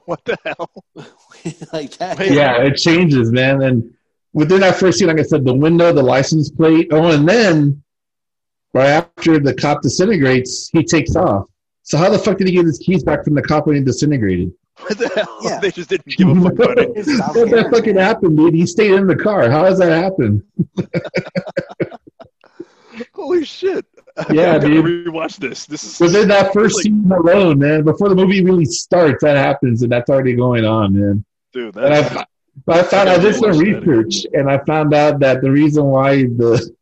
What 0.05 0.23
the 0.23 0.37
hell? 0.45 0.71
like 1.73 1.97
that. 1.97 2.17
Yeah, 2.31 2.61
it 2.61 2.77
changes, 2.77 3.29
man. 3.29 3.61
And 3.61 3.93
within 4.31 4.61
that 4.61 4.77
first 4.77 4.97
scene, 4.97 5.09
like 5.09 5.19
I 5.19 5.23
said, 5.23 5.43
the 5.43 5.53
window, 5.53 5.91
the 5.91 6.01
license 6.01 6.49
plate. 6.49 6.87
Oh, 6.91 7.11
and 7.11 7.27
then 7.27 7.83
right 8.73 8.87
after 8.89 9.39
the 9.39 9.53
cop 9.53 9.81
disintegrates, 9.81 10.69
he 10.71 10.83
takes 10.83 11.15
off. 11.15 11.45
So 11.83 11.97
how 11.97 12.09
the 12.09 12.19
fuck 12.19 12.37
did 12.37 12.47
he 12.47 12.53
get 12.53 12.65
his 12.65 12.79
keys 12.79 13.03
back 13.03 13.23
from 13.23 13.33
the 13.33 13.41
cop 13.41 13.67
when 13.67 13.75
he 13.75 13.81
disintegrated? 13.83 14.51
What 14.81 14.97
the 14.97 15.09
hell? 15.09 15.37
Yeah. 15.43 15.59
They 15.59 15.69
just 15.69 15.89
didn't 15.89 16.07
give 16.17 16.27
a 16.29 16.35
fuck 16.41 16.53
about 16.53 16.79
it. 16.79 16.91
It's 16.95 17.15
South 17.17 17.35
What 17.35 17.49
the 17.51 17.69
fucking 17.71 17.95
man. 17.95 18.03
happened, 18.03 18.37
dude? 18.37 18.55
He 18.55 18.65
stayed 18.65 18.91
in 18.93 19.05
the 19.05 19.15
car. 19.15 19.47
How 19.49 19.63
does 19.63 19.77
that 19.77 19.91
happen? 19.91 20.43
Holy 23.13 23.45
shit. 23.45 23.85
Yeah, 24.31 24.55
I 24.55 24.59
gotta 24.59 24.67
dude. 24.67 25.07
rewatch 25.07 25.37
this. 25.37 25.65
This 25.65 25.83
is 25.83 25.99
Within 25.99 26.27
that 26.29 26.53
first 26.53 26.75
Like- 26.77 26.83
scene 26.83 27.11
alone, 27.11 27.59
man, 27.59 27.83
before 27.83 28.09
the 28.09 28.15
movie 28.15 28.43
really 28.43 28.65
starts, 28.65 29.23
that 29.23 29.37
happens, 29.37 29.83
and 29.83 29.91
that's 29.91 30.09
already 30.09 30.33
going 30.33 30.65
on, 30.65 30.99
man. 30.99 31.25
dude. 31.53 31.75
And 31.77 31.93
That's, 31.93 32.15
I, 32.17 32.25
but 32.65 32.77
I 32.79 32.83
found 32.83 33.09
I 33.09 33.15
I 33.15 33.17
did 33.19 33.35
some 33.35 33.57
research, 33.57 34.25
and 34.33 34.49
I 34.49 34.57
found 34.65 34.93
out 34.93 35.19
that 35.19 35.41
the 35.41 35.51
reason 35.51 35.85
why 35.85 36.23
the 36.23 36.73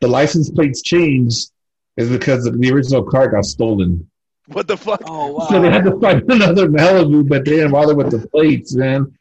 the 0.00 0.08
license 0.08 0.50
plates 0.50 0.82
changed 0.82 1.50
is 1.96 2.08
because 2.10 2.44
the 2.44 2.70
original 2.72 3.02
car 3.04 3.28
got 3.30 3.44
stolen. 3.44 4.08
what 4.48 4.66
the 4.66 4.76
fuck? 4.76 5.00
Oh 5.06 5.32
wow. 5.32 5.46
So 5.48 5.60
they 5.60 5.70
had 5.70 5.84
to 5.84 5.98
find 6.00 6.22
another 6.30 6.68
Malibu, 6.68 7.26
but 7.28 7.44
they 7.44 7.52
didn't 7.52 7.72
bother 7.72 7.94
with 7.94 8.10
the 8.10 8.26
plates, 8.28 8.74
man. 8.74 9.16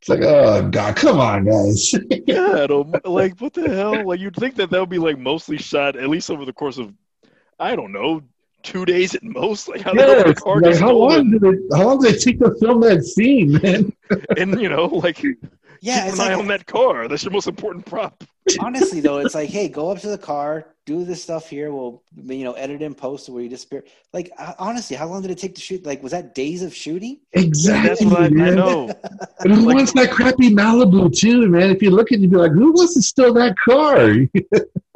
It's 0.00 0.08
like, 0.10 0.20
oh 0.22 0.68
god, 0.68 0.96
come 0.96 1.18
on, 1.18 1.44
guys. 1.46 1.92
Yeah, 2.26 2.66
like 3.04 3.40
what 3.40 3.54
the 3.54 3.68
hell? 3.68 4.06
Like 4.06 4.20
you'd 4.20 4.36
think 4.36 4.56
that 4.56 4.70
that 4.70 4.80
would 4.80 4.90
be 4.90 4.98
like 4.98 5.18
mostly 5.18 5.56
shot 5.58 5.96
at 5.96 6.08
least 6.08 6.30
over 6.30 6.44
the 6.44 6.52
course 6.52 6.78
of, 6.78 6.92
I 7.58 7.74
don't 7.76 7.92
know, 7.92 8.22
two 8.62 8.84
days 8.84 9.14
at 9.14 9.22
most. 9.22 9.68
Like 9.68 9.80
how 9.82 9.92
did 9.92 10.06
Yeah, 10.06 10.22
the 10.24 10.34
car 10.34 10.60
like, 10.60 10.76
how 10.78 10.92
long 10.92 11.30
did 11.30 11.42
it? 11.42 11.58
How 11.72 11.86
long 11.86 12.00
did 12.02 12.14
it 12.16 12.20
take 12.22 12.38
to 12.40 12.54
film 12.60 12.80
that 12.82 13.02
scene, 13.02 13.52
man? 13.62 13.92
And 14.36 14.60
you 14.60 14.68
know, 14.68 14.86
like 14.86 15.22
yeah, 15.80 16.00
keep 16.04 16.12
it's 16.12 16.18
an 16.18 16.20
eye 16.20 16.34
on 16.34 16.46
that 16.48 16.66
car. 16.66 17.08
That's 17.08 17.24
your 17.24 17.32
most 17.32 17.46
important 17.48 17.86
prop. 17.86 18.24
Honestly 18.60 19.00
though, 19.00 19.18
it's 19.18 19.34
like, 19.34 19.50
hey, 19.50 19.68
go 19.68 19.90
up 19.90 19.98
to 20.00 20.08
the 20.08 20.18
car, 20.18 20.66
do 20.86 21.04
this 21.04 21.22
stuff 21.22 21.48
here. 21.48 21.72
We'll 21.72 22.02
you 22.24 22.44
know 22.44 22.52
edit 22.52 22.82
in 22.82 22.94
post 22.94 23.28
where 23.28 23.42
you 23.42 23.48
disappear. 23.48 23.84
Like 24.12 24.30
uh, 24.38 24.52
honestly, 24.58 24.96
how 24.96 25.06
long 25.08 25.22
did 25.22 25.30
it 25.30 25.38
take 25.38 25.54
to 25.54 25.60
shoot? 25.60 25.84
Like 25.86 26.02
was 26.02 26.12
that 26.12 26.34
days 26.34 26.62
of 26.62 26.74
shooting? 26.74 27.20
Exactly. 27.32 27.88
That's 27.88 28.02
what 28.04 28.20
I, 28.22 28.26
I 28.26 28.50
know. 28.54 28.90
And 29.40 29.52
who 29.54 29.62
Like- 29.66 29.76
wants 29.76 29.92
that 29.94 30.10
crappy 30.10 30.50
Malibu 30.50 31.10
too, 31.16 31.48
man? 31.48 31.70
If 31.70 31.82
you 31.82 31.90
look 31.90 32.12
at 32.12 32.18
it, 32.18 32.22
you'd 32.22 32.30
be 32.32 32.36
like, 32.36 32.52
who 32.52 32.72
wants 32.72 32.94
to 32.94 33.02
steal 33.02 33.32
that 33.34 33.56
car? 33.58 34.10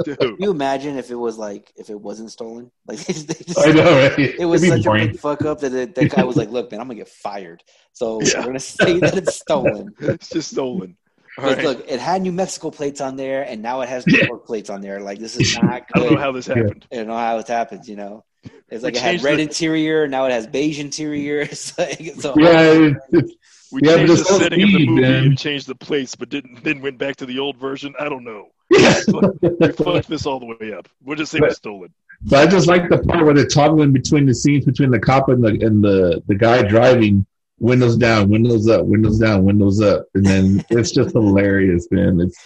Dude. 0.05 0.19
Can 0.21 0.37
you 0.39 0.51
imagine 0.53 0.97
if 0.97 1.11
it 1.11 1.17
was 1.17 1.39
like 1.39 1.73
if 1.77 1.89
it 1.91 1.99
wasn't 2.01 2.31
stolen? 2.31 2.71
Like 2.87 2.99
they 3.07 3.15
just, 3.15 3.59
I 3.59 3.73
know, 3.73 4.09
right? 4.09 4.19
it 4.19 4.45
was 4.45 4.63
It'd 4.63 4.85
such 4.85 4.87
a 4.87 5.07
big 5.09 5.19
fuck 5.19 5.43
up 5.47 5.61
that 5.61 5.71
the, 5.71 5.87
that 5.87 6.11
guy 6.11 6.23
was 6.23 6.37
like, 6.37 6.51
"Look, 6.51 6.71
man, 6.71 6.81
I'm 6.81 6.87
gonna 6.87 6.99
get 6.99 7.09
fired, 7.09 7.65
so 7.95 8.21
Yeah. 8.23 8.41
we're 8.41 8.47
gonna 8.47 8.61
say 8.61 8.99
that 9.01 9.17
it's 9.17 9.37
stolen." 9.37 9.95
It's 10.01 10.29
just 10.29 10.51
stolen. 10.53 10.97
All 11.39 11.45
right. 11.45 11.63
look, 11.65 11.85
it 11.89 12.01
had 12.01 12.23
New 12.23 12.33
Mexico 12.33 12.71
plates 12.71 13.01
on 13.01 13.17
there, 13.17 13.43
and 13.45 13.63
now 13.63 13.81
it 13.83 13.89
has 13.89 14.05
Yeah. 14.07 14.23
New 14.23 14.27
York 14.29 14.47
plates 14.47 14.71
on 14.71 14.81
there. 14.81 15.01
Like 15.01 15.19
this 15.19 15.37
is 15.37 15.55
not 15.63 15.65
I 15.95 15.99
don't 15.99 16.13
know 16.13 16.19
how 16.19 16.33
this 16.33 16.47
happened. 16.47 16.87
I 16.93 16.97
don't 16.97 17.07
know 17.09 17.17
how 17.17 17.39
it 17.39 17.49
happens, 17.49 17.89
you 17.89 17.97
know. 17.97 18.25
It's 18.69 18.85
like 18.85 18.95
We 18.95 18.99
it 19.01 19.03
had 19.03 19.23
red 19.23 19.39
the- 19.39 19.43
interior, 19.43 20.07
now 20.09 20.27
it 20.27 20.33
has 20.33 20.47
beige 20.47 20.79
interior. 20.81 21.41
It's 21.51 21.77
like 21.79 22.01
it's 22.01 22.25
a 22.25 22.33
Yeah, 22.37 22.61
it's, 22.73 22.97
it's, 23.13 23.33
We 23.73 23.81
Yeah, 23.83 23.97
changed 23.97 24.13
the 24.13 24.17
so 24.19 24.39
setting 24.39 24.63
of 24.63 24.69
the 24.71 24.87
movie 24.87 25.01
man. 25.03 25.25
and 25.25 25.39
changed 25.39 25.67
the 25.67 25.75
place, 25.75 26.15
but 26.15 26.29
didn't 26.29 26.63
then 26.65 26.81
went 26.81 26.99
back 26.99 27.17
to 27.17 27.27
the 27.27 27.39
old 27.39 27.57
version. 27.57 27.95
I 28.01 28.09
don't 28.09 28.25
know. 28.25 28.49
yeah. 28.71 29.01
We 29.41 29.73
fucked 29.73 30.09
this 30.09 30.27
all 30.27 30.41
the 30.41 30.47
way 30.47 30.73
up. 30.73 30.89
We'll 31.03 31.17
just 31.17 31.33
say 31.33 31.39
it 31.39 31.45
was 31.45 31.57
stolen. 31.57 31.93
But 32.23 32.47
I 32.49 32.51
just 32.51 32.67
like 32.67 32.89
the 32.89 32.99
part 32.99 33.25
where 33.25 33.33
they're 33.35 33.47
toggling 33.47 33.93
between 33.93 34.27
the 34.27 34.35
scenes 34.35 34.65
between 34.65 34.91
the 34.91 34.99
cop 34.99 35.29
and 35.29 35.43
the 35.43 35.51
and 35.65 35.83
the, 35.83 36.23
the 36.27 36.35
guy 36.35 36.63
driving, 36.63 37.25
windows 37.61 37.97
down, 37.97 38.29
windows 38.29 38.69
up, 38.69 38.85
windows 38.87 39.19
down, 39.19 39.45
windows 39.45 39.81
up, 39.81 40.07
and 40.15 40.25
then 40.25 40.65
it's 40.71 40.91
just 40.93 41.13
hilarious, 41.13 41.89
man. 41.91 42.21
It's 42.21 42.39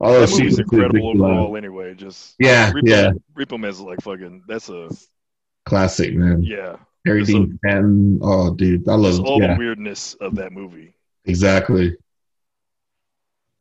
all 0.00 0.12
That 0.12 0.18
those 0.20 0.30
movie's 0.38 0.56
sequences 0.56 0.58
incredible 0.72 1.12
big 1.12 1.20
line. 1.20 1.30
overall. 1.32 1.56
Anyway, 1.56 1.94
just 1.94 2.34
Yeah, 2.38 2.72
Repo, 2.72 2.80
yeah, 2.84 3.10
Repo 3.36 3.58
Man's 3.60 3.80
like 3.80 4.00
fucking. 4.00 4.44
That's 4.48 4.68
a 4.68 4.88
classic, 5.66 6.14
man. 6.14 6.42
yeah. 6.42 6.76
Harry 7.06 7.24
Dean 7.24 7.58
Stanton. 7.64 8.18
Oh, 8.22 8.52
dude, 8.54 8.86
I 8.88 8.94
love 8.94 9.12
Just 9.12 9.20
it. 9.22 9.26
all 9.26 9.40
Yeah, 9.40 9.54
the 9.54 9.58
weirdness 9.58 10.14
of 10.14 10.34
that 10.36 10.52
movie. 10.52 10.94
exactly. 11.24 11.96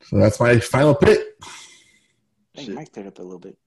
So 0.03 0.17
that's 0.17 0.39
my 0.39 0.59
final 0.59 0.95
pick. 0.95 1.19
I 1.19 1.47
think 2.55 2.67
Shit. 2.67 2.75
Mike 2.75 2.91
cleared 2.93 3.07
up 3.07 3.19
a 3.19 3.21
little 3.21 3.39
bit. 3.39 3.57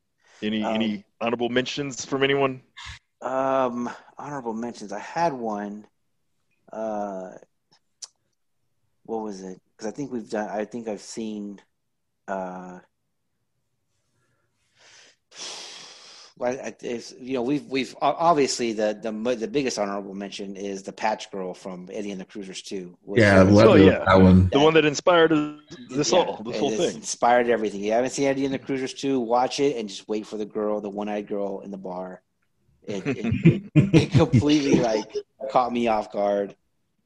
Any 0.42 0.62
Um, 0.62 0.74
any 0.74 1.04
honorable 1.20 1.48
mentions 1.48 2.04
from 2.04 2.22
anyone? 2.22 2.62
Um, 3.22 3.90
honorable 4.18 4.54
mentions. 4.54 4.92
I 4.92 4.98
had 4.98 5.32
one. 5.32 5.86
Uh, 6.72 7.32
what 9.04 9.22
was 9.22 9.42
it? 9.42 9.60
Because 9.76 9.92
I 9.92 9.94
think 9.94 10.12
we've 10.12 10.28
done. 10.28 10.48
I 10.48 10.64
think 10.64 10.88
I've 10.88 11.00
seen. 11.00 11.60
Uh, 12.28 12.78
well, 16.38 16.58
I- 16.64 16.74
it's, 16.80 17.12
you 17.20 17.34
know, 17.34 17.42
we've 17.42 17.64
we've 17.66 17.94
obviously 18.00 18.72
the 18.72 18.98
the 19.00 19.10
the 19.34 19.48
biggest 19.48 19.78
honorable 19.78 20.14
mention 20.14 20.56
is 20.56 20.82
the 20.82 20.92
Patch 20.92 21.30
Girl 21.30 21.52
from 21.54 21.88
Eddie 21.92 22.12
and 22.12 22.20
the 22.20 22.24
Cruisers 22.24 22.62
Two. 22.62 22.96
which 23.02 23.20
Yeah, 23.20 23.42
was- 23.42 23.52
what 23.54 23.66
Oh, 23.66 23.74
yeah. 23.74 24.04
that 24.06 24.20
one. 24.20 24.48
The 24.50 24.60
one 24.60 24.74
that 24.74 24.84
inspired 24.84 25.30
this 25.90 26.12
yeah, 26.12 26.18
all, 26.20 26.42
this 26.42 26.58
whole 26.58 26.70
thing. 26.70 26.96
Inspired 26.96 27.48
everything. 27.48 27.80
You 27.82 27.92
haven't 27.92 28.10
seen 28.10 28.26
Eddie 28.26 28.44
and 28.46 28.54
the 28.54 28.58
Cruisers 28.58 28.94
2, 28.94 29.20
watch 29.20 29.60
it 29.60 29.76
and 29.76 29.88
just 29.88 30.08
wait 30.08 30.26
for 30.26 30.36
the 30.38 30.46
girl, 30.46 30.80
the 30.80 30.88
one 30.88 31.08
eyed 31.08 31.26
girl 31.26 31.60
in 31.60 31.70
the 31.70 31.76
bar. 31.78 32.22
It, 32.84 33.02
it, 33.06 33.70
it 33.74 34.10
completely 34.12 34.76
like 34.80 35.14
caught 35.50 35.70
me 35.72 35.88
off 35.88 36.10
guard 36.10 36.56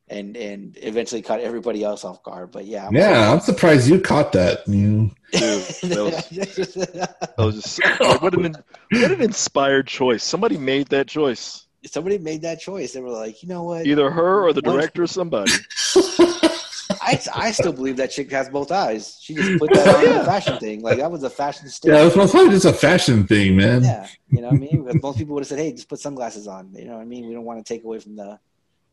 and 0.09 0.37
and 0.37 0.77
eventually 0.83 1.23
caught 1.23 1.41
everybody 1.41 1.83
else 1.83 2.05
off 2.05 2.23
guard. 2.23 2.51
But 2.53 2.67
yeah, 2.67 2.85
I'm- 2.85 2.95
Yeah, 2.95 3.33
I'm 3.33 3.41
surprised 3.41 3.89
you 3.89 4.01
caught 4.01 4.33
that. 4.33 4.67
You 4.69 5.11
Dude, 5.33 5.63
that 5.83 7.35
was 7.39 7.55
just 7.65 7.81
like, 8.01 8.23
what 8.23 8.35
an 8.35 8.55
what 8.91 9.11
an 9.11 9.21
inspired 9.23 9.87
choice. 9.87 10.23
Somebody 10.23 10.59
made 10.59 10.89
that 10.89 11.09
choice. 11.09 11.67
somebody 11.87 12.19
made 12.19 12.43
that 12.43 12.61
choice. 12.61 12.93
They 12.93 13.01
were 13.01 13.11
like, 13.11 13.43
you 13.43 13.49
know 13.49 13.63
what? 13.65 13.87
Either 13.87 14.11
her 14.11 14.45
or 14.45 14.53
the 14.53 14.63
director 14.63 15.03
or 15.05 15.07
somebody. 15.07 15.53
I, 17.01 17.21
I 17.35 17.51
still 17.53 17.73
believe 17.73 17.97
that 17.97 18.11
chick 18.11 18.31
has 18.33 18.49
both 18.49 18.71
eyes. 18.73 19.19
She 19.21 19.35
just 19.35 19.59
put 19.59 19.71
that 19.73 19.89
on 19.97 20.05
Yeah. 20.05 20.19
the 20.21 20.25
fashion 20.25 20.59
thing. 20.59 20.83
Like 20.83 20.99
that 20.99 21.11
was 21.11 21.23
a 21.23 21.31
fashion 21.31 21.65
yeah, 21.67 21.71
statement. 21.71 22.13
it 22.15 22.17
was 22.17 22.31
probably 22.31 22.51
just 22.51 22.65
a 22.67 22.73
fashion 22.73 23.27
thing, 23.27 23.57
man. 23.57 23.83
Yeah, 23.83 24.07
you 24.31 24.41
know 24.41 24.49
what 24.49 24.57
I 24.57 24.59
mean? 24.59 24.85
Because 24.85 25.03
most 25.03 25.19
people 25.19 25.35
would 25.35 25.43
have 25.43 25.49
said, 25.49 25.59
"Hey, 25.59 25.73
just 25.73 25.89
put 25.89 25.99
sunglasses 26.01 26.47
on." 26.47 26.73
You 26.75 26.85
know 26.87 26.95
what 26.95 27.03
I 27.03 27.05
mean? 27.05 27.27
We 27.27 27.35
don't 27.35 27.45
want 27.45 27.65
to 27.65 27.75
take 27.75 27.85
away 27.85 27.99
from 28.01 28.17
the. 28.17 28.39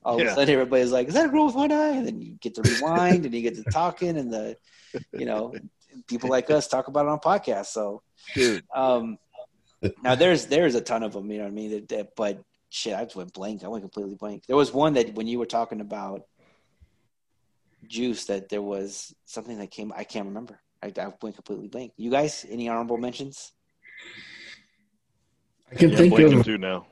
All 0.04 0.20
of 0.20 0.26
a 0.26 0.30
sudden, 0.32 0.54
everybody's 0.54 0.92
like, 0.92 1.08
"Is 1.08 1.14
that 1.14 1.28
a 1.28 1.30
girl 1.30 1.46
with 1.46 1.56
one 1.56 1.72
eye?" 1.72 1.90
And 1.90 2.08
then 2.08 2.22
you 2.22 2.34
get 2.42 2.56
to 2.56 2.64
rewind, 2.64 3.26
and 3.26 3.34
you 3.34 3.42
get 3.42 3.56
to 3.56 3.64
talking, 3.66 4.18
and 4.18 4.34
the, 4.34 4.58
you 5.14 5.26
know, 5.26 5.54
people 6.08 6.30
like 6.30 6.50
us 6.50 6.68
talk 6.68 6.88
about 6.88 7.06
it 7.06 7.10
on 7.10 7.20
podcasts. 7.20 7.68
So, 7.68 8.02
Dude. 8.34 8.64
um, 8.74 9.18
now 10.04 10.16
there's 10.16 10.48
there's 10.48 10.76
a 10.76 10.82
ton 10.82 11.04
of 11.04 11.14
them. 11.14 11.30
You 11.32 11.38
know 11.40 11.44
what 11.44 11.52
I 11.52 11.54
mean? 11.54 11.72
That, 11.72 11.90
that, 11.90 12.16
but 12.16 12.42
shit, 12.70 12.96
I 12.96 13.04
just 13.04 13.16
went 13.16 13.34
blank. 13.34 13.64
I 13.64 13.68
went 13.68 13.84
completely 13.84 14.16
blank. 14.16 14.46
There 14.48 14.56
was 14.56 14.74
one 14.74 14.94
that 14.94 15.14
when 15.14 15.28
you 15.28 15.38
were 15.38 15.46
talking 15.46 15.82
about 15.82 16.24
juice, 17.88 18.26
that 18.26 18.50
there 18.50 18.62
was 18.62 19.14
something 19.26 19.60
that 19.60 19.70
came. 19.70 19.94
I 19.96 20.04
can't 20.04 20.28
remember. 20.28 20.60
I, 20.82 20.92
I 21.00 21.14
went 21.22 21.36
completely 21.36 21.68
blank. 21.68 21.94
You 21.98 22.10
guys, 22.10 22.44
any 22.50 22.68
honorable 22.70 22.98
mentions? 22.98 23.52
I 25.72 25.76
can 25.76 25.92
Yeah, 25.92 25.98
think 25.98 26.20
of 26.20 26.44
too 26.44 26.58
now. 26.58 26.88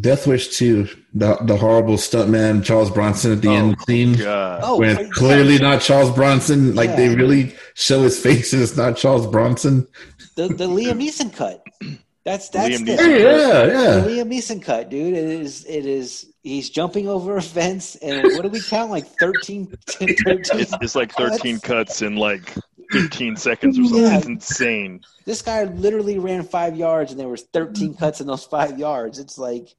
Death 0.00 0.26
Wish 0.26 0.56
2, 0.56 0.88
the 1.14 1.36
the 1.42 1.56
horrible 1.56 1.94
stuntman 1.96 2.64
Charles 2.64 2.90
Bronson 2.90 3.32
at 3.32 3.42
the 3.42 3.48
Oh, 3.48 3.54
end 3.54 3.76
scene. 3.86 4.14
God. 4.16 4.60
Oh, 4.64 4.78
when 4.78 4.96
wait, 4.96 5.12
clearly 5.12 5.54
yeah. 5.54 5.60
not 5.60 5.80
Charles 5.82 6.10
Bronson. 6.12 6.74
Like 6.74 6.96
they 6.96 7.14
really 7.14 7.54
show 7.74 8.02
his 8.02 8.18
face 8.20 8.52
and 8.52 8.62
it's 8.62 8.76
not 8.76 8.96
Charles 8.96 9.26
Bronson. 9.28 9.86
the 10.34 10.48
the 10.48 10.66
Liam 10.66 11.00
Neeson 11.00 11.32
cut. 11.34 11.62
That's 12.26 12.48
that's 12.48 12.68
Liam 12.80 12.84
the, 12.86 12.96
Neeson 12.96 13.20
Yeah, 13.20 13.66
the 14.02 14.10
yeah. 14.12 14.22
Liam 14.24 14.32
Neeson 14.32 14.60
cut, 14.60 14.90
dude. 14.90 15.14
It 15.14 15.24
is 15.24 15.64
it 15.64 15.86
is 15.86 16.26
he's 16.42 16.68
jumping 16.70 17.06
over 17.08 17.36
a 17.36 17.42
fence 17.42 17.94
and 17.96 18.20
what 18.34 18.42
do 18.42 18.48
we 18.48 18.60
count 18.60 18.90
like 18.90 19.06
13, 19.20 19.66
13 19.86 20.16
It's, 20.26 20.50
it's 20.82 20.96
like 20.96 21.12
13 21.12 21.60
cuts 21.60 22.02
in 22.02 22.16
like 22.16 22.52
15 22.90 23.36
seconds 23.36 23.78
or 23.78 23.84
something. 23.84 24.02
Yeah. 24.02 24.16
It's 24.18 24.26
insane. 24.26 25.02
This 25.24 25.40
guy 25.40 25.64
literally 25.64 26.18
ran 26.18 26.42
five 26.42 26.76
yards 26.76 27.12
and 27.12 27.20
there 27.20 27.28
was 27.28 27.42
thirteen 27.52 27.94
cuts 27.94 28.20
in 28.20 28.26
those 28.26 28.44
five 28.44 28.76
yards. 28.76 29.20
It's 29.20 29.38
like 29.38 29.74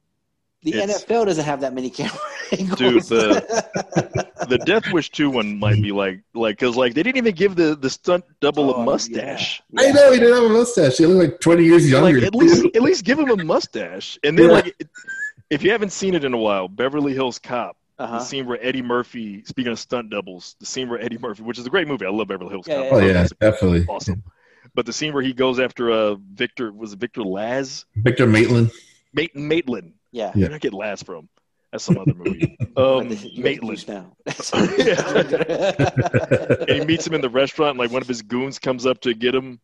the 0.62 0.72
It's- 0.74 1.04
NFL 1.04 1.26
doesn't 1.26 1.44
have 1.44 1.60
that 1.60 1.74
many 1.74 1.90
camera 1.90 2.18
angles. 2.58 2.78
Dude, 2.78 3.02
The 3.02 4.26
Death 4.56 4.90
Wish 4.90 5.10
2 5.10 5.28
one 5.28 5.58
might 5.58 5.82
be 5.82 5.92
like, 5.92 6.20
like, 6.32 6.56
cause 6.58 6.74
like 6.76 6.94
they 6.94 7.02
didn't 7.02 7.18
even 7.18 7.34
give 7.34 7.54
the, 7.56 7.74
the 7.74 7.90
stunt 7.90 8.24
double 8.40 8.70
Oh, 8.74 8.82
a 8.82 8.84
mustache. 8.86 9.60
yeah. 9.70 9.82
I 9.88 9.92
know 9.92 10.12
he 10.12 10.18
didn't 10.18 10.34
have 10.34 10.44
a 10.50 10.54
mustache. 10.54 10.96
He 10.96 11.04
looked 11.04 11.32
like 11.32 11.40
20 11.40 11.64
years 11.64 11.90
younger. 11.90 12.14
Like 12.20 12.26
at 12.26 12.34
least, 12.34 12.64
at 12.74 12.80
least 12.80 13.04
give 13.04 13.18
him 13.18 13.28
a 13.30 13.36
mustache. 13.36 14.18
And 14.24 14.38
then 14.38 14.46
Yeah. 14.46 14.52
like, 14.52 14.86
if 15.50 15.62
you 15.62 15.70
haven't 15.72 15.90
seen 15.92 16.14
it 16.14 16.24
in 16.24 16.32
a 16.32 16.38
while, 16.38 16.68
Beverly 16.68 17.12
Hills 17.12 17.38
Cop, 17.38 17.76
the 17.98 18.04
Uh-huh. 18.04 18.18
scene 18.20 18.46
where 18.46 18.58
Eddie 18.64 18.80
Murphy, 18.82 19.42
speaking 19.44 19.72
of 19.72 19.78
stunt 19.78 20.08
doubles, 20.10 20.56
the 20.60 20.66
scene 20.66 20.88
where 20.88 21.00
Eddie 21.00 21.18
Murphy, 21.18 21.42
which 21.42 21.58
is 21.58 21.66
a 21.66 21.70
great 21.70 21.88
movie. 21.88 22.06
I 22.06 22.10
love 22.10 22.28
Beverly 22.28 22.50
Hills 22.50 22.66
Yeah, 22.68 22.82
Cop. 22.88 22.92
oh, 22.92 22.98
yeah, 23.00 23.22
It's 23.22 23.32
definitely. 23.40 23.84
awesome. 23.88 24.22
But 24.74 24.86
the 24.86 24.92
scene 24.92 25.12
where 25.14 25.22
he 25.22 25.32
goes 25.32 25.58
after 25.58 25.90
uh 25.90 26.16
Victor 26.34 26.70
was 26.72 26.92
it 26.92 26.98
Victor 27.00 27.22
Laz? 27.22 27.86
Victor 27.96 28.26
Maitland. 28.26 28.70
Mate 29.14 29.34
Maitland. 29.34 29.94
Yeah. 30.12 30.26
Yeah. 30.26 30.32
Where 30.40 30.48
did 30.50 30.54
I 30.54 30.58
get 30.58 30.74
Laz 30.74 31.02
from? 31.02 31.28
That's 31.72 31.84
some 31.84 31.98
other 31.98 32.14
movie. 32.14 32.56
Um, 32.76 33.08
Maitland. 33.36 33.88
now. 33.88 34.12
and 34.52 34.70
he 36.70 36.84
meets 36.84 37.04
him 37.04 37.14
in 37.14 37.20
the 37.20 37.28
restaurant. 37.28 37.70
And 37.70 37.78
like 37.80 37.90
one 37.90 38.02
of 38.02 38.06
his 38.06 38.22
goons 38.22 38.60
comes 38.60 38.86
up 38.86 39.00
to 39.00 39.14
get 39.14 39.34
him, 39.34 39.58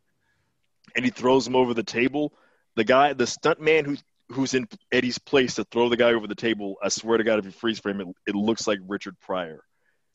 and 0.96 1.05
he 1.05 1.12
throws 1.12 1.46
him 1.46 1.55
over 1.55 1.74
the 1.74 1.84
table. 1.84 2.32
The 2.74 2.82
guy, 2.82 3.12
the 3.12 3.28
stunt 3.28 3.61
man 3.61 3.84
who 3.84 3.96
who's 4.32 4.55
in 4.55 4.66
Eddie's 4.90 5.18
place 5.18 5.55
to 5.57 5.64
throw 5.64 5.88
the 5.88 5.96
guy 5.96 6.12
over 6.12 6.26
the 6.26 6.34
table. 6.34 6.74
I 6.82 6.88
swear 6.88 7.18
to 7.18 7.24
God, 7.24 7.38
if 7.38 7.44
you 7.44 7.52
freeze 7.52 7.78
frame 7.78 8.00
it, 8.00 8.09
it 8.26 8.34
looks 8.34 8.66
like 8.66 8.80
Richard 8.88 9.14
Pryor. 9.20 9.62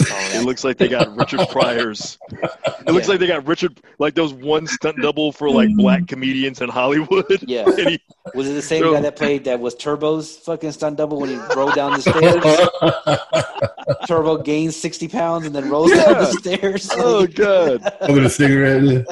Oh, 0.01 0.29
it 0.33 0.45
looks 0.45 0.63
like 0.63 0.77
they 0.77 0.87
got 0.87 1.15
Richard 1.15 1.41
Pryor's. 1.51 2.17
It 2.31 2.91
looks 2.91 3.07
Yeah. 3.07 3.11
like 3.11 3.19
they 3.19 3.27
got 3.27 3.45
Richard, 3.47 3.79
like 3.99 4.15
those 4.15 4.33
one 4.33 4.65
stunt 4.67 5.01
double 5.01 5.31
for 5.31 5.49
like 5.49 5.69
black 5.75 6.03
mm. 6.03 6.07
comedians 6.07 6.61
in 6.61 6.69
Hollywood. 6.69 7.25
Yeah. 7.41 7.65
He, 7.89 7.99
Was 8.35 8.47
it 8.47 8.53
the 8.53 8.61
same 8.61 8.81
Bro. 8.83 8.93
guy 8.93 9.01
that 9.01 9.15
played 9.15 9.43
that 9.45 9.59
was 9.59 9.73
Turbo's 9.75 10.37
fucking 10.37 10.71
stunt 10.73 10.97
double 10.97 11.19
when 11.19 11.29
he 11.29 11.37
rolled 11.55 11.73
down 11.75 11.93
the 11.93 12.01
stairs? 13.87 14.05
Turbo 14.07 14.37
gains 14.37 14.75
sixty 14.75 15.07
pounds 15.07 15.45
and 15.45 15.55
then 15.55 15.69
rolls 15.69 15.91
down 15.91 16.13
the 16.19 16.25
stairs. 16.39 16.89
oh 16.93 17.25
God, 17.27 17.81
Over 18.01 18.19
the 18.21 18.29
cigarette. 18.29 19.05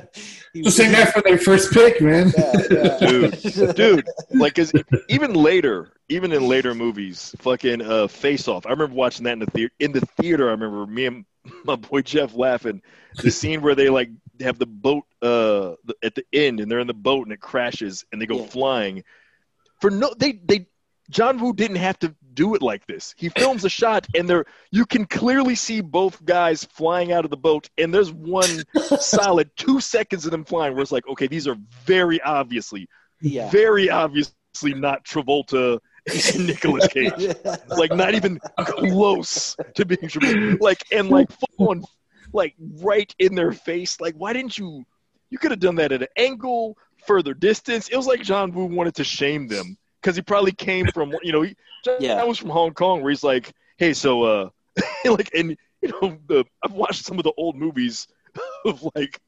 He 0.53 0.61
The 0.61 0.71
same 0.71 0.91
guy 0.91 1.05
from 1.05 1.23
their 1.25 1.37
first 1.37 1.71
pick, 1.71 2.01
man. 2.01 2.33
Yeah, 2.35 2.61
yeah. 2.69 2.97
Dude, 2.97 3.39
dude, 3.75 4.07
like, 4.31 4.55
cause 4.55 4.71
even 5.09 5.33
later, 5.33 5.91
even 6.09 6.31
in 6.31 6.47
later 6.47 6.73
movies, 6.73 7.35
fucking 7.39 7.81
uh, 7.81 8.07
Face 8.07 8.47
Off. 8.47 8.65
I 8.65 8.71
remember 8.71 8.95
watching 8.95 9.25
that 9.25 9.33
in 9.33 9.39
the 9.39 9.45
theater. 9.47 9.73
In 9.79 9.91
the 9.91 10.01
theater, 10.01 10.47
I 10.47 10.51
remember 10.51 10.85
me 10.87 11.05
and 11.05 11.25
my 11.63 11.75
boy 11.75 12.01
Jeff 12.01 12.33
laughing. 12.35 12.81
The 13.15 13.31
scene 13.31 13.61
where 13.61 13.75
they 13.75 13.89
like 13.89 14.09
have 14.41 14.59
the 14.59 14.65
boat 14.67 15.03
uh 15.21 15.73
at 16.03 16.13
the 16.15 16.23
end, 16.31 16.59
and 16.59 16.69
they're 16.71 16.79
in 16.79 16.87
the 16.87 16.93
boat 16.93 17.25
and 17.25 17.33
it 17.33 17.39
crashes, 17.39 18.05
and 18.11 18.21
they 18.21 18.25
go 18.25 18.39
Yeah. 18.39 18.45
flying. 18.47 19.03
For 19.81 19.89
no, 19.89 20.13
they 20.17 20.33
they 20.33 20.67
John 21.09 21.39
Woo 21.39 21.53
didn't 21.53 21.77
have 21.77 21.97
to 21.99 22.13
do 22.37 22.55
it 22.55 22.61
like 22.61 22.85
this. 22.87 23.13
He 23.17 23.27
films 23.29 23.65
a 23.65 23.69
shot, 23.69 24.07
and 24.15 24.29
there 24.29 24.45
you 24.71 24.85
can 24.85 25.05
clearly 25.05 25.55
see 25.55 25.81
both 25.81 26.23
guys 26.23 26.63
flying 26.63 27.11
out 27.11 27.25
of 27.25 27.31
the 27.31 27.37
boat, 27.37 27.69
and 27.77 27.93
there's 27.93 28.13
one 28.13 28.63
solid 28.99 29.49
two 29.57 29.81
seconds 29.81 30.23
of 30.25 30.31
them 30.31 30.45
flying 30.45 30.73
where 30.73 30.83
it's 30.83 30.91
like, 30.93 31.07
okay, 31.09 31.27
these 31.27 31.47
are 31.47 31.57
very 31.83 32.21
obviously 32.21 32.87
Yeah. 33.21 33.49
very 33.49 33.89
obviously 33.89 34.33
not 34.75 35.03
Travolta 35.03 35.79
and 36.33 36.47
Nicolas 36.47 36.87
Cage. 36.93 37.35
Like 37.67 37.91
not 37.93 38.13
even 38.13 38.39
close 38.59 39.55
to 39.75 39.85
being 39.85 40.01
Travolta. 40.09 40.61
Like 40.61 40.83
and 40.91 41.09
like 41.09 41.29
full 41.31 41.69
on, 41.69 41.83
like 42.33 42.53
right 42.81 43.13
in 43.19 43.35
their 43.35 43.51
face. 43.51 43.99
Like 43.99 44.13
why 44.15 44.31
didn't 44.33 44.57
you? 44.57 44.85
You 45.29 45.37
could 45.39 45.51
have 45.51 45.59
done 45.59 45.75
that 45.75 45.91
at 45.91 46.01
an 46.01 46.07
angle, 46.17 46.77
further 47.05 47.33
distance. 47.33 47.89
It 47.89 47.97
was 47.97 48.07
like 48.07 48.21
John 48.21 48.51
Woo 48.53 48.65
wanted 48.65 48.95
to 48.95 49.03
shame 49.03 49.47
them 49.47 49.77
because 50.01 50.15
he 50.15 50.21
probably 50.21 50.51
came 50.51 50.87
from 50.87 51.13
you 51.23 51.31
know 51.31 51.41
he, 51.41 51.55
Yeah. 51.99 52.23
was 52.23 52.37
from 52.37 52.49
Hong 52.49 52.73
Kong 52.73 53.01
where 53.01 53.09
he's 53.11 53.23
like, 53.23 53.53
hey, 53.77 53.93
so 53.93 54.23
uh, 54.23 54.49
like 55.05 55.29
and 55.33 55.55
you 55.81 55.89
know 55.89 56.17
the 56.27 56.45
I've 56.63 56.73
watched 56.73 57.05
some 57.05 57.17
of 57.17 57.23
the 57.23 57.33
old 57.37 57.55
movies 57.55 58.07
of 58.65 58.83
like 58.95 59.19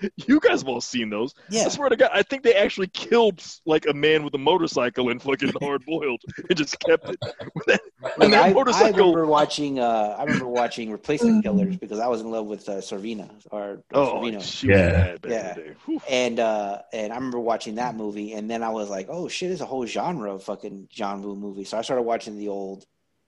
You 0.26 0.40
guys 0.40 0.60
have 0.62 0.68
all 0.68 0.80
seen 0.80 1.10
those. 1.10 1.34
Yeah. 1.50 1.64
I 1.64 1.68
swear 1.68 1.88
to 1.88 1.96
God, 1.96 2.10
I 2.12 2.22
think 2.22 2.42
they 2.42 2.54
actually 2.54 2.88
killed 2.88 3.42
like 3.66 3.86
a 3.86 3.92
man 3.94 4.24
with 4.24 4.34
a 4.34 4.38
motorcycle 4.38 5.08
in 5.10 5.18
fucking 5.18 5.52
Hard 5.60 5.84
Boiled 5.86 6.20
and 6.48 6.56
just 6.56 6.78
kept 6.80 7.08
it. 7.10 7.18
When 7.54 7.62
that, 7.66 7.80
when 8.16 8.30
Like, 8.30 8.30
that 8.32 8.44
I, 8.44 8.48
I 8.48 8.52
motorcycle. 8.52 8.98
remember 9.12 9.26
watching. 9.26 9.78
Uh, 9.78 10.16
I 10.18 10.24
remember 10.24 10.46
watching 10.48 10.90
Replacement 10.92 11.42
Killers 11.44 11.76
because 11.76 11.98
I 12.00 12.06
was 12.08 12.20
in 12.20 12.30
love 12.30 12.46
with 12.46 12.68
uh, 12.68 12.74
Sorvina 12.76 13.30
or 13.50 13.82
oh, 13.92 14.14
Sorvino. 14.14 14.42
she 14.42 14.68
was 14.68 14.76
Yeah. 14.76 15.16
Yeah. 15.26 15.48
in 15.50 15.54
the 15.56 15.62
day. 15.62 15.72
Whew. 15.86 16.00
and 16.08 16.40
uh, 16.40 16.82
and 16.92 17.12
I 17.12 17.16
remember 17.16 17.38
watching 17.38 17.76
that 17.76 17.94
movie, 17.94 18.32
and 18.34 18.50
then 18.50 18.62
I 18.62 18.68
was 18.70 18.90
like, 18.90 19.06
"Oh 19.08 19.28
shit, 19.28 19.48
there's 19.48 19.60
a 19.60 19.66
whole 19.66 19.86
genre 19.86 20.34
of 20.34 20.42
fucking 20.44 20.88
John 20.90 21.22
Woo 21.22 21.34
movies." 21.36 21.70
So 21.70 21.78
I 21.78 21.82
started 21.82 22.02
watching 22.02 22.36
the 22.38 22.48
old 22.48 22.84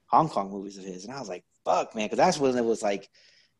Hong 0.07 0.29
Kong 0.29 0.51
movies 0.51 0.77
of 0.77 0.83
his, 0.83 1.05
and 1.05 1.13
I 1.13 1.19
was 1.19 1.29
like, 1.29 1.43
"Fuck, 1.65 1.95
man," 1.95 2.05
because 2.05 2.17
that's 2.17 2.37
when 2.37 2.55
it 2.57 2.63
was 2.65 2.81
like, 2.83 3.09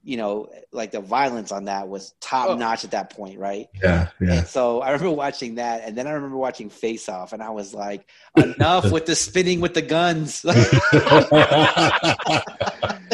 you 0.07 0.15
know, 0.15 0.47
like 0.71 0.91
the 0.91 1.01
violence 1.01 1.51
on 1.51 1.65
that 1.65 1.89
was 1.89 2.13
top 2.21 2.47
Oh. 2.47 2.55
notch 2.55 2.85
at 2.85 2.91
that 2.91 3.09
point, 3.09 3.37
right? 3.37 3.67
Yeah, 3.83 4.07
yeah. 4.21 4.33
And 4.35 4.47
so 4.47 4.79
I 4.81 4.91
remember 4.91 5.11
watching 5.11 5.55
that, 5.55 5.81
and 5.83 5.97
then 5.97 6.07
I 6.07 6.11
remember 6.11 6.37
watching 6.37 6.69
Face 6.69 7.09
Off, 7.09 7.33
and 7.33 7.43
I 7.43 7.49
was 7.49 7.73
like, 7.73 8.09
"Enough 8.37 8.89
with 8.91 9.05
the 9.05 9.17
spinning 9.17 9.59
with 9.59 9.73
the 9.73 9.81
guns." 9.81 10.45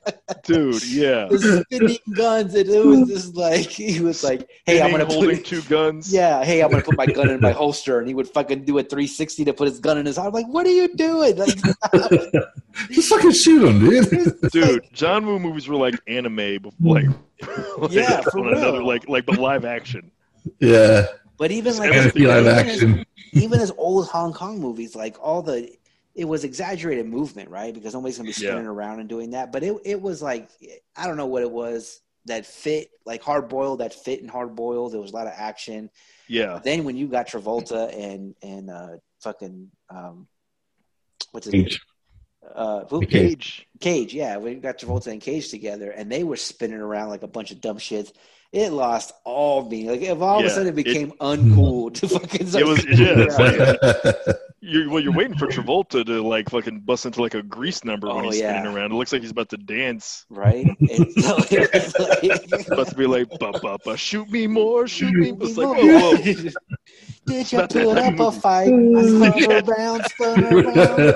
Dude, 0.53 0.85
yeah. 0.89 1.27
the 1.27 1.65
spinning 1.65 1.99
guns, 2.13 2.55
and 2.55 2.69
it 2.69 2.85
was 2.85 3.09
just 3.09 3.37
like 3.37 3.69
he 3.69 4.01
was 4.01 4.25
like, 4.25 4.49
"Hey, 4.67 4.83
I'm 4.83 4.91
gonna 4.91 5.05
holding 5.05 5.37
put 5.37 5.47
two 5.47 5.63
guns. 5.63 6.13
yeah, 6.13 6.45
hey, 6.45 6.63
I'm 6.63 6.71
gonna 6.71 6.83
put 6.83 6.97
my 6.97 7.07
gun 7.07 7.31
in 7.31 7.41
my 7.41 7.53
holster, 7.63 7.99
and 8.01 8.09
he 8.09 8.15
would 8.15 8.27
fucking 8.29 8.65
do 8.65 8.79
a 8.79 8.83
360 8.83 9.45
to 9.45 9.53
put 9.53 9.69
his 9.69 9.79
gun 9.79 9.99
in 9.99 10.07
his 10.07 10.17
heart. 10.17 10.29
I'm 10.29 10.35
like, 10.35 10.49
what 10.49 10.67
are 10.67 10.71
you 10.71 10.89
doing? 10.97 11.37
Like, 11.37 11.57
Just 12.91 13.09
fucking 13.09 13.33
shoot 13.33 13.65
him, 13.65 13.79
dude. 13.79 14.51
Dude, 14.51 14.89
John 14.93 15.27
Woo 15.27 15.39
movies 15.39 15.69
were 15.69 15.77
like 15.77 15.95
anime, 16.09 16.59
before, 16.63 16.73
like, 16.81 17.07
like 17.79 17.93
Yeah, 17.93 18.21
for 18.23 18.41
on 18.41 18.49
another, 18.57 18.79
real. 18.79 18.87
like, 18.87 19.09
like, 19.09 19.27
but 19.27 19.39
live 19.39 19.65
action. 19.65 20.11
Yeah. 20.59 21.07
but 21.37 21.51
even 21.51 21.77
like 21.77 21.91
live 21.91 22.17
even 22.17 22.47
action. 22.49 22.99
As, 23.01 23.43
even 23.43 23.61
as 23.61 23.71
old 23.77 24.09
Hong 24.09 24.33
Kong 24.33 24.59
movies, 24.61 24.97
like 24.97 25.17
all 25.21 25.43
the, 25.43 25.71
it 26.15 26.25
was 26.25 26.45
exaggerated 26.45 27.07
movement, 27.07 27.51
right? 27.51 27.73
Because 27.73 27.95
nobody's 27.95 28.17
gonna 28.19 28.27
be 28.27 28.33
Yeah. 28.33 28.51
spinning 28.51 28.67
around 28.67 29.01
and 29.01 29.09
doing 29.09 29.31
that. 29.31 29.53
But 29.53 29.63
it 29.63 29.77
it 29.85 30.01
was 30.03 30.21
like 30.23 30.49
I 30.97 31.07
don't 31.07 31.17
know 31.17 31.27
what 31.27 31.43
it 31.43 31.51
was 31.51 32.01
that 32.27 32.45
fit 32.47 32.91
like 33.07 33.23
hard 33.23 33.49
boiled 33.49 33.81
that 33.81 33.95
fit 33.95 34.21
and 34.21 34.31
hard 34.31 34.55
boiled. 34.55 34.93
There 34.93 35.01
was 35.01 35.13
a 35.13 35.15
lot 35.15 35.27
of 35.27 35.33
action. 35.37 35.91
Yeah, 36.29 36.61
Then 36.63 36.85
when 36.85 36.97
you 36.97 37.09
got 37.09 37.29
Travolta 37.29 37.93
and 37.97 38.35
and 38.43 38.71
uh 38.71 38.97
fucking 39.21 39.71
um, 39.89 40.29
what's 41.33 41.47
his 41.47 41.55
name? 41.55 41.69
Uh, 42.55 42.85
who? 42.87 43.01
Cage. 43.03 43.11
Cage. 43.11 43.67
Cage, 43.81 44.15
yeah, 44.15 44.37
we 44.39 44.55
got 44.55 44.79
Travolta 44.79 45.09
and 45.09 45.21
Cage 45.21 45.51
together, 45.51 45.91
and 45.91 46.11
they 46.11 46.25
were 46.25 46.37
spinning 46.37 46.81
around 46.81 47.11
like 47.11 47.23
a 47.23 47.29
bunch 47.29 47.51
of 47.51 47.61
dumb 47.61 47.79
shits. 47.79 48.13
It 48.53 48.71
lost 48.73 49.13
all 49.25 49.69
meaning. 49.69 49.91
Like 49.91 50.01
if 50.03 50.21
all 50.21 50.41
of 50.41 50.45
a 50.47 50.51
sudden 50.51 50.67
it 50.67 50.71
it- 50.71 50.85
became 50.85 51.13
uncool 51.21 51.95
to 51.95 52.09
fucking. 52.09 52.49
It 52.49 52.67
was- 52.67 52.85
yeah, 52.87 53.27
like- 53.39 54.37
You're, 54.63 54.91
well, 54.91 55.01
you're 55.01 55.15
waiting 55.15 55.39
for 55.39 55.47
Travolta 55.47 56.05
to 56.05 56.21
like 56.23 56.51
fucking 56.51 56.81
bust 56.81 57.07
into 57.07 57.23
like 57.23 57.33
a 57.33 57.43
grease 57.43 57.83
number 57.83 58.09
when 58.15 58.27
Oh, 58.27 58.29
he's 58.31 58.41
yeah. 58.41 58.61
spinning 58.61 58.77
around. 58.77 58.93
It 58.93 58.95
looks 58.97 59.11
like 59.11 59.23
he's 59.23 59.31
about 59.31 59.49
to 59.49 59.57
dance. 59.57 60.27
right. 60.29 60.67
And 60.79 61.11
so 61.15 61.37
it 61.51 62.53
like, 62.53 62.69
About 62.69 62.89
to 62.89 62.95
be 62.95 63.07
like, 63.07 63.31
ba 63.39 63.53
ba 63.63 63.79
ba, 63.83 63.97
shoot 63.97 64.29
me 64.29 64.47
more, 64.47 64.87
shoot 64.87 65.15
me. 65.15 65.31
It's 65.41 65.57
like, 65.57 65.67
Whoa. 65.67 65.77
whoa, 65.77 66.17
whoa. 66.17 66.51
Did 67.27 67.53
you 67.53 67.59
put 67.61 67.77
up 67.77 68.15
of 68.15 68.21
a 68.21 68.33
fight? 68.33 68.73
I 68.73 69.31
spun 69.31 69.71
around, 69.71 70.05
spun 70.07 70.45
around, 70.45 71.15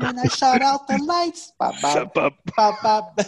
and 0.00 0.20
I 0.20 0.26
shot 0.28 0.60
out 0.60 0.86
the 0.88 0.98
lights. 1.04 1.52
Bop, 1.58 1.74
Shut 1.76 2.12
bop, 2.14 2.34
up. 2.34 2.54
bop, 2.56 2.82
bop. 2.82 3.20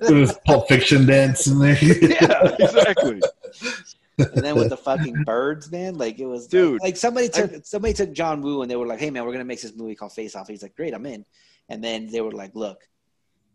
There's 0.00 0.32
Pulp 0.46 0.68
Fiction 0.68 1.06
dance 1.06 1.46
in 1.46 1.58
there. 1.58 1.76
Yeah, 1.82 2.56
exactly. 2.58 3.20
and 4.18 4.42
then 4.44 4.54
with 4.56 4.70
the 4.70 4.76
fucking 4.76 5.24
birds, 5.24 5.70
man, 5.70 5.96
like 5.98 6.18
it 6.18 6.26
was, 6.26 6.46
Dude, 6.46 6.80
Like 6.82 6.96
somebody 6.96 7.28
took 7.28 7.64
somebody 7.64 7.94
took 7.94 8.12
John 8.12 8.40
Woo 8.42 8.62
and 8.62 8.70
they 8.70 8.76
were 8.76 8.86
like, 8.86 8.98
"Hey, 8.98 9.10
man, 9.10 9.24
we're 9.24 9.32
gonna 9.32 9.44
make 9.44 9.60
this 9.60 9.74
movie 9.76 9.94
called 9.94 10.12
Face 10.12 10.34
Off." 10.34 10.48
He's 10.48 10.62
like, 10.62 10.74
"Great, 10.74 10.94
I'm 10.94 11.06
in." 11.06 11.24
And 11.68 11.82
then 11.84 12.08
they 12.10 12.20
were 12.20 12.32
like, 12.32 12.54
"Look, 12.54 12.88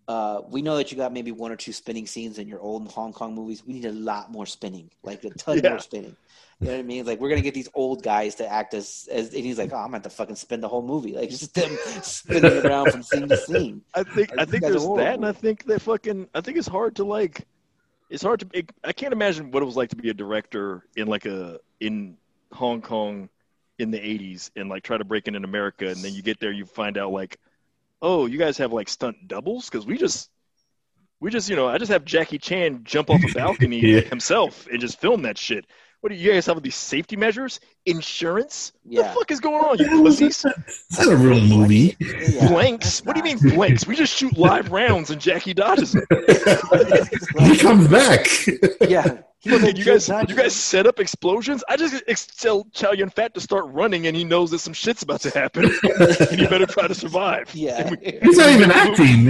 uh, 0.08 0.42
we 0.50 0.62
know 0.62 0.78
that 0.78 0.92
you 0.92 0.98
got 0.98 1.12
maybe 1.14 1.32
one 1.32 1.52
or 1.52 1.56
two 1.56 1.74
spinning 1.74 2.08
scenes 2.08 2.38
in 2.40 2.48
your 2.48 2.60
old 2.62 2.90
Hong 2.92 3.12
Kong 3.12 3.34
movies. 3.36 3.64
We 3.66 3.74
need 3.74 3.86
a 3.86 3.92
lot 3.92 4.32
more 4.32 4.46
spinning, 4.46 4.90
like 5.04 5.24
a 5.24 5.30
ton 5.32 5.60
Yeah. 5.64 5.72
more 5.72 5.80
spinning." 5.80 6.16
You 6.60 6.68
know 6.68 6.74
what 6.74 6.80
I 6.80 6.84
mean? 6.84 7.06
Like 7.06 7.20
we're 7.20 7.30
gonna 7.30 7.42
get 7.42 7.54
these 7.54 7.70
old 7.76 8.02
guys 8.02 8.36
to 8.36 8.52
act 8.52 8.74
as, 8.74 9.08
as 9.12 9.34
and 9.34 9.44
he's 9.46 9.60
like, 9.60 9.72
"Oh, 9.72 9.76
I'm 9.76 9.86
gonna 9.88 9.98
have 9.98 10.04
to 10.04 10.10
fucking 10.10 10.36
spin 10.38 10.60
the 10.60 10.68
whole 10.68 10.82
movie, 10.82 11.14
like 11.14 11.30
just 11.30 11.54
them 11.54 11.78
spinning 12.02 12.66
around 12.66 12.92
from 12.92 13.04
scene 13.04 13.28
to 13.28 13.38
scene." 13.38 13.84
I 13.94 14.02
think 14.04 14.32
I 14.32 14.42
I 14.42 14.46
think 14.46 14.50
think 14.50 14.64
there's 14.64 14.88
that, 14.96 15.16
and 15.16 15.26
I 15.26 15.34
think 15.34 15.66
that 15.66 15.82
fucking 15.84 16.30
I 16.34 16.42
think 16.42 16.58
it's 16.58 16.68
hard 16.68 16.96
to 16.96 17.04
like. 17.04 17.46
It's 18.10 18.24
hard 18.24 18.40
to. 18.40 18.48
It, 18.54 18.72
I 18.84 18.92
can't 18.94 19.14
imagine 19.14 19.52
what 19.52 19.62
it 19.62 19.68
was 19.68 19.76
like 19.76 19.90
to 19.90 19.96
be 19.98 20.10
a 20.10 20.14
director 20.16 20.84
in 20.96 21.08
like 21.08 21.26
a 21.28 21.60
in 21.80 22.18
Hong 22.54 22.82
Kong 22.82 23.30
in 23.78 23.92
the 23.92 24.00
'80s 24.00 24.50
and 24.56 24.68
like 24.68 24.82
try 24.82 24.98
to 24.98 25.04
break 25.06 25.28
in 25.28 25.36
in 25.36 25.44
America, 25.44 25.88
and 25.88 25.98
then 25.98 26.14
you 26.16 26.24
get 26.24 26.40
there, 26.40 26.52
you 26.52 26.66
find 26.66 26.98
out 26.98 27.12
like, 27.12 27.38
oh, 28.02 28.26
you 28.26 28.40
guys 28.40 28.58
have 28.58 28.74
like 28.74 28.90
stunt 28.90 29.28
doubles 29.28 29.70
because 29.70 29.86
we 29.86 29.98
just. 29.98 30.32
We 31.20 31.32
just, 31.32 31.50
you 31.50 31.56
know, 31.56 31.68
I 31.68 31.80
just 31.80 31.92
have 31.92 32.06
Jackie 32.06 32.38
Chan 32.38 32.82
jump 32.84 33.10
off 33.10 33.20
a 33.28 33.34
balcony 33.34 33.80
Yeah. 33.80 34.02
himself 34.02 34.68
and 34.72 34.80
just 34.80 35.02
film 35.02 35.24
that 35.24 35.36
shit. 35.36 35.66
What 36.08 36.14
do 36.14 36.20
you 36.20 36.32
guys 36.32 36.46
have? 36.46 36.64
These 36.64 36.76
safety 36.76 37.18
measures, 37.18 37.60
insurance? 37.88 38.74
Yeah. 38.86 39.02
What 39.02 39.08
the 39.08 39.14
fuck 39.20 39.32
is 39.32 39.40
going 39.40 39.64
on, 39.66 39.78
you 39.80 39.86
pussies? 40.04 40.46
It's 40.46 41.00
not 41.00 41.14
a 41.14 41.18
real 41.18 41.40
movie. 41.42 41.96
Yeah. 42.00 42.50
Blanks? 42.50 43.04
What 43.04 43.16
do 43.16 43.20
you 43.20 43.24
mean 43.24 43.56
blanks? 43.56 43.88
We 43.88 43.96
just 43.96 44.14
shoot 44.16 44.38
live 44.38 44.72
rounds 44.72 45.10
and 45.10 45.20
Jackie 45.22 45.54
dodges 45.54 45.94
them. 45.94 46.06
he 47.40 47.58
comes 47.58 47.88
back. 47.88 48.28
yeah. 48.82 49.20
He 49.40 49.52
you 49.52 49.86
guys, 49.86 50.10
you 50.10 50.36
guys 50.36 50.54
set 50.56 50.88
up 50.88 51.00
explosions. 51.00 51.64
I 51.70 51.78
just 51.78 52.04
ex- 52.08 52.26
tell 52.26 52.66
Chow 52.74 52.92
Yun 52.92 53.10
Fat 53.12 53.34
to 53.36 53.40
start 53.40 53.66
running, 53.68 54.08
and 54.08 54.18
he 54.18 54.24
knows 54.24 54.50
that 54.52 54.60
some 54.60 54.74
shit's 54.74 55.04
about 55.04 55.22
to 55.22 55.30
happen, 55.30 55.66
and 55.84 56.40
he 56.40 56.48
better 56.48 56.66
try 56.66 56.88
to 56.88 56.96
survive. 56.96 57.54
Yeah. 57.54 57.90
We- 57.90 58.20
He's 58.24 58.38
not 58.38 58.50
even 58.50 58.72
acting. 58.72 59.26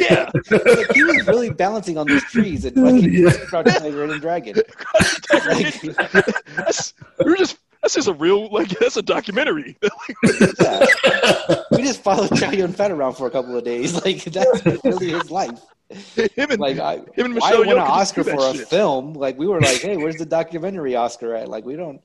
yeah. 0.00 0.30
Like, 0.50 0.92
he 0.94 1.04
was 1.04 1.26
really 1.26 1.50
balancing 1.50 1.98
on 1.98 2.06
these 2.06 2.24
trees 2.24 2.64
and 2.64 2.74
fucking 2.74 3.12
Yeah. 3.12 3.32
Crouching 3.46 3.72
Tiger, 3.74 4.00
Hidden 4.06 4.20
Dragon. 4.20 4.56
that's, 6.56 6.94
we 7.24 7.30
were 7.30 7.36
just 7.36 7.58
that's 7.82 7.94
just 7.94 8.08
a 8.08 8.12
real 8.12 8.48
like 8.50 8.68
that's 8.80 8.96
a 8.96 9.02
documentary. 9.02 9.76
Yeah. 10.60 10.84
We 11.72 11.82
just 11.86 12.02
followed 12.02 12.36
Chow 12.36 12.50
Yun 12.50 12.72
Fat 12.72 12.90
around 12.90 13.14
for 13.14 13.26
a 13.26 13.30
couple 13.30 13.56
of 13.56 13.64
days. 13.64 13.94
Like 14.04 14.22
that's 14.24 14.64
really 14.84 15.10
his 15.10 15.30
life. 15.30 15.58
him 16.14 16.50
and 16.50 16.60
Like 16.60 16.78
I, 16.78 16.96
him 16.96 17.26
and 17.26 17.34
why 17.36 17.50
Michelle 17.50 17.60
win 17.60 17.68
Yeoh 17.70 17.72
an 17.72 17.78
Oscar 17.78 18.22
do 18.22 18.30
that 18.30 18.38
for 18.38 18.50
a 18.50 18.54
shit. 18.54 18.68
film? 18.68 19.14
Like 19.14 19.38
we 19.38 19.46
were 19.46 19.60
like, 19.60 19.80
hey, 19.80 19.96
where's 19.96 20.16
the 20.16 20.26
documentary 20.26 20.94
Oscar 20.96 21.34
at? 21.36 21.48
Like 21.48 21.64
we 21.64 21.76
don't, 21.76 22.00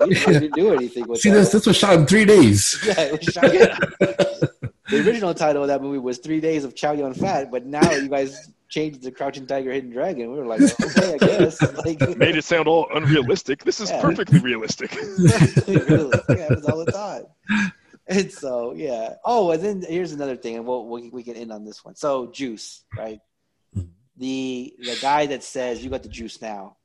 we 0.00 0.14
didn't 0.14 0.54
do 0.54 0.72
anything 0.72 1.06
with 1.08 1.20
See, 1.20 1.30
that. 1.30 1.36
this 1.36 1.52
this 1.52 1.66
was 1.66 1.76
shot 1.76 1.94
in 1.94 2.06
three 2.06 2.24
days. 2.24 2.80
Yeah, 2.86 3.00
it 3.00 3.12
was 3.18 3.34
shot- 3.34 3.50
the 4.90 5.06
original 5.06 5.34
title 5.34 5.62
of 5.62 5.68
that 5.68 5.82
movie 5.82 5.98
was 5.98 6.18
Three 6.18 6.40
Days 6.40 6.64
of 6.64 6.74
Chow 6.74 6.92
Yun 6.92 7.14
Fat, 7.14 7.50
but 7.50 7.66
now 7.66 7.90
you 7.92 8.08
guys 8.08 8.50
changed 8.74 9.02
to 9.02 9.10
Crouching 9.12 9.46
Tiger, 9.46 9.70
Hidden 9.72 9.90
Dragon. 9.90 10.32
We 10.32 10.38
were 10.38 10.46
like, 10.46 10.60
okay, 10.62 11.14
I 11.14 11.18
guess. 11.18 11.62
Like, 11.84 12.00
Made 12.18 12.36
it 12.36 12.44
sound 12.44 12.66
all 12.66 12.88
unrealistic. 12.94 13.62
This 13.64 13.78
is 13.80 13.90
Yeah. 13.90 14.00
perfectly 14.02 14.40
realistic. 14.40 14.92
really, 14.94 16.10
yeah, 16.28 16.34
it 16.34 16.38
happens 16.40 16.66
all 16.66 16.84
the 16.84 16.90
time. 16.92 17.24
And 18.06 18.30
so, 18.32 18.74
yeah. 18.74 19.14
Oh, 19.24 19.50
and 19.52 19.62
then 19.62 19.84
here's 19.88 20.12
another 20.12 20.36
thing, 20.36 20.56
and 20.56 20.66
we'll, 20.66 20.86
we 20.86 21.08
we 21.10 21.22
can 21.22 21.36
end 21.36 21.52
on 21.52 21.64
this 21.64 21.84
one. 21.84 21.94
So, 21.94 22.26
juice, 22.32 22.84
right? 22.98 23.20
The 24.16 24.74
the 24.78 24.98
guy 25.00 25.26
that 25.26 25.42
says 25.42 25.82
you 25.82 25.90
got 25.90 26.02
the 26.02 26.08
juice 26.08 26.40
now. 26.42 26.76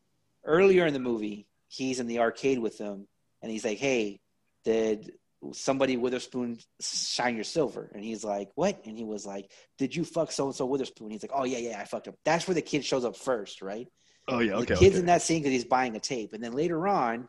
Earlier 0.45 0.85
in 0.85 0.93
the 0.93 0.99
movie, 0.99 1.47
he's 1.67 1.99
in 1.99 2.07
the 2.07 2.19
arcade 2.19 2.59
with 2.59 2.77
them, 2.77 3.07
and 3.41 3.51
he's 3.51 3.65
like, 3.65 3.77
"Hey, 3.79 4.21
did 4.63 5.11
somebody 5.53 5.97
Witherspoon 5.97 6.57
shine 6.81 7.35
your 7.35 7.43
silver?" 7.43 7.89
And 7.93 8.03
he's 8.03 8.23
like, 8.23 8.49
"What?" 8.55 8.81
And 8.85 8.97
he 8.97 9.03
was 9.03 9.25
like, 9.25 9.51
"Did 9.77 9.95
you 9.95 10.03
fuck 10.03 10.31
so 10.31 10.45
and 10.45 10.55
so 10.55 10.65
Witherspoon?" 10.65 11.11
He's 11.11 11.23
like, 11.23 11.31
"Oh 11.33 11.45
yeah, 11.45 11.57
yeah, 11.57 11.79
I 11.79 11.85
fucked 11.85 12.07
him." 12.07 12.15
That's 12.25 12.47
where 12.47 12.55
the 12.55 12.61
kid 12.61 12.85
shows 12.85 13.05
up 13.05 13.15
first, 13.15 13.61
right? 13.61 13.87
Oh 14.27 14.39
yeah, 14.39 14.55
okay. 14.55 14.73
the 14.73 14.79
kid's 14.79 14.95
okay. 14.95 14.99
in 14.99 15.05
that 15.07 15.21
scene 15.21 15.39
because 15.41 15.53
he's 15.53 15.65
buying 15.65 15.95
a 15.95 15.99
tape, 15.99 16.33
and 16.33 16.43
then 16.43 16.53
later 16.53 16.87
on, 16.87 17.27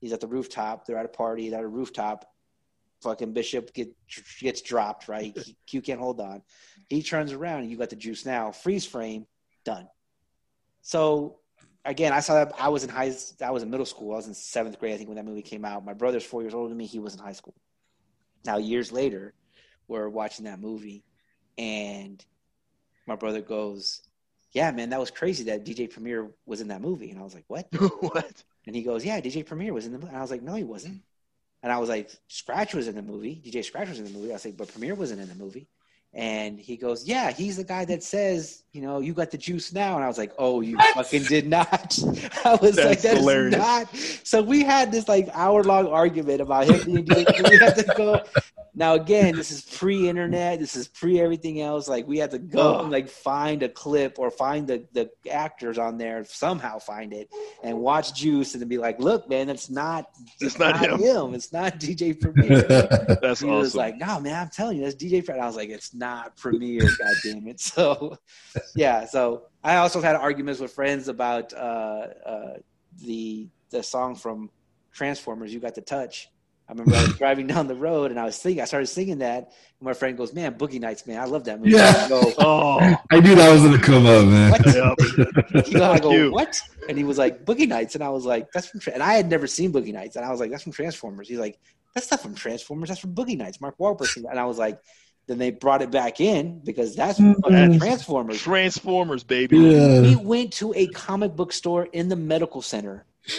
he's 0.00 0.12
at 0.12 0.20
the 0.20 0.26
rooftop. 0.26 0.86
They're 0.86 0.98
at 0.98 1.06
a 1.06 1.08
party. 1.08 1.52
At 1.52 1.62
a 1.62 1.68
rooftop. 1.68 2.26
Fucking 3.02 3.32
Bishop 3.32 3.74
get, 3.74 3.88
gets 4.38 4.60
dropped. 4.60 5.08
Right, 5.08 5.36
he, 5.44 5.56
Q 5.66 5.82
can't 5.82 6.00
hold 6.00 6.20
on. 6.20 6.42
He 6.88 7.02
turns 7.02 7.32
around, 7.32 7.62
and 7.62 7.70
you 7.70 7.76
got 7.76 7.90
the 7.90 7.96
juice 7.96 8.24
now. 8.24 8.52
Freeze 8.52 8.86
frame, 8.86 9.26
done. 9.64 9.88
So 10.82 11.38
again, 11.84 12.12
I 12.12 12.20
saw 12.20 12.34
that. 12.34 12.54
I 12.58 12.68
was 12.68 12.84
in 12.84 12.90
high. 12.90 13.12
I 13.44 13.50
was 13.50 13.62
in 13.62 13.70
middle 13.70 13.86
school. 13.86 14.12
I 14.12 14.16
was 14.16 14.26
in 14.26 14.34
seventh 14.34 14.78
grade, 14.78 14.94
I 14.94 14.96
think, 14.96 15.08
when 15.08 15.16
that 15.16 15.24
movie 15.24 15.42
came 15.42 15.64
out. 15.64 15.84
My 15.84 15.94
brother's 15.94 16.24
four 16.24 16.42
years 16.42 16.54
older 16.54 16.68
than 16.68 16.78
me. 16.78 16.86
He 16.86 16.98
was 16.98 17.14
in 17.14 17.20
high 17.20 17.32
school. 17.32 17.54
Now 18.44 18.58
years 18.58 18.92
later, 18.92 19.34
we're 19.88 20.08
watching 20.08 20.44
that 20.46 20.60
movie, 20.60 21.04
and 21.58 22.24
my 23.06 23.16
brother 23.16 23.40
goes, 23.40 24.02
"Yeah, 24.52 24.70
man, 24.70 24.90
that 24.90 25.00
was 25.00 25.10
crazy 25.10 25.44
that 25.44 25.64
DJ 25.64 25.90
Premier 25.90 26.30
was 26.46 26.60
in 26.60 26.68
that 26.68 26.80
movie." 26.80 27.10
And 27.10 27.18
I 27.18 27.22
was 27.22 27.34
like, 27.34 27.44
"What?" 27.48 27.68
what? 28.00 28.44
And 28.66 28.74
he 28.74 28.82
goes, 28.82 29.04
"Yeah, 29.04 29.20
DJ 29.20 29.44
Premier 29.46 29.72
was 29.72 29.86
in 29.86 29.92
the 29.92 29.98
movie." 29.98 30.08
And 30.08 30.18
I 30.18 30.22
was 30.22 30.30
like, 30.30 30.42
"No, 30.42 30.54
he 30.54 30.64
wasn't." 30.64 31.02
And 31.62 31.72
I 31.72 31.78
was 31.78 31.88
like, 31.88 32.10
"Scratch 32.28 32.74
was 32.74 32.88
in 32.88 32.96
the 32.96 33.02
movie. 33.02 33.40
DJ 33.44 33.64
Scratch 33.64 33.88
was 33.88 33.98
in 33.98 34.04
the 34.04 34.10
movie." 34.10 34.30
I 34.30 34.34
was 34.34 34.44
like, 34.44 34.56
"But 34.56 34.68
Premier 34.68 34.94
wasn't 34.94 35.20
in 35.20 35.28
the 35.28 35.34
movie." 35.34 35.68
And 36.14 36.60
he 36.60 36.76
goes, 36.76 37.06
"Yeah, 37.06 37.30
he's 37.30 37.56
the 37.56 37.64
guy 37.64 37.86
that 37.86 38.02
says, 38.02 38.64
you 38.72 38.82
know, 38.82 39.00
you 39.00 39.14
got 39.14 39.30
the 39.30 39.38
juice 39.38 39.72
now." 39.72 39.94
And 39.94 40.04
I 40.04 40.08
was 40.08 40.18
like, 40.18 40.32
"Oh, 40.38 40.60
you 40.60 40.76
fucking 40.94 41.22
did 41.24 41.48
not." 41.48 41.98
I 42.44 42.54
was 42.60 42.76
like, 42.76 43.00
That's 43.00 43.02
"That's 43.02 43.18
hilarious. 43.20 43.56
not." 43.56 43.96
So 44.22 44.42
we 44.42 44.62
had 44.62 44.92
this 44.92 45.08
like 45.08 45.30
hour 45.32 45.64
long 45.64 45.86
argument 45.86 46.42
about 46.42 46.66
him 46.66 47.02
being. 47.04 47.06
we 47.48 47.56
had 47.58 47.76
to 47.76 47.94
go. 47.96 48.20
Now 48.74 48.94
again, 48.94 49.36
this 49.36 49.50
is 49.50 49.60
pre-internet. 49.62 50.58
This 50.58 50.76
is 50.76 50.88
pre 50.88 51.20
everything 51.20 51.60
else. 51.60 51.88
Like 51.88 52.06
we 52.06 52.16
had 52.16 52.30
to 52.30 52.38
go 52.38 52.76
Ugh. 52.76 52.82
and 52.84 52.90
like 52.90 53.06
find 53.06 53.62
a 53.62 53.68
clip 53.68 54.18
or 54.18 54.30
find 54.30 54.66
the 54.66 54.86
the 54.94 55.10
actors 55.30 55.76
on 55.76 55.98
there 55.98 56.24
somehow 56.24 56.78
find 56.78 57.12
it 57.12 57.28
and 57.62 57.78
watch 57.78 58.14
Juice 58.14 58.54
and 58.54 58.62
then 58.62 58.68
be 58.68 58.78
like, 58.78 58.98
"Look, 58.98 59.28
man, 59.28 59.48
that's 59.48 59.68
not. 59.68 60.06
It's 60.40 60.58
not 60.58 60.80
him. 60.98 61.34
It's 61.34 61.52
not 61.52 61.74
DJ 61.80 62.18
Premier." 62.18 62.62
That's 63.22 63.40
he 63.40 63.50
was 63.50 63.74
like, 63.74 63.98
"No, 63.98 64.18
man, 64.20 64.40
I'm 64.40 64.48
telling 64.48 64.78
you, 64.78 64.84
that's 64.84 64.96
DJ 64.96 65.24
Fred." 65.24 65.38
I 65.38 65.46
was 65.46 65.56
like, 65.56 65.68
"It's 65.68 65.92
not 65.94 66.36
Premier, 66.36 66.80
God 66.80 67.14
damn 67.24 67.46
it!" 67.48 67.60
So, 67.60 68.16
yeah. 68.74 69.04
So 69.04 69.44
I 69.62 69.76
also 69.76 70.00
had 70.00 70.16
arguments 70.16 70.60
with 70.60 70.72
friends 70.72 71.08
about 71.08 71.52
uh, 71.52 72.06
uh, 72.24 72.54
the 73.02 73.48
the 73.70 73.82
song 73.82 74.14
from 74.14 74.50
Transformers, 74.92 75.52
"You 75.52 75.60
Got 75.60 75.74
the 75.74 75.82
Touch." 75.82 76.31
I 76.72 76.80
remember 76.80 76.96
I 76.96 77.02
was 77.02 77.14
driving 77.18 77.46
down 77.46 77.66
the 77.66 77.74
road 77.74 78.10
and 78.10 78.18
I 78.18 78.24
was 78.24 78.36
singing. 78.36 78.60
I 78.62 78.64
started 78.64 78.86
singing 78.86 79.18
that, 79.18 79.38
and 79.44 79.82
my 79.82 79.92
friend 79.92 80.16
goes, 80.16 80.32
"Man, 80.32 80.54
Boogie 80.54 80.80
Nights, 80.80 81.06
man, 81.06 81.20
I 81.20 81.24
love 81.26 81.44
that 81.44 81.58
movie." 81.58 81.72
Yeah. 81.72 82.02
I 82.06 82.08
go, 82.08 82.32
oh, 82.38 82.96
I 83.10 83.20
knew 83.20 83.34
that 83.34 83.52
was 83.52 83.62
gonna 83.62 83.78
come 83.78 84.06
up, 84.06 84.24
man. 84.26 84.50
what? 84.52 84.66
Yep. 84.66 85.66
You 85.68 85.78
know, 85.78 85.90
I 85.92 85.98
go, 85.98 86.10
you. 86.12 86.32
what? 86.32 86.58
And 86.88 86.96
he 86.96 87.04
was 87.04 87.18
like, 87.18 87.44
Boogie 87.44 87.68
Nights. 87.68 87.94
And 87.94 88.02
I 88.02 88.08
was 88.08 88.24
like, 88.24 88.50
that's 88.52 88.66
from, 88.68 88.80
Tra-. 88.80 88.94
and 88.94 89.02
I 89.02 89.14
had 89.14 89.28
never 89.28 89.46
seen 89.46 89.72
Boogie 89.72 89.92
Nights. 89.92 90.16
And 90.16 90.24
I 90.24 90.30
was 90.30 90.40
like, 90.40 90.50
that's 90.50 90.62
from 90.62 90.72
Transformers. 90.72 91.28
He's 91.28 91.38
like, 91.38 91.58
that's 91.94 92.10
not 92.10 92.20
from 92.20 92.34
Transformers. 92.34 92.88
That's 92.88 93.00
from 93.00 93.14
Boogie 93.14 93.36
Nights. 93.36 93.60
Mark 93.60 93.76
Wahlberg. 93.78 94.16
And 94.28 94.38
I 94.40 94.46
was 94.46 94.58
like, 94.58 94.80
then 95.28 95.38
they 95.38 95.50
brought 95.52 95.82
it 95.82 95.92
back 95.92 96.20
in 96.20 96.58
because 96.64 96.96
that's 96.96 97.18
from 97.18 97.34
fucking 97.36 97.56
Mhm. 97.56 97.78
Transformers. 97.78 98.40
Transformers, 98.40 99.22
baby. 99.22 99.58
We 99.60 100.16
went 100.16 100.54
to 100.54 100.72
a 100.74 100.88
comic 100.88 101.36
book 101.36 101.52
store 101.52 101.84
in 101.84 102.08
the 102.08 102.16
medical 102.16 102.62
center. 102.62 103.04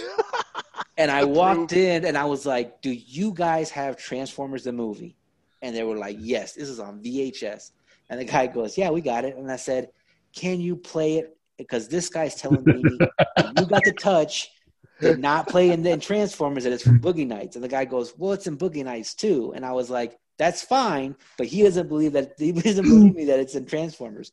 and 0.98 1.10
I 1.10 1.24
walked 1.24 1.74
in 1.74 2.06
and 2.06 2.18
I 2.18 2.26
was 2.26 2.46
like, 2.46 2.82
do 2.82 2.92
you 2.92 3.34
guys 3.34 3.70
have 3.72 3.98
Transformers 3.98 4.64
the 4.64 4.72
movie? 4.72 5.18
And 5.62 5.76
they 5.76 5.84
were 5.84 5.98
like, 5.98 6.18
yes, 6.20 6.54
this 6.54 6.70
is 6.70 6.80
on 6.80 7.02
VHS. 7.02 7.72
And 8.10 8.20
the 8.20 8.26
guy 8.26 8.48
goes, 8.48 8.78
yeah, 8.78 8.90
we 8.90 9.02
got 9.02 9.26
it. 9.26 9.38
And 9.38 9.52
I 9.52 9.56
said, 9.56 9.90
can 10.36 10.60
you 10.60 10.76
play 10.76 11.18
it? 11.18 11.38
Because 11.58 11.88
this 11.88 12.10
guy's 12.10 12.36
telling 12.36 12.64
me 12.66 12.82
you 12.84 13.66
got 13.66 13.84
the 13.84 13.94
touch, 13.98 14.52
did 15.00 15.20
not 15.20 15.48
play 15.48 15.70
in 15.72 15.84
the 15.84 15.98
Transformers, 15.98 16.66
and 16.66 16.74
it's 16.74 16.84
from 16.84 17.00
Boogie 17.00 17.28
Nights. 17.28 17.56
And 17.56 17.64
the 17.64 17.70
guy 17.70 17.86
goes, 17.86 18.14
well, 18.18 18.34
it's 18.34 18.48
in 18.48 18.58
Boogie 18.58 18.84
Nights 18.84 19.14
too. 19.14 19.54
And 19.56 19.66
I 19.66 19.72
was 19.72 19.90
like, 19.90 20.18
that's 20.38 20.64
fine, 20.64 21.16
but 21.38 21.48
he 21.48 21.62
doesn't 21.62 21.88
believe 21.88 22.14
that 22.14 22.34
he 22.38 22.52
doesn't 22.52 22.86
believe 22.86 23.16
me 23.16 23.26
that 23.26 23.40
it's 23.40 23.56
in 23.56 23.66
Transformers. 23.66 24.32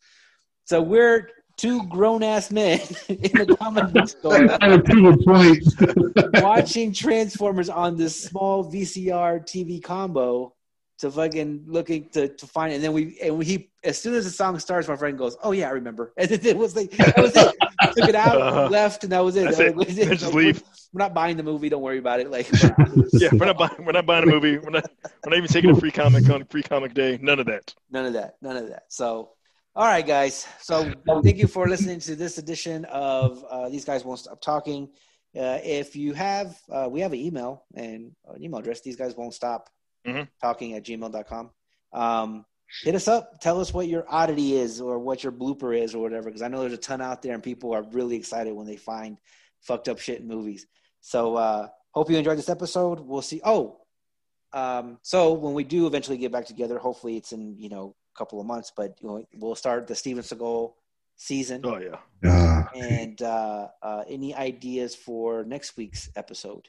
So 0.64 0.80
we're 0.80 1.28
two 1.60 1.82
grown 1.88 2.22
ass 2.22 2.50
men 2.50 2.80
in 3.08 3.32
the 3.46 3.56
comic 3.60 3.92
book 3.92 4.08
store 4.16 4.46
Trying 4.48 4.70
to 4.70 4.82
prove 4.82 5.14
a 5.14 5.16
point. 5.18 6.42
watching 6.42 6.92
Transformers 6.92 7.68
on 7.68 7.96
this 7.96 8.20
small 8.24 8.64
VCR 8.70 9.42
TV 9.42 9.82
combo 9.82 10.54
to 10.98 11.10
fucking 11.10 11.64
looking 11.66 12.08
to, 12.10 12.28
to 12.28 12.46
find 12.46 12.72
it. 12.72 12.76
And 12.76 12.84
then 12.84 12.92
we 12.92 13.18
and 13.22 13.38
we, 13.38 13.44
he 13.44 13.70
as 13.84 13.98
soon 13.98 14.14
as 14.14 14.24
the 14.24 14.30
song 14.30 14.58
starts, 14.58 14.86
my 14.88 14.96
friend 14.96 15.16
goes, 15.16 15.36
"Oh 15.42 15.52
yeah, 15.52 15.68
I 15.68 15.70
remember." 15.72 16.12
And 16.18 16.28
then 16.28 16.44
it 16.44 16.56
was 16.56 16.76
like 16.76 16.90
that 16.92 17.16
was 17.18 17.34
it. 17.36 17.54
Took 17.96 18.08
it 18.10 18.14
out, 18.14 18.38
Uh-huh. 18.40 18.68
left, 18.68 19.04
and 19.04 19.12
that 19.12 19.20
was 19.20 19.36
it. 19.36 19.44
That's 19.46 19.56
That 19.56 19.66
it. 19.68 19.74
was 19.76 19.96
Then 19.96 20.16
just 20.16 20.34
We're- 20.34 20.46
leave. 20.48 20.62
We're 20.92 20.98
not 20.98 21.14
buying 21.14 21.36
the 21.38 21.42
movie. 21.42 21.68
Don't 21.70 21.80
worry 21.82 21.98
about 21.98 22.20
it. 22.20 22.30
Like, 22.30 22.50
Yeah, 23.12 23.28
we're 23.32 23.46
not 23.46 23.56
buying. 23.56 23.84
We're 23.84 23.92
not 23.92 24.04
buying 24.06 24.24
a 24.24 24.26
movie. 24.26 24.58
We're 24.58 24.70
not. 24.70 24.90
We're 25.24 25.30
not 25.30 25.36
even 25.36 25.48
taking 25.48 25.70
a 25.70 25.74
free 25.76 25.90
comic 25.92 26.28
on 26.28 26.44
free 26.46 26.62
comic 26.62 26.92
day. 26.94 27.18
None 27.22 27.38
of 27.40 27.46
that. 27.46 27.74
none 27.90 28.04
of 28.06 28.12
that. 28.14 28.34
None 28.42 28.56
of 28.58 28.68
that. 28.68 28.82
So, 28.88 29.30
all 29.76 29.86
right, 29.86 30.06
guys. 30.06 30.46
So, 30.60 30.92
thank 31.22 31.38
you 31.38 31.46
for 31.46 31.68
listening 31.68 32.00
to 32.00 32.16
this 32.16 32.38
edition 32.38 32.84
of 32.86 33.44
uh, 33.48 33.68
These 33.68 33.84
Guys 33.84 34.04
Won't 34.04 34.18
Stop 34.20 34.40
Talking. 34.40 34.90
Uh, 35.36 35.58
if 35.62 35.94
you 35.94 36.12
have, 36.12 36.58
uh, 36.70 36.88
we 36.90 37.00
have 37.00 37.12
an 37.12 37.20
email 37.20 37.64
and 37.74 38.12
an 38.26 38.42
email 38.42 38.58
address. 38.60 38.80
These 38.80 38.96
guys 38.96 39.14
won't 39.16 39.32
stop 39.34 39.70
Mhm. 40.04 40.26
talking 40.42 40.74
at 40.74 40.82
gmail.com. 40.84 41.50
Um, 41.92 42.44
hit 42.82 42.94
us 42.96 43.06
up. 43.06 43.40
Tell 43.40 43.60
us 43.60 43.72
what 43.72 43.86
your 43.86 44.04
oddity 44.08 44.56
is 44.56 44.80
or 44.80 44.98
what 44.98 45.22
your 45.22 45.32
blooper 45.32 45.78
is 45.78 45.94
or 45.94 46.02
whatever. 46.02 46.24
Because 46.24 46.42
I 46.42 46.48
know 46.48 46.60
there's 46.60 46.72
a 46.72 46.76
ton 46.78 47.00
out 47.00 47.22
there 47.22 47.34
and 47.34 47.42
people 47.42 47.72
are 47.72 47.82
really 47.82 48.16
excited 48.16 48.52
when 48.54 48.66
they 48.66 48.76
find 48.76 49.18
fucked 49.60 49.88
up 49.88 49.98
shit 50.00 50.20
in 50.20 50.26
movies. 50.26 50.66
So, 51.00 51.36
uh, 51.36 51.68
hope 51.92 52.10
you 52.10 52.16
enjoyed 52.16 52.38
this 52.38 52.48
episode. 52.48 52.98
We'll 53.00 53.22
see. 53.22 53.40
Oh, 53.44 53.80
um, 54.52 54.98
so 55.02 55.34
when 55.34 55.54
we 55.54 55.62
do 55.62 55.86
eventually 55.86 56.18
get 56.18 56.32
back 56.32 56.46
together, 56.46 56.78
hopefully 56.78 57.16
it's 57.16 57.32
in 57.32 57.56
you 57.56 57.68
know 57.68 57.94
couple 58.14 58.40
of 58.40 58.46
months, 58.46 58.72
but 58.76 58.96
you 59.00 59.08
know, 59.08 59.24
we'll 59.34 59.54
start 59.54 59.86
the 59.86 59.94
Steven 59.94 60.22
Seagal 60.22 60.72
season. 61.16 61.60
Oh 61.64 61.78
yeah. 61.78 61.96
Ah, 62.24 62.68
And 62.74 63.20
uh, 63.22 63.68
uh, 63.82 64.04
any 64.08 64.34
ideas 64.34 64.94
for 64.94 65.44
next 65.44 65.76
week's 65.76 66.10
episode? 66.16 66.68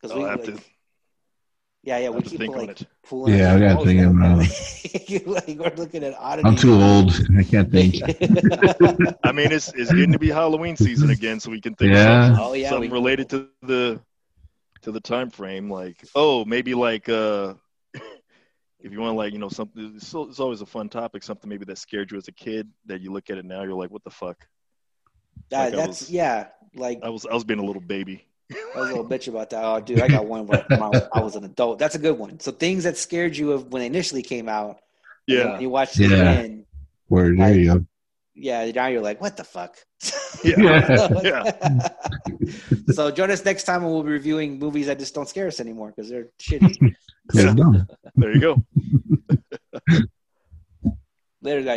Because 0.00 0.16
we 0.16 0.22
have 0.22 0.40
like, 0.46 0.56
to, 0.56 0.62
yeah, 1.82 1.98
yeah, 1.98 2.06
I'll 2.06 2.12
we 2.14 2.22
keep 2.22 2.38
think 2.38 2.54
like 2.56 2.80
it. 2.80 2.86
pulling. 3.04 3.36
Yeah, 3.36 3.54
I 3.54 3.58
gotta 3.58 3.84
think 3.84 4.00
about 4.00 4.38
it. 4.42 5.26
like 5.26 5.58
we're 5.58 5.74
looking 5.76 6.04
at 6.04 6.14
oddity. 6.18 6.48
I'm 6.48 6.56
too 6.56 6.74
old. 6.74 7.12
I 7.36 7.42
can't 7.42 7.70
think. 7.70 7.96
I 9.24 9.32
mean, 9.32 9.50
it's 9.52 9.72
it's 9.74 9.90
getting 9.92 10.12
to 10.12 10.18
be 10.18 10.28
Halloween 10.28 10.76
season 10.76 11.10
again, 11.10 11.40
so 11.40 11.50
we 11.50 11.60
can 11.60 11.74
think 11.74 11.92
Yeah. 11.92 12.20
of 12.20 12.26
something, 12.36 12.44
Oh, 12.44 12.52
yeah, 12.54 12.68
something 12.70 12.90
we- 12.90 12.94
related 12.96 13.28
to 13.30 13.48
the 13.62 14.00
to 14.82 14.92
the 14.92 15.00
time 15.00 15.30
frame. 15.30 15.70
Like, 15.70 16.04
oh, 16.14 16.44
maybe 16.44 16.74
like 16.74 17.08
uh, 17.08 17.54
if 18.80 18.92
you 18.92 19.00
want 19.00 19.16
like 19.16 19.32
you 19.32 19.38
know 19.38 19.48
something. 19.48 19.94
It's, 19.96 20.06
still- 20.06 20.28
it's 20.28 20.40
always 20.40 20.60
a 20.60 20.66
fun 20.66 20.88
topic. 20.88 21.22
Something 21.22 21.48
maybe 21.48 21.64
that 21.66 21.78
scared 21.78 22.10
you 22.10 22.16
as 22.18 22.28
a 22.28 22.32
kid 22.32 22.68
that 22.86 23.00
you 23.00 23.12
look 23.12 23.30
at 23.30 23.38
it 23.38 23.44
now, 23.44 23.62
you're 23.62 23.74
like, 23.74 23.90
what 23.90 24.04
the 24.04 24.10
fuck? 24.10 24.46
Yeah, 25.50 25.64
Like 25.64 25.74
that's 25.74 26.00
was- 26.02 26.10
yeah. 26.10 26.48
Like 26.74 27.00
I 27.02 27.08
was 27.08 27.24
I 27.26 27.34
was 27.34 27.44
being 27.44 27.60
a 27.60 27.64
little 27.64 27.82
baby. 27.82 28.24
I 28.52 28.80
was 28.80 28.88
a 28.90 28.92
little 28.94 29.08
bitch 29.08 29.28
about 29.28 29.50
that. 29.50 29.62
Oh, 29.64 29.80
dude, 29.80 30.00
I 30.00 30.08
got 30.08 30.24
one 30.26 30.46
where 30.46 30.64
when 30.68 30.82
I, 30.82 30.90
I 31.14 31.20
was 31.20 31.36
an 31.36 31.44
adult. 31.44 31.78
That's 31.78 31.94
a 31.94 31.98
good 31.98 32.18
one. 32.18 32.40
So 32.40 32.50
things 32.52 32.84
that 32.84 32.96
scared 32.96 33.36
you 33.36 33.52
of 33.52 33.72
when 33.72 33.80
they 33.80 33.86
initially 33.86 34.22
came 34.22 34.48
out. 34.48 34.80
and 35.28 35.38
then 35.38 35.46
Yeah. 35.48 35.58
you 35.60 35.68
watched 35.70 35.98
it 36.00 36.10
Yeah. 36.10 36.16
again. 36.32 36.64
Where 37.08 37.34
there 37.34 37.54
you 37.54 37.64
go. 37.74 37.86
Yeah, 38.40 38.70
now 38.70 38.86
you're 38.86 39.02
like, 39.02 39.20
what 39.20 39.36
the 39.36 39.42
fuck? 39.44 39.76
Yeah. 40.44 41.08
Yeah. 41.24 41.88
so 42.92 43.10
join 43.10 43.30
us 43.32 43.44
next 43.44 43.64
time 43.64 43.82
when 43.82 43.92
we'll 43.92 44.04
be 44.04 44.10
reviewing 44.12 44.58
movies 44.58 44.86
that 44.86 44.98
just 44.98 45.12
don't 45.14 45.28
scare 45.28 45.48
us 45.48 45.58
anymore 45.58 45.92
because 45.94 46.08
they're 46.08 46.28
shitty. 46.40 46.94
They're 47.30 47.54
dumb. 47.60 47.86
There 48.14 48.32
you 48.32 48.40
go. 48.40 48.62
Later, 51.42 51.62
guys. 51.62 51.76